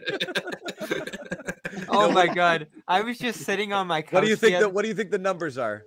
Oh 1.94 2.10
my 2.12 2.28
god. 2.28 2.68
I 2.88 3.02
was 3.02 3.18
just 3.18 3.42
sitting 3.42 3.74
on 3.74 3.88
my 3.88 4.02
couch. 4.02 4.14
What 4.14 4.22
do 4.22 4.28
you 4.30 4.36
think? 4.36 4.60
the 4.60 4.70
what 4.70 4.84
do 4.84 4.88
you 4.90 4.94
think 4.94 5.10
the 5.10 5.18
numbers 5.18 5.58
are? 5.58 5.84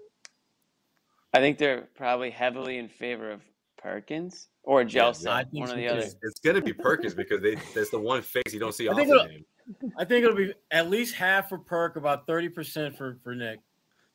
I 1.32 1.38
think 1.38 1.58
they're 1.58 1.88
probably 1.94 2.30
heavily 2.30 2.78
in 2.78 2.88
favor 2.88 3.30
of 3.30 3.40
Perkins 3.78 4.48
or 4.64 4.82
Yeah, 4.82 4.86
Gelso, 5.02 5.28
I 5.28 5.44
one 5.52 5.70
or 5.70 5.76
the 5.76 5.88
other. 5.88 6.00
it's, 6.00 6.16
it's 6.22 6.40
gonna 6.40 6.60
be 6.60 6.72
Perkins 6.72 7.14
because 7.14 7.40
they 7.40 7.54
that's 7.74 7.90
the 7.90 7.98
one 7.98 8.22
face 8.22 8.52
you 8.52 8.58
don't 8.60 8.74
see 8.74 8.88
I 8.88 8.92
often. 8.92 9.06
think 9.06 9.14
it'll- 9.16 9.90
I 9.98 10.04
think 10.04 10.24
it'll 10.24 10.36
be 10.36 10.52
at 10.70 10.90
least 10.90 11.14
half 11.14 11.48
for 11.48 11.56
Perk, 11.58 11.96
about 11.96 12.26
thirty 12.26 12.48
percent 12.50 12.96
for 12.98 13.18
for 13.24 13.34
Nick. 13.34 13.60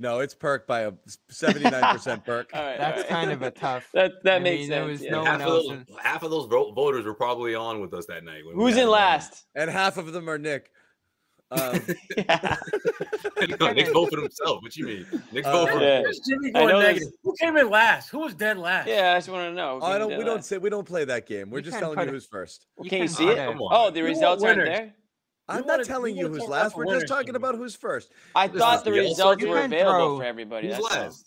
No, 0.02 0.20
it's 0.20 0.34
Perk 0.34 0.66
by 0.66 0.82
a 0.84 0.94
79% 1.30 2.24
Perk. 2.24 2.52
All 2.54 2.62
right, 2.64 2.78
That's 2.78 2.98
all 2.98 3.04
right. 3.04 3.10
kind 3.10 3.32
of 3.32 3.42
a 3.42 3.52
tough. 3.52 3.86
that 3.94 4.12
that 4.24 4.36
I 4.38 4.40
makes 4.40 4.62
mean, 4.62 4.70
there 4.70 4.84
sense. 4.88 4.92
was 5.00 5.02
yeah. 5.04 5.12
no 5.12 5.24
half, 5.26 5.40
one 5.40 5.42
of 5.42 5.48
else 5.48 5.68
those, 5.68 5.72
in- 5.78 5.86
half 6.02 6.24
of 6.24 6.32
those 6.32 6.46
voters 6.48 7.06
were 7.06 7.14
probably 7.14 7.54
on 7.56 7.82
with 7.82 7.94
us 7.94 8.06
that 8.06 8.24
night. 8.24 8.46
when 8.46 8.56
Who's 8.56 8.74
in 8.76 8.80
it 8.80 8.82
on. 8.84 8.88
Uh, 8.88 8.92
last? 8.92 9.46
And 9.56 9.70
half 9.70 9.98
of 9.98 10.14
them 10.14 10.30
are 10.30 10.38
Nick. 10.38 10.72
Um, 11.52 11.82
yeah. 12.18 12.58
no, 13.60 13.72
Nick 13.74 13.92
voted 13.92 14.20
himself. 14.20 14.62
What 14.62 14.76
you 14.78 14.86
mean? 14.86 15.06
Nick 15.32 15.46
Uh, 15.46 15.66
voted. 15.66 15.82
Yeah. 15.82 16.04
Jimmy 16.28 16.50
I 16.50 16.60
going 16.60 16.68
know 16.74 16.80
negative? 16.82 17.10
Who 17.24 17.36
came 17.40 17.58
in 17.58 17.70
last? 17.70 18.10
Who 18.10 18.20
was 18.20 18.36
dead 18.36 18.58
last? 18.58 18.88
yeah, 18.88 19.14
I 19.14 19.18
just 19.18 19.30
want 19.30 19.50
to 19.50 19.54
know. 19.54 19.80
I 19.82 19.98
don't. 19.98 20.10
We 20.12 20.18
that. 20.18 20.26
don't 20.26 20.46
say. 20.46 20.58
We 20.60 20.70
don't 20.70 20.86
play 20.88 21.06
that 21.06 21.26
game. 21.26 21.50
We're 21.50 21.60
You 21.60 21.66
just 21.66 21.80
telling 21.80 21.98
you 21.98 22.06
it- 22.06 22.10
who's 22.10 22.26
first. 22.28 22.68
Well, 22.78 22.86
You 22.86 22.90
can 22.92 23.00
you 23.00 23.06
can 23.08 23.14
see 23.16 23.28
it? 23.30 23.38
it- 23.38 23.46
Come 23.48 23.62
on. 23.62 23.70
Oh, 23.72 23.90
the 23.90 24.00
You 24.00 24.06
results 24.06 24.44
aren't 24.44 24.58
there. 24.66 24.94
I'm 25.48 25.64
wanna- 25.66 25.78
not 25.78 25.86
telling 25.88 26.16
you 26.16 26.28
who's 26.28 26.48
last. 26.48 26.76
We're 26.78 26.86
just 26.94 27.08
talking 27.08 27.36
about 27.36 27.56
who's 27.56 27.76
first. 27.76 28.12
I 28.36 28.48
This 28.48 28.60
thought 28.62 28.84
the 28.84 28.92
the 28.92 29.00
results 29.00 29.44
were 29.44 29.60
available 29.64 30.18
for 30.18 30.24
everybody. 30.26 30.68
Who's 30.68 30.78
That's 30.78 30.96
last? 30.96 31.26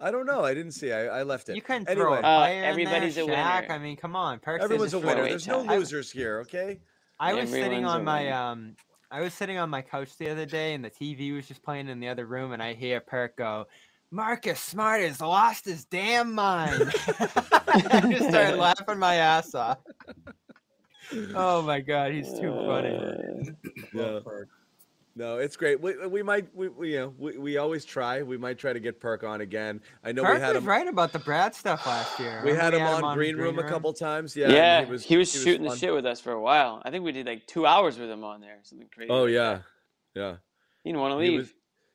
I 0.00 0.10
don't 0.12 0.24
know. 0.26 0.44
I 0.44 0.54
didn't 0.54 0.72
see. 0.72 0.92
I, 0.92 1.06
I 1.18 1.22
left 1.24 1.48
it. 1.50 1.56
You 1.56 1.60
can 1.62 1.84
Anyway. 1.88 1.94
throw 1.96 2.14
a 2.14 2.22
Uh, 2.22 2.46
in 2.48 2.64
everybody's 2.64 3.16
there, 3.16 3.24
a 3.24 3.26
winner. 3.26 3.66
I 3.68 3.78
mean, 3.78 3.96
come 3.96 4.14
on. 4.16 4.38
Perks 4.38 4.60
is 4.62 4.64
Everyone's 4.64 4.94
a 4.94 4.98
winner. 5.00 5.24
There's 5.24 5.46
no 5.48 5.66
I- 5.68 5.76
losers 5.76 6.10
here. 6.10 6.38
Okay. 6.40 6.78
I 7.20 7.34
was 7.34 7.50
sitting 7.50 7.84
on 7.84 8.04
my 8.04 8.30
um 8.30 8.76
I 9.10 9.20
was 9.22 9.32
sitting 9.32 9.58
on 9.58 9.70
my 9.70 9.80
couch 9.82 10.16
the 10.18 10.30
other 10.30 10.44
day 10.46 10.74
and 10.74 10.84
the 10.84 10.90
TV 10.90 11.34
was 11.34 11.48
just 11.48 11.62
playing 11.62 11.88
in 11.88 11.98
the 12.00 12.08
other 12.08 12.26
room 12.26 12.52
and 12.52 12.62
I 12.62 12.74
hear 12.74 13.00
Perk 13.00 13.36
go, 13.36 13.66
Marcus 14.10 14.60
Smart 14.60 15.00
has 15.02 15.20
lost 15.20 15.64
his 15.64 15.84
damn 15.86 16.34
mind. 16.34 16.92
I 17.18 18.06
just 18.10 18.28
started 18.28 18.56
laughing 18.58 18.98
my 18.98 19.16
ass 19.16 19.54
off. 19.54 19.78
Oh 21.34 21.62
my 21.62 21.80
god, 21.80 22.12
he's 22.12 22.28
too 22.38 22.52
funny. 22.66 22.94
Uh, 22.96 23.52
Yeah. 23.94 24.20
Perk. 25.18 25.26
No, 25.26 25.38
it's 25.38 25.56
great. 25.56 25.80
We, 25.80 25.94
uh, 25.94 26.08
we 26.08 26.22
might. 26.22 26.54
We, 26.54 26.68
we 26.68 26.92
you 26.92 26.98
know 26.98 27.14
we, 27.18 27.38
we 27.38 27.56
always 27.56 27.84
try. 27.84 28.22
We 28.22 28.36
might 28.36 28.58
try 28.58 28.72
to 28.72 28.80
get 28.80 29.00
Perk 29.00 29.24
on 29.24 29.40
again. 29.40 29.80
I 30.04 30.12
know 30.12 30.22
we 30.22 30.28
had 30.28 30.54
was 30.54 30.58
him. 30.58 30.68
right 30.68 30.86
about 30.86 31.12
the 31.12 31.18
Brad 31.18 31.54
stuff 31.54 31.86
last 31.86 32.18
year. 32.18 32.40
We 32.44 32.52
Remember 32.52 32.78
had 32.78 32.88
him 32.98 33.04
on 33.04 33.12
in 33.12 33.16
Green 33.16 33.36
Room 33.36 33.58
a 33.58 33.68
couple 33.68 33.92
times. 33.92 34.36
Yeah. 34.36 34.48
Yeah, 34.48 34.78
and 34.78 35.00
he 35.00 35.16
was, 35.16 35.32
shooting 35.32 35.62
the 35.62 35.76
shit 35.76 35.92
with 35.92 36.06
us 36.06 36.20
for 36.20 36.32
a 36.32 36.40
while. 36.40 36.82
I 36.84 36.90
think 36.90 37.04
we 37.04 37.12
did 37.12 37.26
like 37.26 37.46
two 37.46 37.66
hours 37.66 37.98
with 37.98 38.10
him 38.10 38.24
on 38.24 38.40
there, 38.40 38.58
something 38.62 38.88
crazy. 38.94 39.10
Oh 39.10 39.26
yeah, 39.26 39.60
yeah. 40.14 40.36
he 40.84 40.90
didn't 40.90 41.00
want 41.00 41.18
to 41.18 41.24
He 41.24 41.36
was 41.36 41.52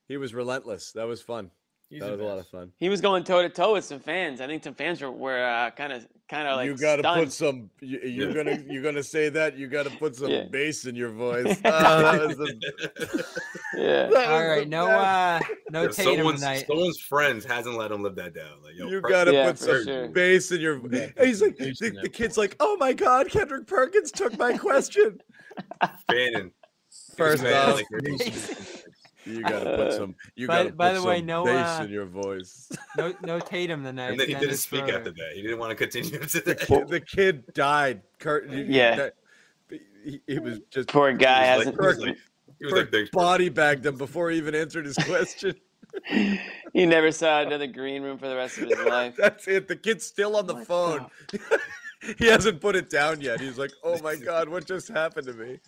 he 0.08 0.18
was 0.18 0.34
relentless. 0.34 0.92
That 0.94 1.08
was 1.08 1.22
fun. 1.22 1.52
He's 1.94 2.02
that 2.02 2.06
the 2.08 2.12
was 2.14 2.22
a 2.22 2.24
lot 2.24 2.40
of 2.40 2.48
fun. 2.48 2.72
He 2.80 2.90
was 2.90 3.02
going 3.02 3.24
toe 3.24 3.42
to 3.44 3.50
toe 3.50 3.74
with 3.74 3.86
some 3.86 4.00
fans. 4.00 4.42
I 4.42 4.48
think 4.48 4.64
some 4.64 4.74
fans 4.74 5.02
were 5.02 5.12
were 5.12 5.44
uh, 5.44 5.70
kind 5.72 5.94
of 5.94 6.08
kind 6.28 6.48
of 6.48 6.58
like 6.58 6.66
you 6.66 6.76
got 6.76 6.96
to 6.98 7.04
put 7.14 7.32
some. 7.32 7.70
You, 7.82 8.00
you're 8.00 8.34
gonna 8.34 8.58
you're 8.68 8.82
gonna 8.82 9.04
say 9.04 9.30
that. 9.30 9.56
You 9.58 9.68
got 9.68 9.84
to 9.84 9.92
put 9.92 10.16
some 10.16 10.30
Yeah. 10.32 10.46
bass 10.50 10.86
in 10.86 10.96
your 10.96 11.12
voice. 11.12 11.60
That 11.62 12.28
was 12.28 12.38
the, 12.38 13.24
yeah. 13.78 14.08
that 14.14 14.28
All 14.32 14.40
the 14.40 14.46
right, 14.48 14.68
no 14.68 14.88
best. 14.88 15.46
uh 15.46 15.54
no 15.72 15.82
Yeah, 15.84 15.88
Tatum 15.90 16.16
someone's, 16.16 16.40
tonight. 16.40 16.66
someone's 16.68 17.00
friends 17.00 17.46
hasn't 17.46 17.78
let 17.78 17.92
him 17.92 18.02
live 18.02 18.16
that 18.16 18.34
down. 18.34 18.64
Like, 18.64 18.76
yo, 18.76 18.88
You 18.88 19.02
got 19.02 19.26
to 19.26 19.34
Yeah, 19.34 19.48
put 19.50 19.60
some 19.60 19.84
sure. 19.86 20.08
bass 20.10 20.52
in 20.52 20.62
your. 20.62 20.76
And 20.78 21.14
he's 21.20 21.42
like, 21.42 21.58
the, 21.58 21.74
the 22.02 22.10
kid's 22.10 22.38
like, 22.38 22.56
"Oh 22.60 22.76
my 22.78 22.94
God, 22.94 23.30
Kendrick 23.30 23.68
Perkins 23.68 24.12
took 24.12 24.38
my 24.40 24.58
question." 24.58 25.22
Fanning. 26.10 26.52
First 27.18 27.44
Man, 27.44 27.70
off, 27.70 27.76
like, 27.76 27.86
you 29.26 29.42
got 29.42 29.64
to 29.64 29.76
put 29.78 29.94
some. 29.94 30.16
You 30.36 30.48
By- 30.48 30.64
got 30.64 30.70
to 30.70 30.74
by 30.76 30.94
put 30.94 31.02
the 31.02 31.08
way, 31.08 31.18
some 31.20 31.26
no, 31.28 31.46
bass 31.46 31.80
uh, 31.80 31.84
in 31.84 31.90
your 31.92 32.06
voice. 32.06 32.72
No 32.98 33.14
no 33.24 33.40
Tatum 33.40 33.84
tonight. 33.84 34.12
and 34.12 34.20
then 34.20 34.28
he 34.28 34.34
didn't 34.36 34.58
speak 34.58 34.82
Schroeder. 34.82 34.98
after 34.98 35.12
that. 35.12 35.32
He 35.36 35.42
didn't 35.42 35.60
want 35.60 35.72
to 35.72 35.76
continue 35.76 36.20
to 36.20 36.40
The 36.42 36.56
kid, 36.56 36.88
the 36.88 37.00
kid 37.00 37.54
died. 37.54 38.02
Kurt, 38.20 38.50
you- 38.50 38.66
Yeah. 38.68 38.96
that- 38.96 39.16
he, 40.04 40.22
he 40.28 40.40
was 40.40 40.60
just 40.70 40.90
Poor 40.90 41.14
guy 41.14 41.46
He 41.54 41.58
was 41.58 41.66
hasn't. 41.68 41.80
like, 41.80 41.82
he 41.82 41.88
was 41.88 42.00
like, 42.00 42.18
he 42.60 42.66
was 42.66 42.74
like, 42.74 42.82
Perk 42.84 42.92
thanks, 42.92 43.10
Perk." 43.10 43.14
body 43.22 43.50
bagged 43.50 43.86
him 43.86 43.98
before 43.98 44.30
he 44.32 44.38
even 44.38 44.54
answered 44.54 44.86
his 44.86 44.98
question. 44.98 45.56
he 46.74 46.86
never 46.86 47.12
saw 47.12 47.42
another 47.42 47.68
green 47.68 48.02
room 48.02 48.18
for 48.18 48.28
the 48.28 48.36
rest 48.36 48.58
of 48.58 48.68
his 48.68 48.80
life. 48.80 49.14
That's 49.18 49.48
it. 49.48 49.68
The 49.68 49.76
kid's 49.76 50.04
still 50.06 50.36
on 50.36 50.48
the 50.48 50.56
What 50.56 50.66
phone. 50.68 51.06
he 52.18 52.26
hasn't 52.26 52.60
put 52.62 52.76
it 52.76 52.90
down 52.90 53.22
yet. 53.22 53.40
He's 53.40 53.60
like, 53.60 53.72
"Oh 53.84 54.02
my 54.02 54.16
god, 54.16 54.50
what 54.50 54.66
just 54.66 54.88
happened 54.88 55.28
to 55.28 55.34
me?" 55.34 55.60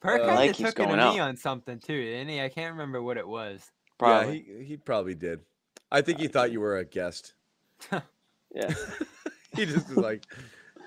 Perk 0.00 0.22
Uh, 0.22 0.26
Like 0.34 0.56
took 0.56 0.68
it 0.68 0.70
to 0.72 0.76
going 0.76 0.96
me 0.96 1.02
out. 1.02 1.20
on 1.20 1.36
something 1.36 1.78
too, 1.78 2.02
didn't 2.04 2.28
he? 2.28 2.40
I 2.40 2.48
can't 2.48 2.72
remember 2.72 3.02
what 3.02 3.16
it 3.16 3.26
was. 3.28 3.70
Probably. 3.98 4.44
Yeah, 4.48 4.58
he 4.58 4.64
he 4.64 4.76
probably 4.76 5.14
did. 5.14 5.40
I 5.92 6.00
think 6.00 6.20
he 6.20 6.28
thought 6.28 6.52
you 6.52 6.60
were 6.60 6.78
a 6.78 6.84
guest. 6.84 7.34
Yeah. 7.92 8.72
he 9.56 9.66
just 9.66 9.88
was 9.88 9.96
like, 9.98 10.24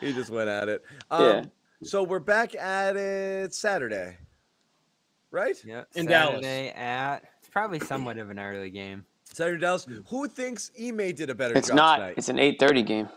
he 0.02 0.14
just 0.14 0.30
went 0.30 0.50
at 0.50 0.68
it. 0.70 0.84
Um, 1.12 1.24
Yeah. 1.24 1.44
So 1.84 2.02
we're 2.04 2.20
back 2.20 2.56
at 2.56 2.96
it 2.96 3.54
Saturday, 3.54 4.18
right? 5.32 5.56
Yeah. 5.66 5.84
In 5.96 6.06
Dallas. 6.06 6.36
Saturday 6.36 6.70
at 6.70 7.24
it's 7.40 7.50
probably 7.50 7.80
somewhat 7.82 8.18
of 8.18 8.30
an 8.30 8.40
early 8.40 8.70
game. 8.70 9.06
Saturday 9.26 9.60
Dallas. 9.60 9.86
Who 10.08 10.28
thinks 10.28 10.72
Ime 10.82 11.14
did 11.14 11.30
a 11.30 11.36
better 11.36 11.56
It's 11.58 11.68
job 11.68 11.74
It's 11.74 11.76
not. 11.76 11.96
tonight? 11.98 12.14
It's 12.18 12.30
an 12.30 12.38
8:30 12.38 12.86
game. 12.86 13.10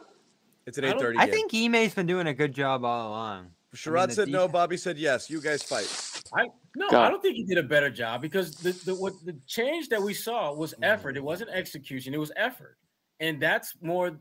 It's 0.66 0.78
an 0.78 0.84
I 0.84 0.88
eight. 0.88 1.16
I 1.16 1.26
think 1.30 1.55
Ime's 1.55 1.94
been 1.94 2.07
doing 2.07 2.26
a 2.26 2.34
good 2.34 2.53
job 2.53 2.84
all 2.84 3.09
along. 3.09 3.53
Sherrod 3.77 4.09
the 4.09 4.14
said 4.14 4.29
no. 4.29 4.49
Bobby 4.49 4.77
said 4.77 4.99
yes. 4.99 5.31
You 5.31 5.41
guys 5.41 5.62
fight. 5.62 5.89
I 6.35 6.49
no, 6.74 6.91
Go. 6.91 7.01
I 7.01 7.09
don't 7.09 7.22
think 7.22 7.37
he 7.37 7.45
did 7.45 7.59
a 7.59 7.62
better 7.62 7.91
job 7.91 8.20
because 8.20 8.57
the, 8.57 8.72
the 8.85 8.95
what 8.95 9.12
the 9.24 9.37
change 9.47 9.89
that 9.89 10.03
we 10.03 10.14
saw 10.14 10.53
was 10.53 10.72
mm-hmm. 10.72 10.85
effort. 10.85 11.16
It 11.16 11.24
wasn't 11.24 11.51
execution, 11.51 12.14
it 12.14 12.20
was 12.20 12.33
effort. 12.37 12.77
And 13.20 13.41
that's 13.41 13.74
more 13.81 14.18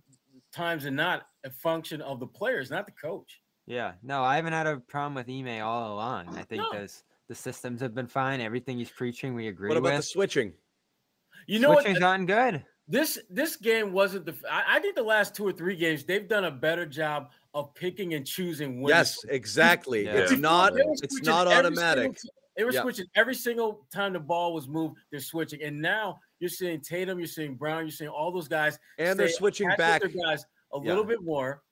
times 0.54 0.84
than 0.84 0.96
not 0.96 1.24
a 1.44 1.50
function 1.50 2.02
of 2.02 2.20
the 2.20 2.28
players, 2.28 2.70
not 2.70 2.86
the 2.86 2.94
coach. 2.94 3.42
Yeah, 3.68 3.94
no, 4.04 4.24
I 4.24 4.36
haven't 4.36 4.54
had 4.54 4.68
a 4.68 4.78
problem 4.78 5.16
with 5.16 5.30
Ime 5.30 5.62
all 5.62 5.94
along. 5.94 6.30
I 6.38 6.44
think 6.44 6.62
No. 6.62 6.80
those 6.80 7.04
the 7.28 7.36
systems 7.36 7.82
have 7.82 7.96
been 7.96 8.08
fine. 8.08 8.40
Everything 8.40 8.78
he's 8.78 8.92
preaching, 8.92 9.34
we 9.34 9.48
agree 9.48 9.70
What 9.70 9.78
about 9.78 9.98
the 9.98 10.04
switching? 10.04 10.54
You 11.48 11.60
know 11.60 11.70
what? 11.70 11.82
Switching's 11.84 12.00
gotten 12.00 12.26
good. 12.26 12.64
This 12.88 13.18
this 13.30 13.56
game 13.56 13.92
wasn't 13.92 14.26
the. 14.26 14.36
I, 14.50 14.78
I 14.78 14.80
think 14.80 14.96
the 14.96 15.04
last 15.04 15.36
two 15.36 15.46
or 15.46 15.52
three 15.52 15.76
games 15.76 16.04
they've 16.04 16.28
done 16.28 16.46
a 16.46 16.52
better 16.52 16.86
job 16.86 17.32
of 17.56 17.74
picking 17.74 18.14
and 18.14 18.28
choosing. 18.28 18.82
When 18.82 18.90
Yes, 18.90 19.24
exactly. 19.30 20.06
Yeah. 20.06 20.12
It's 20.18 20.32
Before, 20.32 20.42
not. 20.42 20.74
It's 20.76 21.22
not 21.24 21.48
automatic. 21.48 22.20
single 22.20 22.34
They 22.58 22.64
were 22.64 22.72
Yeah. 22.72 22.82
switching 22.84 23.06
every 23.16 23.34
single 23.36 23.88
time 23.92 24.14
the 24.14 24.20
ball 24.20 24.54
was 24.54 24.68
moved. 24.68 24.98
They're 25.10 25.20
switching, 25.20 25.62
and 25.64 25.82
now 25.82 26.20
you're 26.40 26.50
seeing 26.50 26.80
Tatum, 26.82 27.18
you're 27.18 27.28
seeing 27.28 27.56
Brown, 27.56 27.84
you're 27.84 27.92
seeing 27.92 28.10
all 28.10 28.32
those 28.32 28.48
guys, 28.48 28.78
And 28.98 29.18
they're 29.20 29.30
switching 29.30 29.68
back. 29.78 30.02
Their 30.02 30.10
guys 30.10 30.46
a 30.74 30.78
Yeah. 30.78 30.90
little 30.90 31.04
bit 31.04 31.22
more. 31.24 31.64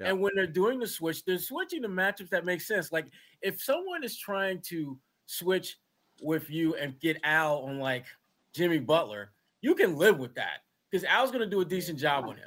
Yeah. 0.00 0.08
And 0.08 0.20
when 0.20 0.32
they're 0.34 0.46
doing 0.46 0.78
the 0.78 0.86
switch, 0.86 1.24
they're 1.24 1.38
switching 1.38 1.82
the 1.82 1.88
matchups 1.88 2.30
that 2.30 2.44
make 2.44 2.60
sense. 2.60 2.90
Like 2.92 3.06
if 3.40 3.60
someone 3.60 4.02
is 4.02 4.16
trying 4.16 4.60
to 4.62 4.98
switch 5.26 5.78
with 6.20 6.48
you 6.50 6.74
and 6.76 6.98
get 7.00 7.18
Al 7.24 7.58
on 7.64 7.78
like 7.78 8.06
Jimmy 8.54 8.78
Butler, 8.78 9.32
you 9.60 9.74
can 9.74 9.96
live 9.96 10.18
with 10.18 10.34
that 10.36 10.62
because 10.90 11.04
Al's 11.04 11.30
going 11.30 11.42
to 11.44 11.50
do 11.50 11.60
a 11.60 11.64
decent 11.64 11.98
job 11.98 12.24
on 12.26 12.36
him. 12.36 12.46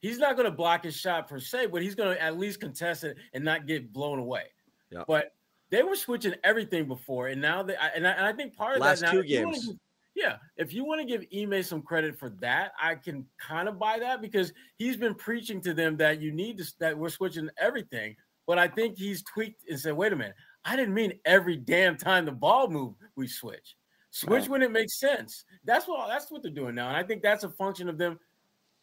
He's 0.00 0.18
not 0.18 0.36
going 0.36 0.44
to 0.50 0.56
block 0.56 0.84
his 0.84 0.96
shot 0.96 1.28
per 1.28 1.40
se, 1.40 1.66
but 1.66 1.82
he's 1.82 1.94
going 1.94 2.14
to 2.14 2.22
at 2.22 2.38
least 2.38 2.60
contest 2.60 3.04
it 3.04 3.16
and 3.32 3.44
not 3.44 3.66
get 3.66 3.92
blown 3.92 4.18
away. 4.18 4.44
Yeah. 4.90 5.04
But 5.08 5.34
they 5.70 5.82
were 5.82 5.96
switching 5.96 6.34
everything 6.44 6.86
before, 6.86 7.28
and 7.28 7.40
now 7.40 7.62
they 7.62 7.76
I- 7.76 7.88
and 7.88 8.06
I, 8.06 8.12
and 8.12 8.24
I 8.26 8.32
think 8.32 8.54
part 8.54 8.76
of 8.76 8.82
Last 8.82 9.00
that 9.00 9.06
now, 9.06 9.12
two 9.12 9.20
if 9.20 9.28
you 9.28 9.44
wanna 9.44 9.52
games. 9.56 9.66
give- 9.68 9.76
yeah, 10.14 10.38
if 10.56 10.72
you 10.72 10.84
want 10.84 11.00
to 11.00 11.06
give 11.06 11.26
Ime 11.36 11.62
some 11.62 11.82
credit 11.82 12.18
for 12.18 12.30
that, 12.40 12.72
I 12.80 12.94
can 12.94 13.26
kind 13.38 13.68
of 13.68 13.78
buy 13.78 13.98
that 13.98 14.22
because 14.22 14.50
he's 14.76 14.96
been 14.96 15.14
preaching 15.14 15.60
to 15.62 15.74
them 15.74 15.96
that 15.98 16.20
you 16.22 16.32
need 16.32 16.56
to 16.58 16.72
that 16.78 16.96
we're 16.96 17.10
switching 17.10 17.50
everything. 17.58 18.16
But 18.46 18.58
I 18.58 18.66
think 18.68 18.96
he's 18.96 19.22
tweaked 19.24 19.64
and 19.68 19.78
said, 19.78 19.92
"Wait 19.94 20.12
a 20.12 20.16
minute, 20.16 20.36
I 20.64 20.74
didn't 20.76 20.94
mean 20.94 21.18
every 21.26 21.56
damn 21.56 21.96
time 21.98 22.24
the 22.24 22.32
ball 22.32 22.68
moved 22.68 23.02
we 23.16 23.26
switch. 23.26 23.76
Switch 24.10 24.42
Right. 24.42 24.48
when 24.48 24.62
it 24.62 24.70
makes 24.70 24.98
sense. 24.98 25.44
That's 25.64 25.86
what 25.86 26.06
that's 26.08 26.30
what 26.30 26.42
they're 26.42 26.50
doing 26.50 26.74
now, 26.76 26.88
and 26.88 26.96
I 26.96 27.02
think 27.02 27.22
that's 27.22 27.44
a 27.44 27.50
function 27.50 27.88
of 27.88 27.98
them 27.98 28.18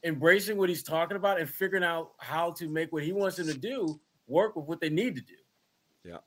embracing 0.03 0.57
what 0.57 0.69
he's 0.69 0.83
talking 0.83 1.17
about 1.17 1.39
and 1.39 1.49
figuring 1.49 1.83
out 1.83 2.11
how 2.17 2.51
to 2.51 2.67
make 2.67 2.91
what 2.91 3.03
he 3.03 3.13
wants 3.13 3.37
them 3.37 3.47
to 3.47 3.57
do 3.57 3.99
work 4.27 4.55
with 4.55 4.65
what 4.65 4.79
they 4.79 4.89
need 4.89 5.15
to 5.15 5.21
do. 5.21 5.33
Yeah, 6.03 6.17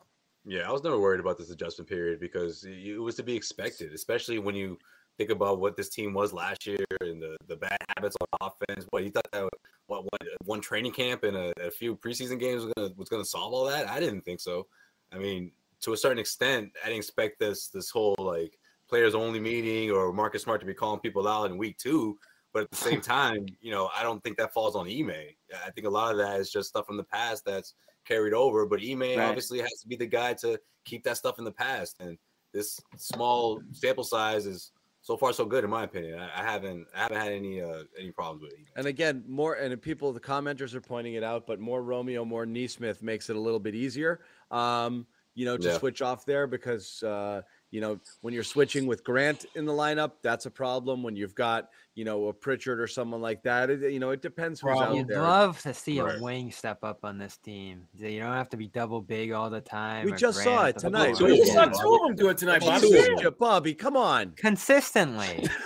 Yeah, 0.44 0.68
I 0.68 0.72
was 0.72 0.82
never 0.82 0.98
worried 0.98 1.20
about 1.20 1.38
this 1.38 1.50
adjustment 1.50 1.88
period 1.88 2.20
because 2.20 2.64
it 2.64 2.78
it 2.78 2.98
was 2.98 3.14
to 3.16 3.22
be 3.22 3.36
expected, 3.36 3.92
especially 3.92 4.38
when 4.38 4.54
you 4.54 4.78
think 5.18 5.30
about 5.30 5.60
what 5.60 5.76
this 5.76 5.88
team 5.88 6.12
was 6.12 6.32
last 6.32 6.66
year 6.66 6.84
and 7.00 7.20
the, 7.22 7.36
the 7.48 7.56
bad 7.56 7.78
habits 7.96 8.16
on 8.20 8.26
offense. 8.40 8.86
What 8.90 9.04
you 9.04 9.10
thought 9.10 9.26
that 9.32 9.48
what 9.86 10.02
one, 10.02 10.30
one 10.44 10.60
training 10.60 10.92
camp 10.92 11.24
and 11.24 11.36
a, 11.36 11.52
a 11.60 11.70
few 11.70 11.96
preseason 11.96 12.38
games 12.38 12.64
was 12.64 12.72
gonna 12.76 12.90
was 12.96 13.08
gonna 13.08 13.24
solve 13.24 13.52
all 13.52 13.64
that? 13.66 13.88
I 13.88 14.00
didn't 14.00 14.22
think 14.22 14.40
so. 14.40 14.66
I 15.12 15.18
mean, 15.18 15.52
to 15.82 15.92
a 15.92 15.96
certain 15.96 16.18
extent, 16.18 16.72
I 16.82 16.88
didn't 16.88 16.98
expect 16.98 17.38
this 17.38 17.68
this 17.68 17.90
whole 17.90 18.16
like 18.18 18.58
players 18.88 19.14
only 19.14 19.40
meeting 19.40 19.90
or 19.90 20.12
Marcus 20.12 20.42
Smart 20.42 20.60
to 20.60 20.66
be 20.66 20.74
calling 20.74 21.00
people 21.00 21.26
out 21.26 21.50
in 21.50 21.58
week 21.58 21.78
two. 21.78 22.18
But 22.56 22.62
at 22.62 22.70
the 22.70 22.76
same 22.78 23.02
time, 23.02 23.44
you 23.60 23.70
know, 23.70 23.90
I 23.94 24.02
don't 24.02 24.24
think 24.24 24.38
that 24.38 24.50
falls 24.54 24.76
on 24.76 24.88
Ime. 24.88 25.10
I 25.10 25.70
think 25.72 25.86
a 25.86 25.90
lot 25.90 26.12
of 26.12 26.16
that 26.16 26.40
is 26.40 26.50
just 26.50 26.70
stuff 26.70 26.86
from 26.86 26.96
the 26.96 27.04
past 27.04 27.44
that's 27.44 27.74
carried 28.06 28.32
over. 28.32 28.64
But 28.64 28.80
Ime 28.80 29.00
Right. 29.00 29.18
obviously 29.18 29.58
has 29.58 29.78
to 29.82 29.86
be 29.86 29.94
the 29.94 30.06
guy 30.06 30.32
to 30.40 30.58
keep 30.86 31.04
that 31.04 31.18
stuff 31.18 31.38
in 31.38 31.44
the 31.44 31.52
past. 31.52 31.96
And 32.00 32.16
this 32.54 32.80
small 32.96 33.60
sample 33.72 34.04
size 34.04 34.46
is 34.46 34.72
so 35.02 35.18
far 35.18 35.34
so 35.34 35.44
good 35.44 35.64
in 35.64 35.68
my 35.68 35.84
opinion. 35.84 36.18
I, 36.18 36.40
I 36.40 36.44
haven't 36.50 36.86
I 36.96 37.00
haven't 37.02 37.18
had 37.18 37.32
any 37.32 37.60
uh 37.60 37.82
any 38.00 38.10
problems 38.10 38.40
with 38.44 38.52
it. 38.52 38.60
And 38.74 38.86
again, 38.86 39.22
more 39.28 39.56
and 39.56 39.78
people, 39.82 40.14
the 40.14 40.20
commenters 40.20 40.72
are 40.72 40.80
pointing 40.80 41.12
it 41.12 41.22
out, 41.22 41.46
but 41.46 41.60
more 41.60 41.82
Romeo, 41.82 42.24
more 42.24 42.46
Nesmith 42.46 43.02
makes 43.02 43.28
it 43.28 43.36
a 43.36 43.40
little 43.40 43.60
bit 43.60 43.74
easier. 43.74 44.20
Um, 44.50 45.06
you 45.34 45.44
know, 45.44 45.58
to 45.58 45.68
Yeah. 45.68 45.78
switch 45.78 46.00
off 46.00 46.24
there 46.24 46.46
because 46.46 47.02
uh, 47.02 47.42
you 47.70 47.80
know 47.80 47.98
when 48.20 48.32
you're 48.32 48.42
switching 48.44 48.86
with 48.86 49.02
Grant 49.04 49.44
in 49.54 49.64
the 49.66 49.72
lineup, 49.72 50.12
that's 50.22 50.46
a 50.46 50.50
problem. 50.50 51.02
When 51.02 51.16
you've 51.16 51.34
got 51.34 51.68
you 51.94 52.04
know 52.04 52.28
a 52.28 52.32
Pritchard 52.32 52.80
or 52.80 52.86
someone 52.86 53.20
like 53.20 53.42
that, 53.42 53.70
it, 53.70 53.92
you 53.92 53.98
know, 53.98 54.10
it 54.10 54.22
depends 54.22 54.60
who's 54.60 54.68
Problem. 54.68 54.88
out 54.90 54.96
You'd 54.96 55.08
there. 55.08 55.22
love 55.22 55.60
to 55.62 55.74
see 55.74 56.00
Right. 56.00 56.18
a 56.18 56.22
wing 56.22 56.50
step 56.52 56.84
up 56.84 57.04
on 57.04 57.18
this 57.18 57.36
team. 57.38 57.82
You 57.96 58.20
don't 58.20 58.32
have 58.32 58.48
to 58.50 58.56
be 58.56 58.68
double 58.68 59.00
big 59.00 59.32
all 59.32 59.50
the 59.50 59.60
time. 59.60 60.04
We 60.06 60.12
just 60.12 60.42
Grant 60.42 60.58
saw 60.58 60.64
it 60.66 60.78
tonight. 60.78 61.16
So 61.16 61.24
we 61.26 61.38
just 61.38 61.52
saw 61.52 61.64
two 61.66 61.94
of 61.94 62.02
them 62.08 62.14
do 62.16 62.28
it 62.28 62.38
tonight, 62.38 62.60
Bobby. 62.60 62.88
two 62.88 63.14
Yeah. 63.20 63.26
of 63.28 63.38
Bobby, 63.38 63.74
come 63.74 63.96
on. 63.96 64.32
Consistently. 64.36 65.46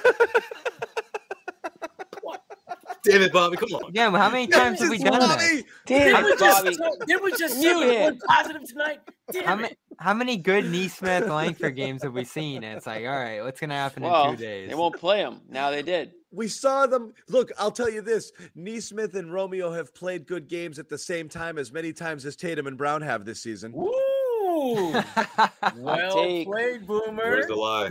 Damn 3.03 3.23
it, 3.23 3.33
Bobby, 3.33 3.57
come 3.57 3.71
on. 3.73 3.91
Yeah, 3.95 4.09
well, 4.09 4.21
how 4.21 4.29
many 4.31 4.47
times 4.47 4.79
have 4.81 4.91
we 4.91 4.99
Just 4.99 5.11
done 5.11 5.21
this? 5.39 5.63
Bobby! 5.63 5.65
Damn 5.87 6.23
it, 6.27 6.39
just, 6.39 6.79
Bobby. 6.79 6.97
did 7.07 7.23
we 7.23 7.31
just 7.33 7.57
Mute 7.59 7.79
see 7.79 7.95
him. 7.97 8.03
one 8.03 8.19
positive 8.29 8.65
tonight? 8.69 9.01
Damn 9.33 9.45
How 9.45 9.55
it. 9.55 9.57
many, 9.57 9.75
how 10.01 10.15
many 10.15 10.39
good 10.39 10.65
Nesmith 10.65 11.27
Langford 11.29 11.77
games 11.77 12.03
have 12.03 12.15
we 12.15 12.25
seen? 12.25 12.65
And 12.65 12.79
it's 12.79 12.87
like, 12.87 13.05
all 13.05 13.11
right, 13.11 13.43
what's 13.43 13.61
gonna 13.61 13.75
happen 13.75 14.03
in 14.03 14.31
two 14.31 14.37
days? 14.37 14.69
they 14.71 14.75
won't 14.75 14.97
play 14.97 15.23
them. 15.23 15.43
Now 15.49 15.71
they 15.71 15.83
did. 15.83 16.13
We 16.33 16.49
saw 16.49 16.87
them. 16.87 17.13
Look, 17.29 17.51
I'll 17.59 17.71
tell 17.71 17.91
you 17.91 18.01
this: 18.01 18.33
Nesmith 18.55 19.15
and 19.15 19.33
Romeo 19.33 19.71
have 19.73 19.95
played 19.95 20.27
good 20.27 20.49
games 20.49 20.79
at 20.79 20.89
the 20.89 20.97
same 20.97 21.29
time 21.29 21.59
as 21.59 21.71
many 21.71 21.93
times 21.93 22.25
as 22.25 22.35
Tatum 22.35 22.67
and 22.67 22.79
Brown 22.79 23.03
have 23.03 23.25
this 23.25 23.43
season. 23.43 23.75
Ooh, 23.75 25.03
well 25.77 26.15
take. 26.15 26.47
played, 26.47 26.87
Boomer. 26.87 27.17
Where's 27.17 27.47
the 27.47 27.57
lie? 27.57 27.91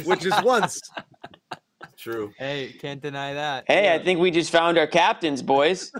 which 0.04 0.24
is 0.24 0.34
once. 0.42 0.80
True. 1.98 2.32
hey, 2.38 2.74
can't 2.80 3.00
deny 3.00 3.34
that. 3.34 3.64
Hey, 3.68 3.94
I 3.94 4.02
think 4.02 4.18
we 4.18 4.30
just 4.30 4.50
found 4.50 4.78
our 4.78 4.88
captains, 4.88 5.42
boys. 5.42 5.92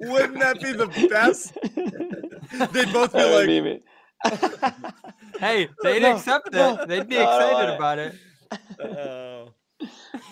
Wouldn't 0.00 0.38
that 0.38 0.58
be 0.62 0.72
the 0.72 0.86
best? 1.10 1.56
They'd 2.72 2.92
both 2.92 3.12
be 3.12 3.18
like, 3.24 3.46
be 3.46 3.60
me. 3.60 3.80
Hey, 5.40 5.68
they'd 5.82 6.02
No, 6.02 6.16
accept 6.16 6.52
no, 6.52 6.74
it. 6.80 6.88
They'd 6.88 7.08
be 7.08 7.16
no, 7.16 7.22
excited 7.22 7.74
about 7.74 7.98
it. 7.98 8.14
oh, 8.80 9.48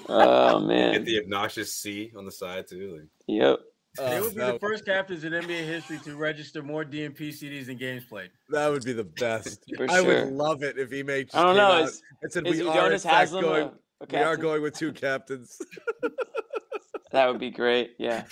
Oh 0.09 0.61
man! 0.61 0.93
Get 0.93 1.05
the 1.05 1.19
obnoxious 1.23 1.75
C 1.75 2.13
on 2.17 2.25
the 2.25 2.31
side 2.31 2.67
too. 2.69 2.97
Like, 2.99 3.09
Yep. 3.27 3.59
Uh, 3.99 4.09
they 4.11 4.19
oh, 4.19 4.23
would 4.23 4.35
be 4.37 4.41
the 4.41 4.59
first 4.61 4.85
captains 4.85 5.25
in 5.25 5.33
NBA 5.33 5.65
history 5.67 5.99
to 6.05 6.15
register 6.17 6.63
more 6.63 6.85
DNP 6.85 7.19
CDs 7.19 7.67
than 7.67 7.77
games 7.77 8.05
played. 8.05 8.31
that 8.51 8.69
would 8.69 8.85
be 8.85 8.93
the 8.93 9.03
best. 9.05 9.65
For 9.77 9.91
I 9.91 10.01
sure. 10.03 10.25
would 10.27 10.35
love 10.35 10.63
it 10.63 10.79
if 10.79 10.93
he 10.93 11.03
made. 11.03 11.31
I 11.35 11.43
don't 11.43 11.57
know. 11.57 11.83
Is, 11.83 12.01
and 12.23 12.33
said 12.33 12.47
is 12.47 12.61
we 12.61 12.69
are 12.69 12.93
in 12.93 13.01
Haslam 13.01 13.43
going. 13.43 13.63
a, 13.65 14.05
a 14.05 14.07
we 14.13 14.19
are 14.19 14.37
going 14.37 14.63
with 14.63 14.77
two 14.79 14.93
captains. 14.93 15.59
That 17.11 17.27
would 17.29 17.41
be 17.41 17.51
great. 17.51 17.95
Yeah. 17.99 18.25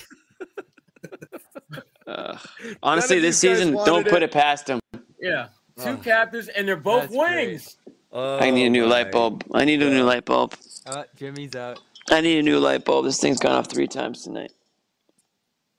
Uh, 2.09 2.39
honestly, 2.83 3.19
this 3.19 3.39
season, 3.39 3.73
don't 3.75 4.05
put 4.09 4.23
it. 4.23 4.31
it 4.31 4.33
past 4.33 4.69
him. 4.69 4.81
Yeah, 5.21 5.49
two 5.77 5.91
Oh. 5.91 5.97
captains, 5.99 6.49
and 6.49 6.67
they're 6.67 6.77
both 6.77 7.03
That's 7.03 7.17
great. 7.17 7.47
wings. 7.49 7.77
I 8.13 8.51
need 8.51 8.67
a 8.67 8.71
new 8.71 8.85
Oh, 8.85 8.89
light 8.89 9.13
bulb. 9.13 9.45
I 9.53 9.65
need 9.67 9.83
a 9.83 9.91
new 9.91 10.03
light 10.05 10.25
bulb. 10.25 10.55
Oh, 10.87 11.05
Jimmy's 11.17 11.55
out. 11.55 11.81
I 12.11 12.23
need 12.23 12.39
a 12.39 12.43
new 12.43 12.59
light 12.59 12.85
bulb. 12.87 13.05
This 13.05 13.21
thing's 13.21 13.39
gone 13.39 13.53
off 13.53 13.69
three 13.71 13.87
times 13.87 14.23
tonight. 14.23 14.53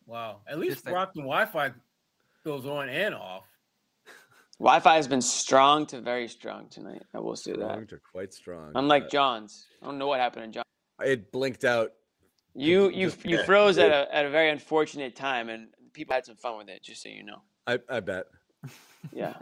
Wow, 0.06 0.42
at 0.48 0.60
least 0.60 0.76
Just 0.78 0.86
like- 0.86 0.94
Brockton 0.94 1.24
Wi-Fi 1.24 1.72
goes 2.44 2.66
on 2.66 2.90
and 2.90 3.16
off. 3.16 3.46
Wi-Fi 4.60 4.96
has 4.96 5.08
been 5.08 5.22
strong 5.22 5.86
to 5.88 6.02
very 6.02 6.28
strong 6.28 6.68
tonight. 6.70 7.02
I 7.14 7.20
will 7.20 7.36
say 7.36 7.52
that. 7.54 7.60
Strong 7.60 7.88
to 7.88 7.98
quite 8.12 8.34
strong. 8.34 8.72
Unlike 8.76 9.06
Uh, 9.06 9.10
John's, 9.10 9.68
I 9.82 9.86
don't 9.86 9.98
know 9.98 10.08
what 10.08 10.20
happened 10.20 10.54
to 10.54 10.60
John. 10.60 10.64
it 11.08 11.32
blinked 11.32 11.64
out. 11.64 11.94
You 12.54 12.90
you 12.90 13.12
you 13.24 13.42
froze 13.46 13.78
at 13.78 13.92
a 13.92 14.14
at 14.14 14.26
a 14.26 14.30
very 14.30 14.50
unfortunate 14.50 15.16
time, 15.16 15.50
and 15.50 15.70
people 15.94 16.14
had 16.16 16.26
some 16.26 16.36
fun 16.36 16.58
with 16.58 16.70
it. 16.70 16.84
Just 16.84 17.04
so 17.04 17.10
you 17.10 17.24
know. 17.24 17.42
I, 17.68 17.80
I 17.90 18.00
bet. 18.00 18.26
Yeah. 19.14 19.34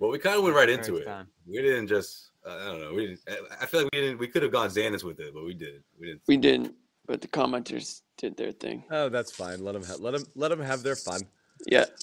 but 0.00 0.08
we 0.08 0.18
kind 0.18 0.36
of 0.36 0.42
went 0.42 0.56
right 0.56 0.68
into 0.68 0.92
First 0.92 1.02
it. 1.02 1.06
time. 1.06 1.28
We 1.46 1.62
didn't 1.62 1.86
just. 1.86 2.30
Uh, 2.44 2.50
I 2.50 2.64
don't 2.66 2.80
know. 2.80 2.94
We 2.94 3.06
didn't. 3.06 3.20
I- 3.28 3.62
I 3.62 3.66
feel 3.66 3.82
like 3.82 3.90
we 3.92 4.00
didn't. 4.00 4.18
We 4.18 4.26
could 4.28 4.42
have 4.42 4.50
gone 4.52 4.68
Zannis 4.70 5.04
with 5.04 5.20
it, 5.20 5.32
but 5.34 5.44
we 5.44 5.54
didn't. 5.54 5.84
We 6.00 6.06
didn't. 6.08 6.22
We 6.26 6.36
didn't, 6.36 6.74
but 7.06 7.20
the 7.20 7.28
commenters 7.28 8.02
did 8.16 8.36
their 8.36 8.50
thing. 8.52 8.84
Oh, 8.90 9.08
that's 9.08 9.30
fine. 9.30 9.62
Let 9.64 9.72
them 9.72 9.84
ha- 9.84 9.96
let 10.00 10.12
them 10.14 10.24
let 10.34 10.48
them 10.48 10.60
have 10.60 10.82
their 10.82 10.96
fun. 10.96 11.20
Yeah. 11.66 11.84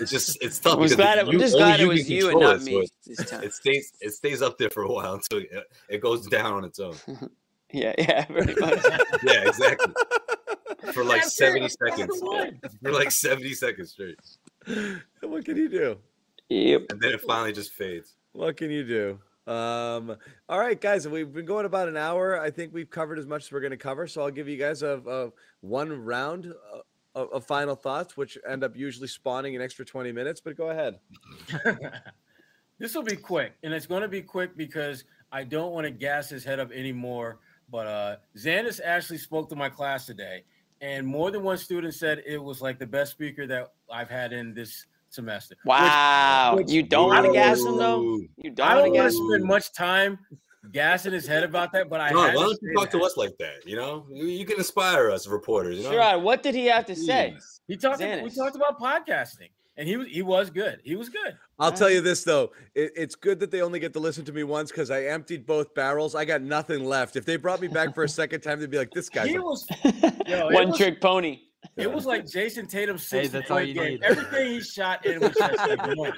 It's 0.00 0.10
just 0.10 0.42
it's 0.42 0.58
tough. 0.58 0.74
I 0.74 0.76
was 0.80 0.90
because 0.90 0.96
glad 1.04 1.18
it- 1.18 1.26
I'm 1.28 1.32
you- 1.32 1.38
just 1.38 1.54
only 1.54 1.64
glad 1.66 1.80
it 1.80 1.86
was 1.86 2.10
you 2.10 2.30
and 2.30 2.40
not 2.40 2.56
it, 2.56 2.60
so 2.60 2.64
me 2.66 2.76
it- 3.06 3.44
It 3.44 3.54
stays 3.54 3.92
it 4.00 4.10
stays 4.12 4.42
up 4.42 4.58
there 4.58 4.68
for 4.70 4.82
a 4.82 4.88
while 4.88 5.14
until 5.20 5.38
it, 5.38 5.50
it 5.88 6.00
goes 6.00 6.26
down 6.26 6.52
on 6.54 6.64
its 6.64 6.80
own. 6.80 6.96
Yeah, 7.72 7.94
yeah, 7.96 8.24
pretty 8.24 8.54
much. 8.60 8.82
Yeah, 9.22 9.46
exactly. 9.48 9.92
For 10.92 11.04
like 11.04 11.22
That's 11.22 11.36
seventy 11.36 11.60
That's 11.60 11.76
the 11.76 11.88
seconds. 11.88 12.78
For 12.82 12.92
like 12.92 13.10
seventy 13.10 13.54
seconds 13.54 13.92
straight, 13.92 14.18
what 15.22 15.44
can 15.44 15.56
you 15.56 15.68
do? 15.68 15.98
yep. 16.48 16.82
and 16.90 17.00
then 17.00 17.12
it 17.12 17.20
finally 17.22 17.52
just 17.52 17.72
fades. 17.72 18.16
What 18.32 18.56
can 18.56 18.70
you 18.70 18.84
do? 18.84 19.18
Um, 19.50 20.16
all 20.48 20.60
right, 20.60 20.80
guys, 20.80 21.08
we've 21.08 21.32
been 21.32 21.46
going 21.46 21.66
about 21.66 21.88
an 21.88 21.96
hour. 21.96 22.40
I 22.40 22.50
think 22.50 22.72
we've 22.72 22.90
covered 22.90 23.18
as 23.18 23.26
much 23.26 23.44
as 23.44 23.52
we're 23.52 23.60
going 23.60 23.72
to 23.72 23.76
cover. 23.76 24.06
So 24.06 24.22
I'll 24.22 24.30
give 24.30 24.48
you 24.48 24.56
guys 24.56 24.82
a, 24.82 25.00
a 25.06 25.30
one 25.60 25.90
round 26.04 26.46
uh, 26.46 26.78
of, 27.14 27.32
of 27.32 27.46
final 27.46 27.74
thoughts, 27.74 28.16
which 28.16 28.38
end 28.48 28.62
up 28.62 28.76
usually 28.76 29.08
spawning 29.08 29.56
an 29.56 29.62
extra 29.62 29.84
20 29.84 30.12
minutes. 30.12 30.40
But 30.40 30.56
go 30.56 30.70
ahead. 30.70 31.00
this 32.78 32.94
will 32.94 33.02
be 33.02 33.16
quick, 33.16 33.54
and 33.62 33.74
it's 33.74 33.86
going 33.86 34.02
to 34.02 34.08
be 34.08 34.22
quick 34.22 34.56
because 34.56 35.04
I 35.32 35.44
don't 35.44 35.72
want 35.72 35.84
to 35.84 35.90
gas 35.90 36.28
his 36.28 36.44
head 36.44 36.60
up 36.60 36.70
anymore. 36.70 37.38
But 37.70 37.86
uh, 37.86 38.16
Zannis 38.36 38.80
actually 38.84 39.18
spoke 39.18 39.48
to 39.48 39.56
my 39.56 39.68
class 39.68 40.06
today, 40.06 40.44
and 40.80 41.06
more 41.06 41.30
than 41.30 41.42
one 41.42 41.58
student 41.58 41.94
said 41.94 42.22
it 42.26 42.38
was 42.38 42.60
like 42.62 42.78
the 42.78 42.86
best 42.86 43.12
speaker 43.12 43.46
that 43.46 43.72
I've 43.92 44.08
had 44.10 44.32
in 44.32 44.54
this 44.54 44.86
semester. 45.10 45.56
Wow. 45.64 46.54
which- 46.56 46.70
you 46.70 46.82
don't 46.82 47.08
want 47.08 47.24
to 47.24 47.30
Ooh. 47.30 47.34
gas 47.34 47.60
him 47.60 47.76
though? 47.76 48.20
You 48.36 48.50
don't 48.50 48.60
I 48.66 48.74
want 48.74 48.86
don't 48.86 48.94
to 48.94 49.00
want 49.00 49.12
to 49.12 49.28
spend 49.28 49.44
much 49.44 49.72
time 49.72 50.18
gassing 50.72 51.12
his 51.12 51.26
head 51.26 51.42
about 51.42 51.72
that, 51.72 51.88
but 51.88 52.00
I 52.00 52.10
John, 52.10 52.18
why 52.18 52.26
had 52.26 52.32
to 52.32 52.38
don't 52.38 52.54
say 52.54 52.58
you 52.62 52.74
talk 52.74 52.90
to 52.90 53.02
us 53.02 53.16
like 53.16 53.36
that? 53.38 53.66
You 53.66 53.76
know, 53.76 54.06
you, 54.10 54.26
you 54.26 54.44
can 54.44 54.58
inspire 54.58 55.10
us 55.10 55.26
reporters. 55.26 55.78
You 55.78 55.84
know, 55.84 55.92
Sherrod, 55.92 56.22
what 56.22 56.42
did 56.42 56.54
he 56.54 56.66
have 56.66 56.86
to 56.86 56.96
say? 56.96 57.34
Jeez. 57.36 57.60
He 57.68 57.76
talked. 57.76 58.00
We 58.00 58.30
talked 58.30 58.56
about 58.56 58.80
podcasting, 58.80 59.50
and 59.80 59.88
he 59.88 59.96
was 59.96 60.08
he 60.08 60.20
was 60.20 60.50
good. 60.50 60.80
He 60.84 60.94
was 60.94 61.08
good. 61.08 61.36
I'll 61.58 61.72
tell 61.72 61.88
you 61.90 62.02
this 62.02 62.22
though, 62.22 62.52
it, 62.74 62.92
it's 62.94 63.14
good 63.14 63.40
that 63.40 63.50
they 63.50 63.62
only 63.62 63.80
get 63.80 63.94
to 63.94 63.98
listen 63.98 64.26
to 64.26 64.32
me 64.32 64.44
once 64.44 64.70
because 64.70 64.90
I 64.90 65.04
emptied 65.04 65.46
both 65.46 65.74
barrels. 65.74 66.14
I 66.14 66.26
got 66.26 66.42
nothing 66.42 66.84
left. 66.84 67.16
If 67.16 67.24
they 67.24 67.36
brought 67.36 67.62
me 67.62 67.68
back 67.68 67.94
for 67.94 68.04
a 68.04 68.08
second 68.20 68.42
time, 68.42 68.60
they'd 68.60 68.70
be 68.70 68.76
like, 68.76 68.90
"This 68.90 69.08
guy's." 69.08 69.28
He 69.28 69.36
a 69.36 69.40
was. 69.42 69.66
Yo, 70.26 70.50
One 70.50 70.68
was- 70.68 70.76
trick 70.76 71.00
pony. 71.00 71.40
It 71.76 71.90
was 71.90 72.04
like 72.04 72.26
Jayson 72.26 72.68
Tatum's 72.68 73.06
sixty 73.06 73.28
that's 73.28 73.50
all 73.50 73.56
point 73.56 73.68
you 73.68 73.74
game. 73.74 73.84
need. 73.92 74.02
Everything 74.02 74.48
he 74.52 74.60
shot 74.60 75.04
in 75.06 75.20
was 75.20 75.34
just 75.34 75.56
like 75.56 75.96
one. 75.96 76.12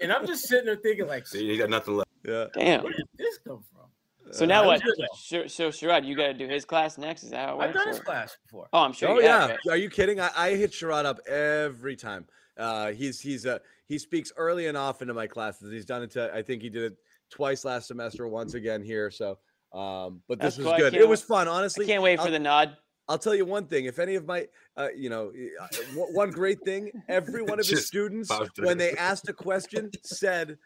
And 0.00 0.12
I'm 0.12 0.26
just 0.26 0.46
sitting 0.46 0.66
there 0.66 0.76
thinking, 0.76 1.06
like, 1.06 1.26
See, 1.26 1.44
you 1.44 1.58
got 1.58 1.70
nothing 1.70 1.96
left. 1.96 2.10
Yeah. 2.24 2.46
Damn. 2.54 2.82
where 2.82 2.92
did 2.92 3.06
this 3.16 3.38
come 3.38 3.62
from? 3.72 4.32
So 4.32 4.44
now 4.44 4.62
that 4.62 4.66
what? 4.66 4.82
was. 4.84 5.08
Sure, 5.20 5.48
so 5.48 5.68
Sherrod, 5.68 6.04
you 6.04 6.16
got 6.16 6.26
to 6.28 6.34
do 6.34 6.48
his 6.48 6.64
class 6.64 6.98
next. 6.98 7.22
Is 7.24 7.30
that 7.30 7.46
how 7.48 7.54
it 7.54 7.58
works? 7.58 7.68
I've 7.68 7.74
done 7.74 7.88
his 7.88 8.00
class 8.00 8.36
before. 8.44 8.68
Oh, 8.72 8.80
I'm 8.80 8.92
sure. 8.92 9.10
Oh 9.10 9.20
you 9.20 9.26
have, 9.26 9.56
yeah. 9.64 9.72
Are 9.72 9.76
you 9.76 9.90
kidding? 9.90 10.20
I, 10.20 10.30
I 10.36 10.50
hit 10.54 10.72
Sherrod 10.72 11.04
up 11.04 11.20
every 11.28 11.96
time. 11.96 12.26
Uh, 12.56 12.92
he's 12.92 13.20
he's 13.20 13.46
uh, 13.46 13.58
he 13.86 13.98
speaks 13.98 14.32
early 14.36 14.66
and 14.66 14.76
often 14.76 15.08
in 15.10 15.16
my 15.16 15.26
classes. 15.26 15.72
He's 15.72 15.84
done 15.84 16.02
it 16.02 16.10
to 16.12 16.32
I 16.34 16.42
think 16.42 16.62
he 16.62 16.68
did 16.70 16.92
it 16.92 16.98
twice 17.30 17.64
last 17.64 17.88
semester, 17.88 18.28
once 18.28 18.54
again 18.54 18.82
here. 18.82 19.10
So 19.10 19.38
um, 19.72 20.20
but 20.28 20.38
this 20.38 20.56
That's 20.56 20.58
was 20.58 20.66
cool. 20.66 20.76
Good. 20.90 20.94
It 20.94 21.08
was 21.08 21.20
wait- 21.22 21.26
fun, 21.28 21.48
I 21.48 21.52
honestly. 21.52 21.86
can't 21.86 22.02
wait 22.02 22.16
for 22.18 22.26
I'll- 22.26 22.30
the 22.30 22.38
nod. 22.38 22.76
I'll 23.06 23.18
tell 23.18 23.34
you 23.34 23.44
one 23.44 23.66
thing. 23.66 23.84
If 23.84 23.98
any 23.98 24.14
of 24.14 24.24
my, 24.24 24.46
uh, 24.78 24.88
you 24.96 25.10
know, 25.10 25.30
uh, 25.60 25.66
one 25.94 26.14
one 26.14 26.30
great 26.30 26.62
thing, 26.62 26.90
every 27.08 27.42
one 27.42 27.60
of 27.60 27.66
his 27.66 27.86
students, 27.86 28.30
when 28.58 28.78
they 28.78 28.92
asked 28.92 29.28
a 29.28 29.34
question, 29.34 29.90
said, 30.04 30.56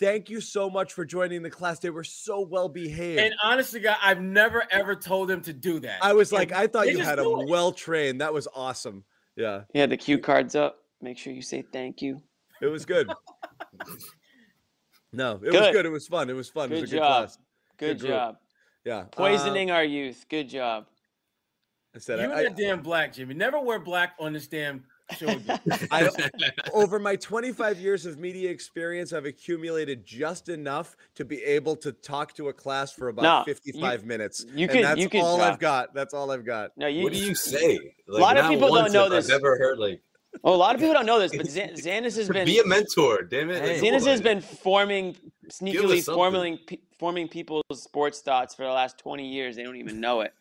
"Thank 0.00 0.28
you 0.28 0.40
so 0.40 0.68
much 0.68 0.94
for 0.94 1.04
joining 1.04 1.42
the 1.44 1.50
class. 1.50 1.78
They 1.78 1.90
were 1.90 2.02
so 2.02 2.40
well 2.40 2.68
behaved." 2.68 3.20
And 3.20 3.34
honestly, 3.40 3.78
God, 3.78 3.98
I've 4.02 4.20
never 4.20 4.64
ever 4.72 4.96
told 4.96 5.30
him 5.30 5.42
to 5.42 5.52
do 5.52 5.78
that. 5.78 6.02
I 6.02 6.12
was 6.12 6.32
And 6.32 6.40
like, 6.40 6.50
I 6.50 6.66
thought 6.66 6.88
you 6.88 6.98
had 6.98 7.20
a 7.20 7.30
well 7.30 7.70
trained. 7.70 8.20
That 8.20 8.34
was 8.34 8.48
awesome. 8.52 9.04
Yeah, 9.36 9.60
Yeah, 9.72 9.86
the 9.86 9.96
cue 9.96 10.18
cards 10.18 10.56
up. 10.56 10.78
Make 11.00 11.18
sure 11.18 11.32
you 11.32 11.42
say 11.42 11.62
thank 11.72 12.00
you. 12.02 12.22
it 12.62 12.66
was 12.66 12.84
good. 12.86 13.08
No, 15.12 15.32
it 15.42 15.52
was 15.52 15.52
Good. 15.52 15.72
good. 15.72 15.86
It 15.86 15.90
was 15.90 16.06
fun. 16.06 16.28
It 16.28 16.34
was 16.34 16.48
fun. 16.48 16.66
it 16.66 16.74
Good 16.76 16.80
was 16.82 16.90
a 16.92 16.94
good 16.96 16.98
job. 17.00 17.08
class. 17.24 17.38
Good 17.78 17.98
group. 18.00 18.10
job. 18.10 18.36
Yeah. 18.84 18.96
uh, 18.98 19.04
Poisoning 19.04 19.70
our 19.70 19.84
youth. 19.84 20.26
Good 20.28 20.48
job. 20.48 20.86
I 21.94 21.98
said, 21.98 22.18
you 22.20 22.26
I, 22.30 22.42
and 22.42 22.46
that 22.48 22.56
damn 22.56 22.82
black, 22.82 23.14
Jimmy. 23.14 23.34
Never 23.34 23.58
wear 23.60 23.78
black 23.78 24.12
on 24.20 24.34
this 24.34 24.46
damn 24.46 24.84
show. 25.16 25.28
I, 25.48 25.58
I, 25.90 26.10
over 26.74 26.98
my 26.98 27.16
25 27.16 27.80
years 27.80 28.04
of 28.04 28.18
media 28.18 28.50
experience, 28.50 29.14
I've 29.14 29.24
accumulated 29.24 30.04
just 30.04 30.50
enough 30.50 30.94
to 31.14 31.24
be 31.24 31.42
able 31.42 31.74
to 31.76 31.92
talk 31.92 32.34
to 32.34 32.48
a 32.48 32.52
class 32.52 32.92
for 32.92 33.08
about 33.08 33.22
No, 33.22 33.38
you- 33.46 33.54
55 33.54 34.04
minutes. 34.04 34.44
you 34.54 34.68
and 34.68 34.84
that's 34.84 35.00
you 35.00 35.08
could 35.08 35.22
all 35.22 35.38
try. 35.38 35.48
I've 35.48 35.58
got. 35.58 35.94
That's 35.94 36.12
all 36.12 36.30
I've 36.30 36.44
got. 36.44 36.72
No, 36.76 36.86
you. 36.86 37.02
what 37.04 37.12
do 37.14 37.18
you 37.18 37.34
say? 37.34 37.78
Like, 38.06 38.20
lot 38.22 38.36
of 38.36 38.50
people 38.50 38.74
don't 38.74 38.92
know 38.92 39.08
this. 39.08 39.24
I've 39.30 39.40
never 39.40 39.56
heard 39.56 39.78
like 39.78 40.02
Well, 40.42 40.54
a 40.54 40.56
lot 40.56 40.74
of 40.74 40.80
people 40.80 40.94
don't 40.94 41.06
know 41.06 41.18
this, 41.18 41.36
but 41.36 41.46
Xan- 41.46 41.74
Zannis 41.84 42.16
has 42.16 42.28
been 42.28 42.44
be 42.46 42.58
a 42.58 42.64
mentor. 42.66 43.22
Damn 43.22 43.50
it! 43.50 43.62
Hey. 43.62 43.80
Like, 43.80 43.82
Zannis 43.82 44.06
has 44.06 44.20
been 44.20 44.40
forming 44.40 45.16
sneakily 45.50 46.02
something. 46.02 46.14
forming 46.14 46.58
forming 46.98 47.28
people's 47.28 47.62
sports 47.72 48.20
thoughts 48.20 48.54
for 48.54 48.62
the 48.64 48.70
last 48.70 48.98
20 48.98 49.26
years. 49.28 49.56
They 49.56 49.62
don't 49.62 49.76
even 49.76 50.00
know 50.00 50.20
it. 50.22 50.32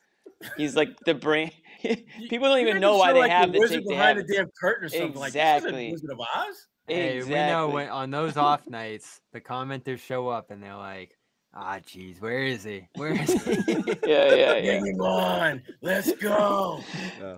He's 0.57 0.75
like 0.75 0.97
the 1.05 1.13
brain. 1.13 1.51
people 1.81 2.47
don't 2.49 2.59
You 2.61 2.67
even 2.67 2.81
know 2.81 2.97
why 2.97 3.13
they 3.13 3.19
like 3.19 3.31
have 3.31 3.47
the 3.51 3.53
the 3.53 3.59
wizard 3.59 3.77
take 3.79 3.87
they 3.87 3.93
behind 3.93 4.17
have. 4.17 4.27
the 4.27 4.33
damn 4.35 4.49
curtain 4.59 4.85
or 4.85 4.89
something 4.89 5.15
like 5.19 5.29
Exactly. 5.29 5.71
this. 5.91 6.01
Is 6.01 6.03
it 6.03 6.07
Wizard 6.07 6.11
of 6.11 6.19
Oz? 6.19 6.67
Hey, 6.87 7.17
exactly. 7.17 7.33
we 7.35 7.39
know 7.51 7.69
when 7.69 7.89
on 7.89 8.11
those 8.11 8.37
off 8.37 8.61
nights, 8.69 9.21
the 9.33 9.41
commenters 9.41 9.99
show 9.99 10.27
up 10.27 10.51
and 10.51 10.61
they're 10.61 10.75
like, 10.75 11.17
"Ah, 11.53 11.79
geez, 11.85 12.21
where 12.21 12.43
is 12.43 12.63
he? 12.63 12.87
Where 12.95 13.13
is 13.19 13.31
he?" 13.43 13.53
Yeah, 14.05 14.35
yeah, 14.35 14.55
yeah. 14.57 14.79
Bring 14.79 14.95
him 14.95 15.01
on. 15.01 15.63
Let's 15.81 16.11
go. 16.13 16.81
Yeah. 17.19 17.35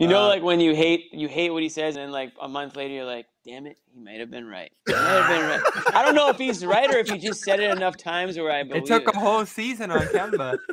You 0.00 0.08
know, 0.08 0.22
Uh, 0.24 0.28
like 0.28 0.42
when 0.42 0.58
you 0.60 0.74
hate 0.74 1.12
you 1.12 1.28
hate 1.28 1.50
what 1.50 1.62
he 1.62 1.68
says, 1.68 1.94
and 1.94 2.04
then 2.06 2.10
like 2.10 2.32
a 2.40 2.48
month 2.48 2.74
later, 2.74 2.94
you're 2.94 3.04
like, 3.04 3.26
"Damn 3.44 3.66
it, 3.66 3.76
he 3.92 4.00
might 4.00 4.18
have 4.18 4.30
been 4.30 4.46
right." 4.48 4.72
He 4.86 4.92
might 4.94 4.98
have 5.02 5.28
been 5.28 5.46
right. 5.46 5.94
I 5.94 6.02
don't 6.02 6.14
know 6.14 6.30
if 6.30 6.38
he's 6.38 6.64
right 6.64 6.92
or 6.92 6.98
if 6.98 7.08
he 7.10 7.18
just 7.18 7.42
said 7.44 7.60
it 7.60 7.70
enough 7.70 7.96
times 7.98 8.38
where 8.38 8.50
I 8.50 8.62
believe 8.62 8.84
it 8.84 8.86
took 8.86 9.06
it. 9.08 9.14
a 9.14 9.18
whole 9.18 9.44
season 9.46 9.90
on 9.90 10.00
Kemba. 10.06 10.58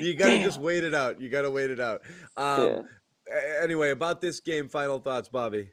You 0.00 0.14
got 0.14 0.26
to 0.26 0.30
Damn. 0.36 0.44
just 0.44 0.60
wait 0.60 0.84
it 0.84 0.94
out. 0.94 1.20
You 1.22 1.30
got 1.30 1.42
to 1.42 1.50
wait 1.50 1.70
it 1.70 1.80
out. 1.80 2.02
Um, 2.36 2.86
a- 3.30 3.62
Anyway, 3.62 3.90
about 3.90 4.20
this 4.20 4.40
game, 4.40 4.68
final 4.68 4.98
thoughts, 4.98 5.28
Bobby. 5.30 5.70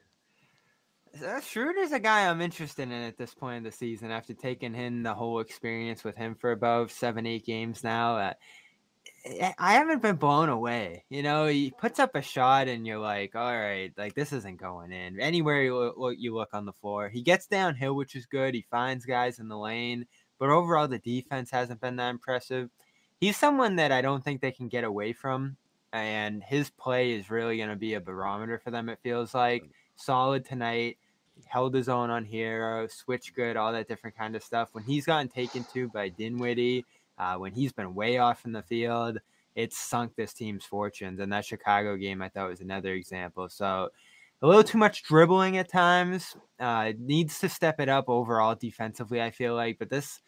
Uh, 1.22 1.40
Schroeder's 1.40 1.92
a 1.92 1.98
guy 2.00 2.26
I'm 2.26 2.40
interested 2.40 2.82
in 2.84 2.92
at 2.92 3.18
this 3.18 3.34
point 3.34 3.58
of 3.66 3.70
the 3.72 3.76
season 3.76 4.10
after 4.10 4.32
taking 4.32 4.74
in 4.74 5.02
the 5.02 5.12
whole 5.12 5.40
experience 5.40 6.04
with 6.04 6.16
him 6.16 6.34
for 6.34 6.52
about 6.52 6.90
seven, 6.90 7.26
eight 7.26 7.44
games 7.44 7.84
now. 7.84 8.16
Uh, 8.16 8.32
I- 9.28 9.54
I 9.58 9.72
haven't 9.74 10.02
been 10.02 10.16
blown 10.16 10.48
away. 10.48 11.04
You 11.08 11.22
know, 11.22 11.46
he 11.46 11.70
puts 11.70 11.98
up 11.98 12.14
a 12.14 12.22
shot 12.22 12.68
and 12.68 12.86
you're 12.86 12.98
like, 12.98 13.34
all 13.34 13.52
right, 13.56 13.92
like 13.96 14.14
this 14.14 14.32
isn't 14.32 14.58
going 14.60 14.92
in. 14.92 15.20
Anywhere 15.20 15.62
you 15.62 15.92
look, 15.96 16.16
you 16.18 16.34
look 16.34 16.50
on 16.52 16.64
the 16.64 16.72
floor, 16.72 17.08
he 17.08 17.22
gets 17.22 17.46
downhill, 17.46 17.94
which 17.94 18.14
is 18.16 18.26
good. 18.26 18.54
He 18.54 18.62
finds 18.70 19.04
guys 19.04 19.38
in 19.38 19.48
the 19.48 19.58
lane, 19.58 20.06
but 20.38 20.48
overall, 20.50 20.88
the 20.88 20.98
defense 20.98 21.50
hasn't 21.50 21.80
been 21.80 21.96
that 21.96 22.10
impressive. 22.10 22.70
He's 23.20 23.36
someone 23.36 23.76
that 23.76 23.92
I 23.92 24.00
don't 24.02 24.22
think 24.24 24.40
they 24.40 24.52
can 24.52 24.68
get 24.68 24.84
away 24.84 25.12
from, 25.12 25.56
and 25.92 26.42
his 26.42 26.70
play 26.70 27.12
is 27.12 27.30
really 27.30 27.56
going 27.56 27.70
to 27.70 27.76
be 27.76 27.94
a 27.94 28.00
barometer 28.00 28.58
for 28.58 28.70
them, 28.70 28.88
it 28.88 29.00
feels 29.02 29.34
like 29.34 29.64
solid 29.96 30.44
tonight. 30.44 30.98
Held 31.46 31.72
his 31.72 31.88
own 31.88 32.10
on 32.10 32.26
Herro, 32.26 32.90
switch 32.90 33.32
good, 33.32 33.56
all 33.56 33.72
that 33.72 33.86
different 33.86 34.16
kind 34.16 34.34
of 34.34 34.42
stuff. 34.42 34.70
When 34.72 34.82
he's 34.82 35.06
gotten 35.06 35.28
taken 35.28 35.64
to 35.72 35.88
by 35.88 36.08
Dinwiddie, 36.08 36.84
uh, 37.18 37.36
when 37.36 37.52
he's 37.52 37.72
been 37.72 37.94
way 37.94 38.18
off 38.18 38.44
in 38.44 38.52
the 38.52 38.62
field, 38.62 39.18
it's 39.54 39.76
sunk 39.76 40.14
this 40.16 40.32
team's 40.32 40.64
fortunes. 40.64 41.20
And 41.20 41.32
that 41.32 41.44
Chicago 41.44 41.96
game, 41.96 42.22
I 42.22 42.28
thought 42.28 42.48
was 42.48 42.60
another 42.60 42.94
example. 42.94 43.48
So 43.48 43.90
a 44.40 44.46
little 44.46 44.62
too 44.62 44.78
much 44.78 45.02
dribbling 45.02 45.56
at 45.56 45.68
times. 45.68 46.36
Uh, 46.60 46.92
needs 46.98 47.40
to 47.40 47.48
step 47.48 47.80
it 47.80 47.88
up 47.88 48.08
overall 48.08 48.54
defensively. 48.54 49.20
I 49.20 49.30
feel 49.30 49.54
like, 49.54 49.78
but 49.78 49.90
this 49.90 50.20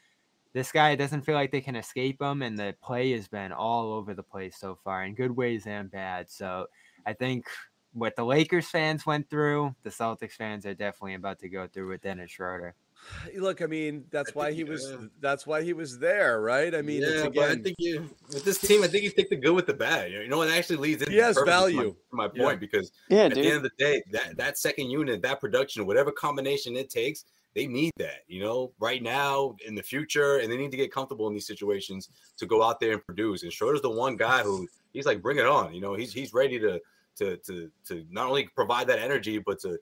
this 0.52 0.72
guy 0.72 0.96
doesn't 0.96 1.22
feel 1.22 1.36
like 1.36 1.52
they 1.52 1.60
can 1.60 1.76
escape 1.76 2.20
him, 2.20 2.42
and 2.42 2.58
the 2.58 2.74
play 2.82 3.12
has 3.12 3.28
been 3.28 3.52
all 3.52 3.92
over 3.92 4.14
the 4.14 4.22
place 4.22 4.56
so 4.58 4.76
far, 4.82 5.04
in 5.04 5.14
good 5.14 5.36
ways 5.36 5.64
and 5.66 5.88
bad. 5.90 6.28
So 6.28 6.66
I 7.06 7.12
think 7.12 7.46
what 7.92 8.16
the 8.16 8.24
Lakers 8.24 8.68
fans 8.68 9.06
went 9.06 9.30
through, 9.30 9.74
the 9.84 9.90
Celtics 9.90 10.32
fans 10.32 10.66
are 10.66 10.74
definitely 10.74 11.14
about 11.14 11.38
to 11.40 11.48
go 11.48 11.68
through 11.68 11.90
with 11.90 12.02
Dennis 12.02 12.32
Schroeder. 12.32 12.74
Look, 13.36 13.62
I 13.62 13.66
mean, 13.66 14.04
that's 14.10 14.30
I 14.30 14.32
why 14.34 14.52
he 14.52 14.64
was. 14.64 14.88
yeah. 14.90 15.06
That's 15.20 15.46
why 15.46 15.62
he 15.62 15.72
was 15.72 15.98
there, 15.98 16.40
right? 16.40 16.74
I 16.74 16.82
mean, 16.82 17.02
it's 17.02 17.12
yeah, 17.24 17.28
but 17.34 17.50
I 17.50 17.56
think 17.56 17.76
you 17.78 18.08
with 18.28 18.44
this 18.44 18.58
team, 18.58 18.82
I 18.82 18.88
think 18.88 19.04
you 19.04 19.10
take 19.10 19.30
the 19.30 19.36
good 19.36 19.54
with 19.54 19.66
the 19.66 19.74
bad. 19.74 20.10
You 20.12 20.28
know, 20.28 20.42
it 20.42 20.50
actually 20.50 20.76
leads 20.76 21.02
in 21.02 21.10
He 21.10 21.16
has 21.18 21.36
perfectly 21.36 21.72
to 21.72 21.76
my- 21.76 21.82
value. 21.82 21.90
to 21.92 22.16
my, 22.16 22.28
Yeah. 22.34 22.42
point 22.44 22.60
because 22.60 22.92
Yeah, 23.08 23.24
at 23.24 23.34
the 23.34 23.40
end 23.42 23.56
of 23.56 23.62
the 23.62 23.70
day, 23.78 24.02
that 24.12 24.36
that 24.36 24.58
second 24.58 24.90
unit, 24.90 25.22
that 25.22 25.40
production, 25.40 25.86
whatever 25.86 26.10
combination 26.12 26.76
it 26.76 26.90
takes, 26.90 27.24
they 27.54 27.66
need 27.66 27.92
that. 27.96 28.22
You 28.28 28.42
know, 28.42 28.72
right 28.78 29.02
now, 29.02 29.56
in 29.66 29.74
the 29.74 29.82
future, 29.82 30.36
and 30.38 30.50
they 30.52 30.56
need 30.56 30.70
to 30.70 30.76
get 30.76 30.92
comfortable 30.92 31.26
in 31.28 31.34
these 31.34 31.46
situations 31.46 32.08
to 32.36 32.46
go 32.46 32.62
out 32.62 32.78
there 32.80 32.92
and 32.92 33.04
produce. 33.04 33.42
And 33.42 33.52
Schroeder's 33.52 33.82
the 33.82 33.90
one 33.90 34.16
guy 34.16 34.42
who 34.42 34.68
he's 34.92 35.06
like, 35.06 35.20
bring 35.20 35.38
it 35.38 35.46
on. 35.46 35.74
You 35.74 35.80
know, 35.80 35.94
he's 35.94 36.12
he's 36.12 36.32
ready 36.32 36.58
to 36.60 36.80
to 37.16 37.36
to 37.38 37.70
to 37.88 38.06
not 38.10 38.28
only 38.28 38.48
provide 38.54 38.86
that 38.86 38.98
energy, 39.00 39.38
but 39.38 39.58
to 39.60 39.78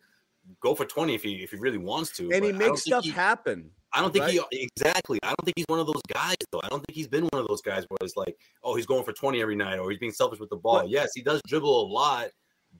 go 0.63 0.75
for 0.75 0.85
20 0.85 1.15
if 1.15 1.23
he 1.23 1.43
if 1.43 1.51
he 1.51 1.57
really 1.59 1.79
wants 1.79 2.13
to. 2.17 2.25
and 2.31 2.33
he 2.33 2.41
but 2.41 2.47
I 2.47 2.51
don't 2.51 2.59
makes 2.71 2.83
stuff 2.83 3.05
he- 3.05 3.11
happen. 3.11 3.71
I 3.93 4.03
don't 4.03 4.13
think 4.13 4.27
right? 4.27 4.39
he 4.51 4.69
exactly. 4.77 5.19
I 5.23 5.29
don't 5.29 5.45
think 5.45 5.55
he's 5.57 5.65
one 5.69 5.81
of 5.81 5.87
those 5.87 6.03
guys 6.13 6.37
though. 6.53 6.61
I 6.63 6.69
don't 6.69 6.85
think 6.87 6.95
he's 6.95 7.09
been 7.09 7.25
one 7.33 7.41
of 7.41 7.49
those 7.49 7.63
guys 7.63 7.87
where 7.89 7.97
it's 8.03 8.17
like, 8.17 8.37
oh, 8.63 8.75
he's 8.75 8.85
going 8.85 9.03
for 9.03 9.13
20 9.15 9.41
every 9.41 9.57
night 9.57 9.79
or 9.79 9.91
he's 9.91 9.99
being 9.99 10.13
selfish 10.13 10.39
with 10.39 10.51
the 10.51 10.57
ball. 10.57 10.81
But- 10.81 10.91
yes, 10.91 11.11
he 11.15 11.23
does 11.23 11.41
dribble 11.47 11.83
a 11.83 11.87
lot, 11.91 12.29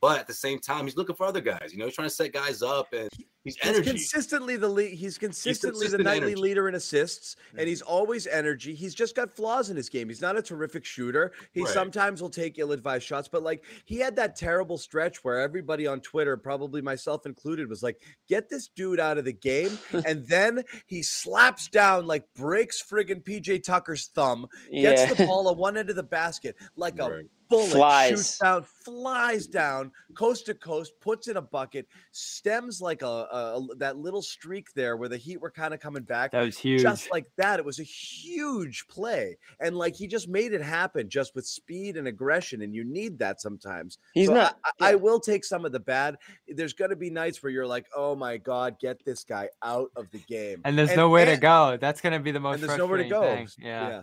but 0.01 0.19
at 0.19 0.27
the 0.27 0.35
same 0.35 0.59
time, 0.61 0.85
he's 0.85 0.97
looking 0.97 1.17
for 1.17 1.27
other 1.27 1.41
guys. 1.41 1.71
You 1.73 1.79
know, 1.79 1.87
he's 1.87 1.95
trying 1.95 2.09
to 2.09 2.15
set 2.15 2.33
guys 2.33 2.63
up 2.63 2.93
and 2.93 3.09
he's 3.45 3.57
He's 3.57 3.57
energy. 3.63 3.91
consistently 3.91 4.57
the 4.57 4.69
lead. 4.69 4.93
He's 4.93 5.17
consistently 5.17 5.71
the 5.87 5.97
consistent 5.97 6.05
nightly 6.05 6.33
energy. 6.33 6.43
leader 6.43 6.69
in 6.69 6.75
assists, 6.75 7.37
and 7.53 7.61
mm-hmm. 7.61 7.69
he's 7.69 7.81
always 7.83 8.27
energy. 8.27 8.75
He's 8.75 8.95
just 8.95 9.17
got 9.17 9.35
flaws 9.35 9.71
in 9.71 9.77
his 9.77 9.89
game. 9.89 10.09
He's 10.09 10.21
not 10.21 10.37
a 10.37 10.43
terrific 10.43 10.85
shooter. 10.85 11.33
He 11.53 11.63
Right. 11.63 11.73
sometimes 11.73 12.21
will 12.21 12.29
take 12.31 12.59
ill-advised 12.59 13.05
shots, 13.05 13.27
but 13.29 13.43
like 13.43 13.65
he 13.87 13.99
had 13.99 14.17
that 14.17 14.37
terrible 14.37 14.77
stretch 14.77 15.25
where 15.25 15.41
everybody 15.41 15.87
on 15.87 16.01
Twitter, 16.01 16.37
probably 16.37 16.83
myself 16.83 17.25
included, 17.25 17.69
was 17.71 17.83
like, 17.83 18.03
"Get 18.29 18.51
this 18.51 18.69
dude 18.69 19.01
out 19.01 19.17
of 19.17 19.25
the 19.25 19.33
game," 19.33 19.79
and 20.07 20.27
then 20.27 20.63
he 20.87 21.03
slaps 21.03 21.69
down, 21.69 22.07
like 22.07 22.25
breaks 22.35 22.83
friggin' 22.83 23.25
PJ 23.25 23.63
Tucker's 23.63 24.09
thumb, 24.09 24.47
gets 24.71 25.03
Yeah. 25.03 25.15
the 25.15 25.27
ball 25.27 25.49
at 25.51 25.57
one 25.57 25.77
end 25.79 25.89
of 25.89 25.97
the 25.97 26.03
basket 26.03 26.55
like 26.77 26.99
a 26.99 27.23
Bullet, 27.49 27.65
shoots 27.65 27.73
Flies. 27.75 28.39
down, 28.39 28.63
flies 28.85 29.47
down, 29.47 29.93
coast 30.15 30.47
to 30.47 30.55
coast, 30.55 30.93
puts 31.01 31.29
in 31.29 31.37
a 31.37 31.43
bucket, 31.43 31.87
stems 32.13 32.81
like 32.81 33.03
a, 33.03 33.07
a 33.07 33.67
that 33.79 33.97
little 33.97 34.23
streak 34.23 34.73
there 34.75 34.97
where 34.97 35.09
the 35.09 35.17
Heat 35.17 35.41
were 35.41 35.51
kind 35.51 35.73
of 35.73 35.81
coming 35.81 36.03
back. 36.03 36.33
That 36.33 36.43
was 36.45 36.59
huge. 36.59 36.83
Just 36.83 37.11
like 37.11 37.27
that, 37.37 37.59
it 37.59 37.65
was 37.65 37.79
a 37.79 37.85
huge 37.85 38.87
play, 38.89 39.37
and 39.61 39.77
like 39.77 39.95
he 39.97 40.07
just 40.07 40.29
made 40.29 40.53
it 40.53 40.63
happen 40.63 41.09
just 41.09 41.35
with 41.35 41.47
speed 41.47 41.97
and 41.97 42.07
aggression, 42.09 42.63
and 42.63 42.75
you 42.75 42.85
need 42.85 43.19
that 43.19 43.41
sometimes. 43.41 43.99
He's 44.15 44.29
So 44.29 44.35
not. 44.35 44.59
I, 44.81 44.93
I 44.93 44.95
will 44.95 45.21
take 45.21 45.45
some 45.45 45.65
of 45.65 45.73
the 45.73 45.81
bad. 45.81 46.17
There's 46.49 46.73
going 46.73 46.91
to 46.91 46.97
be 46.97 47.11
nights 47.11 47.43
where 47.43 47.51
you're 47.51 47.67
like, 47.67 47.87
"Oh 47.97 48.15
my 48.15 48.37
god, 48.37 48.79
get 48.81 49.05
this 49.05 49.25
guy 49.25 49.49
out 49.63 49.91
of 49.97 50.11
the 50.11 50.19
game," 50.19 50.61
and 50.65 50.79
there's 50.79 50.95
nowhere 50.95 51.25
to 51.25 51.33
and- 51.33 51.41
go. 51.41 51.77
That's 51.81 52.01
gonna 52.01 52.21
be 52.21 52.31
the 52.31 52.41
most 52.41 52.61
And 52.61 52.69
there's 52.69 52.79
nowhere 52.79 52.99
to 53.03 53.09
go. 53.09 53.23
thing. 53.23 53.49
Yeah. 53.59 54.03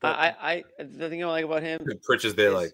But- 0.00 0.16
I, 0.18 0.28
I, 0.40 0.52
I, 0.52 0.64
the 0.84 1.08
thing 1.08 1.22
I 1.22 1.26
like 1.28 1.44
about 1.44 1.62
him 1.62 1.80
Pritch 2.08 2.24
is 2.24 2.34
there 2.34 2.52
like, 2.52 2.72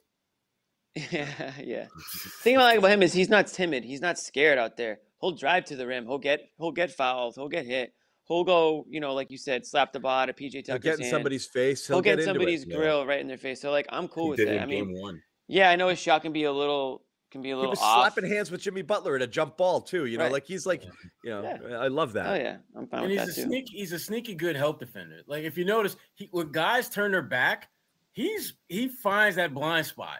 Yeah, 1.10 1.52
yeah. 1.62 1.86
The 2.24 2.30
thing 2.42 2.56
I 2.58 2.62
like 2.62 2.78
about 2.78 2.90
him 2.96 3.02
is 3.02 3.12
he's 3.12 3.28
not 3.28 3.46
timid. 3.48 3.84
He's 3.84 4.00
not 4.00 4.18
scared 4.18 4.58
out 4.58 4.76
there. 4.76 4.98
He'll 5.20 5.32
drive 5.32 5.64
to 5.66 5.76
the 5.76 5.86
rim. 5.86 6.06
He'll 6.06 6.18
get 6.18 6.40
he'll 6.58 6.72
get 6.72 6.90
fouled. 6.90 7.34
He'll 7.36 7.48
get 7.48 7.66
hit. 7.66 7.92
He'll 8.28 8.44
go, 8.44 8.84
you 8.88 8.98
know, 9.00 9.14
like 9.14 9.30
you 9.30 9.38
said, 9.38 9.64
slap 9.64 9.92
the 9.92 10.00
ball 10.00 10.22
at 10.22 10.36
PJ 10.36 10.52
He'll 10.52 10.62
Tucker's 10.62 10.82
get 10.82 10.94
in 10.94 11.00
hand. 11.02 11.10
somebody's 11.10 11.46
face. 11.46 11.86
He'll, 11.86 11.96
He'll, 11.96 12.02
get, 12.02 12.18
it. 12.18 12.24
somebody's 12.24 12.66
Yeah. 12.66 12.76
grill 12.76 13.06
right 13.06 13.20
in 13.20 13.28
their 13.28 13.38
face. 13.38 13.60
So 13.60 13.70
like 13.70 13.86
I'm 13.90 14.08
cool 14.08 14.24
he 14.24 14.30
with 14.30 14.40
it 14.40 14.60
I 14.60 14.66
mean, 14.66 14.92
one. 15.00 15.22
yeah, 15.48 15.70
I 15.70 15.76
know 15.76 15.88
his 15.88 15.98
shot 15.98 16.22
can 16.22 16.32
be 16.32 16.44
a 16.44 16.52
little 16.52 17.02
can 17.30 17.42
be 17.42 17.50
a 17.50 17.52
He 17.52 17.56
little 17.56 17.70
was 17.70 17.80
off. 17.80 18.12
slapping 18.14 18.30
hands 18.30 18.50
with 18.50 18.60
Jimmy 18.62 18.82
Butler 18.82 19.16
at 19.16 19.22
a 19.22 19.26
jump 19.26 19.56
ball 19.56 19.80
too. 19.80 20.06
You 20.06 20.18
know, 20.18 20.24
Right. 20.24 20.32
like 20.32 20.46
he's 20.46 20.64
like, 20.66 20.84
you 21.24 21.30
know, 21.30 21.42
Yeah. 21.42 21.76
I 21.78 21.88
love 21.88 22.12
that. 22.14 22.26
Oh 22.26 22.34
yeah, 22.34 22.56
I'm 22.76 22.86
fine 22.86 23.04
and 23.04 23.10
with 23.10 23.18
he's 23.18 23.26
that 23.26 23.32
a 23.32 23.42
too. 23.42 23.48
sneaky 23.48 23.76
he's 23.78 23.92
a 23.92 23.98
sneaky 23.98 24.34
good 24.34 24.56
help 24.56 24.78
defender. 24.80 25.20
Like 25.26 25.44
if 25.44 25.58
you 25.58 25.64
notice, 25.64 25.96
he 26.14 26.28
when 26.30 26.52
guys 26.52 26.88
turn 26.88 27.10
their 27.12 27.22
back, 27.22 27.68
he's 28.12 28.54
he 28.68 28.88
finds 28.88 29.36
that 29.36 29.52
blind 29.54 29.86
spot. 29.86 30.18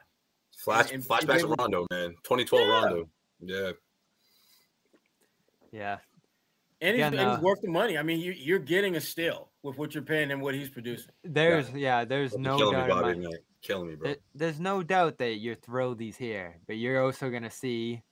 Flash, 0.59 0.91
and- 0.93 1.05
flashbacks 1.05 1.43
and- 1.43 1.53
of 1.53 1.59
Rondo, 1.59 1.87
man. 1.91 2.11
2012 2.25 2.67
Yeah. 2.67 2.73
Rondo. 2.73 3.09
Yeah. 3.41 3.71
Yeah. 5.73 5.99
And 6.81 6.91
he's, 6.95 6.99
Yeah, 7.01 7.07
and 7.07 7.17
no. 7.17 7.31
he's 7.31 7.39
uh, 7.39 7.43
worth 7.43 7.61
the 7.63 7.69
money. 7.71 7.97
I 7.97 8.03
mean, 8.03 8.21
you, 8.21 8.33
you're 8.33 8.59
getting 8.59 8.97
a 8.97 9.01
steal 9.01 9.51
with 9.63 9.79
what 9.79 9.95
you're 9.95 10.03
paying 10.05 10.31
and 10.31 10.43
what 10.43 10.55
he's 10.55 10.69
producing. 10.69 11.11
There's 11.25 11.71
yeah, 11.71 12.05
there's 12.05 12.33
You're 12.33 12.41
no 12.43 12.57
killing 12.59 12.81
me, 12.83 12.87
doubt 12.87 13.33
in 13.71 13.77
Bobby. 13.87 13.89
my, 13.89 13.89
tonight. 13.89 13.89
Killing 13.89 13.89
me, 13.89 13.95
bro. 13.97 14.09
there- 14.09 14.17
there's 14.35 14.61
no 14.61 14.83
doubt 14.83 15.19
that 15.19 15.37
you're 15.37 15.55
thrilled 15.57 16.01
he's 16.01 16.17
here, 16.17 16.59
but 16.67 16.77
you're 16.77 17.03
also 17.05 17.31
gonna 17.31 17.51
see 17.51 18.03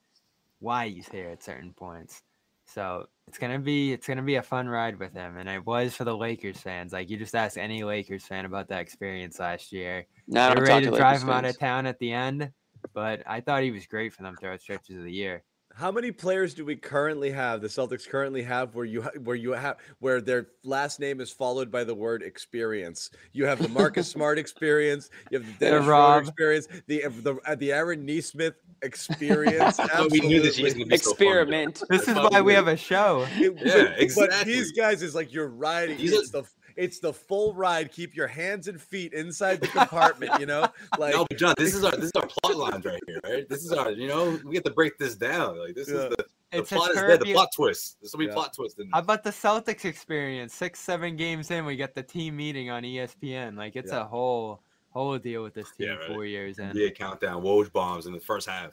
why 0.61 0.89
he's 0.89 1.09
here 1.09 1.31
at 1.31 1.43
certain 1.43 1.73
points. 1.73 2.23
So 2.67 3.07
it's 3.29 3.37
gonna 3.39 3.59
be 3.59 3.93
it's 3.93 4.07
gonna 4.07 4.23
be 4.23 4.37
a 4.37 4.43
fun 4.43 4.69
ride 4.69 4.99
with 4.99 5.13
him, 5.13 5.37
and 5.37 5.49
it 5.49 5.65
was 5.67 5.95
for 5.95 6.05
the 6.05 6.17
Lakers 6.17 6.59
fans. 6.59 6.93
Like 6.93 7.11
you 7.11 7.17
just 7.17 7.35
ask 7.35 7.59
any 7.59 7.85
Lakers 7.85 8.25
fan 8.25 8.47
about 8.47 8.69
that 8.69 8.81
experience 8.81 9.39
last 9.39 9.71
year. 9.73 10.07
Now 10.27 10.49
they 10.49 10.53
I'm 10.55 10.59
were 10.61 10.67
talking 10.67 10.75
ready 10.75 10.87
to 10.87 10.91
to 10.93 10.97
drive 10.97 11.13
Lakers 11.17 11.23
him 11.25 11.31
out 11.31 11.45
of 11.45 11.59
town 11.59 11.87
at 11.87 11.99
the 11.99 12.13
end, 12.13 12.51
but 12.95 13.23
I 13.27 13.41
thought 13.41 13.63
he 13.63 13.71
was 13.71 13.87
great 13.87 14.13
for 14.15 14.23
them 14.23 14.37
throughout 14.37 14.61
stretches 14.63 14.97
of 14.97 15.05
the 15.05 15.13
year. 15.13 15.43
How 15.77 15.91
many 15.91 16.13
players 16.13 16.55
do 16.55 16.65
we 16.65 16.77
currently 16.77 17.31
have? 17.31 17.61
The 17.61 17.67
Celtics 17.67 18.09
currently 18.09 18.43
have 18.43 18.77
where 18.77 18.85
you 18.85 19.03
ha- 19.03 19.11
where 19.25 19.35
you 19.35 19.51
have 19.53 19.79
where 19.99 20.21
their 20.21 20.47
last 20.63 21.01
name 21.01 21.21
is 21.21 21.33
followed 21.33 21.71
by 21.71 21.83
the 21.83 21.95
word 21.95 22.23
experience. 22.23 23.11
You 23.33 23.45
have 23.47 23.61
the 23.61 23.69
Marcus 23.69 24.09
Smart 24.15 24.39
experience. 24.39 25.11
You 25.33 25.39
have 25.41 25.47
the 25.47 25.53
Dennis 25.65 25.85
Schroeder 25.85 25.91
Rob. 25.91 26.23
experience. 26.23 26.69
The 26.87 27.03
the 27.23 27.39
uh, 27.45 27.57
the 27.57 27.73
Aaron 27.73 28.07
Nesmith 28.07 28.55
experience. 28.83 29.77
But 29.79 30.13
we 30.13 30.21
knew 30.21 30.41
this 30.41 30.59
year's 30.59 30.75
Absolutely. 30.75 30.85
gonna 30.85 30.91
be 30.91 30.97
so 30.99 31.05
fun. 31.11 31.13
Experiment. 31.17 31.83
This 31.91 32.09
is 32.09 32.15
why 32.15 32.41
we 32.41 32.53
have 32.55 32.69
a 32.69 32.77
show. 32.77 33.27
It- 33.37 33.55
Yeah, 33.61 33.95
but- 33.99 34.31
But 34.31 34.47
these 34.47 34.71
guys 34.73 35.03
is 35.03 35.15
like 35.17 35.33
you're 35.33 35.49
riding. 35.49 35.99
These 35.99 36.13
are- 36.35 36.43
the 36.43 36.49
it's 36.77 36.99
the 36.99 37.13
full 37.13 37.55
ride. 37.55 37.93
Keep 37.93 38.15
your 38.15 38.27
hands 38.27 38.69
and 38.69 38.81
feet 38.81 39.13
inside 39.13 39.61
the 39.61 39.69
compartment. 39.69 40.39
You 40.41 40.47
know, 40.47 40.67
like 40.99 41.15
no, 41.15 41.27
but 41.29 41.39
John, 41.39 41.55
this 41.59 41.75
is 41.75 41.85
our 41.85 41.93
this 41.93 42.07
is 42.07 42.13
our 42.17 42.27
plot 42.27 42.57
lines 42.57 42.85
right 42.85 43.01
here, 43.07 43.21
right? 43.25 43.49
This 43.49 43.65
is 43.65 43.73
our, 43.73 43.91
you 43.91 44.09
know, 44.09 44.39
we 44.45 44.53
get 44.55 44.65
to 44.65 44.73
break 44.73 44.99
this 44.99 45.15
down. 45.15 45.59
Like 45.59 45.75
this 45.75 45.89
Yeah. 45.89 45.95
is 45.97 46.11
the, 46.11 46.17
the 46.53 46.59
It's 46.59 46.73
a 46.73 46.75
plot 46.77 46.91
is 46.91 46.97
there, 46.97 47.17
the 47.19 47.33
plot 47.33 47.49
twist. 47.55 47.97
There's 48.01 48.13
so 48.13 48.19
many 48.19 48.29
Yeah. 48.29 48.35
plot 48.35 48.53
twists 48.55 48.79
in 48.79 48.91
How 48.93 48.99
about 49.01 49.25
the 49.25 49.31
Celtics 49.31 49.85
experience? 49.85 50.55
Six, 50.55 50.81
seven 50.81 51.17
games 51.17 51.51
in, 51.51 51.65
we 51.65 51.77
get 51.77 51.95
the 51.95 52.03
team 52.03 52.37
meeting 52.37 52.71
on 52.71 52.83
ESPN. 52.85 53.57
Like 53.57 53.77
it's 53.77 53.93
Yeah. 53.93 54.03
a 54.03 54.05
whole 54.05 54.63
whole 54.91 55.19
deal 55.19 55.43
with 55.43 55.55
this 55.55 55.71
team 55.73 55.89
Yeah, 55.89 55.95
right. 55.95 56.07
four 56.07 56.25
years 56.25 56.59
in. 56.61 56.71
Yeah, 56.75 56.91
countdown, 56.91 57.43
Woj 57.43 57.73
bombs 57.73 58.07
in 58.07 58.13
the 58.13 58.21
first 58.21 58.49
half. 58.49 58.73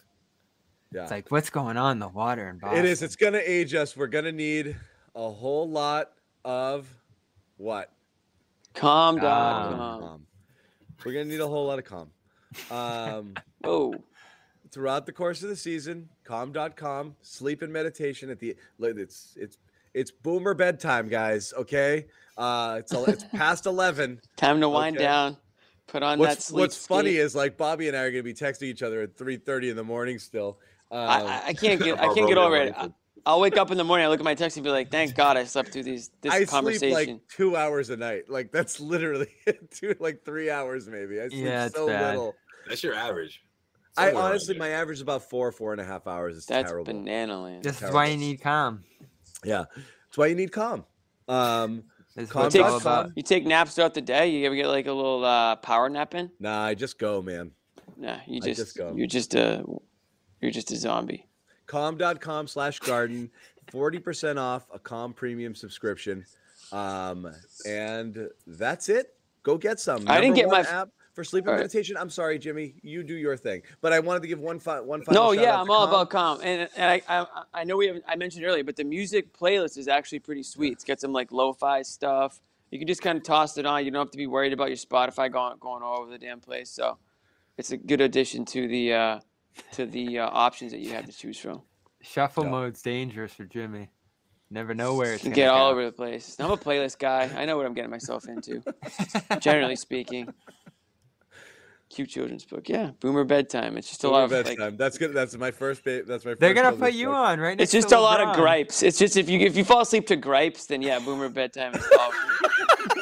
yeah. 0.94 1.02
It's 1.04 1.12
like 1.12 1.32
what's 1.32 1.50
going 1.50 1.78
on 1.78 1.94
in 1.94 2.00
the 2.00 2.08
water 2.08 2.50
in 2.50 2.60
Boston? 2.60 2.80
It 2.80 2.86
is. 2.86 3.02
It's 3.02 3.16
gonna 3.16 3.42
age 3.44 3.74
us. 3.74 3.98
We're 3.98 4.08
gonna 4.08 4.32
need 4.32 4.76
a 5.16 5.30
whole 5.32 5.68
lot 5.70 6.12
of 6.46 6.88
what? 7.62 7.92
Calm 8.74 9.16
Um, 9.18 9.22
down. 9.22 9.78
Calm. 10.02 10.26
We're 11.06 11.14
gonna 11.14 11.26
need 11.26 11.40
a 11.40 11.48
whole 11.48 11.68
lot 11.68 11.80
of 11.80 11.86
calm. 11.86 12.10
Um, 12.70 13.34
Oh, 13.64 13.94
throughout 14.72 15.06
the 15.06 15.12
course 15.12 15.44
of 15.44 15.50
the 15.50 15.56
season, 15.56 16.10
calm.com, 16.24 17.16
sleep 17.22 17.62
and 17.62 17.72
meditation 17.72 18.30
at 18.32 18.40
the 18.40 18.56
it's 18.80 19.34
it's 19.38 19.58
it's 19.94 20.10
boomer 20.12 20.54
bedtime, 20.56 21.08
guys. 21.08 21.54
Okay. 21.56 22.08
Uh 22.38 22.78
it's 22.80 22.92
el- 22.94 23.06
it's 23.06 23.24
past 23.26 23.66
eleven. 23.68 24.20
time 24.38 24.60
to 24.62 24.70
wind 24.70 24.98
Okay. 24.98 25.06
down. 25.06 25.38
Put 25.88 26.02
on 26.02 26.18
that 26.20 26.28
What's 26.28 26.46
sleep. 26.46 26.60
what's 26.62 26.88
funny 26.88 27.18
is 27.18 27.36
like 27.36 27.58
Bobby 27.58 27.88
and 27.88 27.96
I 27.98 28.02
are 28.04 28.12
gonna 28.12 28.24
be 28.24 28.34
texting 28.34 28.64
each 28.64 28.82
other 28.82 29.02
at 29.02 29.16
3 29.18 29.38
30 29.38 29.70
in 29.72 29.76
the 29.76 29.84
morning 29.84 30.18
still. 30.18 30.58
Um, 30.90 31.00
I, 31.00 31.22
I- 31.22 31.44
I 31.48 31.54
can't 31.54 31.80
get 31.82 32.00
I 32.02 32.06
can't 32.14 32.28
get 32.28 32.38
Roman 32.38 32.40
over 32.40 32.56
it. 32.58 32.74
I, 32.76 32.84
would- 32.84 32.94
I'll 33.26 33.40
wake 33.40 33.58
up 33.58 33.72
in 33.72 33.78
the 33.78 33.84
morning. 33.84 34.06
I 34.06 34.10
look 34.10 34.20
at 34.20 34.24
my 34.24 34.36
text 34.36 34.58
and 34.58 34.64
be 34.64 34.70
like, 34.70 34.90
"Thank 34.92 35.16
God 35.16 35.38
I 35.38 35.44
slept 35.44 35.72
through 35.72 35.84
these 35.84 36.10
this 36.22 36.34
I 36.34 36.44
sleep 36.46 36.92
like 36.92 37.20
two 37.28 37.56
hours 37.56 37.90
a 37.90 37.98
night. 37.98 38.30
Like 38.30 38.52
that's 38.52 38.80
literally 38.80 39.30
two, 39.72 39.96
like 40.00 40.24
three 40.26 40.50
hours 40.50 40.88
maybe. 40.88 41.20
I 41.22 41.30
sleep 41.30 41.44
Yeah, 41.44 41.66
it's 41.66 41.76
so 41.76 41.88
bad. 41.88 42.10
little. 42.12 42.36
That's 42.68 42.84
your 42.84 42.94
average. 42.96 43.42
I 43.98 44.06
Somewhere 44.06 44.22
around 44.22 44.32
honestly, 44.32 44.58
my 44.58 44.70
average 44.70 44.98
is 44.98 45.02
about 45.02 45.30
four, 45.30 45.52
four 45.52 45.74
and 45.74 45.82
a 45.82 45.86
half 45.86 46.08
hours. 46.08 46.38
It's 46.38 46.46
That's 46.46 46.70
terrible. 46.70 46.86
banana 46.94 47.42
land. 47.42 47.64
This 47.64 47.74
is 47.74 47.80
terrible. 47.80 47.96
why 47.98 48.06
you 48.08 48.18
need 48.18 48.42
calm. 48.42 48.84
Yeah, 49.44 49.66
that's 49.74 50.18
why 50.18 50.28
you 50.28 50.36
need 50.36 50.52
calm. 50.52 50.86
Um, 51.28 51.84
is 52.16 52.30
Calm 52.30 52.44
what 52.44 52.56
it's 52.56 52.64
calm. 52.64 52.82
about. 52.82 53.12
You 53.16 53.24
take 53.24 53.46
naps 53.46 53.76
throughout 53.76 53.94
the 53.94 54.02
day. 54.02 54.30
You 54.30 54.46
ever 54.46 54.56
get 54.56 54.68
like 54.68 54.88
a 54.88 54.92
little 54.92 55.24
uh, 55.24 55.56
power 55.58 55.90
nap 55.90 56.14
in? 56.16 56.32
nah, 56.40 56.64
I 56.64 56.74
just 56.74 57.00
go, 57.00 57.22
man. 57.22 57.52
Nah, 57.98 58.18
you 58.28 58.42
just, 58.42 58.60
just 58.60 58.78
go. 58.78 58.94
you're 58.96 59.08
just 59.08 59.36
a 59.36 59.64
you're 60.42 60.52
just 60.52 60.72
a 60.72 60.76
zombie. 60.76 61.28
calm.com 61.72 62.48
slash 62.48 62.80
garden 62.80 63.30
40% 63.72 64.38
off 64.38 64.68
a 64.74 64.78
calm 64.80 65.14
premium 65.14 65.56
subscription 65.56 66.26
um 66.74 67.32
and 67.66 68.28
that's 68.46 68.90
it 68.90 69.14
go 69.44 69.58
get 69.58 69.80
some 69.80 70.04
I 70.10 70.20
didn't 70.20 70.36
get 70.36 70.50
my 70.50 70.60
app 70.60 70.90
for 71.14 71.24
sleep 71.24 71.48
All 71.48 71.54
right. 71.54 71.60
meditation 71.60 71.96
i'm 71.98 72.10
sorry 72.10 72.38
jimmy 72.40 72.76
you 72.82 73.04
do 73.04 73.16
your 73.16 73.38
thing 73.38 73.62
but 73.80 73.94
i 73.94 74.00
wanted 74.02 74.22
to 74.22 74.28
give 74.28 74.40
one 74.40 74.60
fi- 74.60 74.82
one 74.82 75.02
final 75.02 75.28
No, 75.28 75.32
yeah, 75.32 75.60
I'm 75.62 75.70
all 75.72 75.86
Calm. 75.88 75.90
about 75.90 76.10
calm, 76.10 76.40
and, 76.44 76.68
and 76.76 76.92
I, 76.92 77.02
I 77.08 77.26
I 77.54 77.64
know 77.64 77.78
we 77.78 77.88
haven't 77.88 78.04
I 78.06 78.16
mentioned 78.18 78.44
earlier, 78.46 78.66
but 78.66 78.76
the 78.76 78.84
music 78.84 79.32
playlist 79.38 79.78
is 79.78 79.88
actually 79.88 80.20
pretty 80.20 80.44
sweet. 80.44 80.74
It's 80.74 80.84
got 80.84 81.00
some 81.00 81.14
like 81.14 81.32
lo-fi 81.32 81.82
stuff. 81.84 82.42
You 82.70 82.80
can 82.80 82.88
just 82.88 83.02
kind 83.02 83.18
of 83.18 83.24
toss 83.24 83.58
it 83.58 83.66
on. 83.66 83.84
You 83.86 83.92
don't 83.92 84.00
have 84.06 84.12
to 84.12 84.18
be 84.18 84.28
worried 84.28 84.54
about 84.54 84.68
your 84.70 84.78
Spotify 84.78 85.30
going 85.32 85.58
going 85.60 85.84
all 85.84 86.00
over 86.02 86.12
the 86.12 86.18
damn 86.18 86.40
place. 86.42 86.70
So 86.70 86.98
it's 87.58 87.72
a 87.72 87.78
good 87.78 88.00
addition 88.02 88.46
to 88.46 88.68
the 88.70 88.94
uh, 88.94 89.20
to 89.74 89.86
the 89.86 90.20
uh, 90.20 90.30
options 90.32 90.72
that 90.72 90.80
you 90.80 90.92
have 90.94 91.06
to 91.08 91.12
choose 91.12 91.38
from. 91.38 91.62
Shuffle 92.02 92.44
Yeah. 92.46 92.50
mode's 92.52 92.82
dangerous 92.82 93.34
for 93.34 93.46
Jimmy. 93.46 93.90
Never 94.50 94.74
know 94.74 94.96
where 94.96 95.14
it's 95.14 95.22
can 95.24 95.32
gonna 95.32 95.36
get 95.36 95.50
all 95.50 95.68
go. 95.70 95.72
over 95.72 95.86
the 95.86 95.92
place. 95.94 96.36
I'm 96.40 96.52
a 96.52 96.58
playlist 96.58 97.00
guy. 97.00 97.30
I 97.38 97.46
know 97.46 97.56
what 97.58 97.66
I'm 97.66 97.74
getting 97.74 97.92
myself 97.92 98.28
into. 98.28 98.62
Generally 99.40 99.78
speaking. 99.78 100.34
Cute 101.90 102.10
children's 102.10 102.46
book, 102.46 102.68
yeah. 102.70 102.92
Boomer 103.02 103.24
bedtime. 103.26 103.78
It's 103.78 103.88
just 103.90 104.04
a 104.06 104.10
lot 104.10 104.28
Boomer 104.30 104.40
of 104.42 104.46
like, 104.48 104.58
bedtime. 104.58 104.78
that's 104.78 104.98
good 104.98 105.14
that's 105.14 105.36
my 105.38 105.52
first 105.52 105.84
ba- 105.84 106.04
that's 106.04 106.24
my 106.26 106.32
first 106.32 106.40
They're 106.40 106.54
gonna 106.54 106.72
put 106.76 106.94
you 106.94 107.08
book. 107.08 107.16
on 107.16 107.40
right 107.40 107.58
next 107.58 107.64
It's 107.64 107.72
just 107.72 107.90
to 107.90 107.98
a 107.98 108.00
lot 108.00 108.20
of 108.22 108.36
gripes. 108.36 108.82
It's 108.82 108.98
just 108.98 109.16
if 109.18 109.30
you 109.30 109.40
if 109.40 109.56
you 109.58 109.64
fall 109.66 109.82
asleep 109.82 110.08
to 110.08 110.16
gripes, 110.16 110.66
then 110.68 110.82
yeah, 110.82 111.00
boomer 111.00 111.30
bedtime 111.30 111.74
is 111.76 111.86
awful. 112.00 112.20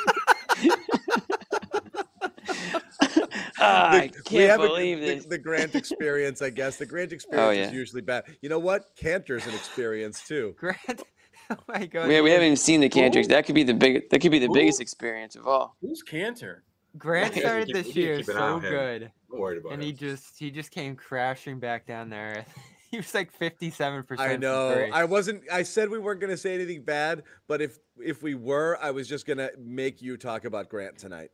Ah, 3.62 3.92
I 3.92 4.08
The- 4.08 4.18
we 4.18 4.22
can't 4.24 4.50
have 4.52 4.60
a- 4.62 4.68
believe 4.68 5.00
the, 5.00 5.06
this. 5.16 5.26
The 5.26 5.38
Grant 5.38 5.76
experience, 5.76 6.42
I 6.42 6.50
guess. 6.50 6.78
The 6.78 6.86
Grant 6.86 7.12
experience 7.14 7.68
is 7.68 7.74
yeah. 7.74 7.78
usually 7.80 8.02
bad. 8.02 8.26
You 8.42 8.50
know 8.50 8.60
what? 8.60 8.96
Kanter's 8.96 9.46
an 9.48 9.54
experience 9.54 10.26
too. 10.28 10.56
Grant. 10.60 10.78
Oh 11.52 11.56
my 11.68 11.88
god. 11.88 12.08
we, 12.08 12.22
we 12.22 12.30
haven't 12.30 12.46
even 12.46 12.58
seen 12.58 12.80
the 12.80 12.90
Cantrix. 12.90 13.26
Who? 13.26 13.34
That 13.34 13.44
could 13.44 13.56
be 13.56 13.64
the 13.64 13.74
big. 13.74 14.08
That 14.12 14.20
could 14.22 14.30
be 14.30 14.38
the 14.38 14.46
Who? 14.46 14.54
biggest 14.54 14.80
experience 14.80 15.36
of 15.36 15.48
all. 15.48 15.76
Who's 15.82 16.04
Cantor? 16.04 16.64
Grant 16.96 17.34
started 17.34 17.66
keep- 17.66 17.76
this 17.76 17.86
we 17.88 17.90
need 17.90 17.94
to 17.96 18.02
year 18.02 18.18
keep 18.18 18.28
an 18.30 18.38
eye 18.38 18.50
so 18.52 18.60
good, 18.60 19.12
worried 19.32 19.58
about 19.58 19.72
and 19.74 19.82
it. 19.82 19.86
he 19.88 19.92
just 19.94 20.38
he 20.38 20.52
just 20.52 20.70
came 20.70 20.96
crashing 20.96 21.58
back 21.60 21.88
down 21.88 22.12
there. 22.12 22.46
he 22.92 22.98
was 22.98 23.12
like 23.16 23.32
fifty-seven 23.32 24.04
percent. 24.04 24.30
I 24.30 24.36
know. 24.36 24.90
I 24.94 25.06
wasn't. 25.06 25.42
I 25.52 25.64
said 25.64 25.90
we 25.90 25.98
weren't 25.98 26.20
going 26.20 26.30
to 26.30 26.38
say 26.38 26.54
anything 26.54 26.84
bad, 26.84 27.24
but 27.48 27.64
if 27.64 27.80
if 27.98 28.22
we 28.22 28.36
were, 28.36 28.78
I 28.80 28.92
was 28.92 29.08
just 29.08 29.26
going 29.26 29.40
to 29.40 29.52
make 29.58 30.04
you 30.04 30.18
talk 30.18 30.46
about 30.46 30.70
Grant 30.70 31.00
tonight. 31.00 31.32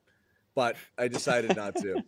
But 0.55 0.77
I 0.97 1.09
decided 1.09 1.57
not 1.57 1.75
to. 1.75 2.01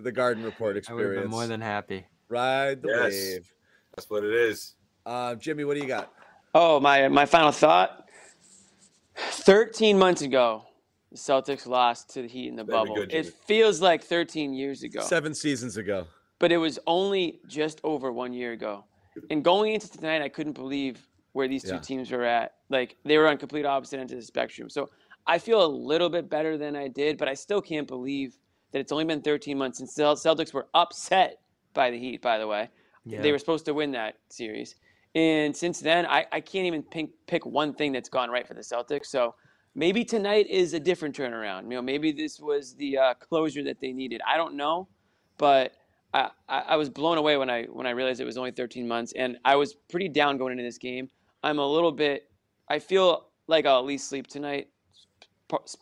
The 0.00 0.12
Garden 0.12 0.42
Report 0.42 0.70
I 0.70 0.74
would 0.74 0.78
experience. 0.78 1.22
been 1.24 1.30
more 1.30 1.46
than 1.46 1.60
happy. 1.60 2.06
Ride 2.28 2.82
the 2.82 2.88
Yes. 2.88 3.12
wave. 3.12 3.52
That's 3.94 4.08
what 4.10 4.24
it 4.24 4.32
is. 4.34 4.74
Uh, 5.04 5.34
Jimmy, 5.34 5.64
what 5.64 5.74
do 5.74 5.80
you 5.80 5.86
got? 5.88 6.12
Oh, 6.54 6.80
my 6.80 7.08
my 7.08 7.26
final 7.26 7.52
thought. 7.52 8.08
Thirteen 9.16 9.98
months 9.98 10.22
ago, 10.22 10.64
the 11.10 11.18
Celtics 11.18 11.66
lost 11.66 12.10
to 12.14 12.22
the 12.22 12.28
Heat 12.28 12.48
in 12.48 12.56
the 12.56 12.64
Very 12.64 12.78
bubble. 12.78 12.94
good, 12.94 13.12
it 13.12 13.26
feels 13.46 13.80
like 13.80 14.02
thirteen 14.02 14.52
years 14.54 14.82
ago. 14.82 15.00
Seven 15.00 15.34
seasons 15.34 15.76
ago. 15.76 16.06
but 16.38 16.50
it 16.50 16.56
was 16.56 16.78
only 16.86 17.38
just 17.46 17.80
over 17.84 18.10
one 18.12 18.32
year 18.32 18.52
ago. 18.52 18.84
And 19.28 19.44
going 19.44 19.74
into 19.74 19.90
tonight, 19.90 20.22
I 20.22 20.28
couldn't 20.30 20.54
believe 20.54 21.06
where 21.32 21.46
these 21.46 21.62
two 21.62 21.74
Yeah. 21.74 21.80
teams 21.80 22.10
were 22.10 22.24
at. 22.24 22.54
Like 22.70 22.96
they 23.04 23.18
were 23.18 23.28
on 23.28 23.36
complete 23.36 23.66
opposite 23.66 24.00
ends 24.00 24.12
of 24.12 24.18
the 24.18 24.24
spectrum. 24.24 24.70
So 24.70 24.88
I 25.26 25.38
feel 25.38 25.62
a 25.62 25.66
little 25.68 26.08
bit 26.08 26.30
better 26.30 26.56
than 26.56 26.74
I 26.76 26.88
did, 26.88 27.18
but 27.18 27.28
I 27.28 27.34
still 27.34 27.60
can't 27.60 27.86
believe 27.86 28.38
that 28.72 28.80
it's 28.80 28.92
only 28.92 29.04
been 29.04 29.22
13 29.22 29.56
months 29.58 29.78
since 29.78 29.94
the 29.94 30.02
Celtics 30.02 30.52
were 30.52 30.68
upset 30.74 31.40
by 31.74 31.90
the 31.90 31.98
Heat. 31.98 32.22
By 32.22 32.38
the 32.38 32.46
way, 32.46 32.68
Yeah. 33.04 33.20
they 33.22 33.32
were 33.32 33.38
supposed 33.38 33.64
to 33.66 33.74
win 33.74 33.92
that 33.92 34.16
series, 34.28 34.76
and 35.14 35.56
since 35.56 35.80
then, 35.80 36.06
I, 36.06 36.26
I 36.32 36.40
can't 36.40 36.66
even 36.66 36.82
pick, 36.82 37.10
pick 37.26 37.44
one 37.46 37.74
thing 37.74 37.92
that's 37.92 38.08
gone 38.08 38.30
right 38.30 38.46
for 38.46 38.54
the 38.54 38.60
Celtics. 38.60 39.06
So 39.06 39.34
maybe 39.74 40.04
tonight 40.04 40.46
is 40.48 40.72
a 40.74 40.80
different 40.80 41.16
turnaround. 41.16 41.64
You 41.64 41.70
know, 41.70 41.82
maybe 41.82 42.12
this 42.12 42.38
was 42.40 42.74
the 42.76 42.96
uh, 42.98 43.14
closure 43.14 43.62
that 43.64 43.80
they 43.80 43.92
needed. 43.92 44.20
I 44.26 44.36
don't 44.36 44.54
know, 44.54 44.88
but 45.38 45.72
I, 46.14 46.30
I 46.48 46.58
I 46.60 46.76
was 46.76 46.88
blown 46.90 47.18
away 47.18 47.36
when 47.36 47.50
I 47.50 47.64
when 47.64 47.86
I 47.86 47.90
realized 47.90 48.20
it 48.20 48.24
was 48.24 48.36
only 48.38 48.50
13 48.52 48.86
months, 48.86 49.12
and 49.16 49.36
I 49.44 49.56
was 49.56 49.74
pretty 49.74 50.08
down 50.08 50.38
going 50.38 50.52
into 50.52 50.64
this 50.64 50.78
game. 50.78 51.08
I'm 51.42 51.58
a 51.58 51.66
little 51.66 51.92
bit. 51.92 52.28
I 52.68 52.78
feel 52.78 53.28
like 53.48 53.66
I'll 53.66 53.78
at 53.80 53.84
least 53.84 54.08
sleep 54.08 54.26
tonight. 54.28 54.68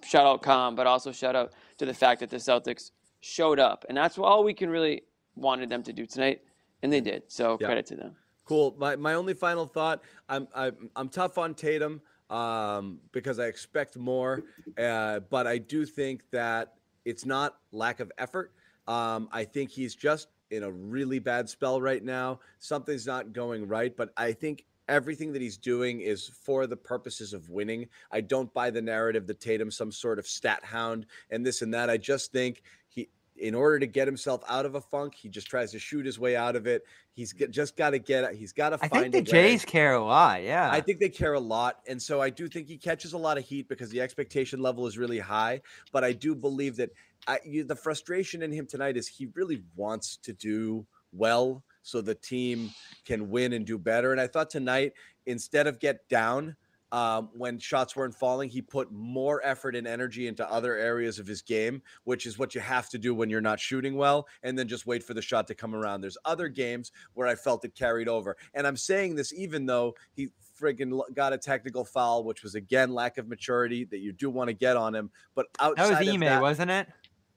Shout 0.02 0.24
out 0.24 0.42
calm, 0.42 0.74
but 0.74 0.86
also 0.86 1.12
shout 1.12 1.36
out 1.36 1.52
to 1.78 1.86
the 1.86 1.94
fact 1.94 2.20
that 2.20 2.30
the 2.30 2.36
Celtics 2.36 2.90
showed 3.20 3.58
up, 3.58 3.84
and 3.88 3.96
that's 3.96 4.18
all 4.18 4.44
we 4.44 4.54
can 4.54 4.68
really 4.70 5.02
wanted 5.34 5.68
them 5.70 5.82
to 5.84 5.92
do 5.92 6.06
tonight, 6.06 6.42
and 6.82 6.92
they 6.92 7.00
did. 7.00 7.22
So 7.28 7.56
Yeah. 7.60 7.66
credit 7.66 7.86
to 7.86 7.96
them. 7.96 8.16
Cool. 8.44 8.74
My 8.78 8.96
my 8.96 9.14
only 9.14 9.34
final 9.34 9.66
thought. 9.66 10.02
I'm 10.28 10.48
I'm 10.54 10.90
I'm 10.96 11.08
tough 11.08 11.36
on 11.38 11.54
Tatum 11.54 12.00
um, 12.30 12.98
because 13.12 13.38
I 13.38 13.46
expect 13.46 13.96
more, 13.96 14.44
uh, 14.78 15.20
but 15.20 15.46
I 15.46 15.58
do 15.58 15.84
think 15.84 16.22
that 16.30 16.74
it's 17.04 17.24
not 17.26 17.58
lack 17.72 18.00
of 18.00 18.10
effort. 18.18 18.52
Um, 18.86 19.28
I 19.32 19.44
think 19.44 19.70
he's 19.70 19.94
just 19.94 20.28
in 20.50 20.62
a 20.62 20.70
really 20.70 21.18
bad 21.18 21.48
spell 21.48 21.80
right 21.80 22.02
now. 22.02 22.40
Something's 22.58 23.06
not 23.06 23.34
going 23.34 23.68
right, 23.68 23.94
but 23.94 24.12
I 24.16 24.32
think 24.32 24.64
everything 24.88 25.32
that 25.32 25.42
he's 25.42 25.56
doing 25.56 26.00
is 26.00 26.30
for 26.42 26.66
the 26.66 26.76
purposes 26.76 27.32
of 27.32 27.48
winning. 27.50 27.88
I 28.10 28.20
don't 28.20 28.52
buy 28.52 28.70
the 28.70 28.82
narrative 28.82 29.26
that 29.26 29.40
Tatum's 29.40 29.76
some 29.76 29.92
sort 29.92 30.18
of 30.18 30.26
stat 30.26 30.64
hound 30.64 31.06
and 31.30 31.44
this 31.44 31.62
and 31.62 31.74
that. 31.74 31.90
I 31.90 31.96
just 31.96 32.32
think 32.32 32.62
he 32.88 33.08
in 33.36 33.54
order 33.54 33.78
to 33.78 33.86
get 33.86 34.08
himself 34.08 34.42
out 34.48 34.66
of 34.66 34.74
a 34.74 34.80
funk, 34.80 35.14
he 35.14 35.28
just 35.28 35.46
tries 35.46 35.70
to 35.72 35.78
shoot 35.78 36.04
his 36.04 36.18
way 36.18 36.36
out 36.36 36.56
of 36.56 36.66
it. 36.66 36.84
He's 37.12 37.32
g- 37.32 37.46
just 37.48 37.76
got 37.76 37.90
to 37.90 37.98
get. 37.98 38.34
He's 38.34 38.52
got 38.52 38.70
to 38.70 38.78
I 38.80 38.88
think 38.88 39.12
the. 39.12 39.22
Jays 39.22 39.64
care 39.64 39.94
a 39.94 40.04
lot. 40.04 40.42
Yeah. 40.42 40.68
I 40.70 40.80
think 40.80 41.00
they 41.00 41.08
care 41.08 41.34
a 41.34 41.40
lot, 41.40 41.80
and 41.86 42.00
so 42.00 42.20
I 42.20 42.30
do 42.30 42.48
think 42.48 42.66
he 42.68 42.76
catches 42.76 43.12
a 43.12 43.18
lot 43.18 43.38
of 43.38 43.44
heat 43.44 43.68
because 43.68 43.90
the 43.90 44.00
expectation 44.00 44.60
level 44.60 44.86
is 44.86 44.98
really 44.98 45.18
high. 45.18 45.60
But 45.92 46.04
I 46.04 46.12
do 46.12 46.34
believe 46.34 46.76
that 46.76 46.90
I, 47.26 47.40
you, 47.44 47.64
the 47.64 47.76
frustration 47.76 48.42
in 48.42 48.52
him 48.52 48.66
tonight 48.66 48.96
is 48.96 49.08
he 49.08 49.28
really 49.34 49.62
wants 49.76 50.16
to 50.18 50.32
do 50.32 50.86
well 51.12 51.62
so 51.88 52.02
the 52.02 52.14
team 52.14 52.70
can 53.06 53.30
win 53.30 53.54
and 53.54 53.64
do 53.64 53.78
better. 53.78 54.12
And 54.12 54.20
I 54.20 54.26
thought 54.26 54.50
tonight, 54.50 54.92
instead 55.24 55.66
of 55.66 55.80
get 55.80 56.06
down 56.10 56.54
um, 56.92 57.30
when 57.32 57.58
shots 57.58 57.96
weren't 57.96 58.14
falling, 58.14 58.50
he 58.50 58.60
put 58.60 58.92
more 58.92 59.40
effort 59.42 59.74
and 59.74 59.86
energy 59.86 60.26
into 60.26 60.50
other 60.50 60.76
areas 60.76 61.18
of 61.18 61.26
his 61.26 61.40
game, 61.40 61.82
which 62.04 62.26
is 62.26 62.38
what 62.38 62.54
you 62.54 62.60
have 62.60 62.90
to 62.90 62.98
do 62.98 63.14
when 63.14 63.30
you're 63.30 63.40
not 63.40 63.58
shooting 63.58 63.96
well, 63.96 64.26
and 64.42 64.58
then 64.58 64.68
just 64.68 64.86
wait 64.86 65.02
for 65.02 65.14
the 65.14 65.22
shot 65.22 65.46
to 65.46 65.54
come 65.54 65.74
around. 65.74 66.02
There's 66.02 66.18
other 66.26 66.48
games 66.48 66.92
where 67.14 67.26
I 67.26 67.34
felt 67.34 67.64
it 67.64 67.74
carried 67.74 68.08
over. 68.08 68.36
And 68.52 68.66
I'm 68.66 68.76
saying 68.76 69.16
this 69.16 69.32
even 69.32 69.64
though 69.64 69.94
he 70.12 70.28
friggin' 70.60 71.00
got 71.14 71.32
a 71.32 71.38
technical 71.38 71.84
foul, 71.84 72.24
which 72.24 72.42
was 72.42 72.54
again 72.54 72.92
lack 72.92 73.16
of 73.16 73.28
maturity 73.28 73.84
that 73.86 73.98
you 73.98 74.12
do 74.12 74.28
want 74.28 74.48
to 74.48 74.54
get 74.54 74.76
on 74.76 74.94
him. 74.94 75.10
But 75.34 75.46
that 75.58 75.64
outside 75.64 76.00
was 76.00 76.08
of 76.08 76.14
Ime, 76.14 76.20
that, 76.20 76.42
wasn't 76.42 76.70
it? 76.70 76.88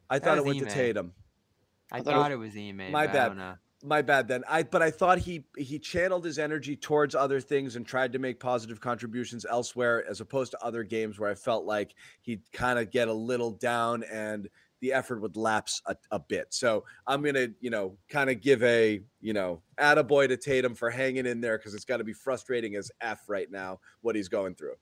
I 0.10 0.20
thought 0.20 0.38
it 0.38 0.46
was 0.46 0.56
went 0.56 0.68
to 0.68 0.74
Tatum. 0.74 1.14
I, 1.92 2.02
thought 2.02 2.14
it 2.14 2.16
was- 2.16 2.24
thought 2.24 2.32
it 2.32 2.36
was 2.38 2.56
Ime. 2.58 2.92
My 2.92 3.08
but 3.08 3.16
I 3.16 3.30
bad. 3.30 3.58
Don't 3.82 3.90
know. 3.90 3.96
My 3.96 4.02
bad 4.02 4.28
then. 4.28 4.44
I 4.48 4.64
but 4.64 4.82
I 4.82 4.92
thought 4.92 5.18
he 5.20 5.44
he 5.58 5.80
channeled 5.80 6.24
his 6.26 6.40
energy 6.40 6.76
towards 6.76 7.16
other 7.16 7.40
things 7.42 7.76
and 7.76 7.86
tried 7.86 8.14
to 8.14 8.20
make 8.20 8.40
positive 8.40 8.80
contributions 8.80 9.46
elsewhere 9.50 10.06
as 10.10 10.22
opposed 10.22 10.52
to 10.52 10.64
other 10.64 10.84
games 10.84 11.20
where 11.20 11.30
I 11.30 11.36
felt 11.36 11.66
like 11.66 11.94
he'd 12.22 12.42
kind 12.52 12.80
of 12.80 12.92
get 12.92 13.08
a 13.08 13.14
little 13.14 13.52
down 13.52 14.04
and 14.04 14.50
the 14.82 14.94
effort 14.94 15.22
would 15.22 15.38
lapse 15.38 15.80
a, 15.86 15.96
a 16.10 16.20
bit. 16.20 16.48
So 16.50 16.84
I'm 17.06 17.22
gonna, 17.22 17.50
you 17.60 17.70
know, 17.70 17.96
kind 18.10 18.32
of 18.32 18.42
give 18.42 18.64
a, 18.64 19.00
you 19.20 19.34
know, 19.34 19.62
attaboy 19.80 20.28
to 20.30 20.38
Tatum 20.38 20.74
for 20.74 20.90
hanging 20.90 21.28
in 21.28 21.40
there 21.40 21.58
because 21.60 21.76
it's 21.76 21.86
got 21.86 21.98
to 21.98 22.04
be 22.04 22.14
frustrating 22.14 22.76
as 22.76 22.92
F 23.00 23.30
right 23.30 23.52
now 23.52 23.80
what 24.02 24.16
he's 24.16 24.28
going 24.28 24.56
through. 24.56 24.74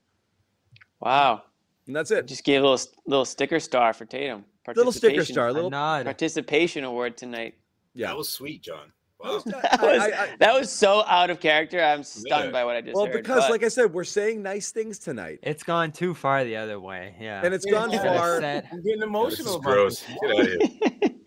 Wow, 1.01 1.43
And 1.87 1.95
that's 1.95 2.11
it. 2.11 2.27
just 2.27 2.43
gave 2.43 2.61
a 2.61 2.67
little 2.69 2.85
little 3.07 3.25
sticker 3.25 3.59
star 3.59 3.93
for 3.93 4.05
Tatum. 4.05 4.45
Little 4.75 4.91
sticker 4.91 5.13
Participation- 5.15 5.33
star, 5.33 5.47
A 5.47 5.53
little 5.53 5.69
nod. 5.71 6.05
participation 6.05 6.83
award 6.83 7.17
tonight. 7.17 7.55
Yeah. 7.93 8.07
That 8.07 8.17
was 8.17 8.29
sweet, 8.31 8.61
John. 8.63 8.91
Wow. 9.19 9.41
That 9.45 9.81
was, 9.81 10.01
I- 10.01 10.23
I- 10.23 10.35
that 10.39 10.53
was 10.57 10.71
so 10.71 11.03
out 11.05 11.29
of 11.29 11.39
character. 11.41 11.83
I'm 11.83 12.03
stunned 12.03 12.45
Yeah. 12.45 12.51
by 12.51 12.63
what 12.65 12.75
I 12.77 12.81
just 12.81 12.95
well, 12.95 13.05
heard. 13.05 13.13
because 13.21 13.43
but- 13.43 13.51
like 13.51 13.63
I 13.63 13.67
said, 13.67 13.91
we're 13.93 14.03
saying 14.05 14.41
nice 14.41 14.71
things 14.71 14.97
tonight, 14.97 15.39
It's 15.43 15.63
gone 15.63 15.91
too 15.91 16.13
far 16.13 16.43
the 16.45 16.55
other 16.55 16.79
way. 16.79 17.15
Yeah. 17.19 17.41
and 17.43 17.53
it's 17.53 17.65
Yeah, 17.65 17.73
gone 17.73 17.91
yeah. 17.91 18.17
Far. 18.17 18.39
said- 18.39 18.67
I'm 18.71 18.81
getting 18.81 18.99
This 18.99 19.07
emotional 19.07 19.55
is 19.59 19.61
gross. 19.65 20.03
Get 20.03 20.31
out 20.31 20.39
of 20.39 20.47
here. 20.47 21.09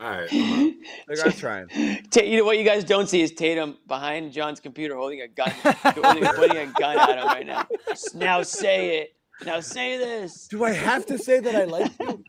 All 0.00 0.10
right. 0.10 0.74
Like, 1.08 1.24
I'm 1.24 1.32
trying. 1.32 1.68
Ta- 2.10 2.22
you 2.22 2.36
know 2.38 2.44
what 2.44 2.58
you 2.58 2.64
guys 2.64 2.82
don't 2.82 3.08
see 3.08 3.22
is 3.22 3.30
Tatum 3.32 3.78
behind 3.86 4.32
John's 4.32 4.58
computer 4.58 4.96
holding 4.96 5.20
a 5.20 5.28
gun, 5.28 5.48
holding, 5.62 6.24
pointing 6.34 6.58
a 6.58 6.66
gun 6.72 6.98
at 6.98 7.18
him 7.18 7.24
right 7.26 7.46
now. 7.46 7.66
Now 8.12 8.42
say 8.42 8.98
it. 8.98 9.14
Now 9.46 9.60
say 9.60 9.96
this. 9.98 10.48
Do 10.48 10.64
I 10.64 10.72
have 10.72 11.06
to 11.06 11.18
say 11.18 11.38
that 11.38 11.54
I 11.54 11.64
like 11.64 11.92
you? 12.00 12.24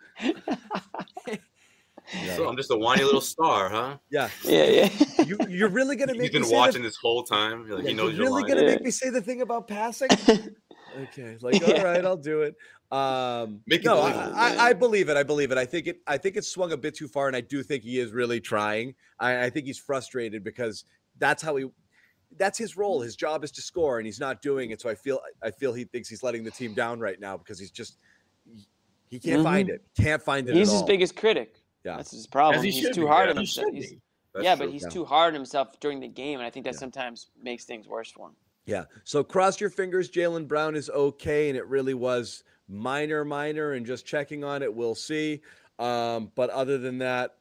So 2.36 2.48
I'm 2.48 2.56
just 2.58 2.72
a 2.72 2.78
whiny 2.78 3.04
little 3.04 3.22
star, 3.22 3.70
huh? 3.70 3.98
Yeah. 4.10 4.30
Yeah, 4.44 4.64
yeah. 4.66 4.90
You, 5.26 5.38
you're 5.48 5.70
really 5.70 5.96
gonna 5.96 6.14
make 6.14 6.24
He's 6.24 6.32
been 6.32 6.42
me 6.42 6.50
say 6.50 6.56
watching 6.56 6.82
the, 6.82 6.90
this 6.90 6.98
whole 6.98 7.24
time. 7.24 7.70
Like, 7.70 7.84
yeah, 7.84 7.90
he 7.90 7.96
knows 7.96 8.14
you're 8.14 8.26
your 8.26 8.26
really 8.26 8.42
line. 8.42 8.50
gonna 8.52 8.62
Yeah. 8.64 8.76
make 8.76 8.82
me 8.82 8.92
say 8.92 9.10
the 9.10 9.22
thing 9.22 9.42
about 9.42 9.70
passing. 9.70 10.10
okay, 11.04 11.38
like 11.42 11.66
all 11.66 11.84
right, 11.84 12.04
I'll 12.04 12.18
do 12.18 12.42
it. 12.42 12.56
Um, 12.92 13.62
Make 13.66 13.82
it 13.82 13.86
no, 13.86 14.02
I, 14.02 14.12
believable, 14.12 14.36
I. 14.38 14.58
I 14.58 14.74
believe 14.74 15.10
it. 15.10 15.16
I 15.18 15.24
believe 15.24 15.52
it. 15.54 15.58
I 15.58 15.66
think 15.66 15.88
it. 15.88 16.02
I 16.06 16.18
think 16.18 16.36
it's 16.36 16.50
swung 16.50 16.74
a 16.74 16.78
bit 16.78 16.94
too 16.94 17.08
far, 17.08 17.28
and 17.28 17.36
I 17.38 17.42
do 17.42 17.64
think 17.64 17.84
he 17.84 18.00
is 18.00 18.12
really 18.12 18.42
trying. 18.42 18.96
I, 19.20 19.46
I 19.46 19.50
think 19.50 19.66
he's 19.66 19.80
frustrated 19.80 20.44
because 20.44 20.84
that's 21.20 21.42
how 21.42 21.56
he. 21.56 21.68
That's 22.38 22.58
his 22.58 22.76
role. 22.76 23.00
His 23.00 23.16
job 23.16 23.44
is 23.46 23.52
to 23.52 23.62
score, 23.62 23.98
and 24.00 24.06
he's 24.06 24.20
not 24.20 24.42
doing 24.42 24.72
it. 24.72 24.82
So 24.82 24.90
I 24.90 24.96
feel. 24.96 25.22
I 25.42 25.52
feel 25.52 25.74
he 25.74 25.86
thinks 25.86 26.10
he's 26.10 26.22
letting 26.22 26.44
the 26.44 26.52
team 26.52 26.74
down 26.74 27.00
right 27.00 27.20
now 27.20 27.38
because 27.38 27.58
he's 27.58 27.72
just. 27.72 27.98
He, 28.46 28.68
he 29.10 29.20
can't 29.20 29.42
find 29.44 29.70
it. 29.70 29.82
Can't 29.98 30.22
find 30.22 30.50
it. 30.50 30.54
He's 30.56 30.68
at 30.68 30.74
his 30.74 30.82
all. 30.82 30.88
biggest 30.88 31.16
critic. 31.16 31.63
Yeah. 31.84 31.98
That's 31.98 32.12
his 32.12 32.28
problem. 32.28 32.58
As 32.60 32.64
he 32.64 32.72
He's 32.72 32.96
too 32.96 33.02
be, 33.02 33.08
hard 33.08 33.26
yeah. 33.28 33.32
on 33.32 33.38
himself. 33.38 33.68
should 33.68 33.76
He's- 33.76 33.94
yeah, 34.42 34.56
true. 34.56 34.66
but 34.66 34.74
he's 34.74 34.84
Yeah. 34.84 34.90
too 34.90 35.06
hard 35.06 35.30
on 35.30 35.36
himself 35.36 35.80
during 35.80 36.00
the 36.00 36.08
game, 36.08 36.40
and 36.40 36.46
I 36.46 36.50
think 36.50 36.66
that 36.66 36.74
Yeah. 36.76 36.80
sometimes 36.80 37.28
makes 37.42 37.66
things 37.66 37.88
worse 37.88 38.12
for 38.12 38.30
him. 38.30 38.36
Yeah. 38.66 38.86
So 39.04 39.24
cross 39.24 39.60
your 39.60 39.70
fingers. 39.70 40.10
Jaylen 40.10 40.48
Brown 40.48 40.76
is 40.76 40.90
okay, 40.90 41.50
and 41.50 41.58
it 41.58 41.68
really 41.68 41.94
was 41.94 42.44
minor, 42.70 43.26
minor, 43.26 43.74
and 43.74 43.86
just 43.86 44.06
checking 44.06 44.44
on 44.44 44.64
it. 44.64 44.74
We'll 44.74 44.96
see. 44.96 45.42
Um, 45.80 46.32
but 46.36 46.50
other 46.50 46.78
than 46.78 46.98
that, 47.00 47.36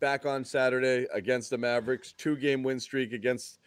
back 0.00 0.26
on 0.26 0.44
Saturday 0.44 1.06
against 1.14 1.48
the 1.48 1.56
Mavericks, 1.56 2.12
two 2.12 2.36
game 2.36 2.62
win 2.62 2.78
streak 2.78 3.12
against 3.12 3.58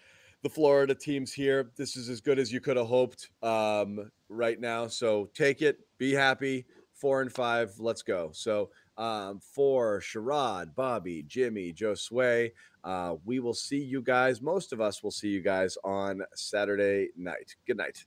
the 0.43 0.49
Florida 0.49 0.93
teams 0.93 1.33
here. 1.33 1.71
This 1.75 1.97
is 1.97 2.09
as 2.09 2.21
good 2.21 2.37
as 2.37 2.53
you 2.53 2.61
could 2.61 2.77
have 2.77 2.85
hoped 2.87 3.31
um, 3.41 4.11
right 4.29 4.59
now. 4.59 4.87
So 4.87 5.31
take 5.33 5.63
it, 5.63 5.79
be 5.97 6.13
happy. 6.13 6.65
Four 6.93 7.21
and 7.21 7.31
five, 7.33 7.79
let's 7.79 8.03
go. 8.03 8.29
So 8.33 8.69
um, 8.97 9.39
for 9.39 9.99
Sherrod, 9.99 10.75
Bobby, 10.75 11.23
Jimmy, 11.27 11.73
Josue, 11.73 12.51
uh, 12.83 13.15
we 13.25 13.39
will 13.39 13.53
see 13.53 13.81
you 13.81 14.01
guys. 14.01 14.41
Most 14.41 14.73
of 14.73 14.81
us 14.81 15.03
will 15.03 15.11
see 15.11 15.29
you 15.29 15.41
guys 15.41 15.77
on 15.83 16.21
Saturday 16.35 17.09
night. 17.17 17.55
Good 17.65 17.77
night. 17.77 18.05